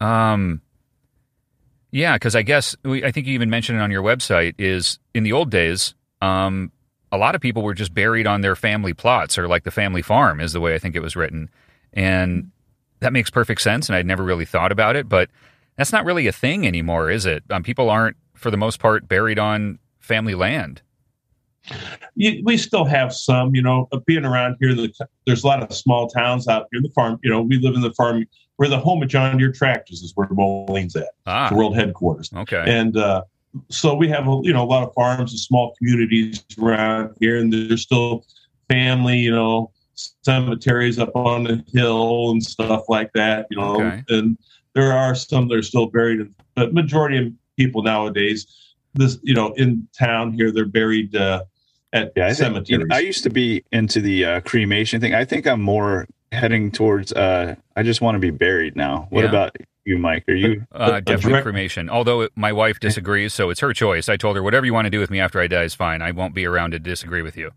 Um 0.00 0.62
yeah, 1.92 2.14
because 2.14 2.36
I 2.36 2.42
guess 2.42 2.76
we, 2.84 3.04
I 3.04 3.10
think 3.10 3.26
you 3.26 3.34
even 3.34 3.50
mentioned 3.50 3.78
it 3.78 3.82
on 3.82 3.90
your 3.90 4.02
website 4.02 4.54
is 4.58 4.98
in 5.14 5.22
the 5.22 5.32
old 5.32 5.50
days, 5.50 5.94
um, 6.22 6.70
a 7.12 7.18
lot 7.18 7.34
of 7.34 7.40
people 7.40 7.62
were 7.62 7.74
just 7.74 7.92
buried 7.92 8.26
on 8.26 8.40
their 8.40 8.54
family 8.54 8.94
plots 8.94 9.36
or 9.36 9.48
like 9.48 9.64
the 9.64 9.70
family 9.70 10.02
farm 10.02 10.40
is 10.40 10.52
the 10.52 10.60
way 10.60 10.74
I 10.74 10.78
think 10.78 10.94
it 10.94 11.02
was 11.02 11.16
written. 11.16 11.50
And 11.92 12.52
that 13.00 13.12
makes 13.12 13.30
perfect 13.30 13.60
sense. 13.62 13.88
And 13.88 13.96
I'd 13.96 14.06
never 14.06 14.22
really 14.22 14.44
thought 14.44 14.70
about 14.70 14.94
it, 14.94 15.08
but 15.08 15.28
that's 15.76 15.92
not 15.92 16.04
really 16.04 16.26
a 16.26 16.32
thing 16.32 16.66
anymore, 16.66 17.10
is 17.10 17.26
it? 17.26 17.42
Um, 17.50 17.62
people 17.62 17.90
aren't, 17.90 18.16
for 18.34 18.50
the 18.50 18.56
most 18.56 18.78
part, 18.78 19.08
buried 19.08 19.38
on 19.38 19.78
family 19.98 20.34
land. 20.34 20.82
We 22.16 22.56
still 22.56 22.84
have 22.84 23.12
some, 23.12 23.54
you 23.54 23.62
know, 23.62 23.88
being 24.06 24.24
around 24.24 24.56
here, 24.60 24.74
the, 24.74 24.92
there's 25.26 25.44
a 25.44 25.46
lot 25.46 25.62
of 25.62 25.74
small 25.74 26.08
towns 26.08 26.48
out 26.48 26.66
here. 26.72 26.80
The 26.80 26.90
farm, 26.90 27.18
you 27.22 27.30
know, 27.30 27.42
we 27.42 27.58
live 27.58 27.74
in 27.74 27.80
the 27.80 27.92
farm 27.92 28.26
where 28.60 28.68
the 28.68 28.78
home 28.78 29.02
of 29.02 29.08
John 29.08 29.38
Deere 29.38 29.50
Tractors 29.50 30.02
is 30.02 30.12
where 30.16 30.28
Moline's 30.28 30.94
at, 30.94 31.08
Ah, 31.24 31.48
the 31.48 31.54
world 31.56 31.74
headquarters. 31.74 32.30
okay. 32.36 32.62
And 32.66 32.94
uh, 32.94 33.22
so 33.70 33.94
we 33.94 34.06
have, 34.08 34.28
a, 34.28 34.38
you 34.42 34.52
know, 34.52 34.62
a 34.62 34.68
lot 34.68 34.86
of 34.86 34.92
farms 34.92 35.32
and 35.32 35.40
small 35.40 35.74
communities 35.78 36.44
around 36.60 37.16
here, 37.20 37.38
and 37.38 37.50
there's 37.50 37.80
still 37.80 38.26
family, 38.68 39.16
you 39.18 39.30
know, 39.30 39.70
cemeteries 39.94 40.98
up 40.98 41.16
on 41.16 41.44
the 41.44 41.64
hill 41.72 42.32
and 42.32 42.44
stuff 42.44 42.82
like 42.90 43.10
that, 43.14 43.46
you 43.50 43.56
know. 43.56 43.76
Okay. 43.76 44.02
And 44.10 44.36
there 44.74 44.92
are 44.92 45.14
some 45.14 45.48
that 45.48 45.54
are 45.54 45.62
still 45.62 45.86
buried, 45.86 46.20
in, 46.20 46.34
but 46.54 46.74
majority 46.74 47.16
of 47.16 47.32
people 47.56 47.82
nowadays, 47.82 48.46
this, 48.92 49.18
you 49.22 49.32
know, 49.32 49.54
in 49.54 49.88
town 49.98 50.34
here, 50.34 50.50
they're 50.52 50.66
buried 50.66 51.16
uh, 51.16 51.44
at 51.94 52.12
Yeah, 52.14 52.24
I 52.24 52.34
think, 52.34 52.36
cemeteries. 52.36 52.68
you 52.68 52.78
know, 52.88 52.94
I 52.94 52.98
used 52.98 53.22
to 53.22 53.30
be 53.30 53.64
into 53.72 54.02
the 54.02 54.22
uh, 54.26 54.40
cremation 54.42 55.00
thing. 55.00 55.14
I 55.14 55.24
think 55.24 55.46
I'm 55.46 55.62
more 55.62 56.06
heading 56.32 56.70
towards. 56.70 57.12
Uh, 57.12 57.56
I 57.76 57.82
just 57.82 58.00
want 58.00 58.14
to 58.14 58.18
be 58.20 58.30
buried 58.30 58.76
now. 58.76 59.06
What 59.10 59.22
Yeah. 59.24 59.30
about 59.30 59.56
you, 59.84 59.98
Mike? 59.98 60.24
Are 60.28 60.34
you? 60.34 60.66
Uh, 60.72 60.92
a 60.94 61.00
definitely 61.00 61.30
direct- 61.32 61.44
cremation. 61.44 61.88
Although 61.90 62.22
it, 62.22 62.32
my 62.36 62.52
wife 62.52 62.78
disagrees, 62.80 63.34
so 63.34 63.50
it's 63.50 63.60
her 63.60 63.72
choice. 63.72 64.08
I 64.08 64.16
told 64.16 64.36
her 64.36 64.42
whatever 64.42 64.66
you 64.66 64.74
want 64.74 64.86
to 64.86 64.90
do 64.90 65.00
with 65.00 65.10
me 65.10 65.20
after 65.20 65.40
I 65.40 65.46
die 65.46 65.64
is 65.64 65.74
fine. 65.74 66.02
I 66.02 66.12
won't 66.12 66.34
be 66.34 66.46
around 66.46 66.70
to 66.72 66.78
disagree 66.78 67.22
with 67.22 67.36
you. 67.36 67.50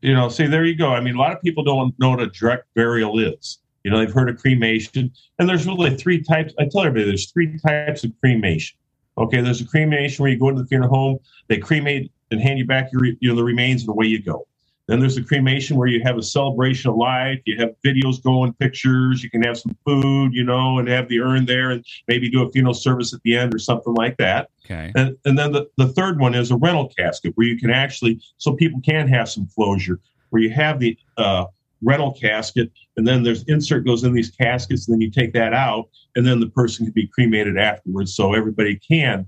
you 0.00 0.14
know, 0.14 0.28
see, 0.28 0.46
there 0.46 0.64
you 0.64 0.76
go. 0.76 0.92
I 0.92 1.00
mean, 1.00 1.16
a 1.16 1.18
lot 1.18 1.32
of 1.32 1.42
people 1.42 1.64
don't 1.64 1.92
know 1.98 2.10
what 2.10 2.20
a 2.20 2.28
direct 2.28 2.66
burial 2.76 3.18
is. 3.18 3.58
You 3.82 3.90
know, 3.90 3.98
they've 3.98 4.12
heard 4.12 4.30
of 4.30 4.36
cremation, 4.38 5.10
and 5.40 5.48
there's 5.48 5.66
really 5.66 5.96
three 5.96 6.22
types. 6.22 6.54
I 6.60 6.66
tell 6.70 6.82
everybody 6.82 7.04
there's 7.06 7.32
three 7.32 7.58
types 7.58 8.04
of 8.04 8.12
cremation. 8.20 8.78
Okay, 9.18 9.40
there's 9.40 9.60
a 9.60 9.66
cremation 9.66 10.22
where 10.22 10.30
you 10.30 10.38
go 10.38 10.50
into 10.50 10.62
the 10.62 10.68
funeral 10.68 10.88
home, 10.88 11.18
they 11.48 11.58
cremate 11.58 12.12
and 12.30 12.40
hand 12.40 12.60
you 12.60 12.64
back 12.64 12.92
your, 12.92 13.04
you 13.06 13.28
know, 13.28 13.34
the 13.34 13.42
remains, 13.42 13.82
and 13.82 13.90
away 13.90 14.06
you 14.06 14.22
go. 14.22 14.46
Then 14.88 14.98
there's 15.00 15.16
a 15.16 15.22
cremation 15.22 15.76
where 15.76 15.86
you 15.86 16.02
have 16.02 16.18
a 16.18 16.22
celebration 16.22 16.90
of 16.90 16.96
life. 16.96 17.40
You 17.46 17.56
have 17.58 17.70
videos 17.84 18.22
going, 18.22 18.52
pictures. 18.54 19.22
You 19.22 19.30
can 19.30 19.42
have 19.42 19.56
some 19.56 19.76
food, 19.84 20.34
you 20.34 20.44
know, 20.44 20.78
and 20.78 20.88
have 20.88 21.08
the 21.08 21.20
urn 21.20 21.46
there, 21.46 21.70
and 21.70 21.84
maybe 22.08 22.28
do 22.28 22.42
a 22.42 22.50
funeral 22.50 22.74
service 22.74 23.14
at 23.14 23.22
the 23.22 23.36
end 23.36 23.54
or 23.54 23.58
something 23.58 23.94
like 23.94 24.16
that. 24.16 24.50
Okay. 24.64 24.92
And, 24.96 25.16
and 25.24 25.38
then 25.38 25.52
the, 25.52 25.68
the 25.76 25.88
third 25.88 26.18
one 26.18 26.34
is 26.34 26.50
a 26.50 26.56
rental 26.56 26.92
casket 26.98 27.32
where 27.36 27.46
you 27.46 27.58
can 27.58 27.70
actually, 27.70 28.20
so 28.38 28.54
people 28.54 28.80
can 28.80 29.06
have 29.08 29.28
some 29.28 29.48
closure, 29.54 30.00
where 30.30 30.42
you 30.42 30.50
have 30.50 30.80
the 30.80 30.98
uh, 31.16 31.44
rental 31.82 32.12
casket 32.12 32.70
and 32.96 33.06
then 33.06 33.22
there's 33.22 33.42
insert 33.44 33.84
goes 33.84 34.04
in 34.04 34.12
these 34.12 34.30
caskets 34.30 34.86
and 34.86 34.94
then 34.94 35.00
you 35.00 35.10
take 35.10 35.32
that 35.32 35.52
out 35.52 35.88
and 36.14 36.26
then 36.26 36.40
the 36.40 36.48
person 36.48 36.86
can 36.86 36.92
be 36.92 37.06
cremated 37.08 37.58
afterwards 37.58 38.14
so 38.14 38.34
everybody 38.34 38.76
can 38.76 39.26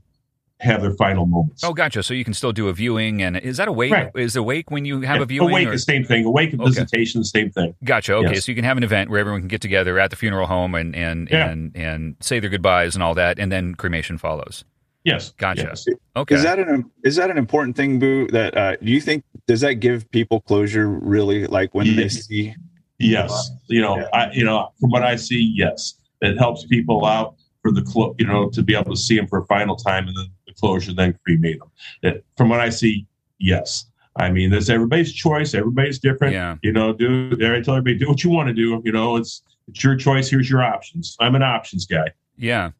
have 0.60 0.82
their 0.82 0.92
final 0.94 1.26
moments. 1.26 1.62
Oh, 1.64 1.72
gotcha. 1.74 2.02
So 2.02 2.14
you 2.14 2.24
can 2.24 2.32
still 2.32 2.52
do 2.52 2.68
a 2.68 2.72
viewing, 2.72 3.22
and 3.22 3.36
is 3.36 3.56
that 3.58 3.68
a 3.68 3.72
wake? 3.72 3.92
Right. 3.92 4.10
Is 4.14 4.36
a 4.36 4.42
wake 4.42 4.70
when 4.70 4.84
you 4.84 5.00
have 5.02 5.20
a 5.20 5.26
viewing? 5.26 5.50
Awake 5.50 5.68
or- 5.68 5.72
the 5.72 5.78
same 5.78 6.04
thing. 6.04 6.24
Awake 6.24 6.52
and 6.52 6.60
Okay. 6.62 6.70
visitation, 6.70 7.20
the 7.20 7.24
same 7.26 7.50
thing. 7.50 7.74
Gotcha. 7.84 8.14
Okay, 8.14 8.34
Yes. 8.34 8.44
so 8.46 8.52
you 8.52 8.56
can 8.56 8.64
have 8.64 8.76
an 8.76 8.82
event 8.84 9.10
where 9.10 9.18
everyone 9.20 9.40
can 9.42 9.48
get 9.48 9.60
together 9.60 9.98
at 9.98 10.10
the 10.10 10.16
funeral 10.16 10.46
home 10.46 10.74
and 10.74 10.94
and 10.94 11.28
Yeah. 11.30 11.50
and 11.50 11.76
and 11.76 12.16
say 12.20 12.40
their 12.40 12.50
goodbyes 12.50 12.94
and 12.94 13.02
all 13.02 13.14
that, 13.14 13.38
and 13.38 13.50
then 13.50 13.74
cremation 13.74 14.16
follows. 14.16 14.64
Yes. 15.04 15.32
Gotcha. 15.36 15.62
Yes. 15.64 15.86
Okay. 16.16 16.34
Is 16.34 16.42
that 16.44 16.58
an 16.58 16.90
is 17.02 17.16
that 17.16 17.30
an 17.30 17.36
important 17.36 17.76
thing, 17.76 17.98
Boo? 17.98 18.26
That 18.28 18.56
uh, 18.56 18.76
do 18.76 18.90
you 18.90 19.00
think 19.00 19.24
does 19.46 19.60
that 19.60 19.74
give 19.74 20.10
people 20.12 20.40
closure? 20.40 20.88
Really, 20.88 21.46
like 21.46 21.74
when 21.74 21.94
they 21.96 22.08
see 22.08 22.54
Yes, 23.00 23.50
you 23.68 23.80
know, 23.82 23.96
Yeah. 23.98 24.06
I, 24.14 24.30
you 24.32 24.44
know, 24.44 24.68
from 24.80 24.90
what 24.90 25.02
I 25.02 25.16
see, 25.16 25.52
yes, 25.54 25.94
it 26.22 26.38
helps 26.38 26.64
people 26.66 27.04
out 27.04 27.34
for 27.60 27.72
the 27.72 27.82
clo- 27.82 28.14
you 28.18 28.26
know, 28.26 28.48
to 28.50 28.62
be 28.62 28.74
able 28.74 28.92
to 28.92 28.96
see 28.96 29.16
them 29.16 29.26
for 29.26 29.40
a 29.40 29.46
final 29.46 29.74
time 29.74 30.06
and 30.06 30.16
then 30.16 30.26
the 30.43 30.43
closure, 30.60 30.92
then 30.94 31.18
cremate 31.24 31.58
them. 31.58 31.70
It, 32.02 32.24
from 32.36 32.48
what 32.48 32.60
I 32.60 32.70
see, 32.70 33.06
yes. 33.38 33.86
I 34.16 34.30
mean, 34.30 34.50
there's 34.50 34.70
everybody's 34.70 35.12
choice. 35.12 35.54
Everybody's 35.54 35.98
different. 35.98 36.34
Yeah. 36.34 36.56
You 36.62 36.72
know, 36.72 36.92
do 36.92 37.34
there 37.36 37.54
I 37.54 37.60
tell 37.60 37.74
everybody 37.74 37.98
do 37.98 38.08
what 38.08 38.22
you 38.22 38.30
want 38.30 38.48
to 38.48 38.54
do. 38.54 38.80
You 38.84 38.92
know, 38.92 39.16
it's 39.16 39.42
it's 39.68 39.82
your 39.82 39.96
choice. 39.96 40.28
Here's 40.30 40.48
your 40.48 40.62
options. 40.62 41.16
I'm 41.20 41.34
an 41.34 41.42
options 41.42 41.84
guy. 41.86 42.08
Yeah. 42.36 42.70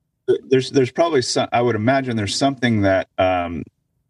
there's 0.49 0.71
there's 0.71 0.91
probably 0.91 1.21
some 1.21 1.49
i 1.53 1.61
would 1.61 1.77
imagine 1.77 2.17
there's 2.17 2.35
something 2.35 2.81
that 2.81 3.09
um 3.19 3.63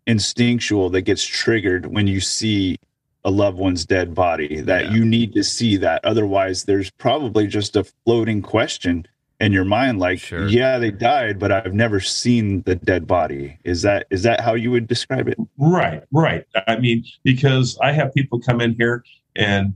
instinctual 0.07 0.91
that 0.91 1.03
gets 1.03 1.25
triggered 1.25 1.87
when 1.87 2.07
you 2.07 2.21
see 2.21 2.77
a 3.25 3.31
loved 3.31 3.57
one's 3.59 3.85
dead 3.87 4.15
body 4.15 4.61
that 4.61 4.85
Yeah. 4.87 4.93
you 4.93 5.05
need 5.05 5.33
to 5.33 5.43
see 5.43 5.77
that 5.79 6.05
otherwise 6.05 6.65
there's 6.65 6.91
probably 6.91 7.47
just 7.47 7.75
a 7.75 7.85
floating 8.05 8.43
question 8.43 9.07
in 9.41 9.53
your 9.53 9.65
mind 9.65 9.99
like 9.99 10.21
Sure. 10.21 10.47
yeah 10.49 10.79
they 10.79 10.91
died 10.91 11.39
but 11.39 11.51
i've 11.51 11.75
never 11.75 11.99
seen 12.01 12.63
the 12.63 12.75
dead 12.77 13.07
body 13.07 13.59
is 13.65 13.83
that 13.83 14.07
is 14.11 14.23
that 14.23 14.41
how 14.41 14.55
you 14.55 14.71
would 14.71 14.87
describe 14.87 15.29
it 15.29 15.37
Right, 15.59 16.03
right. 16.13 16.45
I 16.69 16.77
mean, 16.79 17.05
because 17.23 17.79
I 17.83 17.93
have 17.93 18.13
people 18.15 18.41
come 18.41 18.61
in 18.61 18.75
here 18.75 19.05
and, 19.37 19.75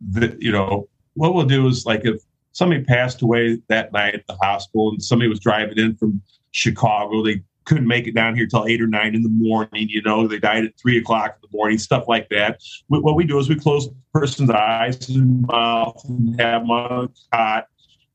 the, 0.00 0.36
you 0.40 0.52
know, 0.52 0.88
what 1.14 1.34
we'll 1.34 1.46
do 1.46 1.66
is 1.68 1.86
like 1.86 2.02
if 2.04 2.20
somebody 2.52 2.84
passed 2.84 3.22
away 3.22 3.58
that 3.68 3.92
night 3.92 4.14
at 4.14 4.26
the 4.26 4.36
hospital 4.36 4.90
and 4.90 5.02
somebody 5.02 5.28
was 5.28 5.40
driving 5.40 5.78
in 5.78 5.96
from 5.96 6.20
Chicago, 6.50 7.22
they 7.24 7.42
couldn't 7.64 7.86
make 7.86 8.06
it 8.06 8.14
down 8.14 8.34
here 8.36 8.46
till 8.46 8.66
eight 8.66 8.80
or 8.80 8.86
nine 8.86 9.14
in 9.14 9.22
the 9.22 9.28
morning. 9.28 9.88
You 9.88 10.02
know, 10.02 10.26
they 10.28 10.38
died 10.38 10.64
at 10.64 10.78
three 10.80 10.98
o'clock 10.98 11.36
in 11.42 11.48
the 11.50 11.56
morning, 11.56 11.78
stuff 11.78 12.04
like 12.08 12.28
that. 12.30 12.60
What 12.88 13.02
what 13.02 13.16
we 13.16 13.24
do 13.24 13.38
is 13.38 13.48
we 13.48 13.56
close 13.56 13.88
the 13.88 13.94
person's 14.12 14.50
eyes 14.50 15.08
and 15.08 15.42
mouth 15.46 16.00
and 16.08 16.38
have 16.40 16.62
them 16.62 16.70
on 16.70 17.04
a 17.04 17.36
cot, 17.36 17.66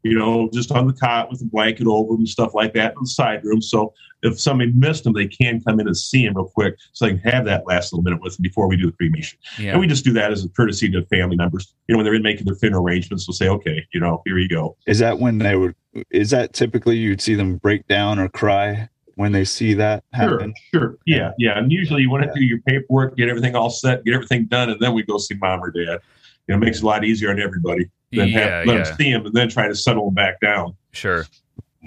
you 0.04 0.18
know, 0.18 0.50
just 0.54 0.72
on 0.72 0.88
the 0.88 0.94
cot 0.94 1.30
with 1.30 1.42
a 1.42 1.46
blanket 1.46 1.88
over 1.88 2.14
them, 2.14 2.20
and 2.22 2.30
stuff 2.30 2.54
like 2.54 2.74
that 2.74 2.94
in 2.94 2.98
the 3.02 3.08
side 3.08 3.44
room. 3.44 3.62
So 3.62 3.94
if 4.24 4.40
somebody 4.40 4.72
missed 4.74 5.04
them, 5.04 5.14
they 5.14 5.28
can 5.28 5.62
come 5.62 5.80
in 5.80 5.88
and 5.88 5.98
see 5.98 6.26
them 6.26 6.36
real 6.36 6.48
quick 6.48 6.76
so 6.94 7.06
they 7.06 7.18
can 7.18 7.32
have 7.32 7.46
that 7.46 7.66
last 7.68 7.92
little 7.92 8.04
minute 8.04 8.22
with 8.22 8.36
them 8.36 8.44
before 8.44 8.68
we 8.68 8.78
do 8.78 8.88
the 8.88 8.92
cremation. 8.94 9.38
Yeah. 9.60 9.72
And 9.72 9.80
we 9.80 9.88
just 9.88 10.04
do 10.04 10.14
that 10.14 10.32
as 10.32 10.44
a 10.46 10.50
courtesy 10.50 10.90
to 10.92 11.06
family 11.06 11.36
members. 11.36 11.74
You 11.88 11.94
know, 11.94 11.98
when 11.98 12.06
they're 12.06 12.16
in 12.16 12.24
making 12.24 12.46
their 12.46 12.56
funeral 12.56 12.84
arrangements, 12.84 13.28
we'll 13.28 13.36
say, 13.36 13.48
okay, 13.48 13.86
you 13.94 14.00
know, 14.00 14.22
here 14.26 14.38
you 14.38 14.48
go. 14.48 14.76
is 14.88 15.00
that 15.00 15.20
when 15.20 15.38
they 15.38 15.56
would 15.56 15.76
is 16.10 16.30
that 16.30 16.54
typically 16.54 16.98
you'd 16.98 17.22
see 17.22 17.36
them 17.36 17.58
break 17.58 17.86
down 17.88 18.18
or 18.18 18.30
cry 18.30 18.88
when 19.16 19.34
they 19.34 19.44
see 19.44 19.74
that 19.74 20.04
Sure, 20.16 20.30
happen 20.40 20.54
sure. 20.74 20.98
Yeah, 21.06 21.32
yeah. 21.38 21.58
And 21.58 21.70
usually 21.72 22.02
you 22.02 22.10
want 22.10 22.24
to 22.24 22.32
do 22.34 22.44
your 22.44 22.60
paperwork, 22.62 23.18
get 23.18 23.28
everything 23.28 23.56
all 23.56 23.70
set, 23.70 24.04
get 24.06 24.14
everything 24.14 24.46
done, 24.46 24.70
and 24.70 24.80
then 24.80 24.94
we 24.94 25.04
go 25.04 25.18
see 25.18 25.36
mom 25.36 25.62
or 25.62 25.70
dad. 25.70 26.00
You 26.48 26.56
know, 26.56 26.56
it 26.56 26.60
makes 26.60 26.78
it 26.78 26.84
a 26.84 26.86
lot 26.88 27.04
easier 27.04 27.30
on 27.30 27.40
everybody 27.40 27.90
than 28.12 28.30
yeah. 28.30 28.40
have, 28.40 28.66
let 28.68 28.78
Yeah. 28.78 28.84
them 28.84 28.96
see 28.98 29.12
them 29.14 29.26
and 29.26 29.34
then 29.34 29.50
try 29.50 29.68
to 29.68 29.76
settle 29.76 30.06
them 30.06 30.14
back 30.16 30.40
down. 30.42 30.76
Sure. 30.92 31.26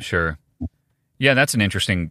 Sure. 0.01 0.39
Yeah, 1.19 1.35
that's 1.35 1.55
an 1.55 1.61
interesting 1.61 2.11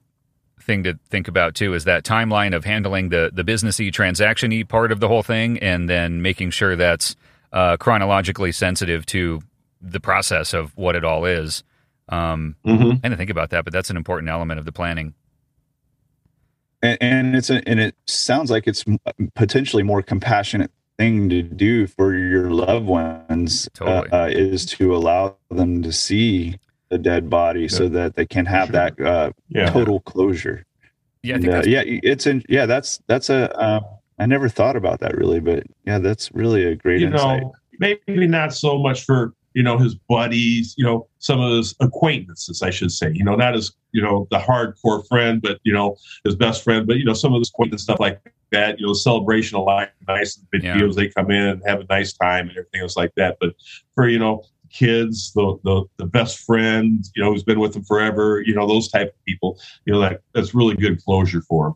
thing 0.61 0.84
to 0.84 0.97
think 1.09 1.28
about 1.28 1.55
too 1.55 1.74
is 1.74 1.84
that 1.84 2.05
timeline 2.05 2.55
of 2.55 2.64
handling 2.64 3.09
the 3.09 3.30
the 3.34 3.43
businessy 3.43 3.91
transactiony 3.91 4.66
part 4.68 4.93
of 4.93 5.01
the 5.01 5.09
whole 5.09 5.22
thing 5.24 5.59
and 5.59 5.89
then 5.89 6.22
making 6.22 6.49
sure 6.51 6.78
that's 6.78 7.18
uh, 7.51 7.76
chronologically 7.78 8.51
sensitive 8.53 9.05
to 9.07 9.41
the 9.82 9.99
process 9.99 10.53
of 10.53 10.72
what 10.78 10.95
it 10.95 11.03
all 11.03 11.26
is. 11.26 11.64
Um, 12.07 12.55
Mm-hmm. 12.66 12.91
I 12.91 13.09
didn't 13.09 13.18
think 13.18 13.30
about 13.30 13.49
that, 13.49 13.66
but 13.66 13.74
that's 13.74 13.89
an 13.89 13.97
important 13.97 14.30
element 14.30 14.57
of 14.59 14.66
the 14.66 14.72
planning. 14.72 15.14
and, 16.82 16.97
and 17.01 17.36
it's 17.36 17.49
a, 17.49 17.68
and 17.68 17.80
it 17.80 17.95
sounds 18.07 18.49
like 18.49 18.66
it's 18.68 18.86
potentially 19.36 19.84
more 19.84 20.01
compassionate 20.01 20.72
thing 20.98 21.30
to 21.30 21.41
do 21.41 21.88
for 21.88 22.16
your 22.16 22.50
loved 22.52 22.86
ones 22.86 23.68
Totally. 23.74 24.10
uh, 24.12 24.24
uh, 24.26 24.28
is 24.32 24.66
to 24.68 24.96
allow 24.96 25.36
them 25.50 25.82
to 25.84 25.91
see 25.91 26.56
the 26.89 26.98
dead 26.98 27.30
body 27.30 27.68
so 27.68 27.89
that 27.89 28.16
they 28.16 28.26
can 28.26 28.46
have 28.46 28.68
Sure. 28.68 28.74
that 28.74 29.00
uh, 29.02 29.32
Yeah. 29.50 29.72
total 29.72 30.00
closure 30.02 30.64
Yeah, 31.24 31.36
I 31.36 31.38
And, 31.38 31.50
uh, 31.50 31.62
yeah 31.66 31.84
it's 31.86 32.28
in 32.28 32.44
yeah 32.50 32.66
that's 32.66 33.00
that's 33.08 33.30
a 33.30 33.50
um, 33.64 33.84
I 34.20 34.26
never 34.28 34.48
thought 34.48 34.76
about 34.76 35.00
that 35.00 35.18
really, 35.18 35.39
but 35.39 35.64
yeah, 35.86 35.98
that's 35.98 36.32
really 36.34 36.64
a 36.66 36.76
great 36.76 37.02
you 37.02 37.08
insight. 37.08 37.41
know, 37.41 37.54
maybe 37.80 38.28
not 38.28 38.54
so 38.54 38.78
much 38.78 39.04
for 39.06 39.34
you 39.54 39.64
know 39.64 39.78
his 39.78 39.95
buddies, 39.95 40.76
you 40.78 40.86
know, 40.86 41.08
some 41.20 41.39
of 41.39 41.51
his 41.58 41.76
acquaintances, 41.80 42.62
I 42.62 42.70
should 42.70 42.91
say. 42.91 43.12
You 43.14 43.24
know, 43.24 43.36
not 43.36 43.56
his 43.56 43.74
you 43.91 44.01
know 44.01 44.28
the 44.32 44.38
hardcore 44.38 45.08
friend, 45.08 45.41
but 45.41 45.60
you 45.64 45.74
know 45.74 45.97
his 46.24 46.36
best 46.36 46.64
friend, 46.64 46.86
but 46.88 46.97
you 46.97 47.06
know 47.06 47.14
some 47.14 47.34
of 47.34 47.39
his 47.39 47.49
acquaintance 47.49 47.84
stuff 47.84 47.99
like 47.99 48.20
that. 48.51 48.80
You 48.80 48.88
know, 48.88 48.93
celebration 48.93 49.58
of 49.58 49.66
life, 49.66 49.89
nice 50.08 50.39
videos. 50.54 50.95
They 50.95 51.10
come 51.10 51.32
in 51.32 51.47
and 51.47 51.64
have 51.66 51.82
a 51.82 51.86
nice 51.89 52.14
time 52.14 52.49
and 52.49 52.58
everything 52.58 52.82
else 52.82 52.97
like 52.97 53.14
that. 53.16 53.38
But 53.39 53.54
for 53.95 54.08
you 54.08 54.20
know 54.20 54.43
kids, 54.74 55.32
the 55.34 55.58
the, 55.64 55.84
the 55.97 56.06
best 56.06 56.39
friend, 56.39 57.06
you 57.16 57.24
know, 57.24 57.32
who's 57.32 57.43
been 57.43 57.60
with 57.60 57.74
them 57.74 57.84
forever, 57.84 58.41
you 58.45 58.54
know, 58.54 58.68
those 58.68 58.89
type 58.89 59.10
of 59.10 59.26
people, 59.26 59.60
you 59.86 59.93
know, 59.93 59.99
that 59.99 60.22
that's 60.34 60.54
really 60.54 60.76
good 60.76 61.01
closure 61.04 61.41
for 61.41 61.66
them. 61.66 61.76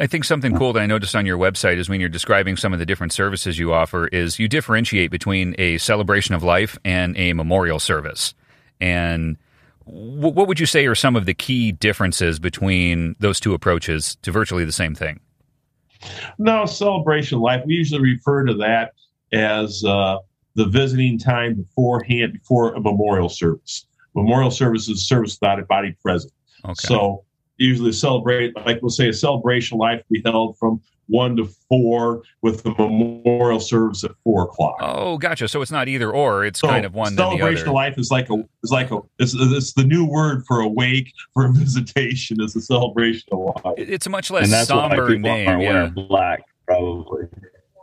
I 0.00 0.06
think 0.06 0.24
something 0.24 0.56
cool 0.56 0.72
that 0.72 0.80
I 0.80 0.86
noticed 0.86 1.14
on 1.14 1.26
your 1.26 1.38
website 1.38 1.76
is 1.76 1.88
when 1.88 2.00
you're 2.00 2.08
describing 2.08 2.56
some 2.56 2.72
of 2.72 2.78
the 2.78 2.86
different 2.86 3.12
services 3.12 3.58
you 3.58 3.72
offer 3.72 4.08
is 4.08 4.38
you 4.38 4.48
differentiate 4.48 5.10
between 5.10 5.54
a 5.58 5.78
celebration 5.78 6.34
of 6.34 6.42
life 6.42 6.78
and 6.84 7.16
a 7.16 7.32
memorial 7.32 7.78
service. 7.78 8.34
And 8.80 9.36
what 9.84 10.46
would 10.46 10.60
you 10.60 10.66
say 10.66 10.86
are 10.86 10.94
some 10.94 11.16
of 11.16 11.26
the 11.26 11.34
key 11.34 11.72
differences 11.72 12.38
between 12.38 13.16
those 13.18 13.40
two 13.40 13.54
approaches 13.54 14.16
to 14.22 14.30
virtually 14.30 14.64
the 14.64 14.72
same 14.72 14.94
thing? 14.94 15.20
No, 16.38 16.66
celebration 16.66 17.36
of 17.36 17.42
life. 17.42 17.62
We 17.66 17.74
usually 17.74 18.02
refer 18.02 18.44
to 18.44 18.54
that 18.54 18.92
as 19.32 19.84
uh, 19.84 20.18
the 20.54 20.66
visiting 20.66 21.18
time 21.18 21.54
beforehand, 21.54 22.34
before 22.34 22.74
a 22.74 22.80
memorial 22.80 23.28
service. 23.28 23.86
Memorial 24.14 24.50
service 24.50 24.88
is 24.88 25.06
service 25.06 25.38
without 25.40 25.58
a 25.58 25.64
body 25.64 25.96
present. 26.02 26.32
Okay. 26.64 26.74
So 26.74 27.24
usually 27.62 27.92
celebrate, 27.92 28.54
like 28.66 28.80
we'll 28.82 28.90
say, 28.90 29.08
a 29.08 29.12
celebration 29.12 29.76
of 29.76 29.80
life 29.80 30.02
be 30.10 30.22
held 30.24 30.58
from 30.58 30.80
one 31.08 31.36
to 31.36 31.44
four 31.68 32.22
with 32.42 32.62
the 32.62 32.70
memorial 32.78 33.58
service 33.60 34.04
at 34.04 34.12
four 34.24 34.44
o'clock. 34.44 34.76
oh, 34.80 35.18
gotcha. 35.18 35.48
So 35.48 35.60
it's 35.60 35.70
not 35.72 35.88
either 35.88 36.10
or; 36.10 36.44
it's 36.44 36.60
So 36.60 36.68
kind 36.68 36.84
of 36.86 36.94
one 36.94 37.14
than 37.14 37.16
the 37.16 37.22
celebration 37.30 37.62
other. 37.62 37.70
of 37.70 37.74
life 37.74 37.98
is 37.98 38.10
like 38.10 38.30
a 38.30 38.36
is 38.62 38.70
like 38.70 38.90
a 38.90 38.98
it's, 39.18 39.34
it's 39.36 39.72
the 39.74 39.84
new 39.84 40.06
word 40.06 40.44
for 40.46 40.60
a 40.60 40.68
wake 40.68 41.12
for 41.34 41.46
a 41.46 41.52
visitation 41.52 42.40
is 42.40 42.54
a 42.56 42.60
celebration 42.60 43.28
of 43.32 43.38
life. 43.64 43.74
It's 43.78 44.06
a 44.06 44.10
much 44.10 44.30
less 44.30 44.44
and 44.44 44.52
that's 44.52 44.68
somber 44.68 45.06
people 45.08 45.30
name. 45.30 45.48
aren't 45.48 45.62
Yeah. 45.62 45.86
black, 45.88 46.44
probably. 46.66 47.24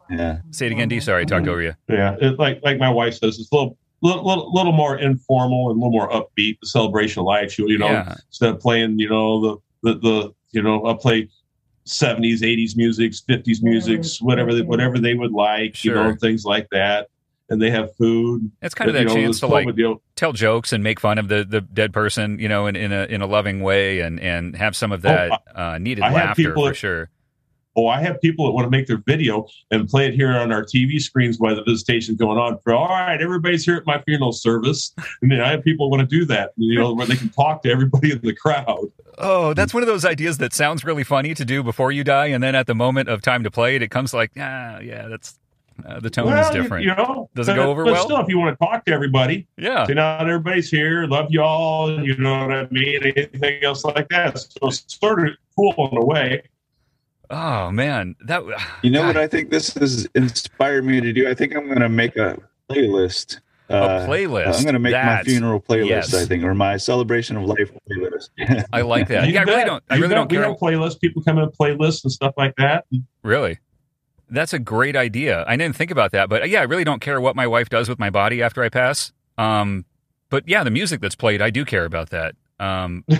Yeah. 0.09 0.39
Say 0.51 0.65
it 0.67 0.71
again, 0.71 0.87
D. 0.89 0.99
Sorry, 0.99 1.21
I 1.21 1.25
talked 1.25 1.47
over 1.47 1.61
you. 1.61 1.73
Yeah, 1.87 2.15
it, 2.19 2.39
like 2.39 2.61
like 2.63 2.79
my 2.79 2.89
wife 2.89 3.13
says, 3.15 3.37
it's 3.37 3.51
a 3.51 3.55
little 3.55 3.77
little, 4.01 4.25
little, 4.25 4.51
little 4.53 4.71
more 4.71 4.97
informal 4.97 5.69
and 5.71 5.79
a 5.79 5.85
little 5.85 5.91
more 5.91 6.09
upbeat. 6.09 6.57
The 6.61 6.67
celebration 6.67 7.19
of 7.19 7.25
life, 7.25 7.59
you, 7.59 7.67
you 7.69 7.77
know, 7.77 7.87
Yeah. 7.89 8.15
instead 8.29 8.49
of 8.49 8.59
playing, 8.61 8.97
you 8.97 9.09
know, 9.09 9.41
the 9.41 9.57
the, 9.83 9.95
the 9.99 10.33
you 10.51 10.61
know, 10.61 10.83
I'll 10.85 10.95
play. 10.97 11.29
70s, 11.85 12.41
80s 12.41 12.77
musics, 12.77 13.23
50s 13.27 13.63
musics, 13.63 14.21
whatever 14.21 14.53
they, 14.53 14.61
whatever 14.61 14.99
they 14.99 15.15
would 15.15 15.31
like, 15.31 15.83
you 15.83 15.91
know, 15.91 16.13
things 16.15 16.45
like 16.45 16.67
that. 16.71 17.07
And 17.49 17.59
they 17.59 17.71
have 17.71 17.95
food. 17.95 18.51
It's 18.61 18.75
kind 18.75 18.89
of 18.89 18.93
that 18.95 19.07
know, 19.07 19.13
chance 19.15 19.37
this 19.37 19.39
to 19.39 19.47
whole 19.47 19.55
like 19.65 19.75
deal. 19.75 19.99
tell 20.15 20.31
jokes 20.31 20.71
and 20.71 20.83
make 20.83 20.99
fun 20.99 21.17
of 21.17 21.29
the, 21.29 21.43
the 21.43 21.61
dead 21.61 21.91
person, 21.91 22.37
you 22.37 22.47
know, 22.47 22.67
in, 22.67 22.75
in 22.75 22.91
a 22.91 23.05
in 23.05 23.23
a 23.23 23.25
loving 23.25 23.61
way, 23.61 24.01
and 24.01 24.19
and 24.19 24.55
have 24.55 24.75
some 24.75 24.91
of 24.91 25.03
Oh, 25.03 25.09
that 25.09 25.41
uh, 25.55 25.77
needed 25.79 26.03
I 26.03 26.09
have 26.11 26.15
laughter 26.27 26.43
people 26.43 26.63
for 26.65 26.69
that- 26.69 26.75
sure. 26.75 27.09
Oh, 27.79 27.87
I 27.87 28.01
have 28.01 28.19
people 28.19 28.45
that 28.45 28.51
want 28.51 28.65
to 28.65 28.69
make 28.69 28.87
their 28.87 29.01
video 29.05 29.47
and 29.71 29.87
play 29.87 30.05
it 30.07 30.13
here 30.13 30.31
on 30.37 30.51
our 30.51 30.63
TV 30.63 30.99
screens 31.01 31.39
while 31.39 31.55
the 31.55 31.63
visitation's 31.63 32.17
going 32.17 32.37
on. 32.37 32.59
For 32.59 32.73
all 32.73 32.89
right, 32.89 33.21
everybody's 33.21 33.63
here 33.63 33.77
at 33.77 33.85
my 33.85 34.01
funeral 34.01 34.33
service, 34.33 34.93
and 35.21 35.31
then 35.31 35.39
I 35.39 35.51
have 35.51 35.63
people 35.63 35.89
want 35.89 36.01
to 36.01 36.05
do 36.05 36.25
that, 36.25 36.51
you 36.57 36.77
know, 36.77 36.93
where 36.93 37.05
they 37.05 37.15
can 37.15 37.29
talk 37.29 37.63
to 37.63 37.71
everybody 37.71 38.11
in 38.11 38.19
the 38.19 38.35
crowd. 38.35 38.91
Oh, 39.17 39.53
that's 39.53 39.73
one 39.73 39.81
of 39.81 39.87
those 39.87 40.03
ideas 40.03 40.39
that 40.39 40.53
sounds 40.53 40.83
really 40.83 41.05
funny 41.05 41.33
to 41.33 41.45
do 41.45 41.63
before 41.63 41.93
you 41.93 42.03
die, 42.03 42.27
and 42.27 42.43
then 42.43 42.53
at 42.53 42.67
the 42.67 42.75
moment 42.75 43.07
of 43.07 43.21
time 43.21 43.43
to 43.43 43.51
play 43.51 43.77
it, 43.77 43.81
it 43.81 43.91
comes 43.91 44.13
like, 44.13 44.31
ah, 44.37 44.79
yeah, 44.79 45.07
that's 45.07 45.39
uh, 45.85 45.99
the 46.01 46.09
tone 46.09 46.27
is 46.27 46.33
well, 46.33 46.55
you- 46.55 46.61
different. 46.61 46.85
You, 46.85 46.95
know, 46.95 47.29
Does 47.35 47.47
it 47.47 47.55
go 47.55 47.69
over 47.69 47.85
but 47.85 47.93
well? 47.93 48.03
Still, 48.03 48.19
if 48.19 48.27
you 48.27 48.37
want 48.39 48.59
to 48.59 48.65
talk 48.65 48.83
to 48.85 48.91
everybody, 48.91 49.47
yeah, 49.57 49.85
say 49.85 49.93
not 49.93 50.27
everybody's 50.27 50.69
here. 50.69 51.05
Love 51.05 51.27
you 51.29 51.41
all. 51.41 52.03
You 52.03 52.17
know 52.17 52.47
what 52.47 52.51
I 52.51 52.67
mean? 52.71 53.01
Anything 53.03 53.63
else 53.63 53.85
like 53.85 54.09
that? 54.09 54.37
So 54.39 54.67
it's 54.67 54.83
sort 54.99 55.25
of 55.27 55.35
cool 55.55 55.89
in 55.91 55.97
a 55.97 56.05
way. 56.05 56.43
Oh 57.29 57.71
man, 57.71 58.15
that 58.25 58.43
You 58.81 58.89
know 58.91 59.01
God, 59.01 59.07
what 59.07 59.17
I 59.17 59.27
think 59.27 59.51
this 59.51 59.73
has 59.75 60.07
inspired 60.15 60.83
me 60.85 60.99
to 61.01 61.13
do? 61.13 61.29
I 61.29 61.33
think 61.33 61.55
I'm 61.55 61.65
going 61.67 61.79
to 61.79 61.89
make 61.89 62.15
a 62.15 62.37
playlist. 62.69 63.39
a 63.69 63.73
Uh, 63.75 64.07
playlist. 64.07 64.55
I'm 64.57 64.63
going 64.63 64.73
to 64.73 64.79
make 64.79 64.93
my 64.93 65.21
funeral 65.23 65.61
playlist. 65.61 65.89
yes. 65.89 66.13
I 66.15 66.25
think, 66.25 66.43
or 66.43 66.55
my 66.55 66.77
celebration 66.77 67.37
of 67.37 67.43
life 67.43 67.71
playlist. 67.89 68.65
I 68.73 68.81
like 68.81 69.07
that. 69.09 69.25
You 69.27 69.33
yeah, 69.33 69.41
I 69.41 69.43
really 69.43 69.63
don't. 69.65 69.83
I 69.89 69.95
You 69.95 70.01
really 70.01 70.15
bet. 70.15 70.17
don't 70.17 70.31
We 70.31 70.37
care. 70.37 70.45
have 70.47 70.57
playlists. 70.57 70.99
People 70.99 71.21
come 71.21 71.37
in 71.37 71.47
playlists 71.49 72.03
and 72.03 72.11
stuff 72.11 72.33
like 72.35 72.55
that. 72.57 72.85
Really? 73.21 73.59
That's 74.31 74.53
a 74.53 74.59
great 74.59 74.95
idea. 74.95 75.43
I 75.47 75.55
didn't 75.55 75.75
think 75.75 75.91
about 75.91 76.11
that, 76.11 76.29
but 76.29 76.41
uh, 76.41 76.45
yeah, 76.45 76.59
I 76.61 76.63
really 76.63 76.83
don't 76.83 76.99
care 76.99 77.19
what 77.21 77.35
my 77.35 77.45
wife 77.47 77.69
does 77.69 77.89
with 77.89 77.99
my 77.99 78.09
body 78.09 78.41
after 78.41 78.63
I 78.63 78.69
pass. 78.69 79.11
Um, 79.37 79.85
but 80.29 80.47
yeah, 80.47 80.63
the 80.63 80.69
music 80.71 80.99
that's 81.01 81.15
played, 81.15 81.41
I 81.41 81.49
do 81.51 81.63
care 81.65 81.85
about 81.85 82.09
that. 82.09 82.35
Um, 82.59 83.05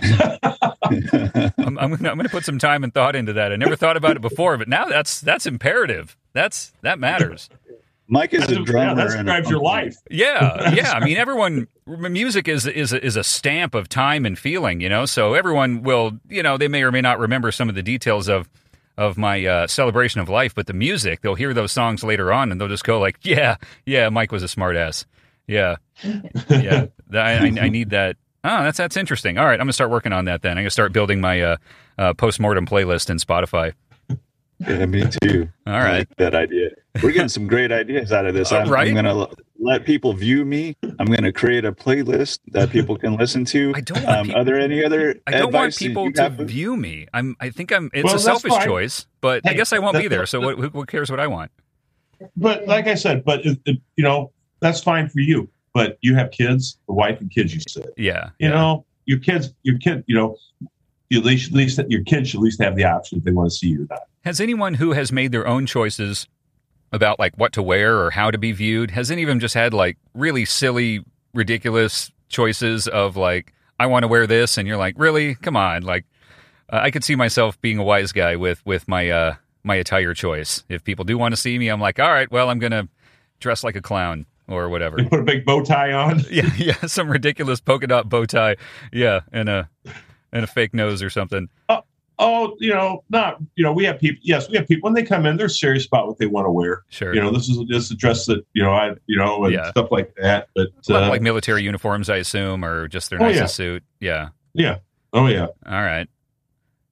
I'm, 0.84 1.54
I'm, 1.58 1.76
gonna, 1.76 2.10
I'm 2.10 2.18
gonna 2.18 2.30
put 2.30 2.46
some 2.46 2.60
time 2.60 2.84
and 2.84 2.94
thought 2.94 3.16
into 3.16 3.34
that. 3.34 3.52
I 3.52 3.56
never 3.56 3.76
thought 3.76 3.98
about 3.98 4.16
it 4.16 4.22
before, 4.22 4.58
but 4.58 4.68
now 4.68 4.86
that's 4.86 5.22
that's 5.22 5.46
imperative. 5.46 6.18
That's 6.34 6.74
that 6.82 7.00
matters. 7.00 7.50
Mike 8.12 8.34
is 8.34 8.50
a 8.50 8.56
yeah, 8.56 8.64
drummer. 8.66 8.96
that 8.96 9.18
describes 9.18 9.50
your 9.50 9.60
life. 9.60 9.96
Yeah, 10.10 10.72
yeah. 10.74 10.92
I 10.92 11.06
mean, 11.06 11.18
everyone. 11.18 11.68
Music 11.86 12.48
is 12.48 12.66
is 12.68 12.92
a, 12.92 13.04
is 13.04 13.16
a 13.16 13.24
stamp 13.24 13.76
of 13.76 13.88
time 13.88 14.26
and 14.26 14.38
feeling, 14.38 14.82
you 14.82 14.90
know. 14.90 15.06
So 15.06 15.36
everyone 15.36 15.84
will, 15.84 16.20
you 16.28 16.44
know, 16.44 16.58
they 16.58 16.68
may 16.68 16.84
or 16.84 16.92
may 16.92 17.02
not 17.02 17.20
remember 17.20 17.52
some 17.52 17.70
of 17.70 17.76
the 17.76 17.84
details 17.84 18.28
of 18.28 18.50
of 18.98 19.18
my 19.18 19.46
uh, 19.46 19.68
celebration 19.68 20.20
of 20.20 20.28
life, 20.28 20.54
but 20.54 20.68
the 20.68 20.74
music, 20.74 21.22
they'll 21.22 21.36
hear 21.36 21.54
those 21.54 21.72
songs 21.72 22.04
later 22.04 22.34
on, 22.34 22.52
and 22.52 22.60
they'll 22.60 22.68
just 22.68 22.84
go 22.84 23.00
like, 23.00 23.18
"Yeah, 23.22 23.56
yeah, 23.86 24.10
Mike 24.10 24.32
was 24.32 24.44
a 24.44 24.48
smartass. 24.48 25.06
Yeah, 25.48 25.78
yeah. 26.50 26.88
I, 27.14 27.18
I, 27.18 27.58
I 27.62 27.70
need 27.70 27.92
that. 27.92 28.18
Oh, 28.44 28.64
that's 28.64 28.78
that's 28.78 28.96
interesting. 28.98 29.38
All 29.38 29.46
right, 29.46 29.54
I'm 29.60 29.66
gonna 29.66 29.74
start 29.74 29.90
working 29.92 30.14
on 30.14 30.26
that. 30.26 30.42
Then 30.42 30.52
I'm 30.58 30.64
gonna 30.64 30.70
start 30.70 30.94
building 30.94 31.20
my 31.22 31.42
uh, 31.42 31.58
uh, 31.98 32.14
post 32.14 32.40
mortem 32.40 32.66
playlist 32.66 33.10
in 33.10 33.18
Spotify. 33.18 33.74
Yeah, 34.68 34.86
me 34.88 35.06
too. 35.22 35.48
All 35.68 35.74
right, 35.74 35.86
I 35.88 35.98
like 36.00 36.16
that 36.18 36.36
idea. 36.36 36.70
We're 37.02 37.12
getting 37.14 37.30
some 37.30 37.48
great 37.48 37.72
ideas 37.72 38.12
out 38.12 38.26
of 38.26 38.34
this. 38.34 38.52
I'm, 38.52 38.68
right? 38.70 38.88
I'm 38.90 38.94
going 38.94 39.06
to 39.06 39.34
let 39.58 39.86
people 39.86 40.12
view 40.12 40.44
me. 40.44 40.76
I'm 41.00 41.06
going 41.08 41.24
to 41.24 41.32
create 41.32 41.64
a 41.64 41.72
playlist 41.72 42.40
that 42.48 42.70
people 42.70 42.98
can 42.98 43.16
listen 43.16 43.46
to. 43.46 43.72
I 43.74 43.80
don't 43.80 44.04
want 44.04 44.18
Um, 44.18 44.26
peop- 44.28 44.36
are 44.36 44.44
there 44.44 44.60
any 44.60 44.84
other 44.84 45.16
I 45.28 45.32
don't 45.32 45.54
want 45.54 45.68
advice 45.68 45.80
that 45.80 45.88
people 45.88 46.12
to 46.12 46.22
have? 46.24 46.34
view 46.34 46.76
me. 46.76 47.08
I'm. 47.14 47.38
I 47.40 47.52
think 47.52 47.72
I'm. 47.72 47.90
It's 47.94 48.04
Well, 48.04 48.16
a 48.16 48.20
selfish 48.20 48.52
fine. 48.52 48.66
choice, 48.68 49.08
but 49.22 49.48
I 49.48 49.54
guess 49.54 49.72
I 49.72 49.80
won't 49.80 49.98
be 49.98 50.10
there. 50.10 50.26
So 50.26 50.42
what? 50.42 50.58
Who, 50.58 50.68
who 50.70 50.86
cares 50.86 51.10
what 51.10 51.22
I 51.22 51.28
want? 51.28 51.52
But 52.36 52.68
like 52.68 52.88
I 52.88 52.96
said, 52.96 53.24
but 53.24 53.46
it, 53.46 53.60
it- 53.66 53.82
you 53.96 54.04
know 54.04 54.34
that's 54.60 54.82
fine 54.84 55.08
for 55.08 55.22
you. 55.22 55.50
But 55.74 55.98
you 56.02 56.16
have 56.16 56.32
kids, 56.32 56.78
a 56.88 56.94
wife 56.94 57.20
and 57.22 57.30
kids. 57.30 57.54
You 57.54 57.62
said, 57.68 57.90
Yeah. 57.98 58.30
you 58.40 58.48
yeah. 58.50 58.56
know, 58.56 58.86
your 59.06 59.20
kids, 59.20 59.54
your 59.64 59.78
kid, 59.78 60.04
you 60.08 60.16
know, 60.16 60.36
at 61.12 61.24
least, 61.24 61.50
at 61.52 61.56
least 61.56 61.80
your 61.88 62.04
kids 62.04 62.30
should 62.30 62.40
at 62.40 62.44
least 62.44 62.62
have 62.62 62.76
the 62.76 62.84
option 62.86 63.18
if 63.20 63.24
they 63.24 63.32
want 63.32 63.50
to 63.50 63.56
see 63.56 63.68
you 63.68 63.84
or 63.84 63.88
not. 63.90 64.02
Has 64.24 64.40
anyone 64.40 64.76
who 64.76 64.92
has 64.94 65.12
made 65.12 65.32
their 65.32 65.48
own 65.48 65.66
choices 65.66 66.28
about 66.92 67.20
like 67.20 67.36
what 67.38 67.54
to 67.54 67.62
wear 67.64 68.00
or 68.00 68.12
how 68.12 68.32
to 68.32 68.38
be 68.38 68.52
viewed 68.52 68.90
has 68.92 69.12
any 69.12 69.22
of 69.24 69.30
them 69.30 69.40
just 69.40 69.54
had 69.54 69.74
like 69.74 69.98
really 70.14 70.44
silly, 70.46 71.04
ridiculous 71.34 72.12
choices 72.30 72.88
of 72.88 73.16
like 73.16 73.54
I 73.80 73.86
want 73.86 74.04
to 74.04 74.08
wear 74.08 74.28
this, 74.28 74.58
and 74.58 74.68
you're 74.68 74.76
like, 74.78 74.96
really? 74.98 75.36
Come 75.36 75.56
on! 75.56 75.84
Like, 75.84 76.04
uh, 76.70 76.80
I 76.82 76.92
could 76.92 77.04
see 77.06 77.16
myself 77.16 77.60
being 77.62 77.78
a 77.78 77.84
wise 77.84 78.12
guy 78.12 78.36
with 78.36 78.64
with 78.66 78.88
my 78.90 79.10
uh 79.10 79.36
my 79.64 79.76
attire 79.76 80.14
choice. 80.14 80.64
If 80.68 80.84
people 80.84 81.06
do 81.06 81.18
want 81.18 81.34
to 81.34 81.40
see 81.40 81.58
me, 81.58 81.70
I'm 81.70 81.80
like, 81.80 81.98
all 81.98 82.12
right, 82.12 82.30
well, 82.30 82.50
I'm 82.50 82.60
gonna 82.60 82.90
dress 83.40 83.64
like 83.64 83.78
a 83.78 83.82
clown 83.82 84.26
or 84.50 84.70
whatever. 84.70 85.00
You 85.02 85.08
put 85.10 85.20
a 85.20 85.24
big 85.24 85.46
bow 85.46 85.64
tie 85.64 85.94
on. 85.94 86.20
yeah, 86.32 86.50
yeah, 86.58 86.76
some 86.88 87.10
ridiculous 87.10 87.60
polka 87.62 87.88
dot 87.88 88.10
bow 88.10 88.26
tie. 88.26 88.56
Yeah, 88.92 89.22
and 89.32 89.48
a 89.50 89.70
and 90.32 90.44
a 90.44 90.48
fake 90.48 90.74
nose 90.74 91.02
or 91.02 91.10
something. 91.10 91.50
Oh, 92.22 92.58
you 92.60 92.74
know, 92.74 93.02
not 93.10 93.38
you 93.56 93.64
know, 93.64 93.72
we 93.72 93.86
have 93.86 93.98
people. 93.98 94.20
Yes, 94.24 94.50
we 94.50 94.58
have 94.58 94.68
people 94.68 94.88
when 94.88 94.94
they 94.94 95.04
come 95.04 95.26
in, 95.26 95.38
they're 95.38 95.48
serious 95.48 95.86
about 95.86 96.06
what 96.06 96.18
they 96.18 96.26
want 96.26 96.48
to 96.48 96.52
wear. 96.52 96.84
Sure. 96.90 97.16
You 97.16 97.22
know, 97.22 97.32
this 97.32 97.48
is 97.48 97.58
this 97.70 97.86
is 97.86 97.92
a 97.92 97.96
dress 97.96 98.26
that 98.26 98.46
you 98.54 98.62
know, 98.62 98.72
I 98.72 98.94
you 99.08 99.18
know, 99.18 99.46
and 99.46 99.54
Yeah. 99.54 99.70
stuff 99.72 99.90
like 99.90 100.14
that. 100.22 100.50
But 100.54 100.68
A 100.90 100.92
lot 100.92 101.04
of, 101.04 101.08
uh, 101.08 101.12
like 101.12 101.22
military 101.22 101.64
uniforms, 101.64 102.10
I 102.10 102.18
assume, 102.18 102.66
or 102.66 102.90
just 102.90 103.10
their 103.10 103.22
Oh, 103.22 103.26
nicest 103.26 103.42
yeah. 103.42 103.46
suit. 103.48 103.84
Yeah. 104.02 104.30
yeah, 104.54 104.78
oh 105.14 105.28
yeah. 105.28 105.46
All 105.66 105.82
right. 105.82 106.10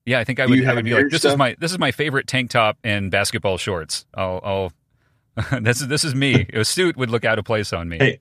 Yeah, 0.06 0.20
I 0.20 0.24
think 0.24 0.40
I 0.40 0.46
would. 0.46 0.66
I 0.66 0.74
would 0.74 0.86
be 0.86 0.94
like, 0.94 1.10
this 1.10 1.26
is 1.26 1.36
my 1.36 1.58
this 1.60 1.74
is 1.74 1.78
my 1.80 1.92
favorite 1.92 2.28
tank 2.28 2.50
top 2.50 2.78
and 2.86 3.12
basketball 3.12 3.58
shorts. 3.58 4.06
I'll. 4.14 4.40
I'll 4.42 4.72
this 5.62 5.82
is 5.82 5.88
this 5.88 6.04
is 6.04 6.16
me. 6.16 6.48
A 6.54 6.64
suit 6.66 6.98
would 6.98 7.10
look 7.10 7.26
out 7.26 7.40
of 7.40 7.46
place 7.46 7.74
on 7.74 7.88
me. 7.90 7.98
Hey, 7.98 8.20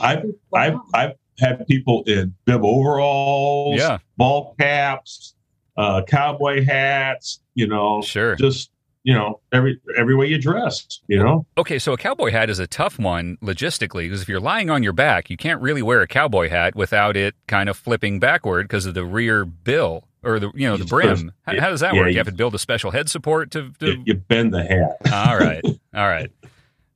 I've 0.00 0.24
I've 0.54 0.76
I've 0.94 1.12
had 1.38 1.66
people 1.66 2.02
in 2.06 2.34
bib 2.44 2.62
overalls, 2.64 3.78
yeah, 3.78 3.98
ball 4.16 4.54
caps, 4.58 5.34
uh, 5.76 6.02
cowboy 6.06 6.64
hats. 6.64 7.40
You 7.54 7.66
know, 7.66 8.02
sure. 8.02 8.36
just 8.36 8.70
you 9.04 9.14
know, 9.14 9.40
every 9.52 9.80
every 9.96 10.14
way 10.14 10.26
you 10.26 10.38
dress. 10.38 11.00
You 11.08 11.22
know, 11.22 11.46
Okay, 11.56 11.78
so 11.78 11.92
a 11.92 11.96
cowboy 11.96 12.30
hat 12.30 12.50
is 12.50 12.58
a 12.58 12.66
tough 12.66 12.98
one 12.98 13.36
logistically 13.42 14.04
because 14.04 14.20
if 14.22 14.28
you're 14.28 14.40
lying 14.40 14.68
on 14.70 14.82
your 14.82 14.92
back, 14.92 15.30
you 15.30 15.36
can't 15.36 15.60
really 15.62 15.82
wear 15.82 16.00
a 16.02 16.06
cowboy 16.06 16.48
hat 16.48 16.74
without 16.76 17.16
it 17.16 17.34
kind 17.46 17.68
of 17.68 17.76
flipping 17.76 18.18
backward 18.20 18.64
because 18.68 18.84
of 18.86 18.94
the 18.94 19.04
rear 19.04 19.44
bill. 19.44 20.04
or 20.22 20.38
the 20.40 20.50
you 20.54 20.66
know 20.68 20.72
You 20.72 20.78
the 20.78 20.84
just 20.84 20.90
put 20.90 21.04
a- 21.04 21.14
brim. 21.14 21.32
How, 21.42 21.60
how 21.60 21.70
does 21.70 21.80
that 21.80 21.94
yeah, 21.94 22.00
work? 22.00 22.08
You 22.08 22.12
you- 22.14 22.18
have 22.18 22.26
to 22.26 22.32
build 22.34 22.54
a 22.54 22.58
special 22.58 22.90
head 22.90 23.08
support 23.08 23.50
to. 23.52 23.70
to 23.78 23.86
You, 23.86 24.02
you 24.06 24.14
bend 24.14 24.52
the 24.52 24.64
hat. 24.64 24.96
all 25.12 25.38
right, 25.38 25.62
all 25.94 26.08
right. 26.08 26.30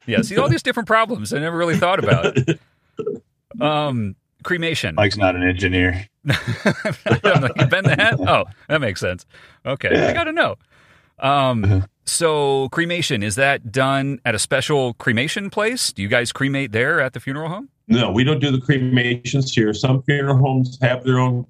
Yeah, 0.06 0.22
see 0.22 0.36
all 0.38 0.48
these 0.48 0.62
different 0.62 0.86
problems 0.86 1.32
I 1.32 1.38
never 1.38 1.56
really 1.56 1.76
thought 1.76 2.02
about. 2.02 2.36
Um, 3.60 4.16
cremation. 4.44 4.94
Mike's 4.94 5.16
not 5.18 5.36
an 5.36 5.42
engineer. 5.42 6.06
I'm 6.28 7.42
like, 7.42 7.52
you 7.56 7.66
bend 7.66 7.86
the? 7.86 8.16
Oh, 8.26 8.44
that 8.68 8.80
makes 8.80 8.98
sense. 9.00 9.26
Okay, 9.66 10.08
I 10.08 10.12
got 10.14 10.24
to 10.24 10.32
know. 10.32 10.56
Um, 11.18 11.64
Uh-huh. 11.64 11.86
so 12.06 12.68
cremation 12.70 13.22
is 13.22 13.34
that 13.36 13.70
done 13.70 14.20
at 14.24 14.34
a 14.34 14.38
special 14.38 14.94
cremation 14.94 15.50
place? 15.50 15.92
Do 15.92 16.00
you 16.02 16.08
guys 16.08 16.32
cremate 16.32 16.72
there 16.72 17.00
at 17.00 17.12
the 17.12 17.20
funeral 17.20 17.48
home? 17.50 17.68
No, 17.88 18.10
we 18.10 18.24
don't 18.24 18.40
do 18.40 18.50
the 18.50 18.60
cremations 18.60 19.52
here. 19.52 19.74
Some 19.74 20.02
funeral 20.02 20.38
homes 20.38 20.78
have 20.80 21.04
their 21.04 21.18
own 21.18 21.46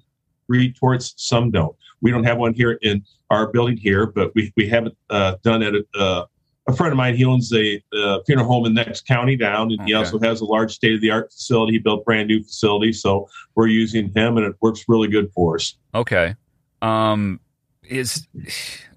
retorts, 0.49 1.13
some 1.15 1.51
don't. 1.51 1.75
We 2.01 2.11
don't 2.11 2.25
have 2.25 2.37
one 2.37 2.53
here 2.53 2.73
in 2.81 3.03
our 3.29 3.47
building 3.47 3.77
here, 3.77 4.05
but 4.07 4.35
we, 4.35 4.51
we 4.57 4.67
haven't 4.67 4.97
uh, 5.09 5.37
done 5.41 5.63
at 5.63 5.73
a, 5.73 5.85
uh, 5.97 6.25
a 6.67 6.73
friend 6.73 6.91
of 6.91 6.97
mine. 6.97 7.15
He 7.15 7.25
owns 7.25 7.51
a 7.53 7.81
uh, 7.93 8.19
funeral 8.25 8.47
home 8.47 8.65
in 8.65 8.73
the 8.73 8.83
next 8.83 9.05
county 9.05 9.35
down, 9.35 9.71
and 9.71 9.81
he 9.87 9.93
Okay. 9.93 10.05
also 10.05 10.19
has 10.19 10.41
a 10.41 10.45
large 10.45 10.73
state 10.73 10.93
of 10.95 11.01
the 11.01 11.11
art 11.11 11.31
facility. 11.31 11.73
He 11.73 11.79
built 11.79 12.05
brand 12.05 12.27
new 12.29 12.41
facility, 12.43 12.93
so 12.93 13.27
we're 13.55 13.67
using 13.67 14.11
him, 14.15 14.37
and 14.37 14.45
it 14.45 14.55
works 14.61 14.85
really 14.87 15.07
good 15.07 15.31
for 15.33 15.55
us. 15.55 15.75
Okay. 15.93 16.35
Um, 16.81 17.39
is 17.83 18.27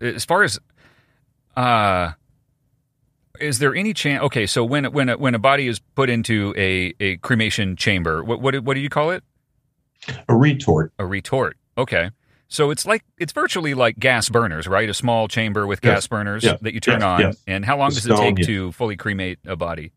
as 0.01 0.25
far 0.25 0.45
as 0.45 0.61
uh, 1.57 2.13
is 3.41 3.59
there 3.59 3.75
any 3.75 3.93
chance? 3.95 4.23
Okay, 4.25 4.47
so 4.47 4.65
when 4.65 4.85
when 4.93 5.09
a, 5.09 5.17
when 5.19 5.35
a 5.35 5.39
body 5.39 5.67
is 5.67 5.79
put 5.95 6.09
into 6.09 6.55
a, 6.57 6.95
a 7.01 7.17
cremation 7.19 7.77
chamber, 7.77 8.23
what 8.23 8.41
what 8.41 8.59
what 8.63 8.75
do 8.75 8.81
you 8.81 8.89
call 8.89 9.11
it? 9.11 9.25
A 10.29 10.37
retort. 10.37 10.93
A 10.99 11.07
retort. 11.07 11.57
Okay. 11.77 12.11
So 12.48 12.70
it's 12.70 12.86
like 12.86 13.02
it's 13.18 13.32
virtually 13.32 13.74
like 13.74 13.98
gas 13.98 14.28
burners, 14.28 14.68
right? 14.68 14.89
A 14.89 14.94
small 14.94 15.27
chamber 15.28 15.66
with 15.66 15.81
Yes. 15.82 15.94
gas 15.94 16.06
burners 16.06 16.44
Yes. 16.44 16.60
that 16.60 16.74
you 16.74 16.81
turn 16.81 17.01
Yes. 17.01 17.05
on. 17.27 17.32
And 17.47 17.64
how 17.64 17.77
long 17.77 17.89
The 17.90 17.97
does 17.97 18.06
it 18.06 18.14
stone, 18.14 18.36
take 18.36 18.47
to 18.47 18.73
fully 18.73 18.97
cremate 18.97 19.39
a 19.47 19.56
body? 19.56 19.93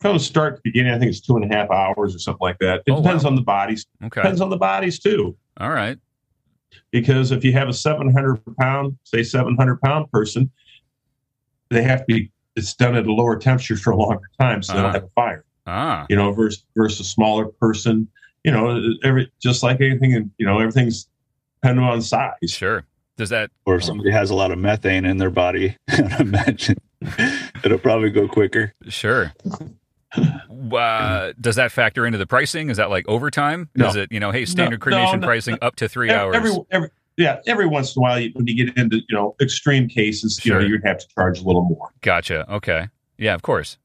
From 0.00 0.16
the 0.16 0.20
start 0.20 0.56
to 0.56 0.60
beginning, 0.62 0.92
I 0.92 0.98
think 0.98 1.08
it's 1.10 1.20
two 1.20 1.36
and 1.36 1.50
a 1.50 1.54
half 1.56 1.70
hours 1.70 2.14
or 2.14 2.18
something 2.18 2.38
like 2.42 2.58
that. 2.60 2.82
It 2.86 2.92
Oh, 2.92 3.02
depends 3.02 3.24
wow. 3.24 3.30
on 3.30 3.36
the 3.36 3.42
bodies. 3.42 3.86
Okay. 4.04 4.20
Depends 4.20 4.40
on 4.40 4.50
the 4.50 4.56
bodies 4.56 4.98
too. 4.98 5.36
All 5.58 5.70
right. 5.70 5.98
because 6.92 7.32
if 7.32 7.42
you 7.44 7.52
have 7.52 7.66
a 7.68 7.72
700 7.72 8.40
pound 8.60 8.96
say 9.02 9.22
700 9.22 9.80
pound 9.80 10.10
person 10.12 10.50
they 11.70 11.82
have 11.82 12.00
to 12.00 12.04
be 12.06 12.30
it's 12.56 12.74
done 12.74 12.94
at 12.94 13.06
a 13.06 13.12
lower 13.12 13.36
temperature 13.38 13.74
for 13.76 13.92
a 13.92 13.96
longer 13.96 14.28
time 14.38 14.62
so 14.62 14.74
they 14.74 14.78
Ah. 14.78 14.82
don't 14.82 14.92
have 14.92 15.04
a 15.04 15.08
fire 15.14 15.44
Ah. 15.66 16.06
you 16.10 16.16
know 16.16 16.30
versus 16.32 16.64
versus 16.76 17.00
a 17.00 17.04
smaller 17.04 17.46
person 17.46 18.06
you 18.44 18.52
know 18.52 18.80
every 19.02 19.32
just 19.40 19.62
like 19.62 19.80
anything 19.80 20.14
and 20.14 20.30
you 20.38 20.44
know 20.46 20.58
everything's 20.60 21.08
dependent 21.62 21.86
on 21.88 22.02
size 22.02 22.32
Sure. 22.46 22.84
Does 23.16 23.30
that 23.30 23.50
Or 23.66 23.76
if 23.76 23.84
somebody 23.84 24.10
has 24.12 24.30
a 24.30 24.34
lot 24.34 24.50
of 24.52 24.58
methane 24.58 25.04
in 25.04 25.18
their 25.18 25.30
body, 25.30 25.76
I 25.88 26.16
imagine 26.20 26.76
it'll 27.64 27.78
probably 27.78 28.10
go 28.10 28.28
quicker. 28.28 28.72
Sure. 28.88 29.32
Uh, 30.72 31.32
does 31.40 31.56
that 31.56 31.70
factor 31.72 32.06
into 32.06 32.18
the 32.18 32.26
pricing? 32.26 32.70
Is 32.70 32.76
that 32.78 32.90
like 32.90 33.06
overtime? 33.08 33.68
Is 33.74 33.96
it 33.96 34.10
you 34.12 34.20
know, 34.20 34.30
hey, 34.30 34.44
standard 34.44 34.80
No, 34.80 34.84
cremation 34.84 35.20
no. 35.20 35.26
pricing 35.26 35.58
up 35.60 35.76
to 35.76 35.88
three 35.88 36.10
Ev- 36.10 36.16
hours? 36.18 36.36
every, 36.36 36.52
every 36.70 36.90
yeah 37.16 37.40
every 37.46 37.66
once 37.66 37.94
in 37.96 38.00
a 38.00 38.02
while 38.02 38.18
you, 38.20 38.30
when 38.34 38.46
you 38.46 38.54
get 38.66 38.76
into 38.78 38.96
you 39.08 39.14
know 39.16 39.34
extreme 39.40 39.88
cases 39.88 40.44
you 40.44 40.52
know 40.52 40.60
you'd 40.60 40.84
have 40.84 40.98
to 40.98 41.06
charge 41.14 41.40
a 41.40 41.42
little 41.42 41.62
more 41.64 41.88
Gotcha. 42.00 42.50
Okay. 42.54 42.88
Yeah, 43.18 43.34
of 43.34 43.42
course. 43.42 43.78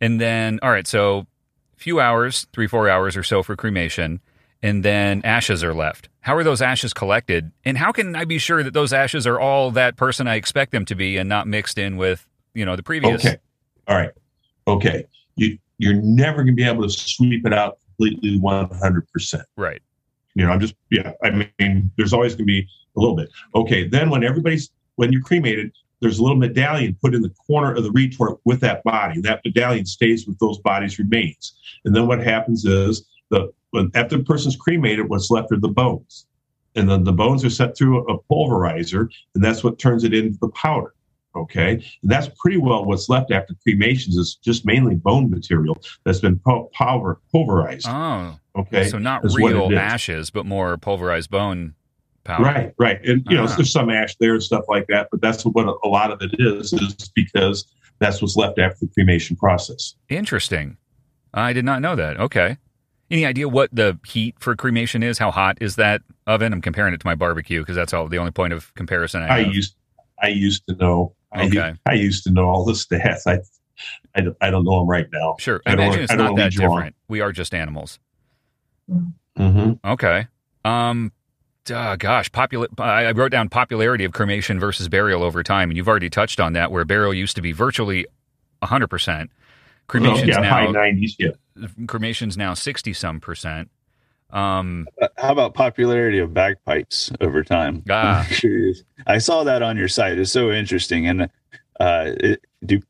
And 0.00 0.20
then, 0.20 0.58
all 0.62 0.70
right, 0.70 0.86
so 0.86 1.20
a 1.74 1.80
few 1.80 1.98
hours, 2.00 2.46
three, 2.52 2.66
four 2.66 2.88
hours 2.90 3.16
or 3.16 3.22
so 3.22 3.42
for 3.42 3.56
cremation, 3.56 4.20
and 4.62 4.84
then 4.84 5.22
ashes 5.24 5.62
are 5.62 5.74
left. 5.74 6.08
How 6.20 6.36
are 6.36 6.44
those 6.44 6.62
ashes 6.62 6.92
collected? 6.92 7.52
And 7.64 7.78
how 7.78 7.92
can 7.92 8.16
I 8.16 8.24
be 8.24 8.38
sure 8.38 8.62
that 8.62 8.74
those 8.74 8.92
ashes 8.92 9.26
are 9.26 9.38
all 9.38 9.70
that 9.72 9.96
person 9.96 10.26
I 10.26 10.36
expect 10.36 10.72
them 10.72 10.84
to 10.86 10.94
be 10.94 11.16
and 11.16 11.28
not 11.28 11.46
mixed 11.46 11.78
in 11.78 11.96
with, 11.96 12.26
you 12.54 12.64
know, 12.64 12.76
the 12.76 12.82
previous? 12.82 13.24
okay 13.24 13.38
all 13.88 13.96
right 13.96 14.10
okay 14.66 15.06
you 15.36 15.56
you're 15.78 15.94
never 15.94 16.38
going 16.38 16.48
to 16.48 16.52
be 16.54 16.64
able 16.64 16.82
to 16.82 16.90
sweep 16.90 17.46
it 17.46 17.52
out 17.52 17.78
completely 17.96 18.40
100% 18.40 19.44
Right. 19.56 19.80
You 20.36 20.44
know, 20.44 20.52
I'm 20.52 20.60
just 20.60 20.74
yeah. 20.90 21.12
I 21.24 21.30
mean, 21.58 21.90
there's 21.96 22.12
always 22.12 22.34
going 22.34 22.46
to 22.46 22.52
be 22.52 22.68
a 22.94 23.00
little 23.00 23.16
bit. 23.16 23.30
Okay, 23.54 23.88
then 23.88 24.10
when 24.10 24.22
everybody's 24.22 24.70
when 24.96 25.10
you're 25.10 25.22
cremated, 25.22 25.72
there's 26.00 26.18
a 26.18 26.22
little 26.22 26.36
medallion 26.36 26.94
put 27.02 27.14
in 27.14 27.22
the 27.22 27.32
corner 27.46 27.74
of 27.74 27.82
the 27.82 27.90
retort 27.90 28.38
with 28.44 28.60
that 28.60 28.84
body. 28.84 29.20
That 29.22 29.40
medallion 29.46 29.86
stays 29.86 30.26
with 30.26 30.38
those 30.38 30.58
bodies' 30.58 30.98
remains. 30.98 31.56
And 31.86 31.96
then 31.96 32.06
what 32.06 32.22
happens 32.22 32.66
is 32.66 33.06
the 33.30 33.52
when 33.70 33.90
after 33.94 34.16
the 34.18 34.24
person's 34.24 34.56
cremated, 34.56 35.08
what's 35.08 35.30
left 35.30 35.52
are 35.52 35.60
the 35.60 35.68
bones, 35.68 36.26
and 36.74 36.88
then 36.88 37.04
the 37.04 37.12
bones 37.12 37.44
are 37.44 37.50
sent 37.50 37.76
through 37.76 38.06
a 38.08 38.18
pulverizer, 38.30 39.08
and 39.34 39.44
that's 39.44 39.62
what 39.64 39.78
turns 39.78 40.04
it 40.04 40.14
into 40.14 40.38
the 40.40 40.48
powder. 40.50 40.92
Okay, 41.34 41.72
and 42.02 42.10
that's 42.10 42.28
pretty 42.38 42.56
well 42.56 42.84
what's 42.86 43.08
left 43.10 43.30
after 43.30 43.54
cremations 43.62 44.16
is 44.16 44.36
just 44.36 44.64
mainly 44.64 44.94
bone 44.94 45.28
material 45.30 45.76
that's 46.04 46.20
been 46.20 46.38
pul- 46.38 46.70
power 46.72 47.20
pulverized. 47.30 47.86
Oh, 47.88 48.38
Okay, 48.56 48.88
so 48.88 48.96
not 48.98 49.22
real 49.34 49.70
ashes, 49.78 50.30
but 50.30 50.46
more 50.46 50.78
pulverized 50.78 51.28
bone 51.28 51.74
powder. 52.24 52.42
Right, 52.44 52.72
right. 52.78 53.04
And 53.04 53.22
you 53.28 53.36
know, 53.36 53.44
Ah. 53.44 53.54
there's 53.54 53.70
some 53.70 53.90
ash 53.90 54.16
there 54.18 54.32
and 54.32 54.42
stuff 54.42 54.64
like 54.68 54.86
that, 54.88 55.08
but 55.10 55.20
that's 55.20 55.44
what 55.44 55.66
a, 55.68 55.74
a 55.84 55.88
lot 55.88 56.10
of 56.10 56.22
it 56.22 56.34
is, 56.38 56.72
is 56.72 56.94
because 57.14 57.66
that's 57.98 58.22
what's 58.22 58.36
left 58.36 58.58
after 58.58 58.86
the 58.86 58.88
cremation 58.94 59.36
process. 59.36 59.94
Interesting. 60.08 60.78
I 61.34 61.52
did 61.52 61.66
not 61.66 61.82
know 61.82 61.94
that. 61.96 62.18
Okay. 62.18 62.56
Any 63.10 63.24
idea 63.24 63.48
what 63.48 63.70
the 63.72 63.98
heat 64.06 64.34
for 64.40 64.56
cremation 64.56 65.02
is? 65.02 65.18
How 65.18 65.30
hot 65.30 65.58
is 65.60 65.76
that 65.76 66.02
oven? 66.26 66.52
I'm 66.52 66.60
comparing 66.60 66.92
it 66.94 67.00
to 67.00 67.06
my 67.06 67.14
barbecue 67.14 67.60
because 67.60 67.76
that's 67.76 67.92
all 67.94 68.08
the 68.08 68.18
only 68.18 68.32
point 68.32 68.52
of 68.52 68.74
comparison 68.74 69.22
I 69.22 69.26
I 69.28 69.38
used, 69.40 69.76
I 70.22 70.28
used 70.28 70.66
to 70.68 70.74
know. 70.76 71.14
Okay. 71.36 71.74
I 71.86 71.92
used 71.94 72.24
to 72.24 72.30
know 72.30 72.46
all 72.46 72.64
the 72.64 72.72
stats. 72.72 73.26
I, 73.26 73.38
I, 74.14 74.22
don't- 74.22 74.36
I 74.40 74.50
don't 74.50 74.64
know 74.64 74.78
them 74.80 74.88
right 74.88 75.06
now. 75.12 75.36
sure. 75.38 75.60
I 75.66 75.70
I 75.70 75.72
imagine 75.74 76.02
it's 76.02 76.12
I 76.12 76.16
don't 76.16 76.34
that 76.36 76.44
lead 76.44 76.54
you 76.54 76.62
on. 76.64 76.70
different. 76.70 76.96
We 77.08 77.20
are 77.20 77.30
just 77.32 77.54
animals. 77.54 77.98
Mm-hmm. 78.90 79.72
Okay. 79.86 80.26
Um, 80.64 81.12
uh, 81.72 81.96
gosh, 81.96 82.30
popula- 82.30 82.68
I 82.80 83.06
I 83.06 83.12
wrote 83.12 83.32
down 83.32 83.48
popularity 83.48 84.04
of 84.04 84.12
cremation 84.12 84.58
versus 84.58 84.88
burial 84.88 85.22
over 85.22 85.42
time, 85.42 85.70
and 85.70 85.76
you've 85.76 85.88
already 85.88 86.08
touched 86.10 86.40
on 86.40 86.52
that, 86.54 86.70
where 86.72 86.84
burial 86.84 87.12
used 87.12 87.36
to 87.36 87.42
be 87.42 87.52
virtually 87.52 88.06
100%. 88.62 89.28
Cremation's 89.88 90.36
Oh, 90.36 90.40
yeah, 90.42 90.48
high 90.48 90.66
nineties. 90.66 91.16
Yeah. 91.18 91.30
Cremation's 91.86 92.36
now 92.36 92.54
60 92.54 92.92
some 92.92 93.20
percent. 93.20 93.70
Um, 94.30 94.86
How 95.16 95.32
about 95.32 95.54
popularity 95.54 96.18
of 96.18 96.34
bagpipes 96.34 97.12
over 97.20 97.44
time? 97.44 97.84
Ah. 97.88 98.20
I'm 98.28 98.34
curious. 98.34 98.82
I 99.06 99.18
saw 99.18 99.44
that 99.44 99.62
on 99.62 99.76
your 99.76 99.88
site. 99.88 100.18
It's 100.18 100.32
so 100.32 100.50
interesting. 100.50 101.06
And 101.06 101.22
uh, 101.78 102.12
it, 102.18 102.40
do 102.64 102.80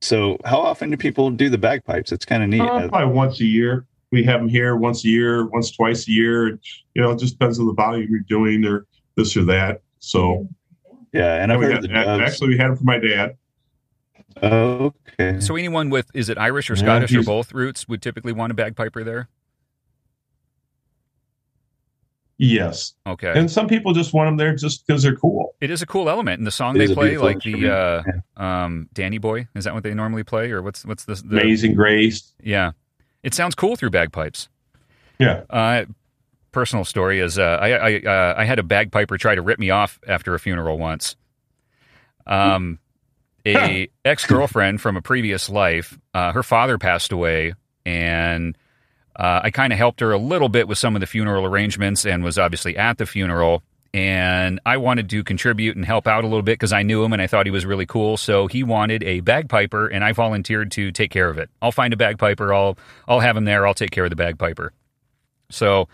so. 0.00 0.38
How 0.44 0.60
often 0.60 0.90
do 0.90 0.96
people 0.96 1.30
do 1.30 1.48
the 1.48 1.58
bagpipes? 1.58 2.12
It's 2.12 2.24
kind 2.24 2.42
of 2.42 2.48
neat. 2.48 2.60
Uh, 2.60 2.88
probably 2.88 3.14
once 3.14 3.40
a 3.40 3.44
year. 3.46 3.84
We 4.12 4.22
have 4.24 4.40
them 4.40 4.48
here 4.48 4.76
once 4.76 5.04
a 5.04 5.08
year, 5.08 5.46
once, 5.46 5.72
twice 5.72 6.06
a 6.06 6.12
year. 6.12 6.46
And, 6.46 6.60
you 6.94 7.02
know, 7.02 7.10
it 7.10 7.18
just 7.18 7.38
depends 7.38 7.58
on 7.58 7.66
the 7.66 7.72
volume 7.74 8.08
you're 8.08 8.20
doing 8.20 8.64
or 8.64 8.86
this 9.16 9.36
or 9.36 9.44
that. 9.46 9.82
So 9.98 10.48
yeah, 11.12 11.42
and 11.42 11.52
I've 11.52 11.60
heard 11.60 11.72
had- 11.72 11.82
the 11.82 12.24
actually, 12.24 12.50
we 12.50 12.58
had 12.58 12.68
them 12.68 12.76
for 12.76 12.84
my 12.84 12.98
dad. 12.98 13.36
Okay. 14.42 15.40
so 15.40 15.56
anyone 15.56 15.90
with 15.90 16.10
is 16.14 16.28
it 16.28 16.38
Irish 16.38 16.70
or 16.70 16.74
Yeah, 16.74 16.82
Scottish 16.82 17.14
or 17.14 17.22
both 17.22 17.52
roots 17.52 17.88
would 17.88 18.02
typically 18.02 18.32
want 18.32 18.50
a 18.50 18.54
bagpiper 18.54 19.04
there? 19.04 19.28
Yes. 22.38 22.94
Okay. 23.06 23.32
And 23.34 23.50
some 23.50 23.66
people 23.66 23.94
just 23.94 24.12
want 24.12 24.28
them 24.28 24.36
there 24.36 24.54
just 24.54 24.86
because 24.86 25.02
they're 25.02 25.16
cool. 25.16 25.54
it 25.60 25.70
is 25.70 25.80
a 25.80 25.86
cool 25.86 26.10
element 26.10 26.38
in 26.38 26.44
the 26.44 26.50
song 26.50 26.76
It 26.76 26.88
they 26.88 26.94
play, 26.94 27.16
like 27.16 27.40
the 27.42 27.70
uh, 28.38 28.42
um, 28.42 28.88
Danny 28.92 29.18
Boy. 29.18 29.48
Is 29.54 29.64
that 29.64 29.72
what 29.72 29.82
they 29.82 29.94
normally 29.94 30.22
play, 30.22 30.50
or 30.50 30.62
what's 30.62 30.84
what's 30.84 31.04
the, 31.04 31.14
the 31.14 31.40
Amazing 31.40 31.74
Grace. 31.74 32.34
Yeah, 32.42 32.72
it 33.22 33.32
sounds 33.32 33.54
cool 33.54 33.76
through 33.76 33.90
bagpipes. 33.90 34.48
Yeah. 35.18 35.44
Uh, 35.48 35.86
personal 36.52 36.84
story 36.84 37.20
is 37.20 37.38
uh, 37.38 37.58
I 37.60 37.70
I, 37.70 37.98
uh, 38.00 38.34
I 38.36 38.44
had 38.44 38.58
a 38.58 38.62
bagpiper 38.62 39.16
try 39.16 39.34
to 39.34 39.42
rip 39.42 39.58
me 39.58 39.70
off 39.70 39.98
after 40.06 40.34
a 40.34 40.38
funeral 40.38 40.76
once. 40.76 41.16
Um, 42.26 42.78
a 43.46 43.88
ex 44.04 44.26
girlfriend 44.26 44.80
from 44.80 44.96
a 44.96 45.02
previous 45.02 45.48
life, 45.48 45.98
uh, 46.12 46.32
her 46.32 46.42
father 46.42 46.78
passed 46.78 47.12
away, 47.12 47.54
and 47.84 48.56
uh, 49.14 49.40
I 49.44 49.50
kind 49.50 49.72
of 49.72 49.78
helped 49.78 50.00
her 50.00 50.12
a 50.12 50.18
little 50.18 50.48
bit 50.48 50.68
with 50.68 50.78
some 50.78 50.96
of 50.96 51.00
the 51.00 51.06
funeral 51.06 51.46
arrangements, 51.46 52.04
and 52.04 52.22
was 52.24 52.38
obviously 52.38 52.76
at 52.76 52.98
the 52.98 53.06
funeral. 53.06 53.62
And 53.94 54.60
I 54.66 54.76
wanted 54.76 55.08
to 55.08 55.24
contribute 55.24 55.74
and 55.74 55.84
help 55.84 56.06
out 56.06 56.22
a 56.22 56.26
little 56.26 56.42
bit 56.42 56.54
because 56.54 56.72
I 56.72 56.82
knew 56.82 57.02
him 57.02 57.14
and 57.14 57.22
I 57.22 57.26
thought 57.26 57.46
he 57.46 57.50
was 57.50 57.64
really 57.64 57.86
cool. 57.86 58.18
So 58.18 58.46
he 58.46 58.62
wanted 58.62 59.02
a 59.04 59.20
bagpiper, 59.20 59.86
and 59.86 60.04
I 60.04 60.12
volunteered 60.12 60.70
to 60.72 60.92
take 60.92 61.10
care 61.10 61.30
of 61.30 61.38
it. 61.38 61.48
I'll 61.62 61.72
find 61.72 61.94
a 61.94 61.96
bagpiper. 61.96 62.52
I'll 62.52 62.76
I'll 63.08 63.20
have 63.20 63.36
him 63.36 63.44
there. 63.44 63.66
I'll 63.66 63.74
take 63.74 63.92
care 63.92 64.04
of 64.04 64.10
the 64.10 64.16
bagpiper. 64.16 64.72
So 65.50 65.88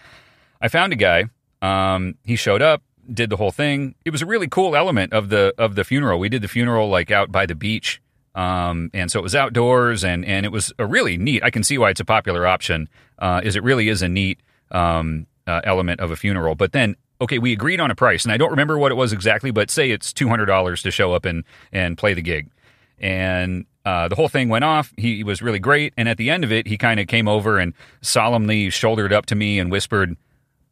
I 0.60 0.68
found 0.68 0.92
a 0.92 0.96
guy. 0.96 1.26
Um, 1.60 2.16
he 2.24 2.34
showed 2.34 2.60
up, 2.60 2.82
did 3.12 3.30
the 3.30 3.36
whole 3.36 3.52
thing. 3.52 3.94
It 4.04 4.10
was 4.10 4.22
a 4.22 4.26
really 4.26 4.48
cool 4.48 4.76
element 4.76 5.12
of 5.12 5.28
the 5.28 5.54
of 5.58 5.74
the 5.74 5.84
funeral. 5.84 6.18
We 6.18 6.28
did 6.28 6.42
the 6.42 6.48
funeral 6.48 6.88
like 6.88 7.10
out 7.10 7.30
by 7.32 7.46
the 7.46 7.54
beach, 7.54 8.00
um, 8.34 8.90
and 8.94 9.10
so 9.10 9.18
it 9.18 9.22
was 9.22 9.34
outdoors, 9.34 10.04
and 10.04 10.24
and 10.24 10.46
it 10.46 10.52
was 10.52 10.72
a 10.78 10.86
really 10.86 11.16
neat. 11.16 11.42
I 11.42 11.50
can 11.50 11.64
see 11.64 11.78
why 11.78 11.90
it's 11.90 12.00
a 12.00 12.04
popular 12.04 12.46
option. 12.46 12.88
Uh, 13.18 13.40
is 13.44 13.56
it 13.56 13.62
really 13.62 13.88
is 13.88 14.02
a 14.02 14.08
neat 14.08 14.40
um, 14.72 15.26
uh, 15.46 15.60
element 15.64 16.00
of 16.00 16.10
a 16.10 16.16
funeral. 16.16 16.54
But 16.54 16.72
then 16.72 16.96
okay, 17.20 17.38
we 17.38 17.52
agreed 17.52 17.80
on 17.80 17.90
a 17.90 17.94
price, 17.94 18.24
and 18.24 18.32
I 18.32 18.36
don't 18.36 18.50
remember 18.50 18.76
what 18.76 18.90
it 18.90 18.96
was 18.96 19.12
exactly, 19.12 19.52
but 19.52 19.70
say 19.70 19.90
it's 19.90 20.12
two 20.12 20.28
hundred 20.28 20.46
dollars 20.46 20.82
to 20.82 20.90
show 20.90 21.12
up 21.12 21.24
and 21.24 21.44
and 21.72 21.96
play 21.96 22.14
the 22.14 22.22
gig, 22.22 22.50
and 22.98 23.66
uh, 23.84 24.08
the 24.08 24.16
whole 24.16 24.28
thing 24.28 24.48
went 24.48 24.64
off. 24.64 24.92
He 24.96 25.22
was 25.22 25.42
really 25.42 25.58
great, 25.58 25.92
and 25.96 26.08
at 26.08 26.16
the 26.16 26.30
end 26.30 26.44
of 26.44 26.52
it, 26.52 26.66
he 26.66 26.76
kind 26.76 26.98
of 27.00 27.06
came 27.06 27.28
over 27.28 27.58
and 27.58 27.74
solemnly 28.00 28.70
shouldered 28.70 29.12
up 29.12 29.26
to 29.26 29.34
me 29.34 29.58
and 29.58 29.70
whispered, 29.70 30.16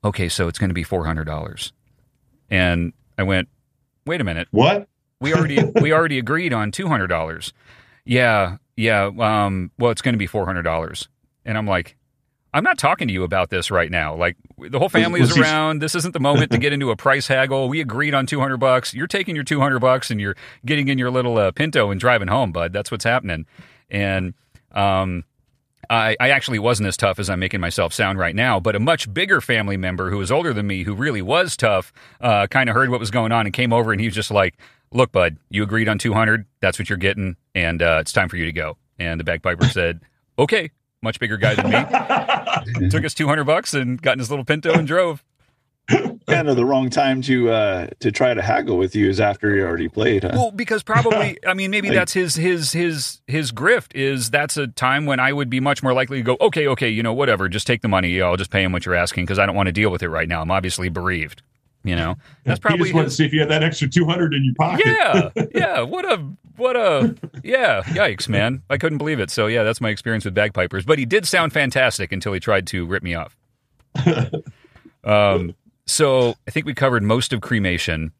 "Okay, 0.04 0.28
so 0.28 0.48
it's 0.48 0.58
going 0.58 0.70
to 0.70 0.74
be 0.74 0.82
four 0.84 1.04
hundred 1.04 1.24
dollars," 1.24 1.72
and 2.50 2.92
I 3.16 3.22
went, 3.22 3.48
"Wait 4.06 4.20
a 4.20 4.24
minute, 4.24 4.48
What? 4.50 4.88
we 5.20 5.34
already 5.34 5.62
we 5.80 5.92
already 5.94 6.18
agreed 6.18 6.52
on 6.52 6.70
two 6.72 6.88
hundred 6.88 7.06
dollars. 7.08 7.52
Yeah, 8.04 8.56
yeah. 8.76 9.10
Um, 9.18 9.70
well, 9.78 9.90
it's 9.90 10.02
going 10.02 10.14
to 10.14 10.18
be 10.18 10.26
four 10.26 10.46
hundred 10.46 10.62
dollars, 10.62 11.08
and 11.44 11.56
I'm 11.58 11.66
like, 11.66 11.96
I'm 12.52 12.64
not 12.64 12.78
talking 12.78 13.06
to 13.08 13.14
you 13.14 13.22
about 13.22 13.50
this 13.50 13.70
right 13.70 13.90
now. 13.90 14.16
Like 14.16 14.36
the 14.58 14.78
whole 14.78 14.88
family 14.88 15.20
was 15.20 15.30
is 15.30 15.36
he- 15.36 15.42
around. 15.42 15.80
This 15.80 15.94
isn't 15.94 16.12
the 16.12 16.20
moment 16.20 16.50
to 16.52 16.58
get 16.58 16.72
into 16.72 16.90
a 16.90 16.96
price 16.96 17.28
haggle. 17.28 17.68
We 17.68 17.80
agreed 17.80 18.14
on 18.14 18.26
two 18.26 18.40
hundred 18.40 18.56
bucks. 18.58 18.92
You're 18.94 19.06
taking 19.06 19.34
your 19.34 19.44
two 19.44 19.60
hundred 19.60 19.78
bucks 19.80 20.10
and 20.10 20.20
you're 20.20 20.36
getting 20.66 20.88
in 20.88 20.98
your 20.98 21.10
little 21.10 21.38
uh, 21.38 21.50
Pinto 21.52 21.90
and 21.90 22.00
driving 22.00 22.28
home, 22.28 22.50
bud. 22.52 22.72
That's 22.72 22.90
what's 22.90 23.04
happening. 23.04 23.46
And 23.90 24.34
um, 24.72 25.24
I, 25.90 26.16
I 26.20 26.30
actually 26.30 26.60
wasn't 26.60 26.86
as 26.86 26.96
tough 26.96 27.18
as 27.18 27.28
I'm 27.28 27.40
making 27.40 27.60
myself 27.60 27.92
sound 27.92 28.18
right 28.18 28.34
now, 28.34 28.60
but 28.60 28.76
a 28.76 28.78
much 28.78 29.12
bigger 29.12 29.40
family 29.40 29.76
member 29.76 30.08
who 30.10 30.18
was 30.18 30.30
older 30.30 30.54
than 30.54 30.66
me, 30.68 30.84
who 30.84 30.94
really 30.94 31.20
was 31.20 31.56
tough, 31.56 31.92
uh, 32.20 32.46
kind 32.46 32.70
of 32.70 32.76
heard 32.76 32.90
what 32.90 33.00
was 33.00 33.10
going 33.10 33.32
on 33.32 33.44
and 33.44 33.52
came 33.52 33.72
over 33.72 33.90
and 33.90 34.00
he 34.00 34.06
was 34.06 34.14
just 34.14 34.30
like, 34.30 34.56
"Look, 34.92 35.10
bud, 35.10 35.36
you 35.50 35.64
agreed 35.64 35.88
on 35.88 35.98
200. 35.98 36.46
That's 36.60 36.78
what 36.78 36.88
you're 36.88 36.96
getting, 36.96 37.36
and 37.54 37.82
uh, 37.82 37.98
it's 38.00 38.12
time 38.12 38.28
for 38.28 38.36
you 38.36 38.46
to 38.46 38.52
go." 38.52 38.76
And 38.98 39.18
the 39.18 39.24
bagpiper 39.24 39.66
said, 39.68 40.00
"Okay." 40.38 40.70
Much 41.02 41.18
bigger 41.18 41.38
guy 41.38 41.54
than 41.54 41.70
me. 41.70 42.88
Took 42.90 43.06
us 43.06 43.14
200 43.14 43.44
bucks 43.44 43.72
and 43.72 44.00
got 44.02 44.12
in 44.12 44.18
his 44.18 44.28
little 44.28 44.44
Pinto 44.44 44.74
and 44.74 44.86
drove. 44.86 45.24
Kind 46.28 46.48
of 46.48 46.56
the 46.56 46.64
wrong 46.64 46.88
time 46.90 47.20
to 47.22 47.50
uh 47.50 47.86
to 48.00 48.12
try 48.12 48.32
to 48.34 48.40
haggle 48.42 48.76
with 48.78 48.94
you 48.94 49.08
is 49.08 49.20
after 49.20 49.54
you 49.54 49.64
already 49.64 49.88
played 49.88 50.22
huh? 50.22 50.30
Well, 50.32 50.50
because 50.52 50.82
probably, 50.82 51.38
I 51.46 51.54
mean, 51.54 51.70
maybe 51.70 51.88
Like- 51.88 51.96
that's 51.98 52.12
his 52.12 52.34
his 52.36 52.72
his 52.72 53.20
his 53.26 53.52
grift 53.52 53.94
is 53.94 54.30
that's 54.30 54.56
a 54.56 54.66
time 54.68 55.06
when 55.06 55.18
I 55.20 55.32
would 55.32 55.50
be 55.50 55.60
much 55.60 55.82
more 55.82 55.92
likely 55.92 56.18
to 56.18 56.22
go, 56.22 56.36
okay, 56.40 56.66
okay, 56.68 56.88
you 56.88 57.02
know, 57.02 57.12
whatever, 57.12 57.48
just 57.48 57.66
take 57.66 57.82
the 57.82 57.88
money. 57.88 58.20
I'll 58.20 58.36
just 58.36 58.50
pay 58.50 58.62
him 58.62 58.72
what 58.72 58.86
you're 58.86 58.94
asking 58.94 59.24
because 59.24 59.38
I 59.38 59.46
don't 59.46 59.56
want 59.56 59.66
to 59.66 59.72
deal 59.72 59.90
with 59.90 60.02
it 60.02 60.08
right 60.08 60.28
now. 60.28 60.40
I'm 60.42 60.50
obviously 60.50 60.88
bereaved. 60.88 61.42
You 61.82 61.96
know, 61.96 62.16
that's 62.44 62.58
he 62.58 62.60
probably 62.60 62.84
just 62.84 62.94
wanted 62.94 63.08
to 63.08 63.14
see 63.14 63.24
if 63.24 63.32
you 63.32 63.40
had 63.40 63.48
that 63.48 63.62
extra 63.62 63.88
two 63.88 64.04
hundred 64.04 64.34
in 64.34 64.44
your 64.44 64.54
pocket. 64.54 64.84
yeah, 64.86 65.30
yeah. 65.54 65.80
What 65.80 66.04
a 66.04 66.22
what 66.56 66.76
a 66.76 67.16
yeah. 67.42 67.80
Yikes, 67.84 68.28
man! 68.28 68.62
I 68.68 68.76
couldn't 68.76 68.98
believe 68.98 69.18
it. 69.18 69.30
So 69.30 69.46
yeah, 69.46 69.62
that's 69.62 69.80
my 69.80 69.88
experience 69.88 70.26
with 70.26 70.34
bagpipers. 70.34 70.84
But 70.84 70.98
he 70.98 71.06
did 71.06 71.26
sound 71.26 71.54
fantastic 71.54 72.12
until 72.12 72.34
he 72.34 72.40
tried 72.40 72.66
to 72.68 72.84
rip 72.84 73.02
me 73.02 73.14
off. 73.14 73.34
Um, 75.02 75.54
so 75.90 76.34
I 76.46 76.50
think 76.50 76.66
we 76.66 76.74
covered 76.74 77.02
most 77.02 77.32
of 77.32 77.40
cremation. 77.40 78.12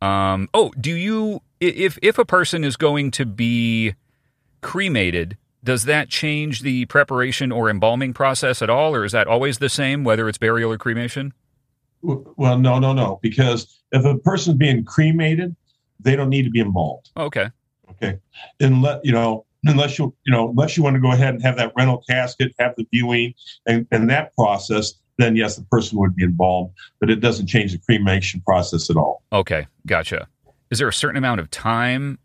Um, 0.00 0.48
oh, 0.54 0.72
do 0.80 0.92
you 0.92 1.42
if 1.60 1.98
if 2.02 2.18
a 2.18 2.24
person 2.24 2.64
is 2.64 2.76
going 2.76 3.10
to 3.12 3.26
be 3.26 3.94
cremated, 4.60 5.36
does 5.64 5.84
that 5.84 6.08
change 6.08 6.62
the 6.62 6.84
preparation 6.86 7.50
or 7.50 7.70
embalming 7.70 8.12
process 8.12 8.62
at 8.62 8.70
all, 8.70 8.94
or 8.94 9.04
is 9.04 9.12
that 9.12 9.26
always 9.26 9.58
the 9.58 9.68
same 9.68 10.04
whether 10.04 10.28
it's 10.28 10.38
burial 10.38 10.72
or 10.72 10.78
cremation? 10.78 11.32
Well, 12.02 12.58
no, 12.58 12.78
no, 12.78 12.92
no. 12.92 13.18
Because 13.22 13.80
if 13.90 14.04
a 14.04 14.16
person's 14.18 14.58
being 14.58 14.84
cremated, 14.84 15.56
they 15.98 16.14
don't 16.14 16.28
need 16.28 16.44
to 16.44 16.50
be 16.50 16.60
embalmed. 16.60 17.08
Okay, 17.16 17.48
Okay, 17.90 18.18
unless 18.60 19.00
you 19.04 19.12
know, 19.12 19.46
unless 19.64 19.98
you 19.98 20.14
you 20.24 20.32
know, 20.32 20.50
unless 20.50 20.76
you 20.76 20.82
want 20.82 20.94
to 20.94 21.00
go 21.00 21.12
ahead 21.12 21.34
and 21.34 21.42
have 21.42 21.56
that 21.56 21.72
rental 21.76 22.02
casket, 22.08 22.52
have 22.58 22.74
the 22.76 22.86
viewing, 22.92 23.34
and 23.66 23.86
and 23.90 24.10
that 24.10 24.34
process, 24.34 24.94
then 25.18 25.36
yes, 25.36 25.56
the 25.56 25.64
person 25.64 25.98
would 25.98 26.14
be 26.14 26.24
embalmed. 26.24 26.70
But 27.00 27.10
it 27.10 27.20
doesn't 27.20 27.46
change 27.46 27.72
the 27.72 27.78
cremation 27.78 28.42
process 28.46 28.90
at 28.90 28.96
all. 28.96 29.22
okay, 29.32 29.66
gotcha. 29.86 30.28
Is 30.70 30.78
there 30.78 30.88
a 30.88 30.92
certain 30.92 31.16
amount 31.16 31.40
of 31.40 31.50
time 31.50 32.18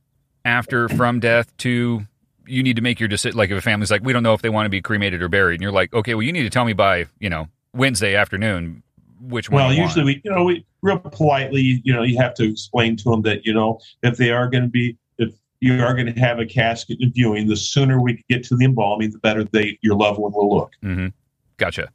after 0.45 0.89
from 0.89 1.19
death 1.19 1.55
to 1.57 2.01
you 2.47 2.63
need 2.63 2.76
to 2.76 2.81
make 2.81 2.99
your 2.99 3.09
decision? 3.09 3.38
Like 3.38 3.51
if 3.51 3.57
a 3.57 3.61
family's 3.61 3.91
like, 3.91 4.03
we 4.03 4.13
don't 4.13 4.23
know 4.23 4.34
if 4.34 4.41
they 4.41 4.49
want 4.49 4.65
to 4.65 4.69
be 4.69 4.81
cremated 4.81 5.22
or 5.22 5.30
buried, 5.30 5.55
and 5.55 5.61
you're 5.61 5.72
like, 5.72 5.93
okay, 5.93 6.15
well, 6.15 6.23
you 6.23 6.34
need 6.34 6.43
to 6.43 6.49
tell 6.49 6.65
me 6.65 6.73
by 6.73 7.05
you 7.19 7.30
know 7.30 7.47
Wednesday 7.73 8.15
afternoon 8.15 8.84
which 9.22 9.49
one. 9.49 9.63
Well, 9.63 9.73
you 9.73 9.81
want. 9.81 9.95
usually 9.95 10.15
we, 10.15 10.22
you 10.23 10.31
know, 10.31 10.43
we 10.43 10.65
real 10.81 10.99
politely, 10.99 11.81
you 11.84 11.93
know, 11.93 12.03
you 12.03 12.18
have 12.18 12.34
to 12.35 12.49
explain 12.49 12.95
to 12.97 13.03
them 13.09 13.22
that, 13.23 13.45
you 13.45 13.53
know, 13.53 13.80
if 14.03 14.18
they 14.18 14.31
are 14.31 14.49
going 14.49 14.63
to 14.63 14.69
be, 14.69 14.97
if 15.18 15.34
you 15.59 15.81
are 15.84 15.93
going 15.93 16.11
to 16.11 16.19
have 16.19 16.39
a 16.39 16.45
casket 16.45 16.97
viewing, 17.13 17.47
the 17.47 17.55
sooner 17.55 18.01
we 18.01 18.23
get 18.30 18.43
to 18.45 18.55
the 18.55 18.65
embalming, 18.65 19.11
the 19.11 19.19
better 19.19 19.43
they, 19.43 19.77
your 19.81 19.95
loved 19.95 20.19
one 20.19 20.31
will 20.34 20.53
look. 20.53 20.72
Mm-hmm. 20.84 21.07
Gotcha. 21.57 21.89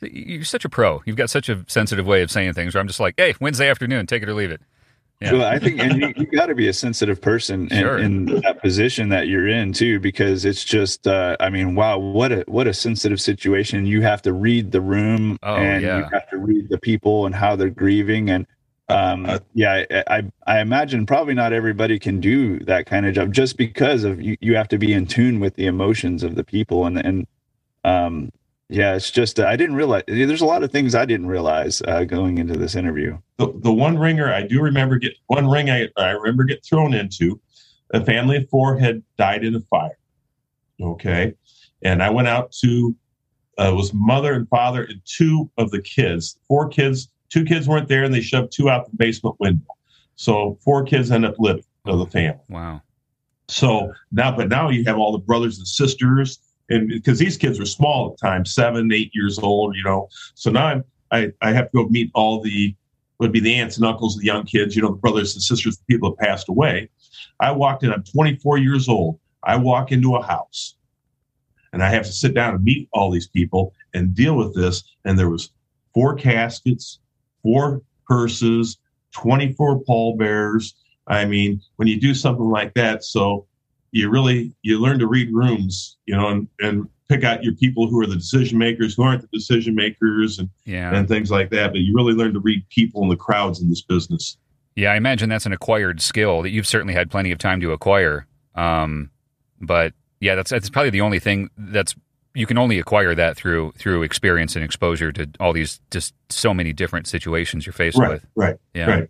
You're 0.00 0.44
such 0.44 0.64
a 0.64 0.68
pro. 0.68 1.02
You've 1.06 1.16
got 1.16 1.30
such 1.30 1.48
a 1.48 1.64
sensitive 1.68 2.06
way 2.06 2.22
of 2.22 2.30
saying 2.30 2.52
things. 2.54 2.74
Where 2.74 2.80
I'm 2.80 2.86
just 2.86 3.00
like, 3.00 3.14
hey, 3.16 3.34
Wednesday 3.40 3.68
afternoon, 3.68 4.06
take 4.06 4.22
it 4.22 4.28
or 4.28 4.34
leave 4.34 4.50
it. 4.50 4.60
Yeah. 5.20 5.32
Well, 5.32 5.46
I 5.46 5.58
think, 5.58 5.80
and 5.80 6.00
you, 6.00 6.12
you 6.16 6.26
got 6.26 6.46
to 6.46 6.54
be 6.54 6.68
a 6.68 6.72
sensitive 6.72 7.20
person 7.20 7.62
in, 7.72 7.80
Sure. 7.80 7.98
in 7.98 8.26
that 8.42 8.62
position 8.62 9.08
that 9.08 9.26
you're 9.26 9.48
in 9.48 9.72
too, 9.72 9.98
because 9.98 10.44
it's 10.44 10.62
just, 10.62 11.08
uh, 11.08 11.36
I 11.40 11.50
mean, 11.50 11.74
wow, 11.74 11.98
what 11.98 12.30
a 12.30 12.44
what 12.46 12.68
a 12.68 12.72
sensitive 12.74 13.20
situation. 13.20 13.84
You 13.84 14.00
have 14.02 14.22
to 14.22 14.32
read 14.32 14.70
the 14.70 14.80
room, 14.80 15.36
Oh, 15.42 15.56
and 15.56 15.82
yeah. 15.82 15.98
you 15.98 16.04
have 16.12 16.30
to 16.30 16.38
read 16.38 16.68
the 16.68 16.78
people 16.78 17.26
and 17.26 17.34
how 17.34 17.56
they're 17.56 17.68
grieving, 17.68 18.30
and 18.30 18.46
um, 18.88 19.26
Uh, 19.26 19.40
yeah, 19.54 19.84
I, 19.90 20.04
I 20.18 20.22
I 20.46 20.60
imagine 20.60 21.04
probably 21.04 21.34
not 21.34 21.52
everybody 21.52 21.98
can 21.98 22.20
do 22.20 22.60
that 22.60 22.86
kind 22.86 23.04
of 23.04 23.12
job 23.12 23.32
just 23.34 23.56
because 23.56 24.04
of 24.04 24.22
you. 24.22 24.36
You 24.40 24.54
have 24.54 24.68
to 24.68 24.78
be 24.78 24.92
in 24.92 25.06
tune 25.06 25.40
with 25.40 25.56
the 25.56 25.66
emotions 25.66 26.22
of 26.22 26.36
the 26.36 26.44
people, 26.44 26.86
and 26.86 26.96
and 27.04 27.26
um, 27.84 28.30
yeah, 28.68 28.94
it's 28.94 29.10
just 29.10 29.40
I 29.40 29.56
didn't 29.56 29.76
realize 29.76 30.02
there's 30.06 30.42
a 30.42 30.46
lot 30.46 30.62
of 30.62 30.70
things 30.70 30.94
I 30.94 31.04
didn't 31.04 31.26
realize 31.26 31.80
uh, 31.82 32.04
going 32.04 32.38
into 32.38 32.58
this 32.58 32.74
interview. 32.74 33.18
The, 33.38 33.52
the 33.56 33.72
one 33.72 33.98
ringer 33.98 34.32
I 34.32 34.42
do 34.42 34.60
remember 34.60 34.98
get 34.98 35.14
one 35.26 35.48
ring 35.48 35.70
I, 35.70 35.88
I 35.96 36.10
remember 36.10 36.44
get 36.44 36.64
thrown 36.64 36.92
into, 36.92 37.40
a 37.94 38.04
family 38.04 38.36
of 38.36 38.48
four 38.50 38.78
had 38.78 39.02
died 39.16 39.44
in 39.44 39.54
a 39.54 39.60
fire. 39.60 39.96
Okay. 40.80 41.34
And 41.82 42.02
I 42.02 42.10
went 42.10 42.28
out 42.28 42.52
to, 42.60 42.94
uh, 43.58 43.72
it 43.72 43.74
was 43.74 43.92
mother 43.94 44.34
and 44.34 44.48
father 44.48 44.84
and 44.84 45.00
two 45.04 45.50
of 45.56 45.70
the 45.70 45.80
kids. 45.80 46.38
Four 46.48 46.68
kids, 46.68 47.08
two 47.30 47.44
kids 47.44 47.68
weren't 47.68 47.88
there 47.88 48.04
and 48.04 48.12
they 48.12 48.20
shoved 48.20 48.52
two 48.52 48.68
out 48.68 48.90
the 48.90 48.96
basement 48.96 49.36
window. 49.40 49.66
So 50.16 50.58
four 50.64 50.84
kids 50.84 51.10
end 51.10 51.24
up 51.24 51.36
living 51.38 51.64
of 51.86 51.98
the 51.98 52.06
family. 52.06 52.40
Wow. 52.48 52.82
So 53.48 53.92
now, 54.12 54.36
but 54.36 54.48
now 54.48 54.68
you 54.68 54.84
have 54.84 54.98
all 54.98 55.12
the 55.12 55.18
brothers 55.18 55.58
and 55.58 55.66
sisters, 55.66 56.38
and 56.70 56.88
because 56.88 57.18
these 57.18 57.36
kids 57.36 57.58
were 57.58 57.66
small 57.66 58.10
at 58.10 58.18
the 58.18 58.26
time, 58.26 58.44
seven, 58.44 58.92
eight 58.92 59.10
years 59.14 59.38
old, 59.38 59.76
you 59.76 59.82
know. 59.82 60.08
So 60.34 60.50
now 60.50 60.66
I'm, 60.66 60.84
I 61.10 61.32
I 61.40 61.52
have 61.52 61.70
to 61.70 61.84
go 61.84 61.88
meet 61.88 62.10
all 62.14 62.40
the 62.40 62.74
would 63.18 63.32
be 63.32 63.40
the 63.40 63.54
aunts 63.54 63.76
and 63.76 63.86
uncles 63.86 64.14
of 64.14 64.20
the 64.20 64.26
young 64.26 64.44
kids, 64.44 64.76
you 64.76 64.82
know, 64.82 64.90
the 64.90 64.96
brothers 64.96 65.34
and 65.34 65.42
sisters, 65.42 65.76
the 65.76 65.84
people 65.92 66.10
that 66.10 66.24
passed 66.24 66.48
away. 66.48 66.88
I 67.40 67.50
walked 67.50 67.82
in. 67.82 67.92
I'm 67.92 68.04
24 68.04 68.58
years 68.58 68.88
old. 68.88 69.18
I 69.42 69.56
walk 69.56 69.92
into 69.92 70.14
a 70.16 70.22
house, 70.22 70.76
and 71.72 71.82
I 71.82 71.90
have 71.90 72.04
to 72.06 72.12
sit 72.12 72.34
down 72.34 72.54
and 72.54 72.64
meet 72.64 72.88
all 72.92 73.10
these 73.10 73.28
people 73.28 73.72
and 73.94 74.14
deal 74.14 74.36
with 74.36 74.54
this. 74.54 74.84
And 75.04 75.18
there 75.18 75.30
was 75.30 75.50
four 75.94 76.14
caskets, 76.14 77.00
four 77.42 77.82
hearses, 78.08 78.78
24 79.12 79.80
pallbearers. 79.84 80.74
I 81.06 81.24
mean, 81.24 81.60
when 81.76 81.88
you 81.88 82.00
do 82.00 82.14
something 82.14 82.48
like 82.48 82.74
that, 82.74 83.04
so 83.04 83.46
you 83.92 84.10
really 84.10 84.54
you 84.62 84.78
learn 84.80 84.98
to 84.98 85.06
read 85.06 85.32
rooms, 85.32 85.96
you 86.06 86.14
know, 86.16 86.28
and, 86.28 86.48
and 86.60 86.88
pick 87.08 87.24
out 87.24 87.42
your 87.42 87.54
people 87.54 87.88
who 87.88 87.98
are 88.00 88.06
the 88.06 88.14
decision 88.16 88.58
makers, 88.58 88.94
who 88.94 89.02
aren't 89.02 89.22
the 89.22 89.28
decision 89.32 89.74
makers, 89.74 90.38
and, 90.38 90.50
Yeah. 90.66 90.94
and 90.94 91.08
things 91.08 91.30
like 91.30 91.48
that. 91.50 91.70
But 91.72 91.80
you 91.80 91.94
really 91.94 92.12
learn 92.12 92.34
to 92.34 92.40
read 92.40 92.68
people 92.68 93.02
and 93.02 93.10
the 93.10 93.16
crowds 93.16 93.60
in 93.62 93.68
this 93.70 93.80
business. 93.82 94.36
Yeah, 94.76 94.92
I 94.92 94.96
imagine 94.96 95.28
that's 95.28 95.46
an 95.46 95.52
acquired 95.52 96.00
skill 96.02 96.42
that 96.42 96.50
you've 96.50 96.66
certainly 96.66 96.94
had 96.94 97.10
plenty 97.10 97.32
of 97.32 97.38
time 97.38 97.60
to 97.62 97.72
acquire. 97.72 98.26
Um, 98.54 99.10
but 99.60 99.92
yeah, 100.20 100.34
that's 100.34 100.50
that's 100.50 100.68
probably 100.70 100.90
the 100.90 101.00
only 101.00 101.18
thing 101.18 101.48
that's 101.56 101.94
you 102.34 102.46
can 102.46 102.58
only 102.58 102.78
acquire 102.78 103.14
that 103.14 103.36
through 103.36 103.72
through 103.78 104.02
experience 104.02 104.54
and 104.54 104.64
exposure 104.64 105.10
to 105.12 105.28
all 105.40 105.52
these 105.52 105.80
just 105.90 106.14
so 106.28 106.52
many 106.54 106.72
different 106.72 107.06
situations 107.08 107.64
you're 107.66 107.72
faced 107.72 107.96
Right, 107.98 108.10
with. 108.10 108.26
right, 108.36 108.56
Yeah. 108.74 108.86
right. 108.90 109.08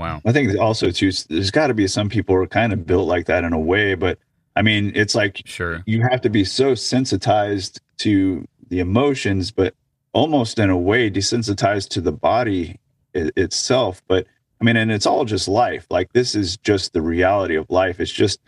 Wow. 0.00 0.22
I 0.24 0.32
think 0.32 0.58
also 0.58 0.90
too, 0.90 1.12
there's 1.28 1.50
got 1.50 1.66
to 1.68 1.74
be 1.74 1.86
some 1.86 2.08
people 2.08 2.34
who 2.34 2.40
are 2.42 2.46
kind 2.46 2.72
of 2.72 2.86
built 2.86 3.06
like 3.06 3.26
that 3.26 3.44
in 3.44 3.52
a 3.52 3.58
way, 3.60 3.94
but 3.94 4.18
I 4.56 4.62
mean, 4.62 4.92
it's 4.94 5.14
like 5.14 5.42
Sure. 5.44 5.82
you 5.86 6.02
have 6.02 6.20
to 6.22 6.30
be 6.30 6.44
so 6.44 6.74
sensitized 6.74 7.80
to 7.98 8.46
the 8.68 8.80
emotions, 8.80 9.50
but 9.50 9.74
almost 10.12 10.58
in 10.58 10.70
a 10.70 10.76
way 10.76 11.10
desensitized 11.10 11.90
to 11.90 12.00
the 12.00 12.12
body 12.12 12.78
i- 13.14 13.30
itself. 13.36 14.02
But 14.08 14.26
I 14.60 14.64
mean, 14.64 14.76
and 14.76 14.90
it's 14.90 15.06
all 15.06 15.24
just 15.24 15.48
life. 15.48 15.86
Like 15.90 16.12
this 16.12 16.34
is 16.34 16.56
just 16.56 16.92
the 16.92 17.00
reality 17.02 17.54
of 17.56 17.68
life. 17.70 18.00
It's 18.00 18.10
just, 18.10 18.40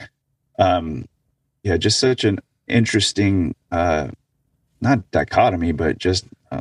um, 0.58 1.06
yeah, 1.62 1.76
just 1.76 2.00
such 2.00 2.24
an 2.24 2.38
interesting, 2.66 3.54
uh, 3.70 4.08
not 4.80 5.08
dichotomy, 5.10 5.72
but 5.72 5.98
just 5.98 6.24
uh, 6.50 6.60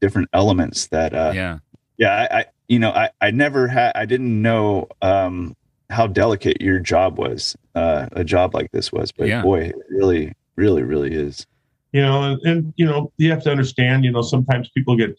different 0.00 0.28
elements 0.32 0.86
that, 0.88 1.12
uh, 1.14 1.32
yeah. 1.34 1.58
yeah 1.96 2.28
I, 2.30 2.38
I 2.40 2.44
you 2.68 2.78
know 2.78 2.90
i 2.90 3.10
i 3.20 3.30
never 3.30 3.66
had 3.68 3.92
i 3.94 4.04
didn't 4.04 4.40
know 4.42 4.86
um 5.02 5.54
how 5.90 6.06
delicate 6.06 6.60
your 6.60 6.78
job 6.78 7.18
was 7.18 7.56
uh 7.74 8.06
a 8.12 8.22
job 8.24 8.54
like 8.54 8.70
this 8.72 8.92
was 8.92 9.10
but 9.10 9.26
Yeah. 9.26 9.42
boy 9.42 9.60
it 9.62 9.74
really 9.90 10.32
really 10.56 10.82
really 10.82 11.12
is 11.14 11.46
You 11.92 12.02
know, 12.02 12.22
and, 12.24 12.42
and 12.44 12.74
you 12.76 12.84
know, 12.84 13.10
you 13.16 13.30
have 13.30 13.42
to 13.44 13.50
understand. 13.50 14.04
You 14.04 14.12
know, 14.12 14.20
sometimes 14.20 14.68
people 14.76 14.94
get, 14.94 15.18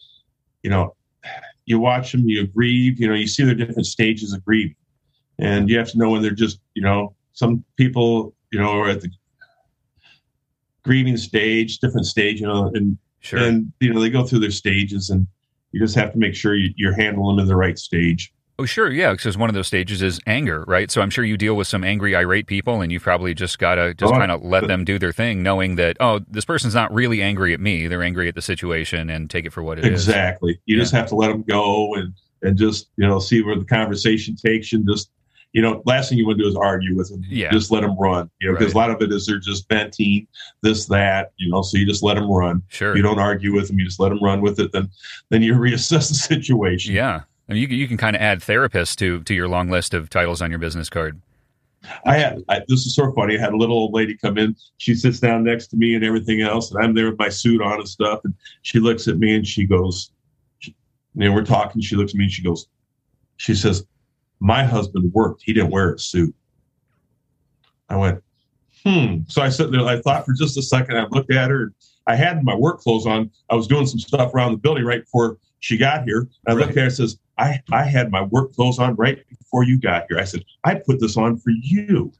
you 0.62 0.70
know, 0.70 0.94
you 1.66 1.80
watch 1.80 2.12
them, 2.12 2.28
you 2.28 2.46
grieve, 2.46 3.00
you 3.00 3.08
know, 3.08 3.14
you 3.14 3.26
see 3.26 3.42
their 3.42 3.56
different 3.56 3.86
stages 3.86 4.32
of 4.32 4.44
grief. 4.44 4.72
And 5.40 5.68
you 5.68 5.76
have 5.78 5.90
to 5.90 5.98
know 5.98 6.10
when 6.10 6.22
they're 6.22 6.30
just, 6.46 6.60
you 6.74 6.82
know, 6.82 7.16
some 7.32 7.64
people, 7.76 8.34
you 8.52 8.60
know, 8.60 8.70
are 8.70 8.88
at 8.88 9.00
the 9.00 9.10
grieving 10.84 11.16
stage, 11.16 11.78
different 11.78 12.06
stage, 12.06 12.40
you 12.40 12.46
know, 12.46 12.70
and, 12.74 12.96
Sure. 13.18 13.40
and, 13.40 13.72
you 13.80 13.92
know, 13.92 14.00
they 14.00 14.08
go 14.08 14.24
through 14.24 14.38
their 14.38 14.50
stages 14.52 15.10
and 15.10 15.26
you 15.72 15.80
just 15.80 15.94
have 15.94 16.12
to 16.12 16.18
make 16.18 16.34
sure 16.34 16.54
you, 16.54 16.72
you're 16.76 16.94
handling 16.94 17.36
them 17.36 17.42
in 17.44 17.48
the 17.48 17.56
right 17.56 17.78
stage. 17.78 18.32
Oh, 18.58 18.66
sure, 18.66 18.90
yeah, 18.90 19.12
because 19.12 19.38
one 19.38 19.48
of 19.48 19.54
those 19.54 19.68
stages 19.68 20.02
is 20.02 20.20
anger, 20.26 20.64
right? 20.68 20.90
So 20.90 21.00
I'm 21.00 21.08
sure 21.08 21.24
you 21.24 21.38
deal 21.38 21.54
with 21.54 21.66
some 21.66 21.82
angry, 21.82 22.14
irate 22.14 22.46
people, 22.46 22.82
and 22.82 22.92
you've 22.92 23.02
probably 23.02 23.32
just 23.32 23.58
got 23.58 23.76
to 23.76 23.94
just 23.94 24.12
Oh, 24.12 24.18
kind 24.18 24.30
of 24.30 24.42
let 24.42 24.66
them 24.66 24.84
do 24.84 24.98
their 24.98 25.12
thing, 25.12 25.42
knowing 25.42 25.76
that 25.76 25.96
oh, 25.98 26.20
this 26.28 26.44
person's 26.44 26.74
not 26.74 26.92
really 26.92 27.22
angry 27.22 27.54
at 27.54 27.60
me; 27.60 27.86
they're 27.86 28.02
angry 28.02 28.28
at 28.28 28.34
the 28.34 28.42
situation, 28.42 29.08
and 29.08 29.30
take 29.30 29.46
it 29.46 29.52
for 29.54 29.62
what 29.62 29.78
it 29.78 29.86
is. 29.86 30.06
exactly. 30.06 30.60
You 30.66 30.76
just 30.78 30.92
have 30.92 31.08
to 31.08 31.14
let 31.14 31.28
them 31.28 31.42
go 31.42 31.94
and, 31.94 32.12
and 32.42 32.58
just, 32.58 32.90
you 32.96 33.06
know, 33.06 33.18
see 33.18 33.40
where 33.42 33.56
the 33.58 33.64
conversation 33.64 34.36
takes 34.36 34.72
you 34.72 34.78
and 34.80 34.88
just, 34.88 35.10
you 35.52 35.60
know, 35.62 35.82
last 35.86 36.08
thing 36.08 36.18
you 36.18 36.26
want 36.26 36.38
to 36.38 36.44
do 36.44 36.48
is 36.48 36.54
argue 36.56 36.96
with 36.96 37.08
them. 37.10 37.22
Yeah. 37.28 37.50
Just 37.50 37.70
let 37.72 37.80
them 37.80 37.98
run, 37.98 38.30
you 38.40 38.48
know, 38.48 38.56
because 38.56 38.74
Right. 38.74 38.86
a 38.86 38.88
lot 38.88 38.90
of 38.96 39.02
it 39.02 39.12
is 39.12 39.26
they're 39.26 39.38
just 39.40 39.68
venting 39.68 40.26
this, 40.62 40.86
that, 40.86 41.32
you 41.38 41.50
know, 41.50 41.62
so 41.62 41.76
you 41.76 41.86
just 41.86 42.02
let 42.04 42.14
them 42.14 42.30
run. 42.30 42.62
Sure. 42.68 42.96
You 42.96 43.02
don't 43.02 43.18
argue 43.18 43.52
with 43.52 43.66
them. 43.68 43.78
You 43.78 43.84
just 43.84 43.98
let 43.98 44.10
them 44.10 44.22
run 44.22 44.40
with 44.42 44.60
it. 44.60 44.70
Then, 44.72 44.88
then 45.30 45.42
you 45.42 45.54
reassess 45.56 46.08
the 46.08 46.14
situation. 46.14 46.94
Yeah. 46.94 47.22
I 47.48 47.52
mean, 47.52 47.62
you, 47.62 47.68
can- 47.68 47.76
you 47.78 47.88
can 47.88 47.96
kind 47.96 48.14
of 48.14 48.22
add 48.22 48.42
therapist 48.42 48.98
to 49.00 49.24
to 49.24 49.34
your 49.34 49.48
long 49.48 49.70
list 49.70 49.92
of 49.92 50.08
titles 50.08 50.40
on 50.40 50.50
your 50.50 50.60
business 50.60 50.88
card. 50.88 51.20
I 52.04 52.16
had 52.18 52.44
I, 52.48 52.60
this 52.68 52.86
is 52.86 52.94
so 52.94 53.10
funny. 53.12 53.36
I 53.36 53.40
had 53.40 53.52
a 53.52 53.56
little 53.56 53.76
old 53.76 53.92
lady 53.94 54.16
come 54.16 54.38
in. 54.38 54.54
She 54.76 54.94
sits 54.94 55.18
down 55.18 55.42
next 55.44 55.68
to 55.68 55.76
me 55.76 55.94
and 55.96 56.04
everything 56.04 56.42
else, 56.42 56.70
and 56.70 56.84
I'm 56.84 56.94
there 56.94 57.10
with 57.10 57.18
my 57.18 57.28
suit 57.30 57.60
on 57.62 57.80
and 57.80 57.88
stuff. 57.88 58.20
And 58.22 58.34
she 58.62 58.78
looks 58.78 59.08
at 59.08 59.18
me 59.18 59.34
and 59.34 59.44
she 59.46 59.64
goes, 59.64 60.12
she, 60.58 60.76
you 61.14 61.24
know, 61.28 61.34
we're 61.34 61.42
talking. 61.44 61.80
She 61.80 61.96
looks 61.96 62.12
at 62.12 62.18
me 62.18 62.24
and 62.24 62.32
she 62.32 62.42
goes, 62.42 62.66
she 63.38 63.54
says, 63.54 63.84
"My 64.40 64.64
husband 64.64 65.12
worked. 65.12 65.42
He 65.44 65.52
didn't 65.52 65.70
wear 65.70 65.94
a 65.94 65.98
suit." 65.98 66.34
I 67.88 67.96
went, 67.96 68.22
hmm. 68.84 69.18
So 69.28 69.42
I 69.42 69.48
sat 69.48 69.72
there. 69.72 69.84
I 69.84 70.00
thought 70.00 70.24
for 70.24 70.32
just 70.32 70.56
a 70.56 70.62
second. 70.62 70.96
I 70.96 71.06
looked 71.10 71.32
at 71.32 71.50
her. 71.50 71.72
I 72.06 72.14
had 72.14 72.44
my 72.44 72.54
work 72.54 72.80
clothes 72.80 73.06
on. 73.06 73.30
I 73.50 73.54
was 73.54 73.66
doing 73.66 73.86
some 73.86 73.98
stuff 73.98 74.32
around 74.34 74.52
the 74.52 74.58
building 74.58 74.84
right 74.84 75.02
before 75.02 75.38
she 75.58 75.76
got 75.76 76.04
here. 76.04 76.28
I 76.46 76.52
looked 76.52 76.68
Right. 76.68 76.70
at 76.70 76.76
her 76.78 76.84
and 76.84 76.92
says, 76.92 77.18
I, 77.36 77.60
I 77.72 77.84
had 77.84 78.10
my 78.10 78.22
work 78.22 78.54
clothes 78.54 78.78
on 78.78 78.94
right 78.94 79.18
before 79.28 79.64
you 79.64 79.78
got 79.78 80.04
here. 80.08 80.18
I 80.18 80.24
said, 80.24 80.44
I 80.64 80.74
put 80.76 81.00
this 81.00 81.16
on 81.16 81.36
for 81.38 81.50
you. 81.50 82.12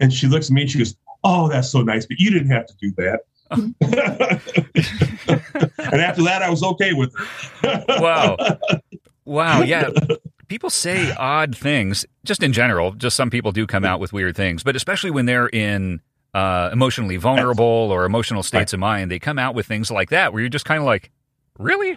And 0.00 0.12
she 0.12 0.26
looks 0.26 0.48
at 0.48 0.52
me 0.52 0.62
and 0.62 0.70
she 0.70 0.78
goes, 0.78 0.94
Oh, 1.24 1.48
that's 1.48 1.70
so 1.70 1.80
nice, 1.80 2.04
but 2.06 2.18
you 2.20 2.30
didn't 2.30 2.50
have 2.50 2.66
to 2.66 2.74
do 2.80 2.92
that. 2.98 3.20
and 5.78 6.00
after 6.00 6.22
that, 6.24 6.42
I 6.42 6.50
was 6.50 6.62
okay 6.62 6.92
with 6.92 7.14
it. 7.62 8.00
Wow. 8.00 8.36
Wow. 9.26 9.62
Yeah. 9.62 9.88
People 10.48 10.70
say 10.70 11.12
odd 11.12 11.56
things, 11.56 12.04
just 12.24 12.42
in 12.42 12.52
general. 12.52 12.92
Just 12.92 13.16
some 13.16 13.30
people 13.30 13.52
do 13.52 13.66
come 13.66 13.84
out 13.84 14.00
with 14.00 14.12
weird 14.12 14.36
things, 14.36 14.62
but 14.62 14.76
especially 14.76 15.10
when 15.10 15.26
they're 15.26 15.48
in 15.48 16.00
uh, 16.34 16.70
emotionally 16.72 17.16
vulnerable 17.16 17.64
or 17.64 18.04
emotional 18.04 18.42
states 18.42 18.72
of 18.72 18.80
mind, 18.80 19.10
they 19.10 19.18
come 19.18 19.38
out 19.38 19.54
with 19.54 19.66
things 19.66 19.90
like 19.90 20.10
that 20.10 20.32
where 20.32 20.40
you're 20.42 20.48
just 20.48 20.64
kind 20.64 20.80
of 20.80 20.84
like, 20.86 21.10
really? 21.58 21.96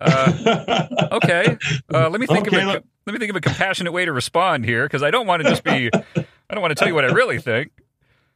Uh, 0.00 0.86
okay. 1.12 1.56
Uh, 1.92 2.08
let 2.10 2.20
me 2.20 2.26
think 2.26 2.48
Okay, 2.48 2.60
of 2.62 2.68
a, 2.68 2.72
look. 2.72 2.84
let 3.06 3.12
me 3.12 3.18
think 3.18 3.30
of 3.30 3.36
a 3.36 3.40
compassionate 3.40 3.92
way 3.92 4.04
to 4.04 4.12
respond 4.12 4.64
here 4.64 4.84
because 4.86 5.02
I 5.02 5.10
don't 5.10 5.26
want 5.26 5.42
to 5.42 5.48
just 5.48 5.62
be. 5.62 5.88
I 6.16 6.54
don't 6.54 6.60
want 6.62 6.72
to 6.72 6.74
tell 6.74 6.88
you 6.88 6.94
what 6.94 7.04
I 7.04 7.12
really 7.12 7.38
think. 7.38 7.70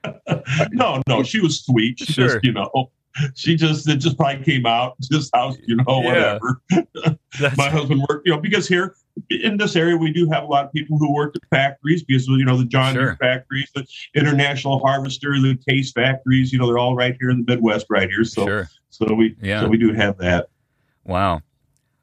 no, 0.72 1.02
no, 1.08 1.22
she 1.24 1.40
was 1.40 1.60
sweet. 1.64 1.98
She 1.98 2.12
Sure. 2.12 2.28
just, 2.28 2.44
you 2.44 2.52
know, 2.52 2.90
she 3.34 3.56
just, 3.56 3.88
it 3.88 3.96
just 3.96 4.16
probably 4.16 4.44
came 4.44 4.66
out 4.66 4.96
just 5.10 5.30
how, 5.34 5.54
you 5.66 5.76
know, 5.76 5.84
Yeah. 6.02 6.38
whatever. 6.70 7.18
My 7.56 7.68
husband 7.68 8.04
worked, 8.08 8.26
you 8.26 8.32
know, 8.34 8.40
because 8.40 8.68
here 8.68 8.94
in 9.30 9.56
this 9.56 9.74
area 9.76 9.96
we 9.96 10.12
do 10.12 10.28
have 10.30 10.44
a 10.44 10.46
lot 10.46 10.64
of 10.66 10.72
people 10.72 10.96
who 10.98 11.12
work 11.12 11.34
at 11.36 11.42
factories 11.50 12.04
because 12.04 12.26
you 12.28 12.44
know 12.44 12.56
the 12.56 12.64
John 12.64 12.94
Sure. 12.94 13.04
Deere 13.06 13.16
factories, 13.16 13.68
the 13.74 13.84
International 14.14 14.78
Harvester, 14.78 15.32
the 15.40 15.58
Case 15.68 15.90
factories. 15.92 16.52
You 16.52 16.58
know, 16.60 16.66
they're 16.66 16.78
all 16.78 16.94
right 16.94 17.16
here 17.20 17.30
in 17.30 17.44
the 17.44 17.52
Midwest, 17.52 17.86
right 17.90 18.08
here. 18.08 18.24
So, 18.24 18.46
sure. 18.46 18.70
so 18.90 19.12
we, 19.14 19.34
Yeah. 19.42 19.60
so 19.62 19.68
we 19.68 19.76
do 19.78 19.92
have 19.92 20.16
that. 20.18 20.48
Wow. 21.04 21.40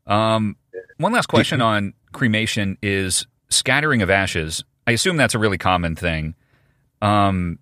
Um, 0.07 0.57
one 0.97 1.11
last 1.13 1.27
question 1.27 1.61
on 1.61 1.93
cremation 2.11 2.77
is 2.81 3.25
scattering 3.49 4.01
of 4.01 4.09
ashes. 4.09 4.63
I 4.87 4.91
assume 4.91 5.17
that's 5.17 5.35
a 5.35 5.39
really 5.39 5.57
common 5.57 5.95
thing. 5.95 6.35
Um, 7.01 7.59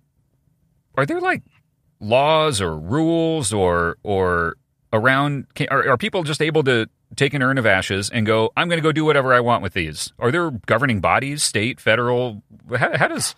are 0.96 1.06
there 1.06 1.20
like 1.20 1.42
laws 2.04 2.60
or 2.60 2.76
rules 2.78 3.52
or 3.52 3.96
or 4.02 4.56
around? 4.92 5.46
Are, 5.70 5.90
are 5.90 5.96
people 5.96 6.22
just 6.22 6.42
able 6.42 6.62
to 6.64 6.88
take 7.16 7.34
an 7.34 7.42
urn 7.42 7.58
of 7.58 7.66
ashes 7.66 8.10
and 8.10 8.26
go? 8.26 8.52
I'm 8.56 8.68
going 8.68 8.78
to 8.78 8.82
go 8.82 8.92
do 8.92 9.04
whatever 9.04 9.32
I 9.34 9.40
want 9.40 9.62
with 9.62 9.72
these. 9.74 10.12
Are 10.18 10.30
there 10.30 10.50
governing 10.50 11.00
bodies, 11.00 11.42
state, 11.42 11.80
federal? 11.80 12.42
How, 12.76 12.96
how 12.96 13.08
does 13.08 13.34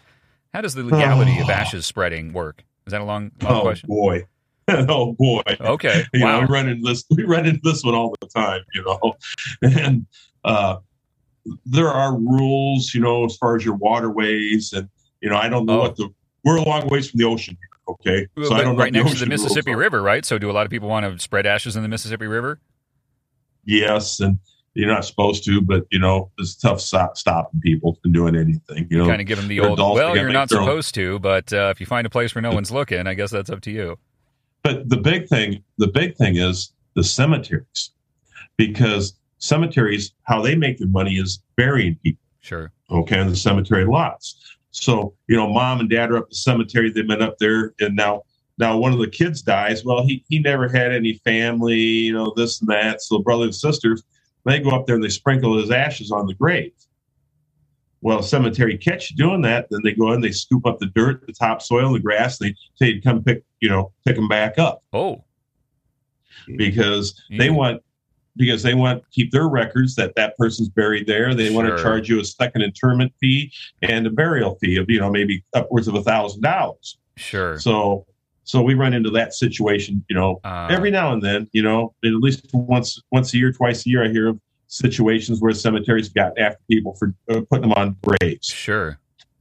how 0.52 0.60
does 0.60 0.74
the 0.74 0.82
legality 0.84 1.38
of 1.40 1.48
ashes 1.48 1.86
spreading 1.86 2.32
work? 2.32 2.64
Is 2.86 2.92
that 2.92 3.00
a 3.00 3.04
long, 3.04 3.32
long 3.42 3.52
oh 3.52 3.60
question? 3.62 3.88
boy, 3.88 4.24
oh 4.68 5.12
boy. 5.14 5.42
Okay. 5.60 6.04
You 6.12 6.20
know, 6.20 6.26
Wow. 6.26 6.40
we 6.42 6.46
run 6.46 6.68
into 6.68 6.82
this. 6.88 7.04
We 7.10 7.24
run 7.24 7.46
into 7.46 7.60
this 7.64 7.82
one 7.84 7.94
all 7.94 8.14
the 8.20 8.26
time. 8.28 8.62
You 8.74 8.84
know, 8.84 9.14
and 9.62 10.06
uh, 10.44 10.76
there 11.64 11.88
are 11.88 12.16
rules. 12.16 12.94
You 12.94 13.00
know, 13.00 13.24
as 13.24 13.36
far 13.36 13.56
as 13.56 13.64
your 13.64 13.74
waterways, 13.76 14.72
and 14.72 14.88
you 15.20 15.30
know, 15.30 15.36
I 15.36 15.48
don't 15.48 15.66
know 15.66 15.80
Oh. 15.80 15.82
what 15.82 15.96
the. 15.96 16.08
We're 16.44 16.58
a 16.58 16.62
long 16.62 16.86
ways 16.88 17.10
from 17.10 17.18
the 17.18 17.24
ocean. 17.24 17.56
Okay, 17.88 18.26
so 18.42 18.54
I 18.54 18.62
don't 18.62 18.76
right 18.76 18.92
next 18.92 19.12
to 19.12 19.18
the 19.20 19.26
Mississippi. 19.26 19.74
River, 19.74 20.02
right? 20.02 20.24
So, 20.24 20.38
do 20.38 20.50
a 20.50 20.52
lot 20.52 20.66
of 20.66 20.70
people 20.70 20.88
want 20.88 21.06
to 21.06 21.18
spread 21.22 21.46
ashes 21.46 21.76
in 21.76 21.82
the 21.82 21.88
Mississippi 21.88 22.26
River? 22.26 22.58
yes, 23.64 24.20
and 24.20 24.38
you're 24.74 24.88
not 24.88 25.04
supposed 25.04 25.44
to, 25.44 25.60
but 25.60 25.84
you 25.90 25.98
know, 25.98 26.30
it's 26.38 26.54
tough 26.54 26.80
stop, 26.80 27.16
stopping 27.16 27.60
people 27.60 27.98
from 28.02 28.12
doing 28.12 28.36
anything. 28.36 28.86
You 28.90 28.98
know, 28.98 29.06
kind 29.06 29.20
of 29.20 29.26
give 29.26 29.38
them 29.38 29.48
the 29.48 29.60
old, 29.60 29.78
well, 29.78 30.16
you're 30.16 30.30
not 30.30 30.48
their 30.48 30.60
own- 30.60 30.66
supposed 30.66 30.94
to, 30.96 31.18
but 31.18 31.52
uh, 31.52 31.68
if 31.74 31.80
you 31.80 31.86
find 31.86 32.06
a 32.06 32.10
place 32.10 32.34
where 32.34 32.42
no 32.42 32.52
one's 32.52 32.70
looking, 32.70 33.06
I 33.06 33.14
guess 33.14 33.30
that's 33.30 33.50
up 33.50 33.60
to 33.62 33.70
you. 33.70 33.98
but 34.62 34.88
the 34.88 34.96
big 34.98 35.28
thing, 35.28 35.62
the 35.78 35.88
big 35.88 36.16
thing 36.16 36.36
is 36.36 36.72
the 36.94 37.04
cemeteries, 37.04 37.90
because 38.56 39.14
cemeteries, 39.38 40.12
how 40.24 40.42
they 40.42 40.54
make 40.54 40.78
their 40.78 40.88
money 40.88 41.14
is 41.14 41.42
burying 41.56 41.96
people. 42.02 42.20
Sure. 42.40 42.70
okay, 42.90 43.18
in 43.20 43.28
the 43.28 43.36
cemetery 43.36 43.84
lots. 43.84 44.55
So, 44.80 45.14
you 45.26 45.36
know, 45.36 45.48
mom 45.48 45.80
and 45.80 45.88
dad 45.88 46.10
are 46.10 46.18
up 46.18 46.24
at 46.24 46.30
the 46.30 46.36
cemetery, 46.36 46.90
they've 46.90 47.06
been 47.06 47.22
up 47.22 47.38
there, 47.38 47.72
and 47.80 47.96
now 47.96 48.22
now 48.58 48.76
one 48.76 48.92
of 48.92 48.98
the 48.98 49.08
kids 49.08 49.42
dies. 49.42 49.84
Well, 49.84 50.06
he 50.06 50.24
he 50.28 50.38
never 50.38 50.68
had 50.68 50.92
any 50.92 51.14
family, 51.24 51.78
you 51.78 52.12
know, 52.12 52.32
this 52.36 52.60
and 52.60 52.68
that. 52.68 53.00
So 53.02 53.18
brothers 53.18 53.46
and 53.46 53.54
sisters, 53.54 54.02
they 54.44 54.60
go 54.60 54.70
up 54.70 54.86
there 54.86 54.96
and 54.96 55.04
they 55.04 55.08
sprinkle 55.08 55.58
his 55.58 55.70
ashes 55.70 56.10
on 56.10 56.26
the 56.26 56.34
grave. 56.34 56.72
Well, 58.02 58.22
cemetery 58.22 58.76
catch 58.76 59.10
you 59.10 59.16
doing 59.16 59.40
that, 59.42 59.66
then 59.70 59.80
they 59.82 59.92
go 59.94 60.12
in, 60.12 60.20
they 60.20 60.30
scoop 60.30 60.66
up 60.66 60.78
the 60.78 60.86
dirt, 60.94 61.26
the 61.26 61.32
topsoil, 61.32 61.94
the 61.94 61.98
grass, 61.98 62.38
they 62.38 62.54
say 62.76 63.00
come 63.00 63.24
pick, 63.24 63.42
you 63.60 63.70
know, 63.70 63.92
pick 64.06 64.16
them 64.16 64.28
back 64.28 64.58
up 64.58 64.82
Oh, 64.92 65.24
because 66.46 67.20
they 67.30 67.48
Mm. 67.48 67.56
want 67.56 67.82
because 68.36 68.62
they 68.62 68.74
want 68.74 69.02
to 69.02 69.08
keep 69.10 69.30
their 69.32 69.48
records 69.48 69.94
that 69.96 70.14
that 70.16 70.36
person's 70.36 70.68
buried 70.68 71.06
there. 71.06 71.34
They 71.34 71.50
want 71.50 71.68
Sure. 71.68 71.76
to 71.76 71.82
charge 71.82 72.08
you 72.08 72.20
a 72.20 72.24
second 72.24 72.62
interment 72.62 73.12
fee 73.20 73.52
and 73.82 74.06
a 74.06 74.10
burial 74.10 74.56
fee 74.60 74.76
of 74.76 74.88
you 74.90 75.00
know 75.00 75.10
maybe 75.10 75.44
upwards 75.54 75.88
of 75.88 75.94
a 75.94 76.02
thousand 76.02 76.42
dollars. 76.42 76.98
sure. 77.16 77.58
So 77.58 78.06
so 78.44 78.62
we 78.62 78.74
run 78.74 78.94
into 78.94 79.10
that 79.10 79.34
situation, 79.34 80.04
you 80.08 80.14
know, 80.14 80.38
Uh, 80.44 80.68
every 80.70 80.90
now 80.92 81.12
and 81.12 81.20
then, 81.20 81.48
you 81.52 81.62
know, 81.64 81.94
at 82.04 82.12
least 82.12 82.46
once 82.52 83.02
once 83.10 83.34
a 83.34 83.38
year, 83.38 83.50
twice 83.52 83.84
a 83.86 83.88
year, 83.90 84.04
I 84.04 84.08
hear 84.08 84.28
of 84.28 84.40
situations 84.68 85.40
where 85.40 85.52
cemeteries 85.52 86.08
got 86.08 86.38
after 86.38 86.60
people 86.68 86.94
for 86.94 87.14
uh, 87.30 87.40
putting 87.50 87.62
them 87.62 87.72
on 87.72 87.96
graves, 88.02 88.46
sure. 88.48 88.98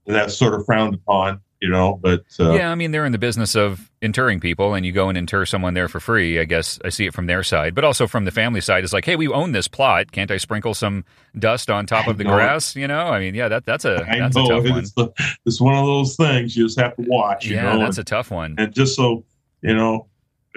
and 0.07 0.15
that's 0.15 0.35
sort 0.35 0.53
of 0.53 0.65
frowned 0.65 0.93
upon, 0.95 1.39
you 1.65 1.71
know. 1.71 1.99
But 2.01 2.23
uh, 2.39 2.51
yeah, 2.53 2.71
I 2.71 2.75
mean, 2.75 2.91
they're 2.91 3.05
in 3.05 3.11
the 3.11 3.17
business 3.17 3.55
of 3.55 3.89
interring 4.01 4.39
people, 4.39 4.75
and 4.75 4.85
you 4.85 4.91
go 4.91 5.09
and 5.09 5.17
inter 5.17 5.45
someone 5.45 5.73
there 5.73 5.87
for 5.87 5.99
free. 5.99 6.39
I 6.39 6.43
guess 6.45 6.77
I 6.85 6.89
see 6.89 7.05
it 7.07 7.13
from 7.13 7.25
their 7.25 7.41
side, 7.41 7.73
but 7.73 7.83
also 7.83 8.05
from 8.05 8.25
the 8.25 8.31
family 8.31 8.61
side. 8.61 8.83
It's 8.83 8.93
like, 8.93 9.05
hey, 9.05 9.15
we 9.15 9.27
own 9.27 9.51
this 9.51 9.67
plot. 9.67 10.11
Can't 10.11 10.29
I 10.29 10.37
sprinkle 10.37 10.73
some 10.75 11.03
dust 11.37 11.69
on 11.71 11.87
top 11.87 12.07
I 12.07 12.11
of 12.11 12.17
the 12.17 12.23
know. 12.23 12.35
grass? 12.35 12.75
You 12.75 12.87
know, 12.87 13.07
I 13.07 13.19
mean, 13.19 13.33
yeah, 13.33 13.47
that 13.47 13.65
that's 13.65 13.85
a 13.85 14.05
I 14.07 14.19
that's 14.19 14.35
know 14.35 14.45
a 14.45 14.49
tough 14.49 14.63
one. 14.69 14.79
it's, 14.79 14.91
the, 14.93 15.09
it's 15.45 15.59
one 15.59 15.73
of 15.75 15.85
those 15.85 16.15
things 16.15 16.55
you 16.55 16.65
just 16.65 16.79
have 16.79 16.95
to 16.97 17.03
watch. 17.07 17.45
You 17.45 17.55
Yeah, 17.55 17.73
know, 17.73 17.79
that's 17.79 17.97
a 17.97 18.03
tough 18.03 18.29
one. 18.29 18.55
and 18.59 18.71
just 18.73 18.95
so 18.95 19.23
you 19.61 19.73
know 19.73 20.07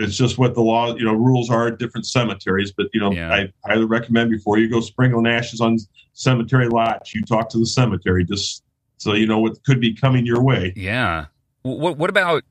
it's 0.00 0.16
just 0.16 0.38
what 0.38 0.54
the 0.54 0.60
law 0.60 0.94
you 0.94 1.04
know 1.04 1.14
rules 1.14 1.50
are 1.50 1.68
at 1.68 1.78
different 1.78 2.06
cemeteries 2.06 2.70
but 2.76 2.86
you 2.92 3.00
know 3.00 3.10
Yeah. 3.10 3.32
i 3.32 3.52
highly 3.66 3.84
recommend 3.84 4.30
before 4.30 4.58
you 4.58 4.68
go 4.68 4.80
sprinkling 4.80 5.26
ashes 5.26 5.60
on 5.60 5.78
cemetery 6.12 6.68
lots 6.68 7.14
you 7.14 7.22
talk 7.22 7.48
to 7.50 7.58
the 7.58 7.66
cemetery 7.66 8.24
just 8.24 8.62
so 8.98 9.14
you 9.14 9.26
know 9.26 9.38
what 9.38 9.62
could 9.64 9.80
be 9.80 9.94
coming 9.94 10.26
your 10.26 10.42
way 10.42 10.72
Yeah. 10.76 11.26
What 11.62 11.96
what 11.96 12.10
about 12.10 12.44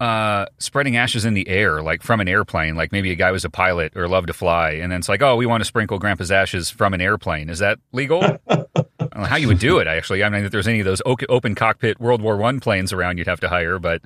uh, 0.00 0.46
spreading 0.58 0.96
ashes 0.96 1.24
in 1.24 1.34
the 1.34 1.48
air, 1.48 1.82
like 1.82 2.02
from 2.02 2.20
an 2.20 2.28
airplane? 2.28 2.74
Like 2.74 2.92
maybe 2.92 3.10
a 3.12 3.14
guy 3.14 3.30
was 3.30 3.44
a 3.44 3.50
pilot 3.50 3.96
or 3.96 4.08
loved 4.08 4.26
to 4.28 4.32
fly, 4.32 4.72
and 4.72 4.90
then 4.90 4.98
it's 4.98 5.08
like, 5.08 5.22
oh, 5.22 5.36
we 5.36 5.46
want 5.46 5.60
to 5.60 5.64
sprinkle 5.64 5.98
Grandpa's 5.98 6.32
ashes 6.32 6.70
from 6.70 6.94
an 6.94 7.00
airplane. 7.00 7.48
Is 7.48 7.60
that 7.60 7.78
legal? 7.92 8.22
I 8.48 8.64
don't 8.98 9.16
know 9.16 9.24
how 9.24 9.36
you 9.36 9.48
would 9.48 9.60
do 9.60 9.78
it. 9.78 9.86
Actually, 9.86 10.24
I 10.24 10.28
mean, 10.28 10.44
if 10.44 10.50
there's 10.50 10.66
any 10.66 10.80
of 10.80 10.86
those 10.86 11.02
open 11.06 11.54
cockpit 11.54 12.00
World 12.00 12.22
War 12.22 12.36
One 12.36 12.58
planes 12.58 12.92
around, 12.92 13.18
you'd 13.18 13.28
have 13.28 13.40
to 13.40 13.48
hire. 13.48 13.78
But 13.78 14.02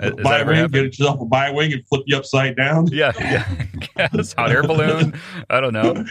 uh, 0.00 0.04
has 0.04 0.14
buy 0.16 0.38
that 0.38 0.42
a 0.42 0.46
wing 0.46 0.66
get 0.68 0.84
yourself 0.84 1.20
a 1.20 1.24
bi-wing 1.24 1.72
and 1.72 1.86
flip 1.86 2.02
you 2.06 2.16
upside 2.16 2.56
down 2.56 2.86
Yeah, 2.92 3.12
yeah. 3.18 4.08
Hot 4.36 4.50
air 4.50 4.62
balloon. 4.62 5.18
I 5.50 5.60
don't 5.60 5.72
know. 5.72 6.04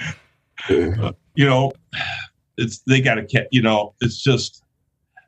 you 0.69 1.45
know, 1.45 1.71
it's 2.57 2.79
they 2.79 3.01
got 3.01 3.15
to, 3.15 3.47
you 3.51 3.61
know, 3.61 3.93
it's 4.01 4.21
just, 4.21 4.63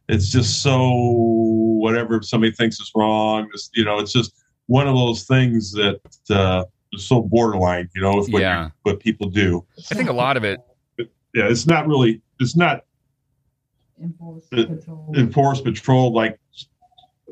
it's 0.10 0.30
just 0.30 0.62
so 0.62 0.92
whatever 1.80 2.22
somebody 2.22 2.52
thinks 2.52 2.80
is 2.80 2.92
wrong. 2.96 3.48
It's, 3.54 3.70
you 3.74 3.86
know, 3.86 4.00
it's 4.00 4.12
just 4.12 4.34
one 4.66 4.88
of 4.88 4.96
those 4.96 5.24
things 5.24 5.72
that 5.74 6.00
uh, 6.30 6.66
is 6.92 7.06
so 7.06 7.22
borderline. 7.22 7.90
You 7.96 8.02
know, 8.02 8.18
with 8.18 8.30
what, 8.30 8.42
Yeah. 8.42 8.66
you, 8.66 8.72
what 8.84 9.00
people 9.00 9.30
do. 9.30 9.66
I 9.92 9.96
think 9.96 10.10
a 10.10 10.14
lot 10.14 10.36
of 10.36 10.44
it. 10.44 10.60
Yeah, 10.98 11.48
it's 11.48 11.68
not 11.68 11.88
really. 11.88 12.22
It's 12.40 12.56
not 12.58 12.84
enforced 14.02 14.50
patrol. 14.50 15.14
enforced 15.16 15.64
patrol 15.64 16.14
like 16.14 16.40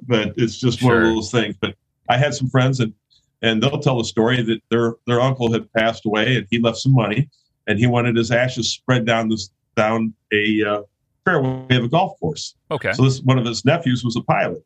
but 0.08 0.34
it's 0.38 0.60
just 0.60 0.84
one 0.84 0.98
of 0.98 1.04
those 1.04 1.32
things 1.32 1.56
but 1.62 1.74
i 2.10 2.18
had 2.18 2.34
some 2.34 2.50
friends 2.50 2.82
and 2.82 2.94
and 3.42 3.64
they'll 3.64 3.80
tell 3.80 3.98
the 3.98 4.04
story 4.04 4.42
that 4.42 4.60
their 4.70 4.96
their 5.06 5.22
uncle 5.22 5.52
had 5.52 5.72
passed 5.72 6.06
away 6.06 6.36
and 6.36 6.46
he 6.52 6.60
left 6.60 6.78
some 6.78 6.94
money 6.94 7.30
and 7.68 7.80
he 7.80 7.88
wanted 7.88 8.16
his 8.18 8.32
ashes 8.32 8.70
spread 8.70 9.06
down 9.06 9.30
this 9.30 9.50
down 9.78 10.14
a 10.34 10.62
uh, 10.64 10.82
fairway 11.28 11.66
have 11.72 11.84
a 11.84 11.88
golf 11.90 12.20
course 12.20 12.56
Okay. 12.72 12.92
so 12.94 13.04
this 13.04 13.22
one 13.22 13.38
of 13.38 13.46
his 13.46 13.64
nephews 13.66 14.04
was 14.04 14.16
a 14.16 14.22
pilot 14.22 14.60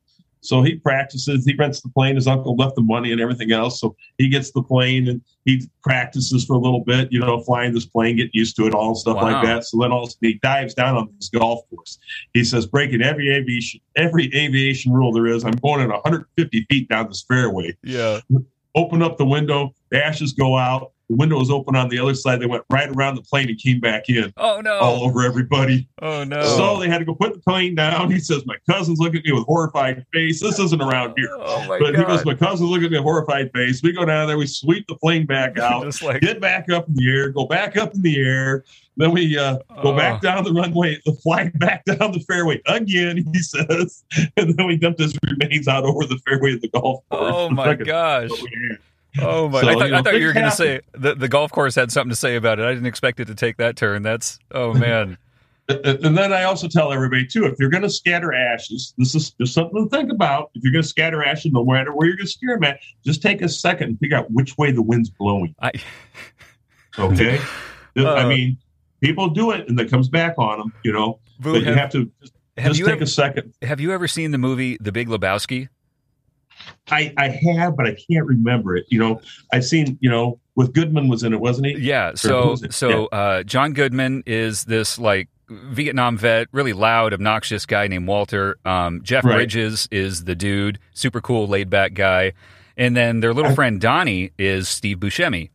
so 0.44 0.64
he 0.64 0.74
practices 0.76 1.46
he 1.46 1.54
rents 1.56 1.82
the 1.82 1.90
plane 1.90 2.16
his 2.16 2.28
uncle 2.28 2.56
left 2.56 2.76
the 2.76 2.82
money 2.82 3.12
and 3.12 3.22
everything 3.22 3.52
else 3.52 3.80
so 3.80 3.96
he 4.18 4.28
gets 4.28 4.52
the 4.52 4.64
plane 4.64 5.08
and 5.08 5.22
he 5.46 5.68
practices 5.84 6.46
for 6.46 6.54
a 6.56 6.60
little 6.60 6.84
bit 6.84 7.08
you 7.12 7.20
know 7.20 7.40
flying 7.42 7.74
this 7.74 7.86
plane 7.86 8.16
getting 8.16 8.32
used 8.34 8.56
to 8.56 8.66
it 8.66 8.74
all 8.74 8.88
and 8.90 8.98
stuff 8.98 9.18
Wow. 9.18 9.32
like 9.32 9.44
that 9.46 9.64
so 9.66 9.78
then 9.80 9.92
all 9.92 10.04
of 10.04 10.10
a 10.10 10.12
sudden 10.12 10.30
he 10.30 10.40
dives 10.42 10.74
down 10.74 10.98
on 10.98 11.10
this 11.18 11.30
golf 11.30 11.60
course 11.70 12.00
he 12.34 12.44
says 12.44 12.66
breaking 12.66 13.02
every 13.04 13.30
aviation 13.34 13.80
every 13.96 14.26
aviation 14.36 14.92
rule 14.94 15.12
there 15.14 15.28
is 15.28 15.44
i'm 15.44 15.52
going 15.68 15.82
at 15.82 15.90
150 15.90 16.66
feet 16.70 16.90
down 16.90 17.08
this 17.08 17.24
fairway 17.28 17.76
Yeah. 17.84 18.20
Open 18.76 19.02
up 19.02 19.18
the 19.18 19.26
window 19.26 19.74
the 19.90 20.04
ashes 20.04 20.34
go 20.34 20.58
out 20.58 20.92
the 21.10 21.16
window 21.18 21.38
was 21.38 21.52
open 21.52 21.76
on 21.76 21.90
the 21.90 22.00
other 22.00 22.14
side 22.14 22.40
they 22.40 22.46
went 22.46 22.64
right 22.70 22.90
around 22.96 23.16
the 23.16 23.22
plane 23.22 23.50
and 23.50 23.58
came 23.60 23.80
back 23.82 24.08
in 24.08 24.32
Oh 24.38 24.62
no. 24.62 24.80
all 24.80 25.04
over 25.04 25.24
everybody 25.24 25.90
Oh 26.02 26.24
no. 26.24 26.42
so 26.42 26.80
they 26.80 26.88
had 26.88 27.00
to 27.00 27.06
go 27.06 27.14
put 27.14 27.34
the 27.34 27.40
plane 27.40 27.76
down. 27.76 28.10
He 28.10 28.20
says, 28.20 28.46
My 28.46 28.56
cousin's 28.70 28.98
looking 29.00 29.20
at 29.20 29.26
me 29.26 29.34
with 29.34 29.46
horrified 29.46 30.06
face. 30.14 30.42
This 30.42 30.58
isn't 30.58 30.82
around 30.82 31.12
oh, 31.12 31.14
here. 31.18 31.30
Oh 31.32 31.68
my 31.68 31.80
But 31.80 31.96
he 31.96 32.04
goes. 32.04 32.26
My 32.26 32.34
cousin's 32.34 32.70
looking 32.70 32.86
at 32.86 32.92
me 32.92 32.98
with 32.98 33.04
horrified 33.04 33.52
face. 33.54 33.84
We 33.84 33.92
go 33.92 34.06
down 34.06 34.28
there, 34.28 34.38
we 34.38 34.48
sweep 34.48 34.88
the 34.88 34.96
plane 34.96 35.26
back 35.26 35.60
out, 35.60 36.02
like 36.02 36.22
get 36.22 36.40
back 36.40 36.70
up 36.70 36.88
in 36.88 36.96
the 36.96 37.10
air, 37.12 37.30
go 37.30 37.46
back 37.46 37.76
up 37.78 37.94
in 37.94 38.02
the 38.02 38.18
air. 38.20 38.64
Then 38.98 39.12
we 39.12 39.38
uh, 39.38 39.56
go 39.82 39.94
Oh. 39.94 39.96
back 39.98 40.22
down 40.22 40.44
the 40.44 40.52
runway, 40.54 41.00
the 41.06 41.14
fly 41.14 41.50
back 41.56 41.86
down 41.86 42.12
the 42.12 42.20
fairway 42.28 42.62
again, 42.68 43.24
he 43.34 43.40
says. 43.40 44.04
And 44.38 44.56
then 44.58 44.68
we 44.68 44.76
dumped 44.78 45.00
his 45.00 45.18
remains 45.24 45.68
out 45.68 45.84
over 45.86 46.06
the 46.06 46.18
fairway 46.28 46.54
of 46.54 46.62
the 46.62 46.68
golf 46.70 47.04
course. 47.10 47.34
Oh 47.36 47.50
my 47.52 47.74
gosh. 47.76 48.30
Oh 49.20 49.50
my! 49.50 49.62
So, 49.62 49.68
I 49.68 49.74
thought, 49.74 49.86
you 49.86 49.92
know, 49.92 49.98
I 49.98 50.02
thought 50.04 50.20
you 50.20 50.28
were 50.28 50.34
going 50.34 50.46
to 50.50 50.56
say 50.56 50.80
the, 50.94 51.16
the 51.16 51.28
golf 51.28 51.52
course 51.52 51.76
had 51.76 51.92
something 51.92 52.10
to 52.12 52.16
say 52.16 52.36
about 52.38 52.60
it. 52.60 52.66
I 52.66 52.74
didn't 52.74 52.86
expect 52.86 53.20
it 53.20 53.26
to 53.26 53.36
take 53.36 53.58
that 53.58 53.76
turn. 53.76 54.04
That's 54.04 54.40
oh 54.52 54.74
man. 54.88 55.18
And 55.70 56.18
then 56.18 56.34
I 56.34 56.44
also 56.44 56.68
tell 56.68 56.92
everybody 56.92 57.26
too, 57.26 57.46
if 57.46 57.56
you're 57.60 57.70
going 57.70 57.84
to 57.84 57.90
scatter 57.90 58.34
ashes, 58.34 58.94
this 58.98 59.16
is 59.16 59.32
just 59.32 59.54
something 59.54 59.88
to 59.88 59.90
think 59.96 60.12
about. 60.12 60.52
If 60.54 60.64
you're 60.64 60.74
going 60.74 60.82
to 60.84 60.88
scatter 60.88 61.24
ashes, 61.24 61.52
no 61.54 61.64
matter 61.64 61.94
where 61.94 62.08
you're 62.08 62.18
going 62.18 62.26
to 62.28 62.32
scare 62.32 62.56
them 62.56 62.64
at, 62.66 62.80
just 63.06 63.22
take 63.22 63.42
a 63.42 63.48
second 63.48 63.90
and 63.90 64.00
figure 64.00 64.18
out 64.18 64.30
which 64.32 64.58
way 64.58 64.72
the 64.72 64.82
wind's 64.82 65.10
blowing. 65.10 65.56
I 65.62 65.72
Okay, 67.00 67.40
Uh, 67.98 68.14
I 68.14 68.28
mean, 68.28 68.58
people 69.02 69.30
do 69.30 69.52
it 69.52 69.68
and 69.68 69.80
it 69.80 69.90
comes 69.90 70.10
back 70.10 70.36
on 70.38 70.60
them, 70.60 70.74
you 70.84 70.92
know. 70.94 71.20
Boo, 71.40 71.54
But 71.54 71.60
you 71.62 71.66
have, 71.68 71.76
have 71.76 71.90
to 71.92 72.12
just, 72.22 72.34
have 72.58 72.68
just 72.70 72.80
you 72.80 72.86
take 72.86 72.96
ever, 72.96 73.04
a 73.04 73.08
second. 73.08 73.54
have 73.62 73.80
you 73.80 73.92
ever 73.92 74.08
seen 74.08 74.32
the 74.32 74.38
movie 74.38 74.78
The 74.80 74.92
Big 74.92 75.08
Lebowski? 75.08 75.70
I 76.92 77.12
I 77.18 77.30
have, 77.30 77.76
but 77.76 77.88
I 77.88 77.96
can't 78.10 78.26
remember 78.26 78.76
it. 78.76 78.86
You 78.90 79.00
know, 79.00 79.22
I've 79.52 79.66
seen, 79.66 79.98
you 80.02 80.10
know, 80.10 80.40
with 80.56 80.74
Goodman 80.74 81.08
was 81.08 81.24
in 81.24 81.34
it, 81.34 81.40
wasn't 81.40 81.68
he? 81.68 81.80
Yeah. 81.80 82.14
So 82.16 82.56
so 82.70 83.08
uh, 83.08 83.44
John 83.44 83.74
Goodman 83.74 84.24
is 84.28 84.66
this 84.66 85.00
like 85.00 85.28
Vietnam 85.50 86.18
vet, 86.18 86.48
really 86.52 86.74
loud, 86.74 87.14
obnoxious 87.14 87.66
guy 87.66 87.88
named 87.88 88.08
Walter. 88.08 88.58
Um, 88.64 89.02
Jeff 89.04 89.26
Right. 89.26 89.36
Bridges 89.36 89.88
is 89.92 90.26
the 90.26 90.36
dude, 90.36 90.78
super 90.94 91.20
cool, 91.22 91.48
laid 91.48 91.70
back 91.70 91.94
guy, 91.96 92.34
and 92.78 92.96
then 92.96 93.22
their 93.22 93.34
little 93.34 93.56
friend 93.56 93.82
Donnie 93.82 94.32
is 94.38 94.70
Steve 94.70 94.98
Buscemi, 94.98 95.50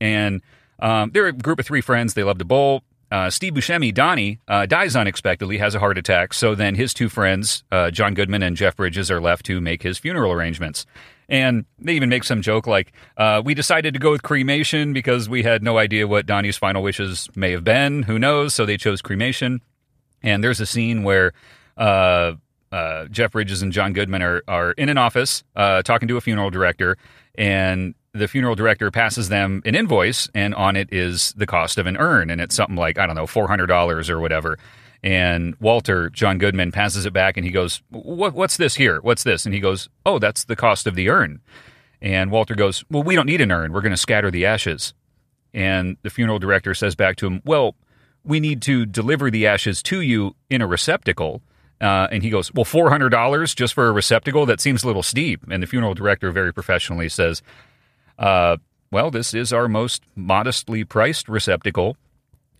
and 0.00 0.42
um, 0.78 1.10
they're 1.12 1.26
a 1.26 1.32
group 1.32 1.58
of 1.58 1.66
three 1.66 1.80
friends. 1.80 2.14
They 2.14 2.22
love 2.22 2.38
to 2.38 2.44
bowl. 2.44 2.82
Uh, 3.12 3.28
Steve 3.28 3.52
Buscemi, 3.52 3.92
Donnie, 3.92 4.38
uh, 4.48 4.64
dies 4.64 4.96
unexpectedly, 4.96 5.58
has 5.58 5.74
a 5.74 5.78
heart 5.78 5.98
attack. 5.98 6.32
So 6.32 6.54
then 6.54 6.76
his 6.76 6.94
two 6.94 7.10
friends, 7.10 7.62
uh, 7.70 7.90
John 7.90 8.14
Goodman 8.14 8.42
and 8.42 8.56
Jeff 8.56 8.74
Bridges, 8.74 9.10
are 9.10 9.20
left 9.20 9.44
to 9.46 9.60
make 9.60 9.82
his 9.82 9.98
funeral 9.98 10.32
arrangements. 10.32 10.86
And 11.28 11.66
they 11.78 11.92
even 11.92 12.08
make 12.08 12.24
some 12.24 12.40
joke 12.40 12.66
like, 12.66 12.94
uh, 13.18 13.42
we 13.44 13.52
decided 13.52 13.92
to 13.92 14.00
go 14.00 14.12
with 14.12 14.22
cremation 14.22 14.94
because 14.94 15.28
we 15.28 15.42
had 15.42 15.62
no 15.62 15.76
idea 15.76 16.08
what 16.08 16.24
Donnie's 16.24 16.56
final 16.56 16.82
wishes 16.82 17.28
may 17.34 17.50
have 17.50 17.64
been. 17.64 18.04
Who 18.04 18.18
knows? 18.18 18.54
So 18.54 18.64
they 18.64 18.78
chose 18.78 19.02
cremation. 19.02 19.60
And 20.22 20.42
there's 20.42 20.60
a 20.60 20.66
scene 20.66 21.02
where 21.02 21.34
uh, 21.76 22.32
uh, 22.72 23.08
Jeff 23.08 23.32
Bridges 23.32 23.60
and 23.60 23.72
John 23.72 23.92
Goodman 23.92 24.22
are, 24.22 24.42
are 24.48 24.72
in 24.72 24.88
an 24.88 24.96
office 24.96 25.44
talking 25.54 26.08
to 26.08 26.16
a 26.16 26.22
funeral 26.22 26.48
director, 26.48 26.96
and 27.34 27.94
the 28.14 28.28
funeral 28.28 28.54
director 28.54 28.90
passes 28.90 29.28
them 29.28 29.62
an 29.64 29.74
invoice, 29.74 30.28
and 30.34 30.54
on 30.54 30.76
it 30.76 30.92
is 30.92 31.32
the 31.36 31.46
cost 31.46 31.78
of 31.78 31.86
an 31.86 31.96
urn, 31.96 32.30
and 32.30 32.40
it's 32.40 32.54
something 32.54 32.76
like 32.76 32.98
I 32.98 33.06
don't 33.06 33.16
know, 33.16 33.26
four 33.26 33.48
hundred 33.48 33.66
dollars 33.66 34.10
or 34.10 34.20
whatever. 34.20 34.58
And 35.02 35.56
Walter 35.60 36.10
John 36.10 36.38
Goodman 36.38 36.72
passes 36.72 37.06
it 37.06 37.12
back, 37.12 37.36
and 37.36 37.44
he 37.44 37.50
goes, 37.50 37.82
"What? 37.90 38.34
What's 38.34 38.56
this 38.56 38.74
here? 38.74 39.00
What's 39.00 39.24
this?" 39.24 39.46
And 39.46 39.54
he 39.54 39.60
goes, 39.60 39.88
"Oh, 40.04 40.18
that's 40.18 40.44
the 40.44 40.56
cost 40.56 40.86
of 40.86 40.94
the 40.94 41.08
urn." 41.08 41.40
And 42.00 42.30
Walter 42.30 42.54
goes, 42.54 42.84
"Well, 42.90 43.02
we 43.02 43.16
don't 43.16 43.26
need 43.26 43.40
an 43.40 43.50
urn. 43.50 43.72
We're 43.72 43.80
going 43.80 43.90
to 43.92 43.96
scatter 43.96 44.30
the 44.30 44.46
ashes." 44.46 44.92
And 45.54 45.96
the 46.02 46.10
funeral 46.10 46.38
director 46.38 46.74
says 46.74 46.94
back 46.94 47.16
to 47.16 47.26
him, 47.26 47.40
"Well, 47.44 47.74
we 48.24 48.40
need 48.40 48.62
to 48.62 48.84
deliver 48.84 49.30
the 49.30 49.46
ashes 49.46 49.82
to 49.84 50.00
you 50.00 50.36
in 50.50 50.60
a 50.60 50.66
receptacle." 50.66 51.42
Uh, 51.80 52.06
and 52.12 52.22
he 52.22 52.30
goes, 52.30 52.54
Well, 52.54 52.64
$400 52.64 53.56
just 53.56 53.74
for 53.74 53.88
a 53.88 53.92
receptacle? 53.92 54.46
That 54.46 54.60
seems 54.60 54.84
a 54.84 54.86
little 54.86 55.02
steep. 55.02 55.42
And 55.50 55.60
the 55.60 55.66
funeral 55.66 55.94
director 55.94 56.30
very 56.30 56.54
professionally 56.54 57.08
says, 57.08 57.42
uh, 58.18 58.56
Well, 58.90 59.10
this 59.10 59.34
is 59.34 59.52
our 59.52 59.68
most 59.68 60.02
modestly 60.14 60.84
priced 60.84 61.28
receptacle. 61.28 61.96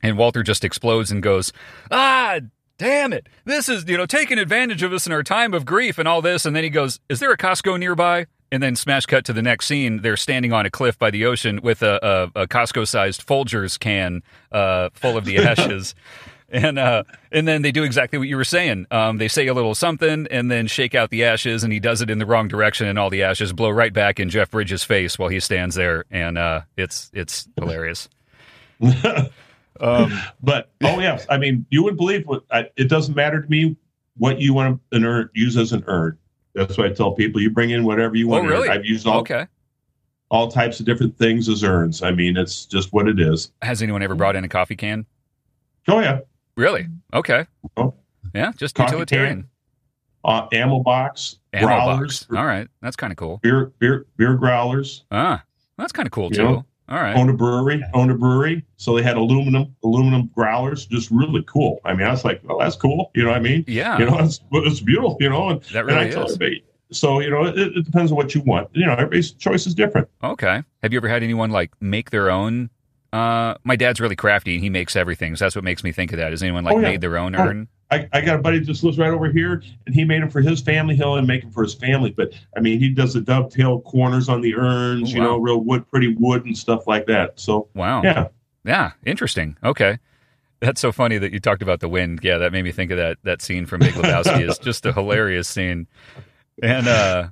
And 0.02 0.18
Walter 0.18 0.42
just 0.42 0.64
explodes 0.64 1.10
and 1.12 1.22
goes, 1.22 1.52
Ah, 1.90 2.40
damn 2.78 3.12
it. 3.12 3.28
This 3.44 3.68
is, 3.68 3.88
you 3.88 3.96
know, 3.96 4.06
taking 4.06 4.38
advantage 4.38 4.82
of 4.82 4.92
us 4.92 5.06
in 5.06 5.12
our 5.12 5.22
time 5.22 5.54
of 5.54 5.64
grief 5.64 5.98
and 5.98 6.08
all 6.08 6.20
this. 6.22 6.44
And 6.44 6.56
then 6.56 6.64
he 6.64 6.70
goes, 6.70 6.98
Is 7.08 7.20
there 7.20 7.30
a 7.32 7.36
Costco 7.36 7.78
nearby? 7.78 8.26
And 8.50 8.62
then 8.62 8.76
smash 8.76 9.06
cut 9.06 9.24
to 9.26 9.32
the 9.32 9.40
next 9.40 9.64
scene. 9.66 10.02
They're 10.02 10.16
standing 10.16 10.52
on 10.52 10.66
a 10.66 10.70
cliff 10.70 10.98
by 10.98 11.10
the 11.10 11.24
ocean 11.24 11.60
with 11.62 11.82
a, 11.82 12.30
a, 12.34 12.42
a 12.42 12.46
Costco 12.46 12.86
sized 12.86 13.26
Folgers 13.26 13.78
can 13.78 14.22
uh, 14.50 14.90
full 14.92 15.16
of 15.16 15.24
the 15.24 15.38
ashes. 15.38 15.94
And 16.52 16.78
uh, 16.78 17.04
and 17.32 17.48
then 17.48 17.62
they 17.62 17.72
do 17.72 17.82
exactly 17.82 18.18
what 18.18 18.28
you 18.28 18.36
were 18.36 18.44
saying. 18.44 18.86
Um, 18.90 19.16
they 19.16 19.28
say 19.28 19.46
a 19.46 19.54
little 19.54 19.74
something 19.74 20.26
and 20.30 20.50
then 20.50 20.66
shake 20.66 20.94
out 20.94 21.08
the 21.08 21.24
ashes, 21.24 21.64
and 21.64 21.72
he 21.72 21.80
does 21.80 22.02
it 22.02 22.10
in 22.10 22.18
the 22.18 22.26
wrong 22.26 22.46
direction, 22.46 22.86
and 22.86 22.98
all 22.98 23.08
the 23.08 23.22
ashes 23.22 23.54
blow 23.54 23.70
right 23.70 23.92
back 23.92 24.20
in 24.20 24.28
Jeff 24.28 24.50
Bridges' 24.50 24.84
face 24.84 25.18
while 25.18 25.30
he 25.30 25.40
stands 25.40 25.74
there, 25.76 26.04
and 26.10 26.36
uh, 26.36 26.60
it's 26.76 27.10
it's 27.14 27.48
hilarious. 27.56 28.08
Um, 29.80 30.12
But 30.42 30.70
oh 30.84 31.00
yes, 31.00 31.26
I 31.28 31.38
mean, 31.38 31.66
you 31.70 31.82
would 31.82 31.96
believe 31.96 32.26
what 32.26 32.44
I, 32.50 32.68
it 32.76 32.88
doesn't 32.88 33.16
matter 33.16 33.42
to 33.42 33.48
me 33.48 33.74
what 34.16 34.38
you 34.40 34.54
want 34.54 34.78
to 34.90 34.96
an 34.96 35.04
urn, 35.04 35.30
use 35.34 35.56
as 35.56 35.72
an 35.72 35.82
urn. 35.86 36.18
That's 36.54 36.76
why 36.76 36.86
I 36.86 36.90
tell 36.90 37.12
people 37.12 37.40
you 37.40 37.50
bring 37.50 37.70
in 37.70 37.84
whatever 37.84 38.14
you 38.14 38.26
oh, 38.28 38.32
want. 38.32 38.44
to 38.44 38.50
really? 38.50 38.68
I've 38.68 38.84
used 38.84 39.06
all 39.06 39.20
Okay. 39.20 39.46
all 40.30 40.48
types 40.52 40.78
of 40.78 40.86
different 40.86 41.16
things 41.18 41.48
as 41.48 41.64
urns. 41.64 42.02
I 42.02 42.12
mean, 42.12 42.36
it's 42.36 42.66
just 42.66 42.92
what 42.92 43.08
it 43.08 43.18
is. 43.18 43.50
Has 43.62 43.82
anyone 43.82 44.02
ever 44.02 44.14
brought 44.14 44.36
in 44.36 44.44
a 44.44 44.48
coffee 44.48 44.76
can? 44.76 45.06
Oh 45.88 45.98
yeah, 46.00 46.20
Really? 46.56 46.86
Okay. 47.14 47.46
Oh. 47.76 47.94
Yeah, 48.34 48.52
just 48.56 48.74
Coffee 48.74 48.92
utilitarian. 48.92 49.48
uh, 50.24 50.46
ammo 50.52 50.80
box, 50.82 51.38
Ammo 51.52 51.66
growlers, 51.66 52.24
box. 52.24 52.38
All 52.38 52.46
right, 52.46 52.68
that's 52.80 52.96
kind 52.96 53.10
of 53.12 53.16
cool. 53.16 53.38
beer 53.42 53.72
beer 53.78 54.06
beer 54.16 54.34
growlers. 54.36 55.04
Ah, 55.10 55.42
that's 55.76 55.92
kind 55.92 56.06
of 56.06 56.12
cool 56.12 56.28
You 56.30 56.36
too. 56.36 56.42
know? 56.44 56.64
All 56.88 56.98
right. 56.98 57.16
Owned 57.16 57.30
a 57.30 57.32
brewery, 57.32 57.82
owned 57.94 58.10
a 58.10 58.14
brewery, 58.14 58.64
so 58.76 58.94
they 58.96 59.02
had 59.02 59.16
aluminum 59.16 59.74
aluminum 59.84 60.30
growlers, 60.34 60.86
just 60.86 61.10
really 61.10 61.42
cool. 61.46 61.80
I 61.84 61.94
mean, 61.94 62.06
I 62.06 62.10
was 62.10 62.24
like, 62.24 62.40
well, 62.44 62.58
that's 62.58 62.76
cool. 62.76 63.10
You 63.14 63.24
know 63.24 63.30
what 63.30 63.38
I 63.38 63.40
mean? 63.40 63.64
Yeah, 63.66 63.98
You 63.98 64.06
know, 64.06 64.18
it's, 64.18 64.40
it's 64.52 64.80
beautiful. 64.80 65.16
You 65.20 65.30
know, 65.30 65.48
and, 65.50 65.62
that 65.72 65.84
and 65.86 65.90
I 65.92 65.94
really 66.04 66.08
is. 66.10 66.16
everybody. 66.16 66.64
So 66.90 67.20
you 67.20 67.30
know, 67.30 67.44
it, 67.46 67.58
it 67.58 67.84
depends 67.84 68.10
on 68.12 68.16
what 68.16 68.34
you 68.34 68.42
want. 68.42 68.68
You 68.72 68.86
know, 68.86 68.92
everybody's 68.92 69.32
choice 69.32 69.66
is 69.66 69.74
different. 69.74 70.08
Okay. 70.22 70.62
Have 70.82 70.92
you 70.92 70.98
ever 70.98 71.08
had 71.08 71.22
anyone 71.22 71.50
like 71.50 71.70
make 71.80 72.10
their 72.10 72.30
own? 72.30 72.70
Uh, 73.12 73.55
my 73.64 73.76
dad's 73.76 74.01
really 74.01 74.16
crafty 74.16 74.55
and 74.55 74.62
he 74.64 74.70
makes 74.70 74.97
everything. 74.97 75.36
So 75.36 75.44
that's 75.44 75.55
what 75.55 75.64
makes 75.64 75.84
me 75.84 75.93
think 75.93 76.12
of 76.12 76.18
that. 76.18 76.30
Has 76.30 76.43
anyone 76.43 76.64
like 76.64 76.74
Oh, 76.74 76.78
yeah. 76.80 76.89
made 76.90 77.01
their 77.02 77.18
own 77.18 77.34
Oh. 77.36 77.40
urn? 77.47 77.68
I, 77.90 78.09
I 78.14 78.22
got 78.22 78.36
a 78.36 78.39
buddy 78.39 78.59
that 78.59 78.64
just 78.64 78.82
lives 78.82 78.97
right 78.98 79.10
over 79.10 79.30
here, 79.30 79.62
and 79.84 79.94
he 79.94 80.02
made 80.02 80.22
them 80.22 80.30
for 80.30 80.40
his 80.40 80.62
family. 80.62 80.97
He'll 80.97 81.16
and 81.16 81.26
make 81.26 81.43
them 81.43 81.51
for 81.51 81.62
his 81.62 81.74
family. 81.74 82.10
But 82.10 82.32
I 82.56 82.60
mean, 82.60 82.78
he 82.78 82.89
does 82.89 83.12
the 83.12 83.20
dovetail 83.20 83.82
corners 83.82 84.30
on 84.30 84.40
the 84.40 84.55
urns, 84.56 85.10
Oh, 85.12 85.14
you 85.14 85.20
know, 85.20 85.36
real 85.36 85.59
wood, 85.60 85.86
pretty 85.90 86.14
wood 86.18 86.47
and 86.47 86.56
stuff 86.56 86.86
like 86.86 87.05
that. 87.09 87.39
So 87.39 87.68
Wow. 87.74 88.02
yeah, 88.02 88.28
Yeah, 88.64 88.93
interesting. 89.05 89.59
Okay. 89.62 89.98
That's 90.60 90.80
so 90.80 90.90
funny 90.90 91.18
that 91.18 91.32
you 91.34 91.39
talked 91.40 91.60
about 91.60 91.80
the 91.80 91.89
wind. 91.89 92.20
Yeah, 92.22 92.39
that 92.39 92.51
made 92.52 92.62
me 92.62 92.72
think 92.72 92.93
of 92.93 92.97
that 92.97 93.18
that 93.24 93.43
scene 93.43 93.66
from 93.66 93.80
Big 93.80 93.93
Lebowski. 93.94 94.48
it's 94.48 94.59
just 94.59 94.86
a 94.86 94.93
hilarious 94.94 95.47
scene. 95.48 95.86
And 96.62 96.89
uh 96.89 97.28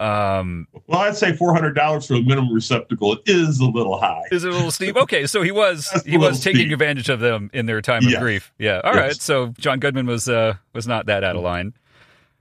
Um, 0.00 0.66
Well, 0.86 1.00
I'd 1.00 1.16
say 1.16 1.34
four 1.34 1.52
hundred 1.52 1.74
dollars 1.74 2.06
for 2.06 2.14
a 2.14 2.22
minimum 2.22 2.52
receptacle 2.54 3.18
is 3.26 3.60
a 3.60 3.66
little 3.66 3.98
high. 4.00 4.22
is 4.32 4.44
it 4.44 4.50
a 4.50 4.54
little 4.54 4.70
steep? 4.70 4.96
Okay, 4.96 5.26
so 5.26 5.42
he 5.42 5.50
was 5.52 5.88
he 6.06 6.16
was 6.16 6.40
taking 6.40 6.62
steep. 6.62 6.72
advantage 6.72 7.08
of 7.10 7.20
them 7.20 7.50
in 7.52 7.66
their 7.66 7.82
time 7.82 8.04
of 8.04 8.10
Yes. 8.10 8.20
grief. 8.22 8.52
Yeah. 8.58 8.80
All 8.82 8.94
right. 8.94 9.08
Yes. 9.08 9.22
So 9.22 9.48
John 9.58 9.78
Goodman 9.78 10.06
was 10.06 10.28
uh 10.28 10.54
was 10.72 10.86
not 10.86 11.06
that 11.06 11.22
out 11.22 11.36
of 11.36 11.42
line. 11.42 11.74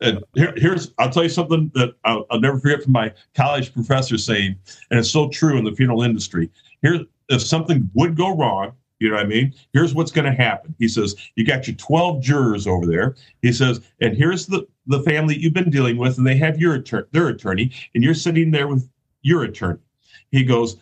And 0.01 0.23
here, 0.33 0.53
here's 0.55 0.93
I'll 0.97 1.09
tell 1.09 1.23
you 1.23 1.29
something 1.29 1.69
that 1.75 1.93
I'll, 2.05 2.25
I'll 2.31 2.39
never 2.39 2.57
forget 2.57 2.81
from 2.83 2.93
my 2.93 3.11
college 3.35 3.73
professor 3.73 4.17
saying, 4.17 4.55
and 4.89 4.99
it's 4.99 5.09
so 5.11 5.27
true 5.27 5.57
in 5.57 5.65
the 5.65 5.73
funeral 5.73 6.03
industry. 6.03 6.49
Here, 6.81 7.01
if 7.27 7.41
something 7.41 7.89
would 7.93 8.15
go 8.15 8.33
wrong, 8.33 8.71
you 8.99 9.09
know 9.09 9.15
what 9.15 9.25
I 9.25 9.27
mean. 9.27 9.53
Here's 9.73 9.93
what's 9.93 10.11
going 10.11 10.25
to 10.25 10.31
happen. 10.43 10.75
He 10.79 10.87
says, 10.87 11.15
you 11.35 11.45
got 11.45 11.67
your 11.67 11.75
12 11.77 12.21
jurors 12.21 12.67
over 12.67 12.85
there. 12.85 13.15
He 13.41 13.51
says, 13.51 13.81
and 14.01 14.15
here's 14.15 14.45
the 14.47 14.67
the 14.87 15.01
family 15.03 15.37
you've 15.37 15.53
been 15.53 15.69
dealing 15.69 15.97
with, 15.97 16.17
and 16.17 16.25
they 16.25 16.35
have 16.37 16.59
your 16.59 16.73
attorney, 16.75 17.05
their 17.11 17.27
attorney, 17.27 17.71
and 17.93 18.03
you're 18.03 18.13
sitting 18.15 18.51
there 18.51 18.67
with 18.67 18.89
your 19.21 19.43
attorney. 19.43 19.79
He 20.31 20.43
goes. 20.43 20.77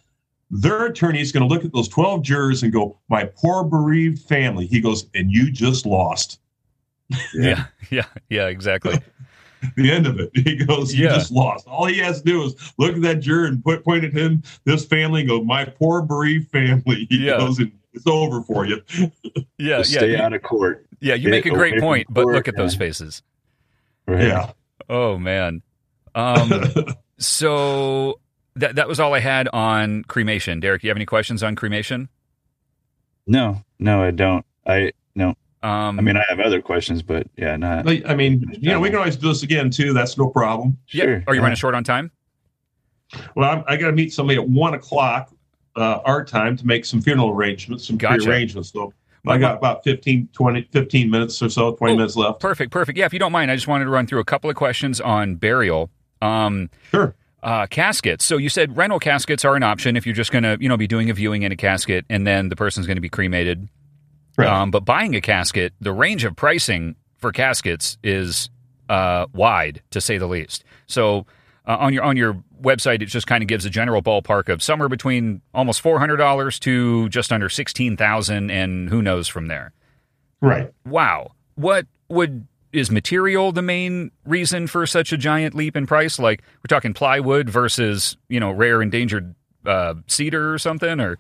Their 0.50 0.86
attorney 0.86 1.20
is 1.20 1.34
going 1.34 1.46
to 1.46 1.54
look 1.54 1.66
at 1.66 1.74
those 1.74 1.90
12 1.90 2.24
jurors 2.24 2.64
and 2.64 2.72
go, 2.72 2.98
My 3.10 3.26
poor 3.26 3.66
bereaved 3.66 4.22
family. 4.30 4.66
He 4.66 4.80
goes, 4.80 5.08
And 5.14 5.30
you 5.30 5.52
just 5.52 5.86
lost. 5.86 6.40
Yeah. 7.34 7.66
Yeah. 7.90 8.06
Yeah. 8.30 8.48
exactly. 8.48 8.96
the 9.76 9.92
end 9.92 10.08
of 10.08 10.22
it. 10.22 10.30
He 10.34 10.56
goes, 10.56 10.94
you 10.96 11.04
Yeah. 11.04 11.16
just 11.16 11.32
lost. 11.32 11.68
All 11.68 11.86
he 11.86 11.98
has 11.98 12.20
to 12.22 12.24
do 12.26 12.44
is 12.44 12.74
look 12.78 12.96
at 12.96 13.02
that 13.02 13.20
juror 13.20 13.48
and 13.48 13.62
put, 13.62 13.84
point 13.84 14.06
at 14.06 14.14
him, 14.14 14.42
this 14.64 14.86
family, 14.86 15.20
and 15.22 15.30
go, 15.30 15.44
my 15.44 15.66
poor 15.66 16.02
bereaved 16.02 16.50
family. 16.50 17.08
He 17.10 17.26
Yeah. 17.26 17.40
goes, 17.40 17.60
and 17.60 17.72
it's 17.98 18.08
over 18.08 18.42
for 18.42 18.66
you. 18.66 18.82
Yeah. 19.60 19.80
Just 19.80 19.92
Yeah. 19.92 20.00
stay 20.00 20.12
you- 20.12 20.18
out 20.18 20.34
of 20.34 20.42
court. 20.44 20.86
Yeah. 21.00 21.16
You 21.16 21.24
Stay 21.24 21.32
make 21.32 21.46
a 21.46 21.50
great 21.50 21.74
away 21.74 21.80
from 21.80 21.88
point, 21.88 22.08
but 22.10 22.24
court, 22.24 22.36
look 22.36 22.48
at 22.48 22.56
those 22.56 22.76
faces. 22.76 23.24
Right. 24.08 24.28
Yeah. 24.28 24.52
Oh 24.90 25.18
man. 25.18 25.62
Um. 26.16 26.50
so 27.18 28.20
that 28.56 28.76
that 28.76 28.88
was 28.88 29.00
all 29.00 29.14
I 29.14 29.20
had 29.20 29.48
on 29.50 30.04
cremation. 30.04 30.60
Derek, 30.60 30.84
you 30.84 30.90
have 30.90 30.98
any 30.98 31.06
questions 31.06 31.44
on 31.44 31.56
cremation? 31.56 32.10
No, 33.26 33.62
no, 33.80 34.04
I 34.04 34.12
don't. 34.12 34.46
I 34.66 34.92
no. 35.16 35.30
Um. 35.64 36.00
I 36.00 36.02
mean, 36.02 36.18
I 36.18 36.24
have 36.30 36.40
other 36.40 36.62
questions, 36.62 37.02
but 37.02 37.28
yeah, 37.36 37.56
not 37.58 37.88
I 37.88 38.16
mean, 38.16 38.46
you 38.60 38.70
know, 38.70 38.80
we 38.80 38.90
can 38.90 39.00
always 39.00 39.18
do 39.18 39.28
this 39.28 39.44
again, 39.44 39.70
too. 39.70 39.94
That's 39.94 40.18
no 40.18 40.30
problem. 40.30 40.78
yeah. 40.90 41.04
sure. 41.04 41.24
Are 41.28 41.34
you 41.34 41.40
yeah. 41.40 41.44
running 41.44 41.58
short 41.58 41.76
on 41.76 41.84
time? 41.84 42.12
Well, 43.36 43.50
I'm, 43.50 43.64
I 43.68 43.78
got 43.78 43.88
to 43.88 43.94
meet 43.94 44.14
somebody 44.14 44.40
at 44.40 44.48
one 44.48 44.74
o'clock 44.74 45.32
uh, 45.78 46.02
our 46.06 46.24
time 46.26 46.58
to 46.58 46.66
make 46.66 46.86
some 46.86 47.02
funeral 47.02 47.30
arrangements, 47.30 47.88
some 47.88 47.98
Gotcha. 47.98 48.24
pre-arrangements. 48.24 48.72
So 48.72 48.94
I 49.28 49.38
got 49.38 49.58
about 49.58 49.84
15, 49.84 50.30
20, 50.34 50.62
15 50.72 51.10
minutes 51.10 51.42
or 51.42 51.50
so, 51.50 51.74
20 51.74 51.94
Oh. 51.94 51.96
minutes 51.98 52.16
left. 52.16 52.40
Perfect, 52.40 52.72
perfect. 52.72 52.98
Yeah, 52.98 53.06
if 53.06 53.14
you 53.14 53.20
don't 53.20 53.32
mind, 53.32 53.52
I 53.52 53.56
just 53.56 53.68
wanted 53.68 53.86
to 53.86 53.92
run 53.92 54.08
through 54.08 54.20
a 54.20 54.26
couple 54.26 54.50
of 54.50 54.56
questions 54.56 55.00
on 55.02 55.36
burial. 55.36 55.90
Um, 56.22 56.70
Sure. 56.92 57.14
uh, 57.44 57.68
caskets. 57.68 58.26
So 58.26 58.38
you 58.38 58.50
said 58.50 58.76
rental 58.78 59.00
caskets 59.00 59.46
are 59.46 59.56
an 59.56 59.64
option 59.64 59.96
if 59.96 60.06
you're 60.06 60.16
just 60.16 60.32
going 60.32 60.44
to, 60.44 60.58
you 60.60 60.68
know, 60.70 60.78
be 60.78 60.88
doing 60.88 61.10
a 61.10 61.14
viewing 61.14 61.44
in 61.44 61.52
a 61.52 61.56
casket 61.56 62.06
and 62.10 62.26
then 62.26 62.50
the 62.50 62.56
person's 62.56 62.88
going 62.88 62.98
to 62.98 63.02
be 63.02 63.10
cremated. 63.10 63.70
Right. 64.38 64.48
Um, 64.48 64.72
but 64.72 64.86
buying 64.86 65.16
a 65.16 65.22
casket, 65.22 65.74
the 65.82 65.92
range 65.92 66.24
of 66.24 66.36
pricing 66.36 66.96
for 67.18 67.32
caskets 67.32 67.98
is 68.04 68.50
uh, 68.90 69.26
wide, 69.34 69.82
to 69.92 70.00
say 70.02 70.18
the 70.18 70.28
least. 70.28 70.64
So 70.88 71.26
uh, 71.68 71.78
on 71.80 71.94
your 71.94 72.04
on 72.04 72.18
your 72.18 72.42
website, 72.62 73.02
it 73.02 73.06
just 73.08 73.28
kind 73.28 73.44
of 73.44 73.48
gives 73.48 73.66
a 73.66 73.70
general 73.70 74.02
ballpark 74.02 74.50
of 74.50 74.64
somewhere 74.64 74.90
between 74.90 75.42
almost 75.54 75.82
four 75.82 76.00
hundred 76.00 76.18
dollars 76.18 76.58
to 76.62 77.08
just 77.10 77.32
under 77.32 77.50
sixteen 77.50 77.96
thousand, 77.98 78.50
and 78.50 78.90
who 78.90 79.02
knows 79.02 79.28
from 79.28 79.48
there. 79.48 79.74
right. 80.42 80.72
Wow. 80.86 81.34
What 81.56 81.86
would 82.10 82.48
is 82.74 82.92
material 82.92 83.52
the 83.52 83.62
main 83.62 84.12
reason 84.26 84.68
for 84.68 84.86
such 84.86 85.12
a 85.12 85.18
giant 85.18 85.56
leap 85.56 85.76
in 85.76 85.86
price? 85.88 86.20
Like 86.20 86.42
we're 86.58 86.68
talking 86.70 86.94
plywood 86.94 87.50
versus 87.50 88.16
you 88.30 88.40
know 88.40 88.52
rare 88.52 88.82
endangered 88.82 89.36
uh, 89.66 89.96
cedar 90.08 90.54
or 90.54 90.58
something, 90.60 91.00
or 91.00 91.18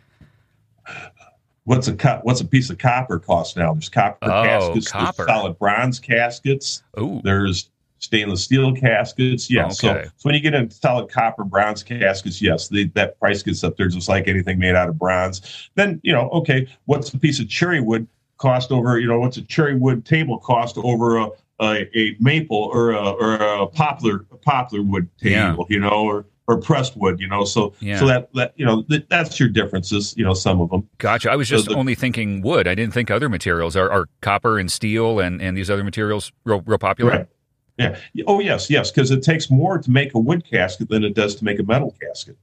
What's 1.65 1.89
a 1.89 1.93
co- 1.95 2.21
what's 2.23 2.39
a 2.39 2.45
piece 2.45 2.69
of 2.69 2.77
copper 2.77 3.19
cost 3.19 3.57
now? 3.57 3.73
There's 3.73 3.89
copper 3.89 4.19
Oh, 4.31 4.43
caskets, 4.43 4.89
copper. 4.89 5.25
solid 5.27 5.59
bronze 5.59 5.99
caskets, 5.99 6.81
ooh, 6.97 7.19
there's 7.25 7.69
stainless 7.99 8.43
steel 8.43 8.73
caskets. 8.75 9.49
Yeah. 9.49 9.69
So, 9.69 9.89
Okay. 9.91 10.05
so 10.05 10.11
when 10.23 10.35
you 10.35 10.41
get 10.41 10.53
into 10.53 10.75
solid 10.75 11.09
copper 11.09 11.43
bronze 11.43 11.83
caskets, 11.83 12.41
yes, 12.41 12.67
the, 12.69 12.85
that 12.95 13.19
price 13.19 13.43
gets 13.43 13.63
up 13.63 13.77
there 13.77 13.87
just 13.87 14.07
like 14.09 14.27
anything 14.27 14.59
made 14.59 14.75
out 14.75 14.89
of 14.89 14.97
bronze. 14.97 15.69
Then 15.75 15.99
you 16.03 16.13
know, 16.13 16.29
okay, 16.29 16.67
what's 16.85 17.13
a 17.13 17.19
piece 17.19 17.39
of 17.39 17.49
cherry 17.49 17.81
wood 17.81 18.07
cost 18.37 18.71
over? 18.71 18.99
You 18.99 19.07
know, 19.07 19.19
what's 19.19 19.37
a 19.37 19.41
cherry 19.41 19.75
wood 19.75 20.05
table 20.05 20.37
cost 20.39 20.77
over 20.77 21.17
a 21.17 21.29
a, 21.59 21.97
a 21.97 22.15
maple 22.19 22.69
or 22.71 22.91
a 22.91 23.09
or 23.11 23.33
a 23.35 23.67
poplar 23.67 24.25
a 24.31 24.37
poplar 24.37 24.81
wood 24.83 25.09
Yeah. 25.21 25.49
table? 25.51 25.65
You 25.69 25.79
know, 25.79 25.89
or 25.89 26.25
or 26.49 26.57
pressed 26.61 26.95
wood. 26.95 27.19
You 27.19 27.27
know, 27.27 27.43
so 27.43 27.73
Yeah. 27.79 27.99
so 27.99 28.05
that 28.07 28.29
that 28.35 28.53
you 28.55 28.65
know 28.65 28.83
that, 28.89 29.09
that's 29.09 29.39
your 29.39 29.49
differences. 29.49 30.13
You 30.15 30.23
know, 30.23 30.33
some 30.35 30.61
of 30.61 30.69
them. 30.69 30.87
gotcha. 30.99 31.31
I 31.31 31.35
was 31.35 31.49
just 31.49 31.65
So 31.65 31.71
the- 31.73 31.77
only 31.77 31.95
thinking 31.95 32.41
wood. 32.41 32.67
I 32.67 32.75
didn't 32.75 32.93
think 32.93 33.09
other 33.09 33.27
materials 33.27 33.75
are, 33.75 33.89
are 33.89 34.05
copper 34.21 34.57
and 34.59 34.71
steel 34.71 35.19
and, 35.19 35.41
and 35.41 35.57
these 35.57 35.69
other 35.69 35.83
materials 35.83 36.31
real 36.45 36.61
real 36.65 36.77
popular. 36.77 37.11
Right. 37.11 37.27
Yeah. 37.77 37.97
Oh, 38.25 38.39
yes, 38.39 38.69
yes, 38.69 38.91
because 38.91 39.11
it 39.11 39.21
takes 39.23 39.49
more 39.51 39.77
to 39.77 39.91
make 39.91 40.13
a 40.15 40.19
wood 40.19 40.43
casket 40.49 40.89
than 40.89 41.03
it 41.03 41.13
does 41.13 41.35
to 41.35 41.45
make 41.45 41.59
a 41.59 41.63
metal 41.63 41.95
casket. 42.01 42.35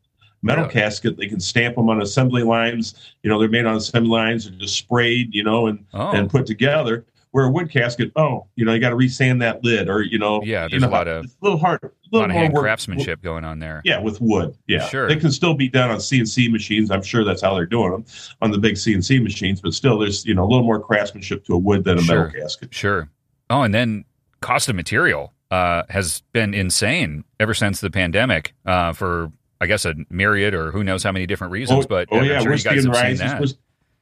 Metal 0.42 0.64
Really? 0.64 0.74
casket, 0.74 1.16
they 1.16 1.26
can 1.26 1.40
stamp 1.40 1.74
them 1.76 1.88
on 1.88 2.02
assembly 2.02 2.42
lines. 2.42 2.94
You 3.22 3.30
know, 3.30 3.38
they're 3.38 3.48
made 3.48 3.66
on 3.66 3.76
assembly 3.76 4.10
lines 4.10 4.46
and 4.46 4.58
just 4.60 4.76
sprayed. 4.76 5.34
You 5.34 5.42
know, 5.42 5.66
and 5.68 5.84
Oh, 5.94 6.10
and 6.12 6.28
put 6.30 6.46
together. 6.46 7.04
Where 7.32 7.46
a 7.46 7.50
wood 7.50 7.68
casket, 7.68 8.12
oh, 8.14 8.46
you 8.54 8.64
know, 8.64 8.72
you 8.74 8.78
got 8.78 8.90
to 8.90 8.94
resand 8.96 9.40
that 9.40 9.64
lid, 9.64 9.88
or 9.88 10.02
you 10.02 10.20
know, 10.20 10.40
Yeah, 10.44 10.64
you 10.64 10.68
there's 10.70 10.82
know, 10.82 10.88
a 10.88 10.90
lot 10.90 11.08
of- 11.08 11.24
a 11.24 11.28
little 11.40 11.58
hard, 11.58 11.80
a 11.82 12.16
lot 12.16 12.30
of 12.30 12.36
hand 12.36 12.54
craftsmanship 12.54 13.22
going 13.22 13.42
on 13.44 13.58
there. 13.58 13.82
Yeah, 13.84 13.98
with 13.98 14.20
wood. 14.20 14.54
Yeah, 14.68 14.86
Sure. 14.88 15.08
They 15.08 15.16
can 15.16 15.32
still 15.32 15.54
be 15.54 15.68
done 15.68 15.90
on 15.90 15.96
CNC 15.98 16.48
machines. 16.48 16.92
I'm 16.92 17.02
sure 17.02 17.24
that's 17.24 17.42
how 17.42 17.52
they're 17.56 17.66
doing 17.66 17.90
them 17.90 18.04
on 18.40 18.52
the 18.52 18.58
big 18.58 18.76
CNC 18.76 19.20
machines. 19.20 19.60
But 19.60 19.74
still, 19.74 19.98
there's 19.98 20.24
you 20.24 20.34
know 20.34 20.44
a 20.44 20.46
little 20.48 20.62
more 20.64 20.78
craftsmanship 20.78 21.44
to 21.46 21.54
a 21.54 21.58
wood 21.58 21.82
than 21.82 21.98
a 21.98 22.02
Sure. 22.02 22.26
metal 22.26 22.40
casket. 22.40 22.72
Sure. 22.72 23.08
Oh, 23.50 23.62
and 23.62 23.74
then 23.74 24.04
cost 24.40 24.68
of 24.68 24.76
material 24.76 25.32
uh, 25.50 25.82
has 25.88 26.22
been 26.32 26.54
insane 26.54 27.24
ever 27.40 27.54
since 27.54 27.80
the 27.80 27.90
pandemic 27.90 28.54
uh, 28.66 28.92
for, 28.92 29.30
I 29.60 29.66
guess, 29.66 29.84
a 29.84 29.94
myriad 30.10 30.54
or 30.54 30.70
who 30.70 30.82
knows 30.84 31.02
how 31.02 31.12
many 31.12 31.26
different 31.26 31.52
reasons. 31.52 31.86
but 31.86 32.08
oh 32.10 32.18
I'm 32.18 32.24
yeah, 32.24 32.40
sure 32.40 32.50
we're 32.52 32.56
seeing 32.58 32.74
have 32.74 32.82
seen 32.84 32.92
rises. 32.92 33.20
that. 33.20 33.40
We're, 33.40 33.46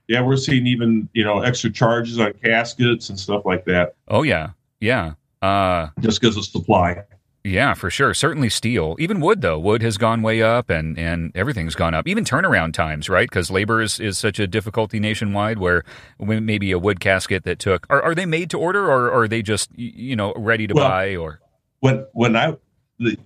yeah, 0.08 0.20
we're 0.22 0.36
seeing 0.36 0.66
even 0.66 1.08
you 1.12 1.24
know 1.24 1.40
extra 1.40 1.70
charges 1.70 2.18
on 2.18 2.32
caskets 2.44 3.08
and 3.08 3.18
stuff 3.18 3.44
like 3.44 3.64
that 3.66 3.94
Oh, 4.08 4.22
yeah. 4.22 4.50
Yeah. 4.80 5.14
Uh, 5.40 5.88
just 6.00 6.20
because 6.20 6.36
of 6.36 6.44
supply. 6.44 7.02
Yeah, 7.44 7.74
for 7.74 7.90
sure. 7.90 8.14
Certainly 8.14 8.50
steel. 8.50 8.96
Even 8.98 9.20
wood, 9.20 9.40
though. 9.40 9.58
Wood 9.58 9.82
has 9.82 9.96
gone 9.98 10.22
way 10.22 10.42
up 10.42 10.70
and, 10.70 10.98
and 10.98 11.32
everything's 11.34 11.74
gone 11.74 11.94
up. 11.94 12.06
Even 12.06 12.24
turnaround 12.24 12.72
times, 12.72 13.08
right? 13.08 13.28
Because 13.28 13.50
labor 13.50 13.80
is, 13.82 13.98
is 14.00 14.18
such 14.18 14.38
a 14.38 14.46
difficulty 14.46 15.00
nationwide 15.00 15.58
where 15.58 15.84
maybe 16.18 16.70
a 16.72 16.78
wood 16.78 17.00
casket 17.00 17.44
that 17.44 17.58
took. 17.58 17.86
Are, 17.90 18.00
are 18.02 18.14
they 18.14 18.26
made 18.26 18.50
to 18.50 18.58
order 18.58 18.90
or, 18.90 19.10
are 19.12 19.26
they 19.28 19.42
just, 19.42 19.70
you 19.76 20.14
know, 20.16 20.32
ready 20.36 20.66
to 20.66 20.74
Well, 20.74 20.88
buy? 20.88 21.16
Or 21.16 21.40
When 21.80 22.06
when 22.12 22.36
I 22.36 22.56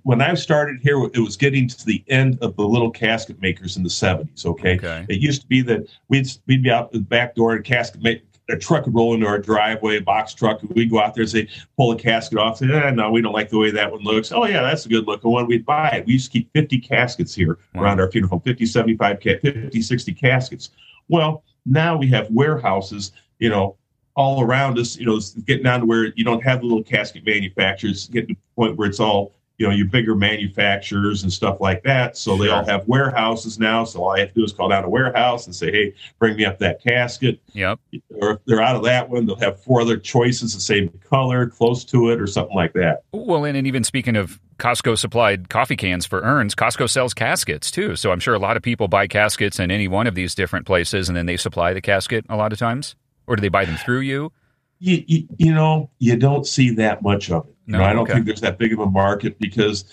when 0.04 0.22
I 0.22 0.32
started 0.34 0.80
here, 0.80 1.02
it 1.12 1.18
was 1.18 1.36
getting 1.36 1.68
to 1.68 1.84
the 1.84 2.02
end 2.08 2.38
of 2.40 2.56
the 2.56 2.62
little 2.66 2.90
casket 2.90 3.42
makers 3.42 3.76
in 3.76 3.82
the 3.82 3.90
'70s. 3.90 4.46
Okay, 4.46 4.76
Okay. 4.76 5.04
it 5.08 5.20
used 5.20 5.42
to 5.42 5.46
be 5.46 5.60
that 5.62 5.86
we'd 6.08 6.26
we'd 6.46 6.62
be 6.62 6.70
out 6.70 6.92
the 6.92 7.00
back 7.00 7.34
door 7.34 7.54
and 7.54 7.62
casket 7.64 8.02
make. 8.02 8.22
A 8.48 8.56
truck 8.56 8.86
would 8.86 8.94
roll 8.94 9.12
into 9.14 9.26
our 9.26 9.38
driveway, 9.40 9.96
a 9.96 10.00
box 10.00 10.32
truck. 10.32 10.62
and 10.62 10.70
We'd 10.70 10.90
go 10.90 11.00
out 11.00 11.14
there 11.14 11.22
and 11.22 11.30
say, 11.30 11.48
pull 11.76 11.90
a 11.92 11.96
casket 11.98 12.38
off. 12.38 12.58
Say, 12.58 12.72
eh, 12.72 12.90
no, 12.92 13.10
we 13.10 13.20
don't 13.20 13.32
like 13.32 13.48
the 13.50 13.58
way 13.58 13.72
that 13.72 13.90
one 13.90 14.02
looks. 14.02 14.30
Oh, 14.30 14.44
yeah, 14.46 14.62
that's 14.62 14.86
a 14.86 14.88
good 14.88 15.06
looking 15.08 15.32
one. 15.32 15.46
We'd 15.48 15.66
buy 15.66 15.88
it. 15.90 16.06
We 16.06 16.12
used 16.12 16.26
to 16.26 16.38
keep 16.38 16.52
50 16.52 16.78
caskets 16.80 17.34
here 17.34 17.58
Wow. 17.74 17.82
around 17.82 18.00
our 18.00 18.08
funeral 18.10 18.30
home 18.30 18.40
50, 18.42 18.64
75, 18.66 19.20
50, 19.20 19.82
60 19.82 20.14
caskets. 20.14 20.70
Well, 21.08 21.42
now 21.64 21.96
we 21.96 22.06
have 22.08 22.30
warehouses, 22.30 23.10
you 23.40 23.48
know, 23.50 23.76
all 24.14 24.40
around 24.42 24.78
us, 24.78 24.96
you 24.96 25.06
know, 25.06 25.20
getting 25.44 25.64
down 25.64 25.80
to 25.80 25.86
where 25.86 26.06
you 26.14 26.24
don't 26.24 26.42
have 26.42 26.60
the 26.60 26.66
little 26.66 26.84
casket 26.84 27.26
manufacturers, 27.26 28.06
getting 28.06 28.28
to 28.28 28.34
the 28.34 28.54
point 28.54 28.76
where 28.76 28.88
it's 28.88 29.00
all, 29.00 29.32
you 29.58 29.66
know, 29.66 29.72
your 29.72 29.86
bigger 29.86 30.14
manufacturers 30.14 31.22
and 31.22 31.32
stuff 31.32 31.60
like 31.60 31.82
that. 31.84 32.16
So 32.16 32.36
they 32.36 32.48
all 32.48 32.64
have 32.64 32.86
warehouses 32.86 33.58
now. 33.58 33.84
So 33.84 34.02
all 34.02 34.10
I 34.10 34.20
have 34.20 34.28
to 34.28 34.34
do 34.34 34.44
is 34.44 34.52
call 34.52 34.68
down 34.68 34.84
a 34.84 34.88
warehouse 34.88 35.46
and 35.46 35.54
say, 35.54 35.72
hey, 35.72 35.94
bring 36.18 36.36
me 36.36 36.44
up 36.44 36.58
that 36.58 36.82
casket. 36.82 37.40
Yep. 37.52 37.80
Or 38.20 38.32
if 38.32 38.44
they're 38.44 38.62
out 38.62 38.76
of 38.76 38.82
that 38.84 39.08
one, 39.08 39.26
they'll 39.26 39.36
have 39.36 39.60
four 39.62 39.80
other 39.80 39.96
choices 39.96 40.54
the 40.54 40.60
same 40.60 40.88
color, 41.08 41.46
close 41.46 41.84
to 41.86 42.10
it, 42.10 42.20
or 42.20 42.26
something 42.26 42.54
like 42.54 42.74
that. 42.74 43.02
Well, 43.12 43.44
and, 43.44 43.56
and 43.56 43.66
even 43.66 43.82
speaking 43.82 44.16
of 44.16 44.40
Costco 44.58 44.98
supplied 44.98 45.48
coffee 45.48 45.76
cans 45.76 46.04
for 46.04 46.20
urns, 46.20 46.54
Costco 46.54 46.88
sells 46.90 47.14
caskets 47.14 47.70
too. 47.70 47.96
So 47.96 48.12
I'm 48.12 48.20
sure 48.20 48.34
a 48.34 48.38
lot 48.38 48.56
of 48.56 48.62
people 48.62 48.88
buy 48.88 49.06
caskets 49.06 49.58
in 49.58 49.70
any 49.70 49.88
one 49.88 50.06
of 50.06 50.14
these 50.14 50.34
different 50.34 50.66
places 50.66 51.08
and 51.08 51.16
then 51.16 51.26
they 51.26 51.36
supply 51.36 51.72
the 51.72 51.80
casket 51.80 52.26
a 52.28 52.36
lot 52.36 52.52
of 52.52 52.58
times. 52.58 52.94
Or 53.26 53.36
do 53.36 53.40
they 53.40 53.48
buy 53.48 53.64
them 53.64 53.76
through 53.76 54.00
you? 54.00 54.32
you, 54.78 55.04
you, 55.06 55.28
you 55.38 55.54
know, 55.54 55.90
you 55.98 56.16
don't 56.16 56.46
see 56.46 56.70
that 56.74 57.02
much 57.02 57.30
of 57.30 57.46
it. 57.48 57.55
You 57.66 57.72
No, 57.72 57.78
know, 57.78 57.84
I 57.84 57.92
don't 57.92 58.02
okay. 58.02 58.14
think 58.14 58.26
there's 58.26 58.40
that 58.40 58.58
big 58.58 58.72
of 58.72 58.78
a 58.78 58.86
market 58.86 59.38
because 59.38 59.84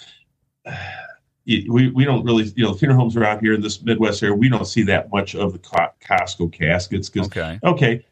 we, 1.46 1.92
we 1.94 2.06
don't 2.06 2.24
really, 2.24 2.46
you 2.56 2.64
know, 2.64 2.74
funeral 2.74 3.00
homes 3.00 3.16
around 3.18 3.40
here 3.42 3.54
in 3.54 3.62
this 3.62 3.82
Midwest 3.82 4.24
area, 4.24 4.36
we 4.36 4.48
don't 4.50 4.66
see 4.66 4.84
that 4.84 5.12
much 5.12 5.36
of 5.36 5.54
the 5.54 5.60
Costco 5.60 6.52
caskets 6.54 7.10
because, 7.10 7.28
Okay. 7.28 7.60
okay, 7.64 8.06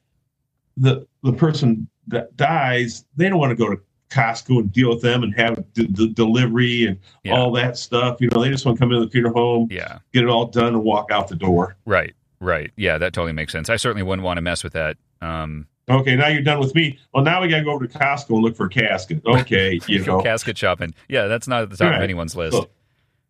the 0.78 1.06
the 1.24 1.34
person 1.34 1.88
that 2.08 2.36
dies, 2.36 3.06
they 3.16 3.30
don't 3.30 3.38
want 3.40 3.52
to 3.52 3.56
go 3.56 3.70
to 3.70 3.80
Costco 4.10 4.60
and 4.60 4.72
deal 4.74 4.90
with 4.90 5.02
them 5.02 5.24
and 5.24 5.34
have 5.36 5.64
the, 5.76 5.86
the 5.92 6.08
delivery 6.08 6.88
and 6.88 6.98
Yeah. 7.24 7.34
all 7.34 7.52
that 7.54 7.78
stuff. 7.78 8.20
You 8.20 8.30
know, 8.34 8.42
they 8.42 8.50
just 8.50 8.66
want 8.66 8.78
to 8.78 8.80
come 8.82 8.92
into 8.92 9.06
the 9.06 9.12
funeral 9.12 9.34
home, 9.34 9.68
Yeah. 9.72 10.00
get 10.14 10.24
it 10.24 10.30
all 10.30 10.48
done, 10.48 10.74
and 10.74 10.84
walk 10.84 11.12
out 11.12 11.28
the 11.28 11.36
door. 11.36 11.78
Right. 11.86 12.14
Right. 12.40 12.72
Yeah, 12.76 12.98
that 12.98 13.14
totally 13.14 13.34
makes 13.34 13.52
sense. 13.52 13.70
I 13.70 13.76
certainly 13.76 14.02
wouldn't 14.04 14.26
want 14.26 14.38
to 14.38 14.42
mess 14.42 14.64
with 14.64 14.74
that. 14.74 14.98
Um, 15.22 15.68
Okay, 15.90 16.16
now 16.16 16.28
you're 16.28 16.42
done 16.44 16.60
with 16.60 16.74
me. 16.76 17.00
Well, 17.14 17.24
now 17.24 17.42
we 17.42 17.48
got 17.48 17.58
to 17.60 17.64
go 17.64 17.72
over 17.72 17.86
to 17.88 17.98
Costco 17.98 18.30
and 18.30 18.44
look 18.44 18.56
for 18.56 18.68
a 18.68 18.70
casket. 18.70 19.22
Okay, 19.26 19.80
you 19.88 20.06
know, 20.06 20.22
casket 20.22 20.58
shopping. 20.58 20.94
Yeah, 21.10 21.28
that's 21.28 21.48
not 21.48 21.64
at 21.64 21.70
the 21.70 21.78
top 21.78 21.96
of 21.96 22.02
anyone's 22.02 22.36
list. 22.36 22.56
So- 22.56 22.70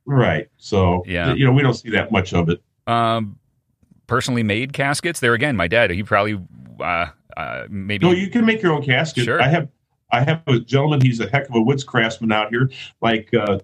right? 0.06 0.48
So 0.58 1.04
Yeah. 1.08 1.34
you 1.34 1.46
know, 1.46 1.54
we 1.54 1.62
don't 1.62 1.74
see 1.74 1.90
that 1.92 2.12
much 2.12 2.34
of 2.34 2.50
it. 2.50 2.62
Um, 2.88 3.38
personally 4.08 4.44
made 4.44 4.74
caskets. 4.74 5.20
There 5.20 5.34
again, 5.34 5.56
my 5.56 5.68
dad. 5.68 5.92
He 5.92 6.04
probably 6.04 6.40
uh, 6.80 7.08
uh, 7.38 7.64
maybe. 7.70 8.06
No, 8.06 8.12
you 8.12 8.30
can 8.30 8.46
make 8.46 8.62
your 8.62 8.74
own 8.74 8.84
casket. 8.84 9.24
Sure. 9.26 9.42
I 9.42 9.48
have 9.48 9.70
I 10.12 10.22
have 10.22 10.42
a 10.48 10.60
gentleman. 10.60 11.00
He's 11.02 11.20
a 11.22 11.30
heck 11.30 11.48
of 11.48 11.56
a 11.56 11.62
woods 11.62 11.84
craftsman 11.86 12.32
out 12.32 12.50
here, 12.50 12.70
like 13.02 13.34
uh, 13.34 13.60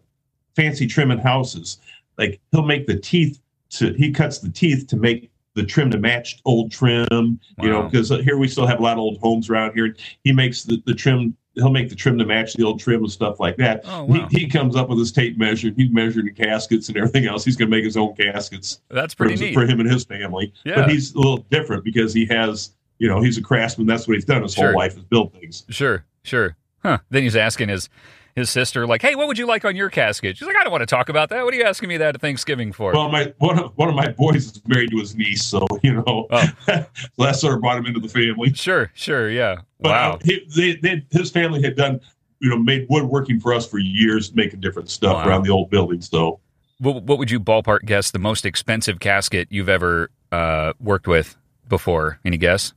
fancy 0.55 0.87
trimming 0.87 1.17
houses. 1.17 1.79
Like 2.17 2.39
he'll 2.51 2.63
make 2.65 2.87
the 2.87 2.97
teeth 2.97 3.41
to 3.71 3.93
he 3.93 4.11
cuts 4.11 4.39
the 4.39 4.49
teeth 4.49 4.87
to 4.87 4.95
make 4.95 5.29
the 5.57 5.65
trim 5.65 5.91
to 5.91 5.97
match 5.97 6.39
old 6.45 6.71
trim. 6.71 7.39
You 7.61 7.69
know, 7.69 7.83
because 7.83 8.11
uh, 8.11 8.17
here 8.19 8.37
we 8.37 8.47
still 8.47 8.65
have 8.67 8.79
a 8.79 8.83
lot 8.83 8.93
of 8.93 8.99
old 8.99 9.17
homes 9.19 9.49
around 9.49 9.73
here. 9.73 9.95
He 10.23 10.31
makes 10.31 10.63
the, 10.63 10.81
the 10.85 10.93
trim. 10.93 11.35
He'll 11.55 11.71
make 11.71 11.89
the 11.89 11.95
trim 11.95 12.19
to 12.19 12.25
match 12.25 12.53
the 12.53 12.63
old 12.63 12.79
trim 12.79 13.01
and 13.01 13.11
stuff 13.11 13.39
like 13.39 13.57
that. 13.57 13.81
Oh 13.85 14.03
wow, 14.03 14.27
He, 14.29 14.41
he 14.41 14.47
comes 14.47 14.75
up 14.75 14.89
with 14.89 14.99
his 14.99 15.11
tape 15.11 15.39
measure. 15.39 15.71
He's 15.75 15.89
measuring 15.91 16.27
the 16.27 16.31
caskets 16.31 16.87
and 16.87 16.95
everything 16.97 17.25
else. 17.25 17.43
He's 17.43 17.55
going 17.55 17.71
to 17.71 17.75
make 17.75 17.83
his 17.83 17.97
own 17.97 18.15
caskets 18.15 18.81
that's 18.89 19.15
for, 19.15 19.25
pretty 19.25 19.43
neat. 19.43 19.53
for 19.55 19.65
him 19.65 19.79
and 19.79 19.89
his 19.91 20.05
family. 20.05 20.53
Yeah. 20.63 20.75
But 20.75 20.91
he's 20.91 21.15
a 21.15 21.17
little 21.17 21.37
different 21.49 21.83
because 21.83 22.13
he 22.13 22.27
has, 22.27 22.75
you 22.99 23.07
know, 23.07 23.21
he's 23.23 23.39
a 23.39 23.41
craftsman. 23.41 23.87
That's 23.87 24.07
what 24.07 24.13
he's 24.13 24.25
done 24.25 24.43
his 24.43 24.53
Sure. 24.53 24.67
whole 24.67 24.75
life 24.77 24.95
is 24.97 25.03
build 25.05 25.33
things. 25.33 25.63
Sure, 25.69 26.05
sure. 26.21 26.55
Huh. 26.83 26.99
Then 27.09 27.23
he's 27.23 27.35
asking 27.35 27.69
his 27.69 27.89
his 28.37 28.49
sister, 28.49 28.87
like, 28.87 29.01
"Hey, 29.01 29.15
what 29.15 29.27
would 29.27 29.37
you 29.37 29.45
like 29.45 29.65
on 29.65 29.75
your 29.75 29.89
casket?" 29.89 30.37
She's 30.37 30.47
like, 30.47 30.55
"I 30.55 30.63
don't 30.63 30.71
want 30.71 30.83
to 30.83 30.85
talk 30.85 31.09
about 31.09 31.29
that. 31.29 31.43
What 31.43 31.53
are 31.53 31.57
you 31.57 31.63
asking 31.63 31.89
me 31.89 31.97
that 31.97 32.15
at 32.15 32.21
Thanksgiving 32.21 32.71
for?" 32.71 32.93
Well, 32.93 33.09
my 33.09 33.33
one 33.39 33.59
of 33.59 33.71
one 33.75 33.89
of 33.89 33.95
my 33.95 34.09
boys 34.09 34.45
is 34.45 34.61
married 34.67 34.91
to 34.91 34.97
his 34.99 35.15
niece, 35.15 35.43
so 35.43 35.67
you 35.83 35.95
know, 35.95 36.27
Oh. 36.29 37.31
sort 37.33 37.55
of 37.55 37.61
brought 37.61 37.77
him 37.77 37.85
into 37.87 37.99
the 37.99 38.07
family. 38.07 38.53
sure, 38.53 38.91
sure, 38.93 39.29
yeah. 39.29 39.57
But 39.81 39.89
wow. 39.89 40.11
uh, 40.13 40.19
he, 40.23 40.47
they, 40.55 40.75
they, 40.75 41.05
his 41.11 41.29
family 41.31 41.61
had 41.61 41.75
done, 41.75 41.99
you 42.39 42.49
know, 42.49 42.57
made 42.57 42.85
woodworking 42.89 43.39
for 43.39 43.53
us 43.53 43.67
for 43.67 43.79
years, 43.79 44.33
making 44.33 44.59
different 44.61 44.89
stuff 44.89 45.15
Wow. 45.17 45.27
around 45.27 45.43
the 45.45 45.51
old 45.51 45.69
building. 45.69 46.01
So 46.01 46.39
What, 46.79 47.03
what 47.03 47.17
would 47.17 47.29
you 47.31 47.39
ballpark 47.39 47.79
guess 47.85 48.11
the 48.11 48.19
most 48.19 48.45
expensive 48.45 48.99
casket 48.99 49.47
you've 49.51 49.69
ever 49.69 50.09
uh, 50.31 50.73
worked 50.79 51.07
with 51.07 51.35
before? 51.67 52.19
Any 52.25 52.37
guess? 52.37 52.73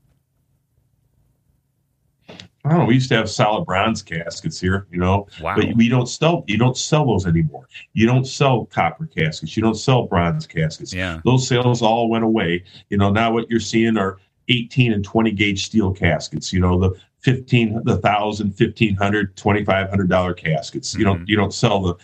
I 2.65 2.71
don't 2.71 2.79
know. 2.81 2.85
We 2.85 2.95
used 2.95 3.09
to 3.09 3.17
have 3.17 3.31
solid 3.31 3.65
bronze 3.65 4.03
caskets 4.03 4.61
here, 4.61 4.87
you 4.91 4.99
know, 4.99 5.27
Wow. 5.41 5.57
but 5.57 5.75
we 5.77 5.89
don't 5.89 6.07
sell. 6.07 6.45
You 6.47 6.59
don't 6.59 6.77
sell 6.77 7.07
those 7.07 7.27
anymore. 7.27 7.67
You 7.95 8.07
don't 8.07 8.27
sell 8.27 8.67
copper 8.67 9.07
caskets. 9.07 9.57
You 9.57 9.63
don't 9.63 9.77
sell 9.77 10.07
bronze 10.07 10.47
caskets. 10.47 10.93
Yeah. 10.93 11.21
those 11.25 11.49
sales 11.49 11.81
all 11.81 12.09
went 12.11 12.25
away. 12.25 12.65
You 12.91 12.99
know, 12.99 13.11
now 13.11 13.33
what 13.33 13.49
you're 13.51 13.61
seeing 13.61 13.97
are 13.97 14.19
18 14.49 14.93
and 14.93 15.03
20 15.05 15.31
gauge 15.31 15.65
steel 15.65 15.93
caskets. 15.93 16.53
You 16.53 16.61
know, 16.61 16.79
the 16.79 16.91
15, 17.21 17.83
the 17.85 17.97
thousand, 17.99 18.55
1500, 18.59 19.37
2500 19.37 20.09
dollar 20.09 20.35
caskets. 20.35 20.95
You 20.95 21.01
Mhm. 21.01 21.05
don't 21.05 21.29
you 21.29 21.37
don't 21.37 21.55
sell 21.55 21.81
the 21.83 21.95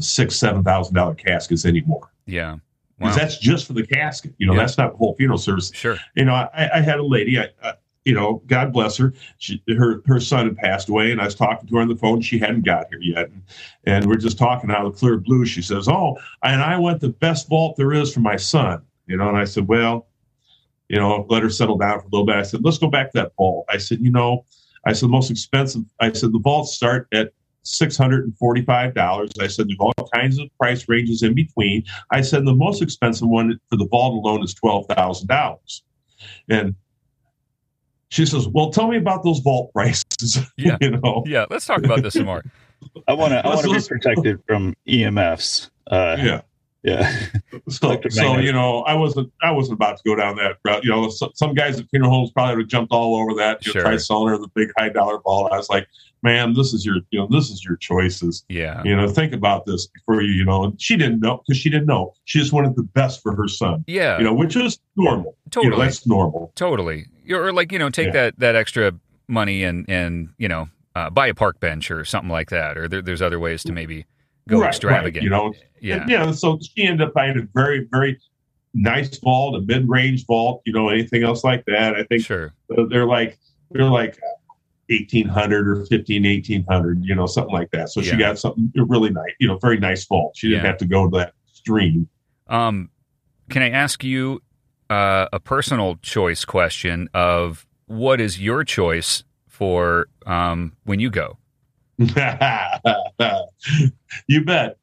six, 0.00 0.36
seven 0.36 0.62
thousand 0.62 0.94
dollar 0.94 1.14
caskets 1.14 1.64
anymore 1.64 2.12
Yeah. 2.26 2.52
Wow. 2.52 2.60
because 2.98 3.16
that's 3.16 3.38
just 3.38 3.66
for 3.66 3.72
the 3.72 3.86
casket. 3.86 4.32
You 4.38 4.46
know, 4.46 4.52
Yeah. 4.54 4.60
that's 4.60 4.78
not 4.78 4.92
the 4.92 4.96
whole 4.98 5.14
funeral 5.16 5.38
service. 5.38 5.72
Sure. 5.74 5.96
You 6.14 6.24
know, 6.24 6.34
I, 6.34 6.70
I 6.74 6.80
had 6.80 6.98
a 6.98 7.04
lady. 7.04 7.38
I, 7.38 7.48
I 7.62 7.72
you 8.08 8.14
know, 8.14 8.42
God 8.46 8.72
bless 8.72 8.96
her. 8.96 9.12
She, 9.36 9.62
her 9.76 10.02
her 10.06 10.18
son 10.18 10.46
had 10.46 10.56
passed 10.56 10.88
away, 10.88 11.12
and 11.12 11.20
I 11.20 11.26
was 11.26 11.34
talking 11.34 11.68
to 11.68 11.74
her 11.74 11.82
on 11.82 11.88
the 11.88 11.94
phone. 11.94 12.22
She 12.22 12.38
hadn't 12.38 12.64
got 12.64 12.86
here 12.88 13.02
yet, 13.02 13.28
and, 13.28 13.42
and 13.84 14.06
we're 14.06 14.16
just 14.16 14.38
talking 14.38 14.70
out 14.70 14.86
of 14.86 14.94
the 14.94 14.98
clear 14.98 15.18
blue. 15.18 15.44
She 15.44 15.60
says, 15.60 15.88
"Oh, 15.88 16.16
and 16.42 16.62
I 16.62 16.78
want 16.78 17.02
the 17.02 17.10
best 17.10 17.50
vault 17.50 17.76
there 17.76 17.92
is 17.92 18.14
for 18.14 18.20
my 18.20 18.36
son." 18.36 18.80
You 19.06 19.18
know, 19.18 19.28
and 19.28 19.36
I 19.36 19.44
said, 19.44 19.68
"Well, 19.68 20.06
you 20.88 20.96
know, 20.96 21.26
let 21.28 21.42
her 21.42 21.50
settle 21.50 21.76
down 21.76 22.00
for 22.00 22.06
a 22.06 22.10
little 22.10 22.24
bit." 22.24 22.36
I 22.36 22.44
said, 22.44 22.64
"Let's 22.64 22.78
go 22.78 22.88
back 22.88 23.12
to 23.12 23.18
that 23.18 23.32
vault." 23.36 23.66
I 23.68 23.76
said, 23.76 24.00
"You 24.00 24.10
know," 24.10 24.46
I 24.86 24.94
said, 24.94 25.08
"The 25.08 25.12
most 25.12 25.30
expensive." 25.30 25.82
I 26.00 26.10
said, 26.12 26.32
"The 26.32 26.40
vaults 26.40 26.74
start 26.74 27.08
at." 27.12 27.32
Six 27.64 27.98
hundred 27.98 28.24
and 28.24 28.34
forty-five 28.38 28.94
dollars. 28.94 29.30
I 29.38 29.46
said 29.46 29.68
there's 29.68 29.76
all 29.78 30.08
kinds 30.14 30.38
of 30.38 30.48
price 30.58 30.88
ranges 30.88 31.22
in 31.22 31.34
between. 31.34 31.84
I 32.10 32.22
said 32.22 32.46
the 32.46 32.54
most 32.54 32.80
expensive 32.80 33.28
one 33.28 33.60
for 33.68 33.76
the 33.76 33.86
vault 33.88 34.14
alone 34.14 34.42
is 34.42 34.54
twelve 34.54 34.86
thousand 34.86 35.26
dollars, 35.26 35.82
and 36.48 36.74
she 38.10 38.26
says, 38.26 38.48
"Well, 38.48 38.70
tell 38.70 38.88
me 38.88 38.96
about 38.96 39.22
those 39.24 39.40
vault 39.40 39.72
prices." 39.74 40.38
Yeah. 40.56 40.76
you 40.80 40.90
know, 40.90 41.22
Yeah. 41.26 41.46
Let's 41.50 41.66
talk 41.66 41.84
about 41.84 42.02
this 42.02 42.14
some 42.14 42.26
more. 42.26 42.42
I 43.06 43.12
want 43.14 43.32
to. 43.32 43.44
I 43.44 43.48
want 43.54 43.66
to 43.66 43.74
be 43.74 43.88
protected 43.88 44.40
from 44.46 44.74
EMFs. 44.86 45.70
Uh, 45.90 46.16
yeah. 46.18 46.40
Yeah. 46.82 47.14
So, 47.68 48.00
so 48.08 48.38
you 48.38 48.50
know, 48.52 48.80
I 48.84 48.94
wasn't, 48.94 49.30
I 49.42 49.50
wasn't 49.50 49.74
about 49.74 49.98
to 49.98 50.02
go 50.06 50.14
down 50.14 50.36
that 50.36 50.56
route. 50.64 50.84
You 50.84 50.90
know, 50.90 51.10
so, 51.10 51.30
some 51.34 51.52
guys 51.52 51.78
at 51.78 51.86
funeral 51.90 52.10
homes 52.10 52.30
probably 52.30 52.54
would 52.56 52.62
have 52.62 52.68
jumped 52.70 52.92
all 52.92 53.16
over 53.16 53.34
that. 53.34 53.64
You 53.66 53.72
Sure. 53.72 53.82
know, 53.82 53.88
tried 53.90 54.00
selling 54.00 54.28
her 54.30 54.38
the 54.38 54.48
big 54.54 54.70
high 54.78 54.88
dollar 54.88 55.18
ball. 55.18 55.52
I 55.52 55.56
was 55.58 55.68
like, 55.68 55.86
man, 56.22 56.54
this 56.54 56.72
is 56.72 56.86
your, 56.86 56.96
you 57.10 57.18
know, 57.20 57.26
this 57.30 57.50
is 57.50 57.62
your 57.62 57.76
choices. 57.76 58.44
Yeah. 58.48 58.82
You 58.84 58.96
know, 58.96 59.06
think 59.08 59.34
about 59.34 59.66
this 59.66 59.86
before 59.88 60.22
you, 60.22 60.32
you 60.32 60.44
know. 60.46 60.64
And 60.64 60.80
she 60.80 60.96
didn't 60.96 61.20
know 61.20 61.42
because 61.46 61.60
she 61.60 61.68
didn't 61.68 61.86
know. 61.86 62.14
She 62.24 62.38
just 62.38 62.54
wanted 62.54 62.74
the 62.74 62.84
best 62.84 63.22
for 63.22 63.34
her 63.36 63.48
son. 63.48 63.84
Yeah. 63.86 64.16
You 64.16 64.24
know, 64.24 64.32
which 64.34 64.56
is 64.56 64.78
normal. 64.96 65.36
totally. 65.50 65.72
You 65.72 65.78
know, 65.78 65.84
that's 65.84 66.06
normal. 66.06 66.52
Totally. 66.54 67.04
Or 67.30 67.52
like, 67.52 67.70
you 67.70 67.78
know, 67.78 67.90
take 67.90 68.06
Yeah. 68.06 68.12
that 68.12 68.38
that 68.38 68.56
extra 68.56 68.94
money 69.28 69.62
and 69.62 69.84
and, 69.90 70.30
you 70.38 70.48
know, 70.48 70.70
uh, 70.94 71.10
buy 71.10 71.26
a 71.26 71.34
park 71.34 71.60
bench 71.60 71.90
or 71.90 72.04
something 72.06 72.30
like 72.30 72.48
that. 72.48 72.78
Or 72.78 72.88
there, 72.88 73.02
there's 73.02 73.20
other 73.20 73.38
ways 73.38 73.62
to 73.64 73.72
maybe 73.72 74.06
go 74.48 74.60
Right, 74.62 74.68
extravagant. 74.68 75.16
right, 75.16 75.22
you 75.22 75.30
know, 75.30 75.52
Yeah. 75.80 76.02
And, 76.02 76.10
yeah. 76.10 76.30
So 76.32 76.58
she 76.60 76.82
ended 76.84 77.06
up 77.06 77.14
buying 77.14 77.38
a 77.38 77.46
very, 77.54 77.86
very 77.92 78.18
nice 78.74 79.16
vault, 79.18 79.54
a 79.54 79.60
mid-range 79.60 80.26
vault. 80.26 80.62
You 80.66 80.72
know, 80.72 80.88
anything 80.88 81.22
else 81.22 81.44
like 81.44 81.64
that? 81.66 81.94
I 81.94 82.02
think 82.04 82.24
Sure. 82.24 82.52
they're 82.90 83.06
like 83.06 83.38
they're 83.70 83.84
like 83.84 84.18
1800 84.88 85.68
or 85.68 85.84
15 85.86 86.24
1800 86.24 87.04
you 87.04 87.14
know 87.14 87.26
something 87.26 87.52
like 87.52 87.70
that 87.72 87.90
so 87.90 88.00
Yeah. 88.00 88.12
she 88.12 88.16
got 88.16 88.38
something 88.38 88.72
really 88.74 89.10
nice 89.10 89.32
you 89.38 89.46
know 89.46 89.58
very 89.58 89.78
nice 89.78 90.06
vault 90.06 90.34
she 90.34 90.48
didn't 90.48 90.62
Yeah. 90.64 90.68
have 90.70 90.78
to 90.78 90.86
go 90.86 91.10
to 91.10 91.16
that 91.18 91.34
stream 91.52 92.08
Um, 92.46 92.88
can 93.50 93.60
I 93.62 93.68
ask 93.68 94.02
you 94.02 94.40
uh, 94.88 95.26
a 95.30 95.38
personal 95.38 95.96
choice 95.96 96.46
question 96.46 97.10
of 97.12 97.66
what 97.84 98.18
is 98.22 98.40
your 98.40 98.64
choice 98.64 99.22
for 99.46 100.08
um, 100.24 100.72
when 100.84 100.98
you 101.00 101.10
go? 101.10 101.36
you 104.28 104.44
bet 104.44 104.76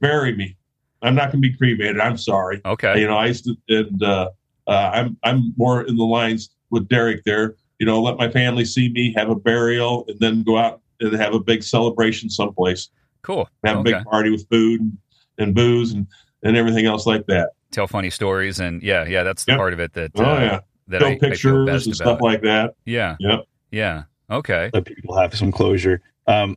bury 0.00 0.34
me 0.34 0.56
i'm 1.02 1.14
not 1.14 1.30
going 1.30 1.40
to 1.42 1.48
be 1.48 1.56
cremated 1.56 2.00
i'm 2.00 2.16
sorry 2.16 2.60
Okay. 2.64 3.00
you 3.00 3.06
know 3.06 3.16
i 3.16 3.26
used 3.26 3.44
to 3.44 3.54
and 3.68 4.02
uh, 4.02 4.28
uh, 4.66 4.90
i'm 4.94 5.16
i'm 5.22 5.52
more 5.56 5.82
in 5.82 5.96
the 5.96 6.04
lines 6.04 6.50
with 6.70 6.88
derek 6.88 7.22
there 7.24 7.54
you 7.78 7.86
know 7.86 8.00
let 8.02 8.16
my 8.16 8.28
family 8.30 8.64
see 8.64 8.88
me 8.90 9.12
have 9.16 9.28
a 9.30 9.34
burial 9.36 10.04
and 10.08 10.18
then 10.20 10.42
go 10.42 10.56
out 10.58 10.80
and 11.00 11.12
have 11.14 11.34
a 11.34 11.40
big 11.40 11.62
celebration 11.62 12.28
someplace 12.28 12.88
Cool. 13.22 13.48
have 13.64 13.78
a 13.78 13.82
big 13.82 14.02
party 14.04 14.30
with 14.30 14.48
food 14.48 14.80
and, 14.80 14.96
and 15.38 15.54
booze 15.54 15.92
and, 15.92 16.06
and 16.42 16.56
everything 16.56 16.86
else 16.86 17.04
like 17.06 17.26
that. 17.26 17.50
Tell 17.70 17.86
funny 17.86 18.08
stories 18.08 18.60
and 18.60 18.82
yeah, 18.82 19.04
yeah, 19.04 19.22
that's 19.24 19.44
the 19.44 19.52
Yep. 19.52 19.58
part 19.58 19.72
of 19.74 19.80
it 19.80 19.92
that 19.92 20.12
Oh 20.14 20.24
uh, 20.24 20.40
yeah, 20.40 20.60
that 20.88 21.00
show 21.02 21.06
I, 21.06 21.10
I 21.10 21.18
pictures 21.18 21.66
best 21.66 21.86
and 21.86 21.94
about. 21.96 22.06
stuff 22.06 22.20
like 22.22 22.40
that. 22.42 22.74
yeah. 22.86 23.16
Yep. 23.20 23.40
Yeah. 23.72 24.02
Okay. 24.30 24.70
Let 24.72 24.86
people 24.86 25.18
have 25.18 25.34
some 25.36 25.52
closure. 25.52 26.00
Um, 26.26 26.56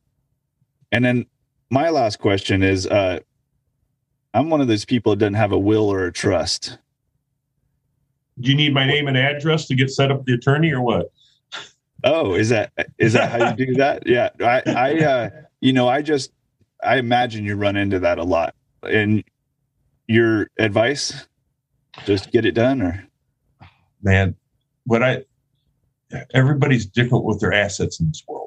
and 0.91 1.03
then 1.03 1.26
my 1.69 1.90
last 1.90 2.19
question 2.19 2.64
is: 2.64 2.88
uh, 2.88 3.19
I'm 4.34 4.49
one 4.49 4.61
of 4.61 4.68
those 4.68 4.85
people 4.85 5.11
that 5.14 5.19
doesn't 5.19 5.34
have 5.35 5.52
a 5.52 5.60
will 5.60 5.90
or 5.91 6.06
a 6.06 6.14
trust. 6.14 6.77
Do 8.40 8.49
you 8.49 8.56
need 8.56 8.73
my 8.73 8.85
name 8.85 9.07
and 9.07 9.15
address 9.15 9.68
to 9.68 9.76
get 9.76 9.91
set 9.91 10.11
up 10.11 10.26
the 10.26 10.34
attorney 10.34 10.72
or 10.72 10.81
what? 10.81 11.11
Oh, 12.03 12.34
is 12.34 12.49
that 12.49 12.72
is 12.98 13.14
that 13.14 13.31
how 13.31 13.49
you 13.49 13.65
do 13.65 13.73
that? 13.77 14.06
Yeah, 14.06 14.30
I, 14.41 14.61
I, 14.65 15.06
uh, 15.06 15.30
you 15.61 15.72
know, 15.72 15.88
I 15.88 16.02
just, 16.02 16.31
I 16.84 16.98
imagine 16.98 17.45
you 17.45 17.56
run 17.56 17.77
into 17.77 17.99
that 17.99 18.18
a 18.18 18.23
lot. 18.23 18.56
And 18.81 19.23
your 20.07 20.49
advice, 20.60 21.27
just 22.06 22.31
get 22.31 22.45
it 22.45 22.52
done, 22.52 22.81
or 22.81 23.07
Man, 24.02 24.35
what 24.85 25.02
I 25.02 25.23
everybody's 26.34 26.85
different 26.85 27.23
with 27.23 27.40
their 27.40 27.53
assets 27.53 27.99
in 27.99 28.07
this 28.07 28.23
world. 28.27 28.43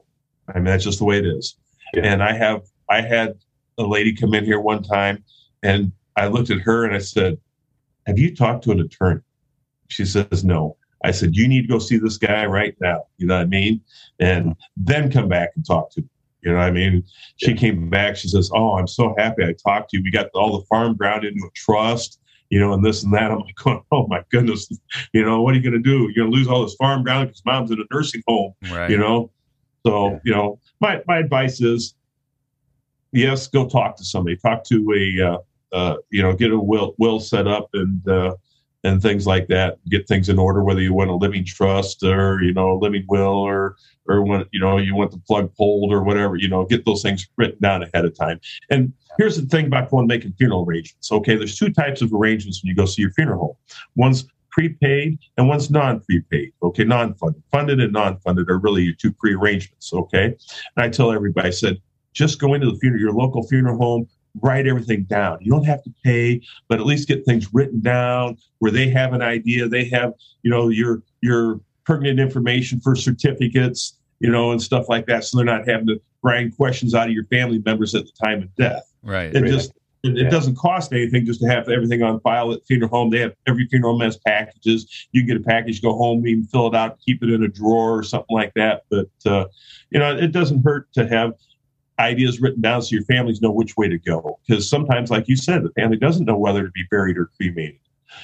I 0.48 0.54
mean, 0.54 0.64
that's 0.64 0.84
just 0.84 0.98
the 0.98 1.04
way 1.04 1.18
it 1.18 1.26
is. 1.26 1.56
Yeah. 1.94 2.02
And 2.04 2.22
I 2.22 2.32
have 2.32 2.62
I 2.88 3.00
had 3.00 3.34
a 3.78 3.84
lady 3.84 4.14
come 4.14 4.34
in 4.34 4.44
here 4.44 4.60
one 4.60 4.82
time, 4.82 5.24
and 5.62 5.92
I 6.16 6.28
looked 6.28 6.50
at 6.50 6.60
her 6.60 6.84
and 6.84 6.94
I 6.94 6.98
said, 6.98 7.38
"Have 8.06 8.18
you 8.18 8.34
talked 8.34 8.64
to 8.64 8.72
an 8.72 8.80
attorney?" 8.80 9.20
She 9.88 10.04
says, 10.04 10.44
"No." 10.44 10.76
I 11.04 11.10
said, 11.10 11.36
"You 11.36 11.46
need 11.46 11.62
to 11.62 11.68
go 11.68 11.78
see 11.78 11.98
this 11.98 12.16
guy 12.16 12.46
right 12.46 12.74
now." 12.80 13.04
You 13.18 13.26
know 13.26 13.36
what 13.36 13.42
I 13.42 13.46
mean? 13.46 13.80
And 14.18 14.56
then 14.76 15.10
come 15.10 15.28
back 15.28 15.50
and 15.56 15.64
talk 15.66 15.90
to 15.92 16.00
me. 16.00 16.08
You 16.42 16.52
know 16.52 16.58
what 16.58 16.68
I 16.68 16.70
mean? 16.70 17.04
She 17.36 17.54
came 17.54 17.90
back. 17.90 18.16
She 18.16 18.28
says, 18.28 18.50
"Oh, 18.54 18.76
I'm 18.78 18.86
so 18.86 19.14
happy 19.18 19.44
I 19.44 19.52
talked 19.52 19.90
to 19.90 19.96
you. 19.98 20.02
We 20.02 20.10
got 20.10 20.28
all 20.34 20.58
the 20.58 20.64
farm 20.66 20.96
ground 20.96 21.24
into 21.24 21.44
a 21.46 21.50
trust." 21.54 22.20
You 22.48 22.60
know, 22.60 22.72
and 22.72 22.84
this 22.84 23.02
and 23.02 23.12
that. 23.12 23.32
I'm 23.32 23.40
like, 23.40 23.66
oh, 23.66 23.82
oh 23.92 24.06
my 24.06 24.22
goodness. 24.30 24.70
You 25.12 25.24
know, 25.24 25.42
what 25.42 25.54
are 25.54 25.56
you 25.58 25.62
going 25.68 25.72
to 25.72 25.80
do? 25.80 26.02
You're 26.14 26.24
going 26.24 26.30
to 26.30 26.36
lose 26.36 26.46
all 26.46 26.62
this 26.62 26.76
farm 26.76 27.02
ground 27.02 27.28
because 27.28 27.44
mom's 27.44 27.72
in 27.72 27.80
a 27.80 27.84
nursing 27.92 28.22
home 28.28 28.54
Right. 28.70 28.88
you 28.88 28.96
know 28.96 29.32
So 29.86 30.10
Yeah. 30.10 30.18
you 30.24 30.32
know, 30.34 30.60
my 30.80 31.02
my 31.06 31.18
advice 31.18 31.60
is, 31.60 31.94
yes, 33.12 33.46
go 33.46 33.68
talk 33.68 33.96
to 33.96 34.04
somebody. 34.04 34.36
Talk 34.36 34.64
to 34.64 34.92
a 34.96 35.28
uh, 35.28 35.38
uh, 35.72 35.96
you 36.10 36.22
know, 36.22 36.32
get 36.34 36.50
a 36.50 36.58
will 36.58 36.94
will 36.98 37.20
set 37.20 37.46
up 37.46 37.68
and 37.74 38.06
uh, 38.08 38.34
and 38.84 39.00
things 39.00 39.26
like 39.26 39.46
that. 39.48 39.78
Get 39.88 40.08
things 40.08 40.28
in 40.28 40.38
order. 40.38 40.64
Whether 40.64 40.80
you 40.80 40.92
want 40.92 41.10
a 41.10 41.14
living 41.14 41.44
trust 41.44 42.02
or 42.02 42.42
you 42.42 42.52
know 42.52 42.72
a 42.72 42.78
living 42.78 43.04
will 43.08 43.38
or 43.50 43.76
or 44.08 44.22
when 44.22 44.44
you 44.52 44.60
know 44.60 44.78
you 44.78 44.96
want 44.96 45.12
the 45.12 45.18
plug 45.18 45.54
pulled 45.54 45.92
or 45.92 46.02
whatever. 46.02 46.36
You 46.36 46.48
know, 46.48 46.64
get 46.64 46.84
those 46.84 47.02
things 47.02 47.26
written 47.36 47.58
down 47.60 47.84
ahead 47.84 48.04
of 48.04 48.16
time. 48.16 48.40
And 48.70 48.92
here's 49.18 49.40
the 49.40 49.46
thing 49.46 49.66
about 49.66 49.90
going 49.90 50.08
making 50.08 50.32
funeral 50.32 50.64
arrangements. 50.66 51.12
Okay, 51.12 51.36
there's 51.36 51.56
two 51.56 51.70
types 51.72 52.02
of 52.02 52.12
arrangements 52.12 52.62
when 52.62 52.70
you 52.70 52.74
go 52.74 52.86
see 52.86 53.02
your 53.02 53.12
funeral 53.12 53.38
home. 53.38 53.56
One's 53.94 54.26
prepaid 54.56 55.18
and 55.36 55.48
one's 55.48 55.70
non-prepaid. 55.70 56.52
Okay, 56.62 56.84
non-funded, 56.84 57.42
funded 57.52 57.80
and 57.80 57.92
non-funded 57.92 58.48
are 58.48 58.58
really 58.58 58.82
your 58.82 58.94
two 58.94 59.12
pre-arrangements. 59.12 59.92
Okay, 59.92 60.24
and 60.24 60.36
I 60.76 60.88
tell 60.88 61.12
everybody, 61.12 61.48
I 61.48 61.50
said, 61.50 61.76
just 62.14 62.40
go 62.40 62.54
into 62.54 62.70
the 62.70 62.76
funeral, 62.78 63.00
your 63.00 63.12
local 63.12 63.46
funeral 63.46 63.76
home, 63.76 64.08
write 64.42 64.66
everything 64.66 65.04
down. 65.04 65.38
You 65.42 65.52
don't 65.52 65.64
have 65.64 65.82
to 65.84 65.90
pay, 66.02 66.40
but 66.68 66.80
at 66.80 66.86
least 66.86 67.06
get 67.06 67.24
things 67.26 67.52
written 67.52 67.80
down 67.80 68.38
where 68.60 68.72
they 68.72 68.88
have 68.88 69.12
an 69.12 69.22
idea. 69.22 69.68
They 69.68 69.84
have, 69.90 70.14
you 70.42 70.50
know, 70.50 70.68
your 70.70 71.02
your 71.20 71.60
pertinent 71.84 72.18
information 72.18 72.80
for 72.80 72.96
certificates, 72.96 73.98
you 74.20 74.30
know, 74.30 74.52
and 74.52 74.60
stuff 74.60 74.88
like 74.88 75.06
that. 75.06 75.24
So 75.24 75.36
they're 75.36 75.46
not 75.46 75.68
having 75.68 75.86
to 75.88 76.00
grind 76.22 76.56
questions 76.56 76.94
out 76.94 77.08
of 77.08 77.12
your 77.12 77.26
family 77.26 77.62
members 77.64 77.94
at 77.94 78.06
the 78.06 78.12
time 78.24 78.42
of 78.42 78.54
death. 78.56 78.90
Right. 79.02 79.32
It 79.34 79.42
Right. 79.42 79.50
just 79.50 79.72
it, 80.06 80.16
it 80.18 80.22
Yeah. 80.24 80.28
doesn't 80.30 80.56
cost 80.56 80.92
anything 80.92 81.24
just 81.26 81.40
to 81.40 81.46
have 81.48 81.68
everything 81.68 82.02
on 82.02 82.20
file 82.20 82.52
at 82.52 82.66
funeral 82.66 82.90
home. 82.90 83.10
They 83.10 83.20
have 83.20 83.34
every 83.46 83.66
funeral 83.66 83.92
home 83.92 84.02
has 84.02 84.16
packages. 84.18 85.08
You 85.12 85.22
can 85.22 85.28
get 85.28 85.36
a 85.38 85.44
package, 85.44 85.82
go 85.82 85.96
home, 85.96 86.26
even 86.26 86.44
fill 86.44 86.66
it 86.68 86.74
out, 86.74 86.98
keep 87.04 87.22
it 87.22 87.30
in 87.30 87.42
a 87.42 87.48
drawer 87.48 87.98
or 87.98 88.02
something 88.02 88.34
like 88.34 88.52
that. 88.54 88.82
But 88.90 89.08
uh, 89.24 89.46
you 89.90 89.98
know, 89.98 90.16
it 90.16 90.32
doesn't 90.32 90.62
hurt 90.64 90.92
to 90.94 91.06
have 91.08 91.32
ideas 91.98 92.40
written 92.40 92.60
down 92.60 92.82
so 92.82 92.94
your 92.94 93.04
families 93.04 93.40
know 93.40 93.50
which 93.50 93.76
way 93.76 93.88
to 93.88 93.98
go. 93.98 94.38
Because 94.46 94.68
sometimes, 94.68 95.10
like 95.10 95.28
you 95.28 95.36
said, 95.36 95.62
the 95.62 95.70
family 95.70 95.96
doesn't 95.96 96.24
know 96.26 96.36
whether 96.36 96.62
to 96.62 96.70
be 96.72 96.84
buried 96.90 97.16
or 97.16 97.30
cremated, 97.36 97.78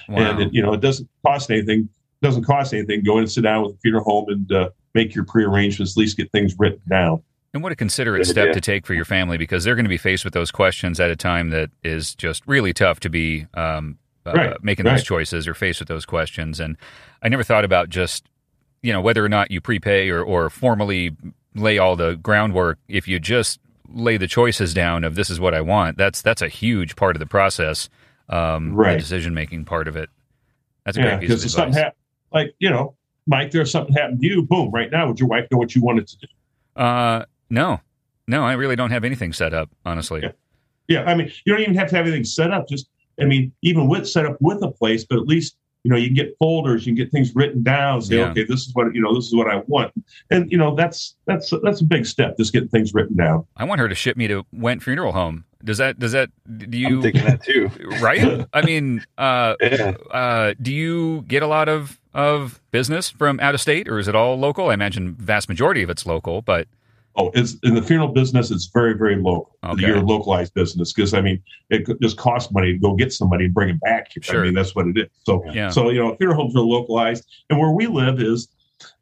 Wow. 0.08 0.16
and 0.32 0.42
it, 0.42 0.54
you 0.54 0.62
know, 0.62 0.72
it 0.74 0.80
doesn't 0.80 1.08
cost 1.24 1.50
anything. 1.50 1.88
Doesn't 2.20 2.44
cost 2.44 2.72
anything. 2.72 3.02
Go 3.02 3.14
in 3.16 3.24
and 3.24 3.30
sit 3.32 3.40
down 3.42 3.62
with 3.64 3.72
the 3.72 3.78
funeral 3.80 4.04
home 4.04 4.26
and 4.28 4.52
uh, 4.52 4.68
make 4.94 5.14
your 5.14 5.24
pre-arrangements. 5.24 5.94
At 5.94 6.00
least 6.00 6.16
get 6.16 6.30
things 6.30 6.54
written 6.58 6.80
down. 6.88 7.20
And 7.54 7.62
what 7.62 7.70
a 7.72 7.76
considerate 7.76 8.24
step 8.26 8.52
to 8.52 8.60
take 8.62 8.86
for 8.86 8.94
your 8.94 9.04
family 9.04 9.36
because 9.36 9.64
they're 9.64 9.74
going 9.74 9.84
to 9.84 9.90
be 9.90 9.98
faced 9.98 10.24
with 10.24 10.32
those 10.32 10.50
questions 10.50 10.98
at 10.98 11.10
a 11.10 11.16
time 11.16 11.50
that 11.50 11.70
is 11.84 12.14
just 12.14 12.42
really 12.46 12.72
tough 12.72 12.98
to 13.00 13.10
be 13.10 13.46
um, 13.54 13.98
uh, 14.24 14.32
Right, 14.32 14.56
making 14.62 14.86
those 14.86 15.02
choices 15.02 15.46
or 15.46 15.52
faced 15.52 15.78
with 15.80 15.88
those 15.88 16.06
questions. 16.06 16.60
And 16.60 16.78
I 17.22 17.28
never 17.28 17.42
thought 17.44 17.64
about 17.64 17.90
just, 17.90 18.24
you 18.82 18.90
know, 18.90 19.02
whether 19.02 19.22
or 19.22 19.28
not 19.28 19.50
you 19.50 19.60
prepay 19.60 20.08
or, 20.08 20.22
or 20.22 20.48
formally 20.48 21.14
lay 21.54 21.76
all 21.76 21.94
the 21.94 22.14
groundwork. 22.16 22.78
If 22.88 23.06
you 23.06 23.20
just 23.20 23.60
lay 23.86 24.16
the 24.16 24.26
choices 24.28 24.72
down 24.72 25.04
of 25.04 25.14
this 25.14 25.28
is 25.28 25.38
what 25.38 25.52
I 25.52 25.60
want, 25.60 25.98
that's 25.98 26.22
that's 26.22 26.40
a 26.40 26.48
huge 26.48 26.96
part 26.96 27.16
of 27.16 27.20
the 27.20 27.26
process, 27.26 27.90
um, 28.30 28.74
Right. 28.74 28.92
the 28.92 29.02
decision 29.02 29.34
making 29.34 29.66
part 29.66 29.88
of 29.88 29.96
it. 29.96 30.08
That's 30.86 30.96
a 30.96 31.00
Yeah, 31.00 31.16
great 31.18 31.20
piece 31.20 31.28
because 31.28 31.44
of 31.44 31.60
advice. 31.64 31.74
happened, 31.74 31.96
like 32.32 32.54
you 32.60 32.70
know, 32.70 32.96
Mike, 33.26 33.50
there's 33.50 33.70
something 33.70 33.94
happened 33.94 34.20
to 34.22 34.26
you. 34.26 34.42
Boom! 34.42 34.70
Right 34.70 34.90
now, 34.90 35.06
would 35.08 35.20
your 35.20 35.28
wife 35.28 35.46
know 35.50 35.58
what 35.58 35.74
you 35.74 35.82
wanted 35.82 36.06
to 36.08 36.16
do? 36.16 36.26
uh, 36.76 37.24
no, 37.52 37.80
no, 38.26 38.44
I 38.44 38.54
really 38.54 38.74
don't 38.76 38.90
have 38.90 39.04
anything 39.04 39.32
set 39.32 39.52
up, 39.54 39.68
honestly. 39.84 40.20
Yeah. 40.22 40.32
Yeah, 40.88 41.04
I 41.04 41.14
mean, 41.14 41.30
you 41.44 41.52
don't 41.52 41.62
even 41.62 41.74
have 41.76 41.88
to 41.90 41.96
have 41.96 42.06
anything 42.06 42.24
set 42.24 42.50
up. 42.50 42.68
Just, 42.68 42.88
I 43.20 43.24
mean, 43.24 43.52
even 43.62 43.86
with 43.88 44.08
set 44.08 44.26
up 44.26 44.36
with 44.40 44.62
a 44.62 44.70
place, 44.70 45.04
but 45.04 45.18
at 45.18 45.26
least 45.26 45.56
you 45.84 45.90
know 45.90 45.96
you 45.96 46.06
can 46.08 46.14
get 46.14 46.36
folders, 46.38 46.86
you 46.86 46.90
can 46.94 46.96
get 47.04 47.10
things 47.12 47.34
written 47.34 47.62
down. 47.62 48.02
Say, 48.02 48.16
Yeah. 48.16 48.30
okay, 48.30 48.44
this 48.44 48.66
is 48.66 48.74
what 48.74 48.92
you 48.94 49.00
know, 49.00 49.14
this 49.14 49.26
is 49.26 49.34
what 49.34 49.48
I 49.48 49.62
want, 49.68 49.92
and 50.30 50.50
you 50.50 50.58
know, 50.58 50.74
that's 50.74 51.14
that's 51.26 51.52
that's 51.62 51.80
a 51.80 51.84
big 51.84 52.04
step. 52.06 52.36
Just 52.36 52.52
getting 52.52 52.68
things 52.68 52.92
written 52.94 53.16
down. 53.16 53.46
I 53.56 53.64
want 53.64 53.80
her 53.80 53.88
to 53.88 53.94
ship 53.94 54.16
me 54.16 54.26
to 54.28 54.44
Wendt 54.54 54.82
Funeral 54.82 55.12
Home. 55.12 55.44
Does 55.64 55.78
that 55.78 55.98
does 55.98 56.12
that 56.12 56.30
do 56.68 56.76
you 56.78 56.96
I'm 56.96 57.02
thinking 57.02 57.24
that 57.24 57.42
too. 57.44 57.70
right? 58.00 58.44
I 58.52 58.62
mean, 58.62 59.04
uh, 59.16 59.54
Yeah. 59.62 59.94
uh, 60.10 60.54
do 60.60 60.72
you 60.74 61.22
get 61.28 61.42
a 61.44 61.46
lot 61.46 61.68
of 61.68 62.00
of 62.12 62.60
business 62.72 63.08
from 63.10 63.38
out 63.40 63.54
of 63.54 63.60
state, 63.60 63.88
or 63.88 63.98
is 64.00 64.08
it 64.08 64.14
all 64.16 64.36
local? 64.36 64.68
I 64.70 64.74
imagine 64.74 65.14
vast 65.14 65.48
majority 65.48 65.82
of 65.82 65.90
it's 65.90 66.04
local, 66.06 66.42
but 66.42 66.66
Oh, 67.16 67.30
it's 67.34 67.56
in 67.62 67.74
the 67.74 67.82
funeral 67.82 68.08
business. 68.08 68.50
It's 68.50 68.66
very, 68.66 68.94
very 68.94 69.16
local. 69.16 69.56
Okay. 69.64 69.86
You're 69.86 69.98
a 69.98 70.00
localized 70.00 70.54
business 70.54 70.92
because 70.92 71.12
I 71.12 71.20
mean, 71.20 71.42
it 71.70 71.86
just 72.00 72.16
costs 72.16 72.50
money 72.52 72.72
to 72.72 72.78
go 72.78 72.94
get 72.94 73.12
somebody 73.12 73.44
and 73.46 73.54
bring 73.54 73.68
them 73.68 73.78
back. 73.78 74.12
here. 74.12 74.22
Sure. 74.22 74.40
I 74.40 74.44
mean, 74.44 74.54
that's 74.54 74.74
what 74.74 74.86
it 74.86 74.96
is. 74.96 75.08
So, 75.24 75.42
Yeah. 75.52 75.68
so 75.68 75.90
you 75.90 76.00
know, 76.00 76.14
funeral 76.16 76.38
homes 76.40 76.56
are 76.56 76.60
localized, 76.60 77.26
and 77.50 77.58
where 77.58 77.70
we 77.70 77.86
live 77.86 78.20
is, 78.20 78.48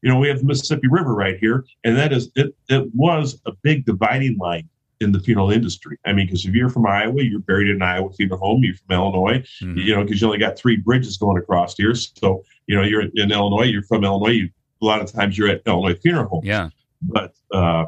you 0.03 0.11
know, 0.11 0.19
we 0.19 0.29
have 0.29 0.39
the 0.41 0.45
Mississippi 0.45 0.89
River 0.89 1.15
right 1.15 1.39
here, 1.39 1.65
and 1.85 1.97
that 1.97 2.13
is 2.13 2.31
it. 2.35 2.55
It 2.69 2.91
was 2.95 3.41
a 3.47 3.53
big 3.63 3.85
dividing 3.87 4.39
line 4.39 4.69
in 5.01 5.13
the 5.13 5.21
funeral 5.21 5.51
industry. 5.51 5.97
I 6.05 6.13
mean, 6.13 6.27
because 6.27 6.45
if 6.45 6.55
you're 6.55 6.69
from 6.69 6.87
Iowa, 6.87 7.23
you're 7.23 7.41
buried 7.41 7.69
in 7.71 7.77
an 7.77 7.83
Iowa 7.83 8.13
funeral 8.13 8.39
home. 8.41 8.63
You're 8.65 8.75
from 8.75 8.97
Illinois, 8.97 9.39
mhm. 9.63 9.83
you 9.83 9.95
know, 9.95 10.03
because 10.05 10.21
you 10.21 10.27
only 10.27 10.39
got 10.39 10.59
three 10.59 10.77
bridges 10.77 11.17
going 11.17 11.39
across 11.39 11.77
here. 11.77 11.95
So, 11.95 12.45
you 12.67 12.77
know, 12.77 12.83
you're 12.83 13.03
in 13.15 13.31
Illinois. 13.33 13.65
You're 13.65 13.83
from 13.85 14.05
Illinois. 14.05 14.33
You, 14.33 14.51
a 14.83 14.85
lot 14.85 15.01
of 15.01 15.11
times 15.11 15.39
you're 15.39 15.49
at 15.49 15.63
Illinois 15.67 15.95
funeral 15.95 16.29
homes. 16.29 16.47
yeah, 16.47 16.69
But 17.01 17.33
uh, 17.53 17.87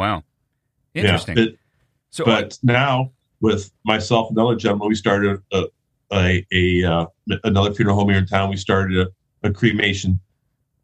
wow, 0.00 0.24
interesting. 0.94 1.36
yeah, 1.36 1.44
it- 1.44 1.56
so, 2.10 2.24
but 2.24 2.58
now 2.64 3.12
with 3.40 3.70
myself 3.84 4.30
and 4.30 4.36
another 4.38 4.56
gentleman, 4.56 4.88
we 4.88 4.96
started 4.96 5.40
a, 5.52 5.64
a, 6.12 6.44
a 6.52 6.84
uh, 6.84 7.06
another 7.44 7.72
funeral 7.72 7.96
home 7.96 8.08
here 8.08 8.18
in 8.18 8.26
town. 8.26 8.50
We 8.50 8.56
started 8.56 8.98
a, 8.98 9.48
a 9.48 9.52
cremation 9.52 10.18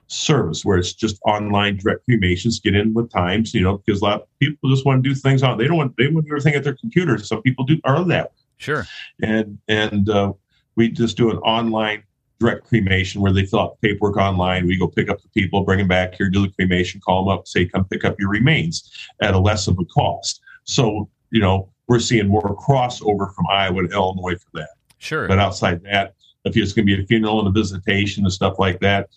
service 0.07 0.65
where 0.65 0.79
it's 0.79 0.93
just 0.93 1.19
online 1.27 1.79
direct 1.79 2.05
cremations. 2.05 2.61
Get 2.61 2.77
in 2.77 2.95
with 2.95 3.11
times, 3.11 3.53
you 3.55 3.61
know, 3.63 3.79
because 3.79 4.01
a 4.03 4.05
lot 4.05 4.23
of 4.23 4.29
people 4.39 4.71
just 4.71 4.87
want 4.87 5.03
to 5.03 5.09
do 5.09 5.17
things 5.17 5.43
on. 5.43 5.59
They 5.59 5.67
don't 5.67 5.77
want 5.77 5.97
they 5.97 6.07
want 6.07 6.27
to 6.27 6.31
do 6.31 6.35
everything 6.37 6.55
at 6.55 6.63
their 6.63 6.77
computer. 6.77 7.19
Some 7.19 7.43
people 7.43 7.65
do 7.65 7.81
are 7.85 8.05
that, 8.05 8.33
sure, 8.59 8.87
and 9.21 9.59
and 9.67 10.09
uh, 10.09 10.33
we 10.77 10.91
just 10.91 11.17
do 11.17 11.31
an 11.33 11.39
online 11.39 12.05
direct 12.39 12.67
cremation 12.67 13.21
where 13.21 13.33
they 13.33 13.47
fill 13.47 13.61
out 13.61 13.81
the 13.81 13.89
paperwork 13.89 14.17
online. 14.17 14.67
We 14.67 14.79
go 14.79 14.89
pick 14.89 15.09
up 15.09 15.21
the 15.23 15.29
people, 15.31 15.63
bring 15.65 15.79
them 15.79 15.89
back 15.89 16.15
here, 16.15 16.29
do 16.29 16.43
the 16.43 16.53
cremation, 16.53 17.01
call 17.01 17.25
them 17.25 17.33
up, 17.39 17.49
say, 17.49 17.65
come 17.67 17.85
pick 17.87 18.05
up 18.05 18.17
your 18.19 18.29
remains 18.29 18.91
at 19.23 19.35
a 19.35 19.39
less 19.39 19.67
of 19.69 19.79
a 19.79 19.85
cost. 19.87 20.41
So, 20.65 21.09
you 21.31 21.41
know, 21.41 21.71
we're 21.89 21.99
seeing 22.01 22.29
more 22.29 22.57
crossover 22.57 23.33
from 23.35 23.47
Iowa 23.51 23.83
to 23.87 23.89
Illinois 23.95 24.35
for 24.35 24.51
that. 24.55 24.69
sure. 24.99 25.29
But 25.29 25.39
outside 25.39 25.83
that, 25.85 26.15
if 26.45 26.57
it's 26.57 26.73
going 26.73 26.87
to 26.87 26.97
be 26.97 27.03
a 27.03 27.07
funeral 27.07 27.39
and 27.39 27.49
a 27.49 27.53
visitation 27.53 28.25
and 28.25 28.33
stuff 28.33 28.59
like 28.59 28.81
that, 28.81 29.09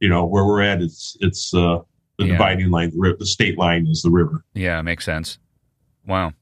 you 0.00 0.08
know, 0.08 0.24
where 0.24 0.44
we're 0.44 0.62
at, 0.62 0.80
it's, 0.80 1.16
it's, 1.20 1.52
uh, 1.54 1.78
the 2.18 2.26
Yeah. 2.26 2.32
dividing 2.32 2.70
line, 2.70 2.90
the, 2.90 3.16
the 3.18 3.26
state 3.26 3.56
line 3.58 3.86
is 3.86 4.02
the 4.02 4.10
river. 4.10 4.44
Yeah, 4.54 4.80
makes 4.82 5.04
sense. 5.04 5.38
Wow. 6.06 6.32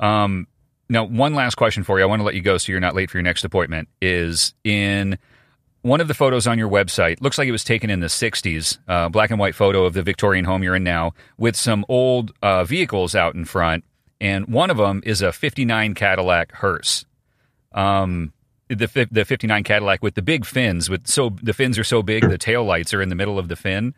Um, 0.00 0.46
now, 0.88 1.04
one 1.04 1.34
last 1.34 1.54
question 1.56 1.82
for 1.84 1.98
you. 1.98 2.04
I 2.04 2.06
want 2.06 2.20
to 2.20 2.24
let 2.24 2.34
you 2.34 2.40
go 2.42 2.58
so 2.58 2.70
you're 2.72 2.80
not 2.80 2.94
late 2.94 3.10
for 3.10 3.18
your 3.18 3.22
next 3.22 3.44
appointment. 3.44 3.88
Is 4.00 4.54
in 4.64 5.18
one 5.82 6.00
of 6.00 6.08
the 6.08 6.14
photos 6.14 6.46
on 6.46 6.58
your 6.58 6.68
website, 6.68 7.20
looks 7.20 7.38
like 7.38 7.48
it 7.48 7.52
was 7.52 7.64
taken 7.64 7.90
in 7.90 8.00
the 8.00 8.06
60s, 8.06 8.78
uh, 8.88 9.08
black 9.08 9.30
and 9.30 9.38
white 9.38 9.54
photo 9.54 9.84
of 9.84 9.94
the 9.94 10.02
Victorian 10.02 10.44
home 10.44 10.62
you're 10.62 10.76
in 10.76 10.84
now, 10.84 11.12
with 11.36 11.56
some 11.56 11.84
old 11.88 12.32
uh, 12.40 12.64
vehicles 12.64 13.14
out 13.14 13.34
in 13.34 13.44
front. 13.44 13.84
And 14.20 14.46
one 14.46 14.70
of 14.70 14.76
them 14.76 15.02
is 15.04 15.20
a 15.20 15.32
59 15.32 15.94
Cadillac 15.94 16.52
hearse. 16.52 17.04
Um, 17.72 18.32
the, 18.68 19.08
the 19.10 19.24
59 19.24 19.64
Cadillac 19.64 20.02
with 20.02 20.14
the 20.14 20.22
big 20.22 20.46
fins, 20.46 20.88
with 20.88 21.08
so 21.08 21.30
the 21.42 21.52
fins 21.52 21.78
are 21.78 21.84
so 21.84 22.02
big, 22.02 22.28
the 22.28 22.38
tail 22.38 22.64
lights 22.64 22.94
are 22.94 23.02
in 23.02 23.08
the 23.08 23.14
middle 23.14 23.38
of 23.38 23.48
the 23.48 23.56
fin. 23.56 23.94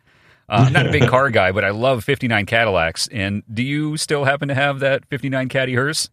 Uh, 0.49 0.65
I'm 0.67 0.73
not 0.73 0.87
a 0.87 0.91
big 0.91 1.07
car 1.09 1.29
guy, 1.29 1.51
but 1.51 1.63
I 1.63 1.69
love 1.69 2.03
59 2.03 2.45
Cadillacs. 2.47 3.07
And 3.09 3.43
do 3.51 3.63
you 3.63 3.97
still 3.97 4.25
happen 4.25 4.47
to 4.47 4.55
have 4.55 4.79
that 4.79 5.05
59 5.05 5.49
Caddy 5.49 5.75
hearse? 5.75 6.09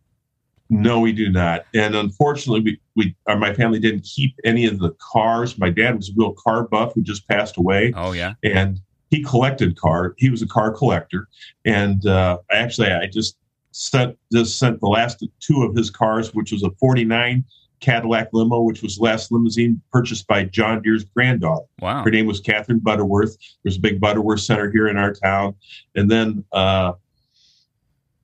No, 0.73 1.01
we 1.01 1.13
do 1.13 1.31
not. 1.31 1.67
And 1.75 1.95
unfortunately, 1.95 2.61
we, 2.61 2.81
we 2.97 3.17
uh, 3.27 3.37
my 3.37 3.53
family 3.53 3.79
didn't 3.79 4.05
keep 4.05 4.35
any 4.45 4.67
of 4.67 4.79
the 4.79 4.91
cars. 5.13 5.59
My 5.59 5.71
dad 5.71 5.97
was 5.97 6.09
a 6.09 6.13
real 6.17 6.33
car 6.33 6.67
buff 6.67 6.95
who 6.95 7.03
just 7.03 7.29
passed 7.29 7.57
away, 7.59 7.93
Oh 7.97 8.13
yeah, 8.13 8.35
and 8.43 8.81
he 9.11 9.23
collected 9.23 9.79
car. 9.79 10.15
He 10.19 10.31
was 10.31 10.41
a 10.43 10.47
car 10.47 10.71
collector, 10.73 11.29
and 11.65 12.05
uh, 12.07 12.39
actually, 12.51 12.91
I 12.91 13.07
just 13.07 13.37
sent 13.73 14.17
just 14.33 14.59
sent 14.59 14.81
the 14.81 14.87
last 14.89 15.25
two 15.41 15.63
of 15.63 15.77
his 15.77 15.91
cars, 15.91 16.33
which 16.35 16.53
was 16.53 16.63
a 16.63 16.71
'49 16.81 17.45
Cadillac 17.81 18.29
limo, 18.33 18.63
which 18.63 18.81
was 18.81 18.97
the 18.97 19.03
last 19.03 19.33
limousine 19.33 19.83
purchased 19.93 20.27
by 20.29 20.45
John 20.45 20.81
Deere's 20.83 21.05
granddaughter. 21.05 21.67
wow, 21.81 22.05
Her 22.05 22.11
name 22.11 22.27
was 22.27 22.41
Katherine 22.41 22.79
Butterworth. 22.79 23.37
There's 23.65 23.77
a 23.77 23.81
big 23.81 24.01
Butterworth 24.01 24.41
Center 24.41 24.71
here 24.71 24.87
in 24.89 24.97
our 24.97 25.13
town. 25.13 25.57
And 25.97 26.09
then 26.11 26.45
uh, 26.53 26.93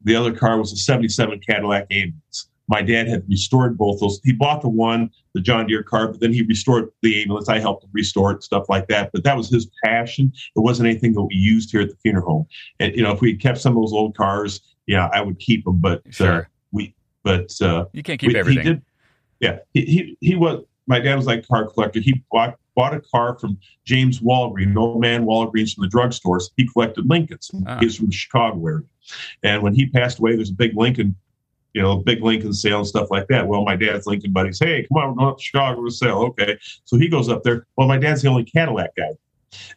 the 0.02 0.14
other 0.16 0.32
car 0.34 0.58
was 0.58 0.72
a 0.72 0.76
77 0.76 1.40
Cadillac 1.46 1.86
ambulance. 1.90 2.48
My 2.70 2.82
dad 2.82 3.08
had 3.08 3.24
restored 3.28 3.78
both 3.78 3.98
those. 4.00 4.20
He 4.24 4.32
bought 4.32 4.60
the 4.60 4.68
one, 4.68 5.10
the 5.32 5.40
John 5.40 5.66
Deere 5.66 5.82
car, 5.82 6.08
but 6.08 6.20
then 6.20 6.34
he 6.34 6.42
restored 6.42 6.90
the 7.02 7.22
ambulance. 7.22 7.48
I 7.48 7.58
helped 7.60 7.84
him 7.84 7.90
restore 7.94 8.32
it, 8.32 8.42
stuff 8.42 8.68
like 8.68 8.88
that. 8.88 9.10
But 9.12 9.24
that 9.24 9.36
was 9.38 9.48
his 9.48 9.70
passion. 9.82 10.30
It 10.54 10.60
wasn't 10.60 10.88
anything 10.90 11.14
that 11.14 11.22
we 11.22 11.34
used 11.34 11.70
here 11.70 11.80
at 11.80 11.88
the 11.88 11.96
funeral 12.02 12.26
home. 12.26 12.46
And 12.78 12.94
you 12.94 13.02
know, 13.02 13.10
if 13.12 13.22
we 13.22 13.34
kept 13.36 13.58
some 13.58 13.74
of 13.74 13.82
those 13.82 13.94
old 13.94 14.14
cars, 14.16 14.60
yeah, 14.86 15.08
I 15.14 15.22
would 15.22 15.38
keep 15.38 15.64
them. 15.64 15.78
But 15.80 16.00
uh, 16.06 16.10
Sure. 16.10 16.48
we, 16.70 16.94
but 17.24 17.50
uh, 17.62 17.86
you 17.94 18.02
can't 18.02 18.20
keep 18.20 18.32
we- 18.34 18.38
everything. 18.38 18.64
He 18.64 18.68
did, 18.74 18.82
yeah, 19.40 19.58
he, 19.72 19.80
he 19.82 20.16
he 20.20 20.34
was. 20.36 20.62
My 20.86 20.98
dad 21.00 21.14
was 21.16 21.26
like 21.26 21.40
a 21.44 21.46
car 21.46 21.66
collector. 21.68 22.00
He 22.00 22.22
bought 22.32 22.58
bought 22.78 22.94
a 22.94 23.00
car 23.00 23.36
from 23.36 23.58
James 23.84 24.20
Walgreen, 24.20 24.76
old 24.76 25.00
man 25.00 25.24
Walgreens 25.24 25.74
from 25.74 25.82
the 25.82 25.90
drugstores. 25.90 26.50
He 26.56 26.68
collected 26.68 27.10
Lincolns. 27.10 27.50
Ah. 27.66 27.78
He's 27.80 27.96
from 27.96 28.06
the 28.06 28.12
Chicago 28.12 28.64
area. 28.64 28.84
And 29.42 29.64
when 29.64 29.74
he 29.74 29.86
passed 29.86 30.20
away, 30.20 30.36
there's 30.36 30.50
a 30.50 30.54
big 30.54 30.76
Lincoln, 30.76 31.16
you 31.74 31.82
know, 31.82 31.96
big 31.96 32.22
Lincoln 32.22 32.52
sale 32.52 32.78
and 32.78 32.86
stuff 32.86 33.08
like 33.10 33.26
that. 33.28 33.48
Well, 33.48 33.64
my 33.64 33.74
dad's 33.74 34.06
Lincoln 34.06 34.32
buddies, 34.32 34.60
hey, 34.60 34.86
come 34.86 35.02
on, 35.02 35.08
we're 35.08 35.14
going 35.16 35.28
up 35.28 35.38
to 35.38 35.42
Chicago 35.42 35.84
to 35.84 35.90
sale. 35.90 36.18
Okay. 36.18 36.56
So 36.84 36.96
he 36.96 37.08
goes 37.08 37.28
up 37.28 37.42
there. 37.42 37.66
Well, 37.76 37.88
my 37.88 37.98
dad's 37.98 38.22
the 38.22 38.28
only 38.28 38.44
Cadillac 38.44 38.94
guy. 38.96 39.10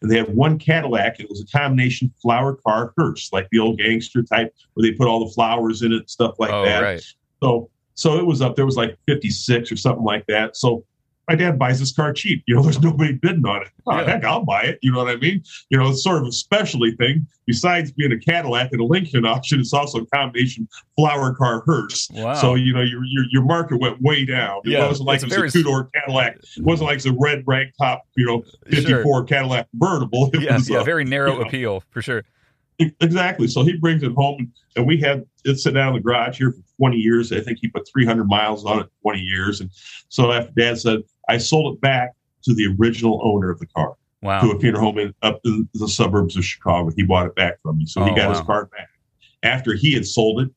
And 0.02 0.11
they 0.11 0.18
had 0.18 0.36
one 0.36 0.60
Cadillac, 0.60 1.19
it 1.19 1.28
was 1.28 1.41
a 1.41 1.57
combination 1.57 2.14
flower 2.22 2.56
car 2.56 2.94
hearse, 2.98 3.34
like 3.34 3.48
the 3.52 3.57
old 3.57 3.80
gangster 3.80 4.22
type, 4.22 4.53
where 4.73 4.84
they 4.84 4.95
put 4.95 5.07
all 5.07 5.26
the 5.26 5.34
flowers 5.34 5.82
in 5.82 5.91
it 5.91 5.98
and 5.98 6.10
stuff 6.10 6.36
like 6.38 6.52
oh, 6.52 6.65
that. 6.65 6.84
right. 6.84 7.03
So 7.41 7.72
so 7.95 8.18
it 8.18 8.26
was 8.26 8.41
up 8.41 8.56
there, 8.56 8.64
it 8.64 8.65
was 8.65 8.78
like 8.78 8.98
56 9.07 9.72
or 9.72 9.76
something 9.76 10.03
like 10.03 10.26
that. 10.28 10.56
So 10.56 10.86
my 11.30 11.35
dad 11.35 11.57
buys 11.60 11.80
this 11.80 11.93
car 11.93 12.11
cheap. 12.14 12.43
You 12.48 12.56
know, 12.56 12.61
there's 12.64 12.81
nobody 12.81 13.14
bidding 13.14 13.45
on 13.45 13.61
it. 13.64 13.69
Oh, 13.88 13.98
Yeah. 13.98 14.06
heck, 14.06 14.23
I'll 14.26 14.43
buy 14.43 14.64
it. 14.64 14.80
You 14.81 14.91
know 14.91 14.99
what 15.03 15.10
I 15.10 15.18
mean? 15.18 15.43
You 15.69 15.77
know, 15.77 15.89
it's 15.89 16.03
sort 16.03 16.22
of 16.22 16.27
a 16.27 16.31
specialty 16.31 16.91
thing. 16.95 17.26
Besides 17.48 17.91
being 17.91 18.11
a 18.11 18.19
Cadillac 18.19 18.72
and 18.72 18.80
a 18.81 18.84
Lincoln 18.85 19.26
option, 19.26 19.60
it's 19.60 19.73
also 19.73 19.99
a 20.02 20.06
combination 20.07 20.68
flower 20.95 21.34
car 21.34 21.64
hearse. 21.65 22.07
Wow. 22.14 22.34
So 22.35 22.56
you 22.56 22.73
know 22.73 22.81
your 22.81 23.03
your, 23.06 23.26
your 23.31 23.43
market 23.43 23.80
went 23.81 24.02
way 24.02 24.26
down. 24.26 24.61
It 24.64 24.72
Yeah, 24.72 24.88
wasn't 24.88 25.07
like 25.07 25.15
it's 25.15 25.23
it 25.23 25.26
a 25.26 25.30
was 25.30 25.35
very- 25.35 25.48
a 25.48 25.52
two 25.52 25.64
door 25.64 25.89
Cadillac. 25.93 26.38
It 26.57 26.64
wasn't 26.64 26.88
like 26.88 26.98
it's 26.98 27.06
a 27.06 27.14
red 27.19 27.43
rag 27.48 27.68
top, 27.80 28.03
you 28.15 28.26
know, 28.26 28.43
Sure. 28.72 28.81
54 28.84 29.23
Cadillac 29.26 29.68
convertible. 29.72 30.30
It 30.34 30.41
Yeah, 30.43 30.53
was, 30.56 30.69
yeah, 30.69 30.80
uh, 30.80 30.84
very 30.84 31.03
narrow 31.03 31.34
you 31.34 31.39
know. 31.39 31.45
appeal 31.45 31.84
for 31.89 32.02
sure. 32.02 32.23
Exactly. 32.80 33.48
So 33.48 33.64
he 33.64 33.73
brings 33.77 34.02
it 34.03 34.11
home, 34.14 34.52
and 34.76 34.88
we 34.88 34.98
had 34.98 35.23
it 35.45 35.56
sit 35.60 35.73
down 35.76 35.89
in 35.89 35.93
the 35.95 35.99
garage 36.02 36.38
here 36.39 36.52
for 36.52 36.61
20 36.77 36.98
years. 36.98 37.31
I 37.31 37.39
think 37.39 37.60
he 37.61 37.68
put 37.68 37.88
300 37.91 38.26
miles 38.26 38.65
on 38.65 38.80
it, 38.80 38.88
20 39.03 39.19
years. 39.19 39.61
And 39.61 39.69
so 40.10 40.31
after 40.31 40.52
Dad 40.57 40.80
said, 40.80 41.02
I 41.30 41.38
sold 41.38 41.76
it 41.76 41.81
back 41.81 42.11
to 42.43 42.53
the 42.56 42.76
original 42.80 43.19
owner 43.23 43.52
of 43.52 43.60
the 43.60 43.68
car, 43.68 43.89
to 44.22 44.27
Wow. 44.27 44.52
a 44.52 44.60
funeral 44.60 44.84
home 44.84 44.98
in, 44.98 45.14
up 45.22 45.39
in 45.45 45.69
the 45.76 45.88
suburbs 45.88 46.35
of 46.38 46.43
Chicago. 46.45 46.91
He 46.95 47.03
bought 47.03 47.27
it 47.27 47.35
back 47.35 47.61
from 47.61 47.77
me, 47.77 47.85
so 47.85 48.03
he 48.03 48.11
Oh, 48.11 48.15
got 48.15 48.30
wow. 48.30 48.34
his 48.34 48.41
car 48.41 48.65
back. 48.65 48.89
After 49.43 49.73
he 49.76 49.93
had 49.93 50.06
sold 50.07 50.41
it 50.41 50.49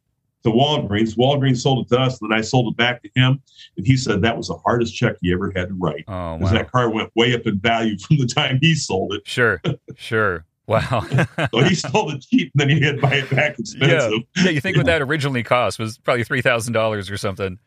to 0.44 0.50
Walgreens, 0.50 1.16
Walgreens 1.16 1.58
sold 1.62 1.86
it 1.86 1.94
to 1.94 2.00
us, 2.00 2.20
and 2.20 2.30
then 2.30 2.38
I 2.38 2.42
sold 2.42 2.72
it 2.72 2.76
back 2.78 3.02
to 3.02 3.10
him. 3.14 3.40
And 3.76 3.86
he 3.86 3.96
said 3.98 4.22
that 4.22 4.36
was 4.36 4.48
the 4.48 4.56
hardest 4.58 4.94
check 4.94 5.16
he 5.20 5.32
ever 5.32 5.52
had 5.56 5.68
to 5.68 5.74
write. 5.74 6.04
Oh, 6.08 6.36
Because 6.38 6.52
wow. 6.52 6.58
that 6.58 6.72
car 6.72 6.90
went 6.90 7.10
way 7.16 7.34
up 7.34 7.42
in 7.46 7.58
value 7.58 7.98
from 8.06 8.16
the 8.18 8.26
time 8.26 8.58
he 8.62 8.74
sold 8.74 9.12
it. 9.14 9.26
Sure. 9.26 9.60
Sure. 9.96 10.44
Wow. 10.66 11.06
So 11.52 11.60
he 11.62 11.74
sold 11.74 12.14
it 12.14 12.22
cheap, 12.22 12.50
and 12.54 12.60
then 12.60 12.68
he 12.76 12.80
had 12.84 12.96
to 12.96 13.02
buy 13.02 13.14
it 13.16 13.30
back 13.30 13.58
expensive. 13.58 14.22
yeah, 14.36 14.50
you 14.50 14.60
think 14.60 14.76
what 14.76 14.86
that 14.86 15.02
originally 15.02 15.42
cost 15.42 15.78
was 15.78 15.98
probably 15.98 16.24
three 16.24 16.40
thousand 16.42 16.72
dollars 16.72 17.10
or 17.10 17.16
something. 17.16 17.58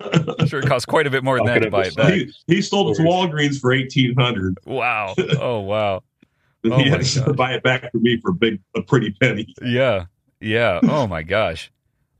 I'm 0.00 0.46
sure 0.46 0.60
it 0.60 0.66
cost 0.68 0.86
quite 0.86 1.06
a 1.06 1.10
bit 1.10 1.24
more 1.24 1.38
than 1.38 1.46
that 1.46 1.58
to 1.60 1.70
buy 1.70 1.86
it 1.86 1.96
back. 1.96 2.12
he, 2.12 2.32
he 2.46 2.62
sold 2.62 2.90
it 2.92 3.02
to 3.02 3.08
Walgreens 3.08 3.58
for 3.60 3.72
eighteen 3.72 4.14
hundred. 4.16 4.58
Wow. 4.66 5.14
Oh 5.40 5.60
wow. 5.60 6.02
Oh 6.64 6.76
he 6.78 6.88
had 6.90 7.02
to 7.02 7.20
gosh. 7.20 7.36
buy 7.36 7.52
it 7.54 7.62
back 7.62 7.90
for 7.90 7.98
me 7.98 8.18
for 8.20 8.30
a 8.30 8.34
big, 8.34 8.60
a 8.76 8.82
pretty 8.82 9.12
penny. 9.20 9.52
Yeah. 9.62 10.06
Yeah. 10.40 10.80
Oh 10.82 11.06
my 11.06 11.22
gosh. 11.22 11.70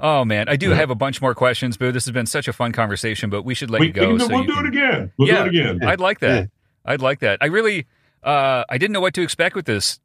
Oh 0.00 0.24
man, 0.24 0.48
I 0.48 0.56
do 0.56 0.70
Yeah. 0.70 0.76
have 0.76 0.90
a 0.90 0.94
bunch 0.94 1.20
more 1.20 1.34
questions, 1.34 1.76
Boo. 1.76 1.92
This 1.92 2.04
has 2.06 2.12
been 2.12 2.26
such 2.26 2.48
a 2.48 2.52
fun 2.52 2.72
conversation, 2.72 3.30
but 3.30 3.42
we 3.42 3.54
should 3.54 3.70
let 3.70 3.80
we, 3.80 3.88
you 3.88 3.92
go. 3.92 4.12
we 4.12 4.18
can, 4.18 4.28
so 4.28 4.34
we'll 4.34 4.40
you 4.42 4.46
do 4.48 4.54
can- 4.54 4.64
it 4.64 4.68
again. 4.68 5.12
We'll 5.18 5.28
Yeah. 5.28 5.42
do 5.42 5.44
it 5.44 5.48
again. 5.74 5.84
I'd 5.88 6.00
like 6.00 6.20
that. 6.20 6.42
Yeah. 6.42 6.46
I'd 6.92 7.02
like 7.02 7.18
that. 7.20 7.38
I 7.42 7.46
really, 7.46 7.86
uh, 8.22 8.64
I 8.68 8.78
didn't 8.78 8.92
know 8.92 9.00
what 9.00 9.12
to 9.14 9.22
expect 9.22 9.54
with 9.56 9.66
this 9.66 10.00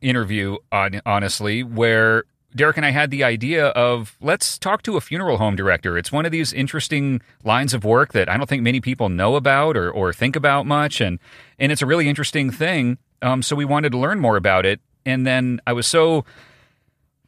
interview. 0.00 0.56
On 0.70 1.00
honestly, 1.06 1.62
where 1.62 2.24
Derek 2.54 2.76
and 2.76 2.84
I 2.84 2.90
had 2.90 3.10
the 3.10 3.24
idea 3.24 3.68
of 3.68 4.16
let's 4.20 4.58
talk 4.58 4.82
to 4.82 4.96
a 4.96 5.00
funeral 5.00 5.38
home 5.38 5.56
director. 5.56 5.96
It's 5.96 6.12
one 6.12 6.26
of 6.26 6.32
these 6.32 6.52
interesting 6.52 7.22
lines 7.44 7.72
of 7.74 7.84
work 7.84 8.12
that 8.12 8.28
I 8.28 8.36
don't 8.36 8.48
think 8.48 8.62
many 8.62 8.80
people 8.80 9.08
know 9.08 9.36
about 9.36 9.76
or 9.76 9.90
or 9.90 10.12
think 10.12 10.36
about 10.36 10.66
much, 10.66 11.00
and 11.00 11.18
and 11.58 11.72
it's 11.72 11.82
a 11.82 11.86
really 11.86 12.08
interesting 12.08 12.50
thing. 12.50 12.98
Um, 13.22 13.42
so 13.42 13.54
we 13.56 13.64
wanted 13.64 13.92
to 13.92 13.98
learn 13.98 14.20
more 14.20 14.36
about 14.36 14.66
it, 14.66 14.80
and 15.06 15.26
then 15.26 15.60
I 15.66 15.72
was 15.72 15.86
so 15.86 16.24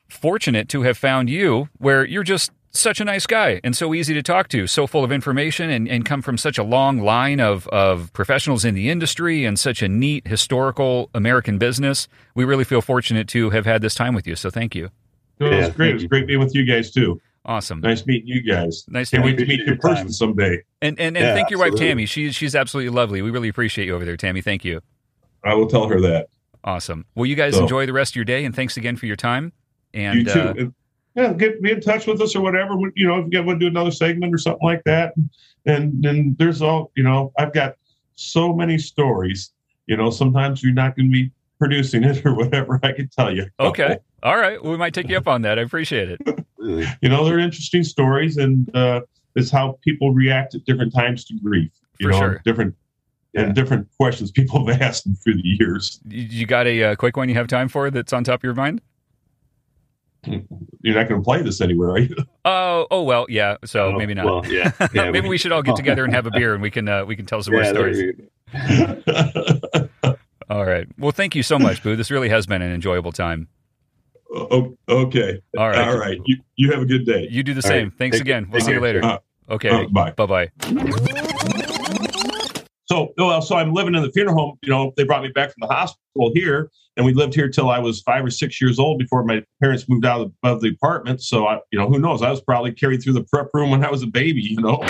fortunate 0.09 0.69
to 0.71 0.83
have 0.83 0.99
found 0.99 1.31
you, 1.31 1.69
where 1.79 2.05
you're 2.05 2.23
just 2.23 2.51
such 2.75 3.01
a 3.01 3.05
nice 3.05 3.27
guy 3.27 3.61
and 3.65 3.77
so 3.77 3.95
easy 3.95 4.13
to 4.15 4.23
talk 4.23 4.49
to, 4.49 4.67
so 4.67 4.87
full 4.87 5.05
of 5.05 5.13
information, 5.13 5.71
and, 5.71 5.89
and 5.89 6.05
come 6.05 6.21
from 6.23 6.37
such 6.37 6.59
a 6.59 6.63
long 6.63 6.99
line 7.01 7.41
of, 7.41 7.69
of 7.69 8.13
professionals 8.13 8.65
in 8.65 8.75
the 8.75 8.91
industry 8.91 9.45
and 9.45 9.59
such 9.59 9.83
a 9.83 9.89
neat 9.89 10.27
historical 10.27 11.09
American 11.15 11.57
business. 11.59 12.09
We 12.35 12.45
really 12.45 12.65
feel 12.65 12.81
fortunate 12.83 13.29
to 13.29 13.51
have 13.51 13.65
had 13.65 13.81
this 13.81 13.95
time 13.95 14.15
with 14.15 14.27
you. 14.27 14.37
So 14.37 14.51
thank 14.51 14.75
you. 14.75 14.91
No, 15.41 15.47
it 15.47 15.53
Yeah, 15.53 15.59
was 15.67 15.69
great. 15.71 15.91
It 15.91 15.95
was 15.95 16.05
great 16.05 16.27
being 16.27 16.41
with 16.41 16.55
you 16.55 16.65
guys 16.65 16.91
too. 16.91 17.21
Awesome. 17.47 17.81
Nice 17.81 18.07
meeting 18.07 18.27
you 18.27 18.43
guys. 18.43 18.85
Nice 18.89 19.11
to 19.11 19.17
Can't 19.17 19.27
meet 19.27 19.33
wait 19.37 19.39
to 19.45 19.47
meet 19.47 19.61
you 19.67 19.73
in 19.75 19.79
person 19.79 20.05
time. 20.07 20.13
someday. 20.13 20.63
And 20.81 20.99
and, 20.99 21.17
and 21.17 21.27
Yeah, 21.27 21.35
thank 21.35 21.51
your 21.51 21.59
wife. 21.61 21.75
Tammy. 21.77 22.07
She's 22.07 22.35
she's 22.35 22.55
absolutely 22.55 22.91
lovely. 22.91 23.21
We 23.23 23.31
really 23.31 23.49
appreciate 23.49 23.85
you 23.87 23.95
over 23.95 24.05
there, 24.05 24.17
Tammy. 24.17 24.41
Thank 24.41 24.65
you. 24.65 24.81
I 25.45 25.55
will 25.55 25.67
tell 25.69 25.87
her 25.89 26.01
that. 26.01 26.29
Awesome. 26.65 27.05
Well, 27.15 27.27
you 27.27 27.35
guys 27.37 27.55
So- 27.55 27.63
enjoy 27.63 27.85
the 27.85 27.93
rest 27.93 28.13
of 28.13 28.17
your 28.17 28.25
day, 28.25 28.45
and 28.47 28.57
thanks 28.57 28.79
again 28.79 28.97
for 28.97 29.05
your 29.07 29.17
time. 29.17 29.53
And 29.93 30.21
you 30.21 30.25
too. 30.25 30.41
uh, 30.41 30.55
And, 30.57 30.75
yeah, 31.15 31.33
get 31.33 31.63
be 31.63 31.71
in 31.73 31.81
touch 31.81 32.07
with 32.07 32.21
us 32.21 32.35
or 32.37 32.41
whatever. 32.43 32.77
We- 32.77 32.93
You 32.97 33.07
know, 33.09 33.19
if 33.21 33.27
you 33.33 33.43
want 33.43 33.61
to 33.61 33.65
do 33.65 33.69
another 33.71 33.91
segment 33.91 34.35
or 34.35 34.39
something 34.39 34.65
like 34.67 34.83
that, 34.85 35.15
and 35.67 36.03
then 36.03 36.35
there's 36.39 36.63
all 36.63 36.91
you 36.97 37.03
know. 37.03 37.33
I've 37.39 37.53
got 37.53 37.75
so 38.15 38.55
many 38.55 38.79
stories. 38.79 39.53
You 39.87 39.97
know, 39.97 40.11
sometimes 40.11 40.63
you're 40.63 40.73
not 40.73 40.97
going 40.97 41.09
to 41.09 41.13
be 41.13 41.31
producing 41.59 42.05
it 42.05 42.25
or 42.25 42.35
whatever. 42.35 42.81
I 42.83 42.93
can 42.93 43.09
tell 43.09 43.35
you. 43.35 43.47
okay, 43.61 43.99
all 44.23 44.37
right. 44.37 44.63
We 44.63 44.77
might 44.77 44.95
take 44.95 45.09
you 45.09 45.17
up 45.17 45.29
on 45.29 45.43
that. 45.43 45.59
I 45.59 45.63
appreciate 45.63 46.11
it. 46.11 46.21
You 47.03 47.11
know, 47.11 47.27
they're 47.27 47.39
interesting 47.39 47.85
stories, 47.85 48.39
and 48.39 48.75
uh, 48.75 49.03
it's 49.35 49.51
how 49.51 49.79
people 49.85 50.15
react 50.15 50.55
at 50.55 50.65
different 50.65 50.95
times 50.95 51.27
to 51.27 51.35
grief. 51.45 51.71
You 52.01 52.07
For 52.07 52.13
know, 52.13 52.19
sure. 52.19 52.43
different 52.43 52.75
Yeah. 53.35 53.43
and 53.43 53.55
different 53.55 53.87
questions 53.99 54.31
people 54.31 54.67
have 54.67 54.81
asked 54.81 55.07
through 55.23 55.35
the 55.35 55.43
years. 55.45 56.01
You 56.09 56.23
you 56.23 56.47
got 56.47 56.67
a 56.67 56.83
uh, 56.83 56.95
quick 56.97 57.19
one 57.19 57.29
you 57.29 57.35
have 57.35 57.49
time 57.49 57.69
for 57.69 57.91
that's 57.91 58.15
on 58.15 58.25
top 58.25 58.41
of 58.41 58.45
your 58.45 58.55
mind? 58.55 58.81
You're 60.27 60.95
not 60.95 61.09
going 61.09 61.21
to 61.21 61.25
play 61.25 61.43
this 61.43 61.61
anywhere, 61.61 61.91
are 61.91 61.99
you? 61.99 62.15
Oh, 62.47 62.87
oh 62.91 63.03
well, 63.05 63.25
yeah. 63.31 63.57
So 63.65 63.87
Oh, 63.89 63.93
maybe 63.99 64.13
not. 64.13 64.27
Well, 64.27 64.47
yeah. 64.47 64.71
yeah 64.93 65.11
maybe 65.13 65.29
we 65.29 65.39
should 65.39 65.51
all 65.53 65.63
get 65.63 65.77
together 65.83 66.05
and 66.05 66.13
have 66.13 66.27
a 66.27 66.31
beer, 66.31 66.53
and 66.53 66.61
we 66.63 66.71
can 66.71 66.87
uh, 66.89 67.05
we 67.07 67.17
can 67.17 67.25
tell 67.25 67.43
some 67.43 67.55
more 67.55 67.63
yeah, 67.63 67.73
there 67.73 67.95
stories. 67.95 68.21
All 70.51 70.67
right. 70.67 70.87
Well, 70.99 71.13
thank 71.13 71.35
you 71.35 71.43
so 71.43 71.59
much, 71.59 71.83
Boo. 71.83 71.97
This 71.97 72.11
really 72.11 72.29
has 72.29 72.47
been 72.47 72.61
an 72.61 72.71
enjoyable 72.71 73.13
time. 73.13 73.49
O- 74.35 74.77
okay. 74.89 75.41
All 75.57 75.69
right. 75.71 75.89
All 75.89 75.97
right. 75.97 76.19
You, 76.27 76.37
you 76.57 76.71
have 76.73 76.83
a 76.83 76.85
good 76.87 77.07
day. 77.07 77.27
You 77.31 77.43
do 77.43 77.55
the 77.55 77.59
All 77.65 77.69
same. 77.71 77.89
right. 77.89 77.99
Thanks 77.99 78.17
Take- 78.19 78.23
again. 78.27 78.49
We'll 78.51 78.61
see 78.61 78.73
you 78.73 78.81
later. 78.81 79.03
Uh, 79.03 79.19
okay. 79.49 79.71
uh, 79.71 79.87
bye. 79.89 80.11
Bye 80.11 80.27
bye. 80.27 80.51
So, 82.87 83.15
well, 83.17 83.41
so 83.41 83.57
I'm 83.57 83.73
living 83.73 83.95
in 83.95 84.03
the 84.03 84.13
funeral 84.13 84.37
home. 84.37 84.59
You 84.63 84.69
know, 84.69 84.93
they 84.99 85.05
brought 85.05 85.23
me 85.23 85.29
back 85.31 85.49
from 85.53 85.67
the 85.67 85.75
hospital 85.75 86.31
here, 86.35 86.71
and 86.97 87.05
we 87.05 87.13
lived 87.13 87.35
here 87.35 87.49
till 87.49 87.71
I 87.71 87.79
was 87.79 88.01
five 88.03 88.25
or 88.25 88.31
six 88.31 88.61
years 88.61 88.79
old 88.79 88.99
before 88.99 89.25
my 89.25 89.43
parents 89.61 89.89
moved 89.89 90.05
out 90.07 90.33
of 90.43 90.61
the, 90.61 90.69
apartment. 90.69 91.23
So, 91.23 91.47
I, 91.47 91.61
you 91.73 91.79
know, 91.79 91.89
who 91.89 91.99
knows? 91.99 92.23
I 92.23 92.31
was 92.31 92.41
probably 92.41 92.73
carried 92.73 93.03
through 93.03 93.15
the 93.15 93.25
prep 93.25 93.49
room 93.55 93.71
when 93.71 93.85
I 93.85 93.91
was 93.91 94.03
a 94.03 94.07
baby. 94.07 94.43
You 94.43 94.61
know. 94.61 94.81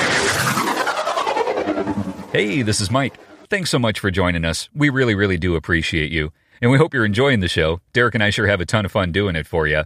Hey, 2.33 2.63
this 2.63 2.81
is 2.81 2.91
Mike. 2.91 3.15
Thanks 3.49 3.71
so 3.71 3.79
much 3.79 4.01
for 4.01 4.11
joining 4.11 4.45
us. 4.45 4.69
We 4.75 4.89
really, 4.89 5.15
really 5.15 5.37
do 5.37 5.55
appreciate 5.55 6.11
you. 6.11 6.33
And 6.61 6.71
we 6.71 6.79
hope 6.79 6.93
you're 6.93 7.05
enjoying 7.05 7.41
the 7.41 7.49
show. 7.49 7.81
Derek 7.93 8.15
and 8.15 8.25
I 8.25 8.31
sure 8.31 8.47
have 8.47 8.61
a 8.61 8.67
ton 8.67 8.85
of 8.85 8.93
fun 8.93 9.13
doing 9.13 9.37
it 9.37 9.47
for 9.47 9.67
you. 9.67 9.85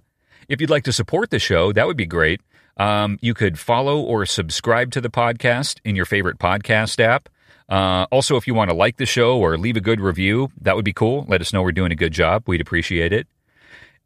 If 0.48 0.60
you'd 0.60 0.70
like 0.70 0.84
to 0.84 0.92
support 0.92 1.30
the 1.30 1.38
show, 1.38 1.72
that 1.72 1.86
would 1.86 1.96
be 1.96 2.06
great. 2.06 2.40
Um, 2.78 3.18
you 3.20 3.34
could 3.34 3.58
follow 3.58 4.00
or 4.00 4.24
subscribe 4.24 4.92
to 4.92 5.00
the 5.00 5.10
podcast 5.10 5.80
in 5.84 5.96
your 5.96 6.06
favorite 6.06 6.38
podcast 6.38 7.00
app. 7.00 7.28
Uh, 7.68 8.06
also, 8.10 8.36
if 8.36 8.46
you 8.46 8.54
want 8.54 8.70
to 8.70 8.76
like 8.76 8.96
the 8.96 9.06
show 9.06 9.38
or 9.38 9.58
leave 9.58 9.76
a 9.76 9.80
good 9.80 10.00
review, 10.00 10.50
that 10.60 10.74
would 10.74 10.84
be 10.84 10.92
cool. 10.92 11.26
Let 11.28 11.40
us 11.40 11.52
know 11.52 11.62
we're 11.62 11.72
doing 11.72 11.92
a 11.92 11.96
good 11.96 12.12
job. 12.12 12.44
We'd 12.46 12.60
appreciate 12.60 13.12
it. 13.12 13.26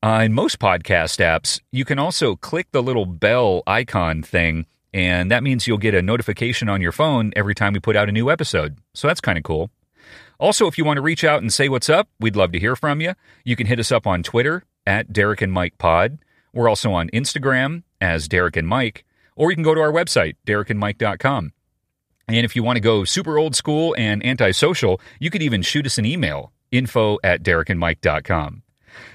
Uh, 0.02 0.22
in 0.24 0.32
most 0.32 0.59
podcast 0.59 1.20
apps, 1.20 1.60
you 1.70 1.84
can 1.84 1.98
also 1.98 2.34
click 2.34 2.66
the 2.72 2.82
little 2.82 3.06
bell 3.06 3.62
icon 3.68 4.20
thing, 4.20 4.66
and 4.93 5.30
that 5.30 5.44
means 5.44 5.68
you'll 5.68 5.78
get 5.78 5.94
a 5.94 6.02
notification 6.02 6.68
on 6.68 6.80
your 6.82 6.90
phone 6.90 7.32
every 7.36 7.55
time 7.55 7.72
we 7.72 7.78
put 7.78 7.94
out 7.94 8.09
a 8.09 8.12
new 8.12 8.28
episode. 8.28 8.78
So 8.94 9.06
that's 9.06 9.20
kind 9.20 9.39
of 9.39 9.44
cool. 9.44 9.70
Also, 10.40 10.66
if 10.66 10.76
you 10.76 10.84
want 10.84 10.97
to 10.97 11.02
reach 11.02 11.22
out 11.22 11.40
and 11.40 11.52
say 11.52 11.68
what's 11.68 11.89
up, 11.89 12.09
we'd 12.18 12.34
love 12.34 12.51
to 12.51 12.59
hear 12.59 12.74
from 12.74 13.01
you. 13.01 13.14
You 13.44 13.55
can 13.55 13.68
hit 13.68 13.78
us 13.78 13.93
up 13.93 14.09
on 14.09 14.24
Twitter 14.24 14.64
at 14.84 15.12
Derek 15.12 15.40
and 15.40 15.52
Mike 15.52 15.78
Pod. 15.78 16.18
We're 16.52 16.68
also 16.68 16.93
on 16.93 17.09
Instagram 17.10 17.84
as 18.01 18.26
Derek 18.26 18.56
and 18.56 18.66
Mike, 18.66 19.05
or 19.36 19.51
you 19.51 19.56
can 19.56 19.62
go 19.62 19.72
to 19.72 19.80
our 19.80 19.93
website, 19.93 20.34
derekandmike.com. 20.48 21.52
And 22.28 22.44
if 22.44 22.57
you 22.57 22.62
want 22.62 22.77
to 22.77 22.81
go 22.81 23.05
super 23.05 23.39
old 23.39 23.55
school 23.55 23.94
and 23.99 24.24
antisocial, 24.24 25.01
you 25.20 25.31
could 25.31 25.43
even 25.43 25.62
shoot 25.62 25.86
us 25.86 25.99
an 25.99 26.07
email, 26.07 26.53
info 26.70 27.19
at 27.23 27.43
derekandmike.com. 27.43 28.62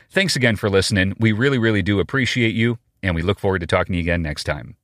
Thanks 0.10 0.36
again 0.36 0.56
for 0.56 0.70
listening. 0.70 1.16
We 1.20 1.32
really, 1.32 1.58
really 1.58 1.82
do 1.82 2.00
appreciate 2.00 2.56
you, 2.56 2.80
and 3.04 3.16
we 3.16 3.22
look 3.22 3.40
forward 3.40 3.60
to 3.60 3.68
talking 3.68 3.94
to 3.94 3.98
you 3.98 4.04
again 4.04 4.22
next 4.22 4.46
time. 4.46 4.77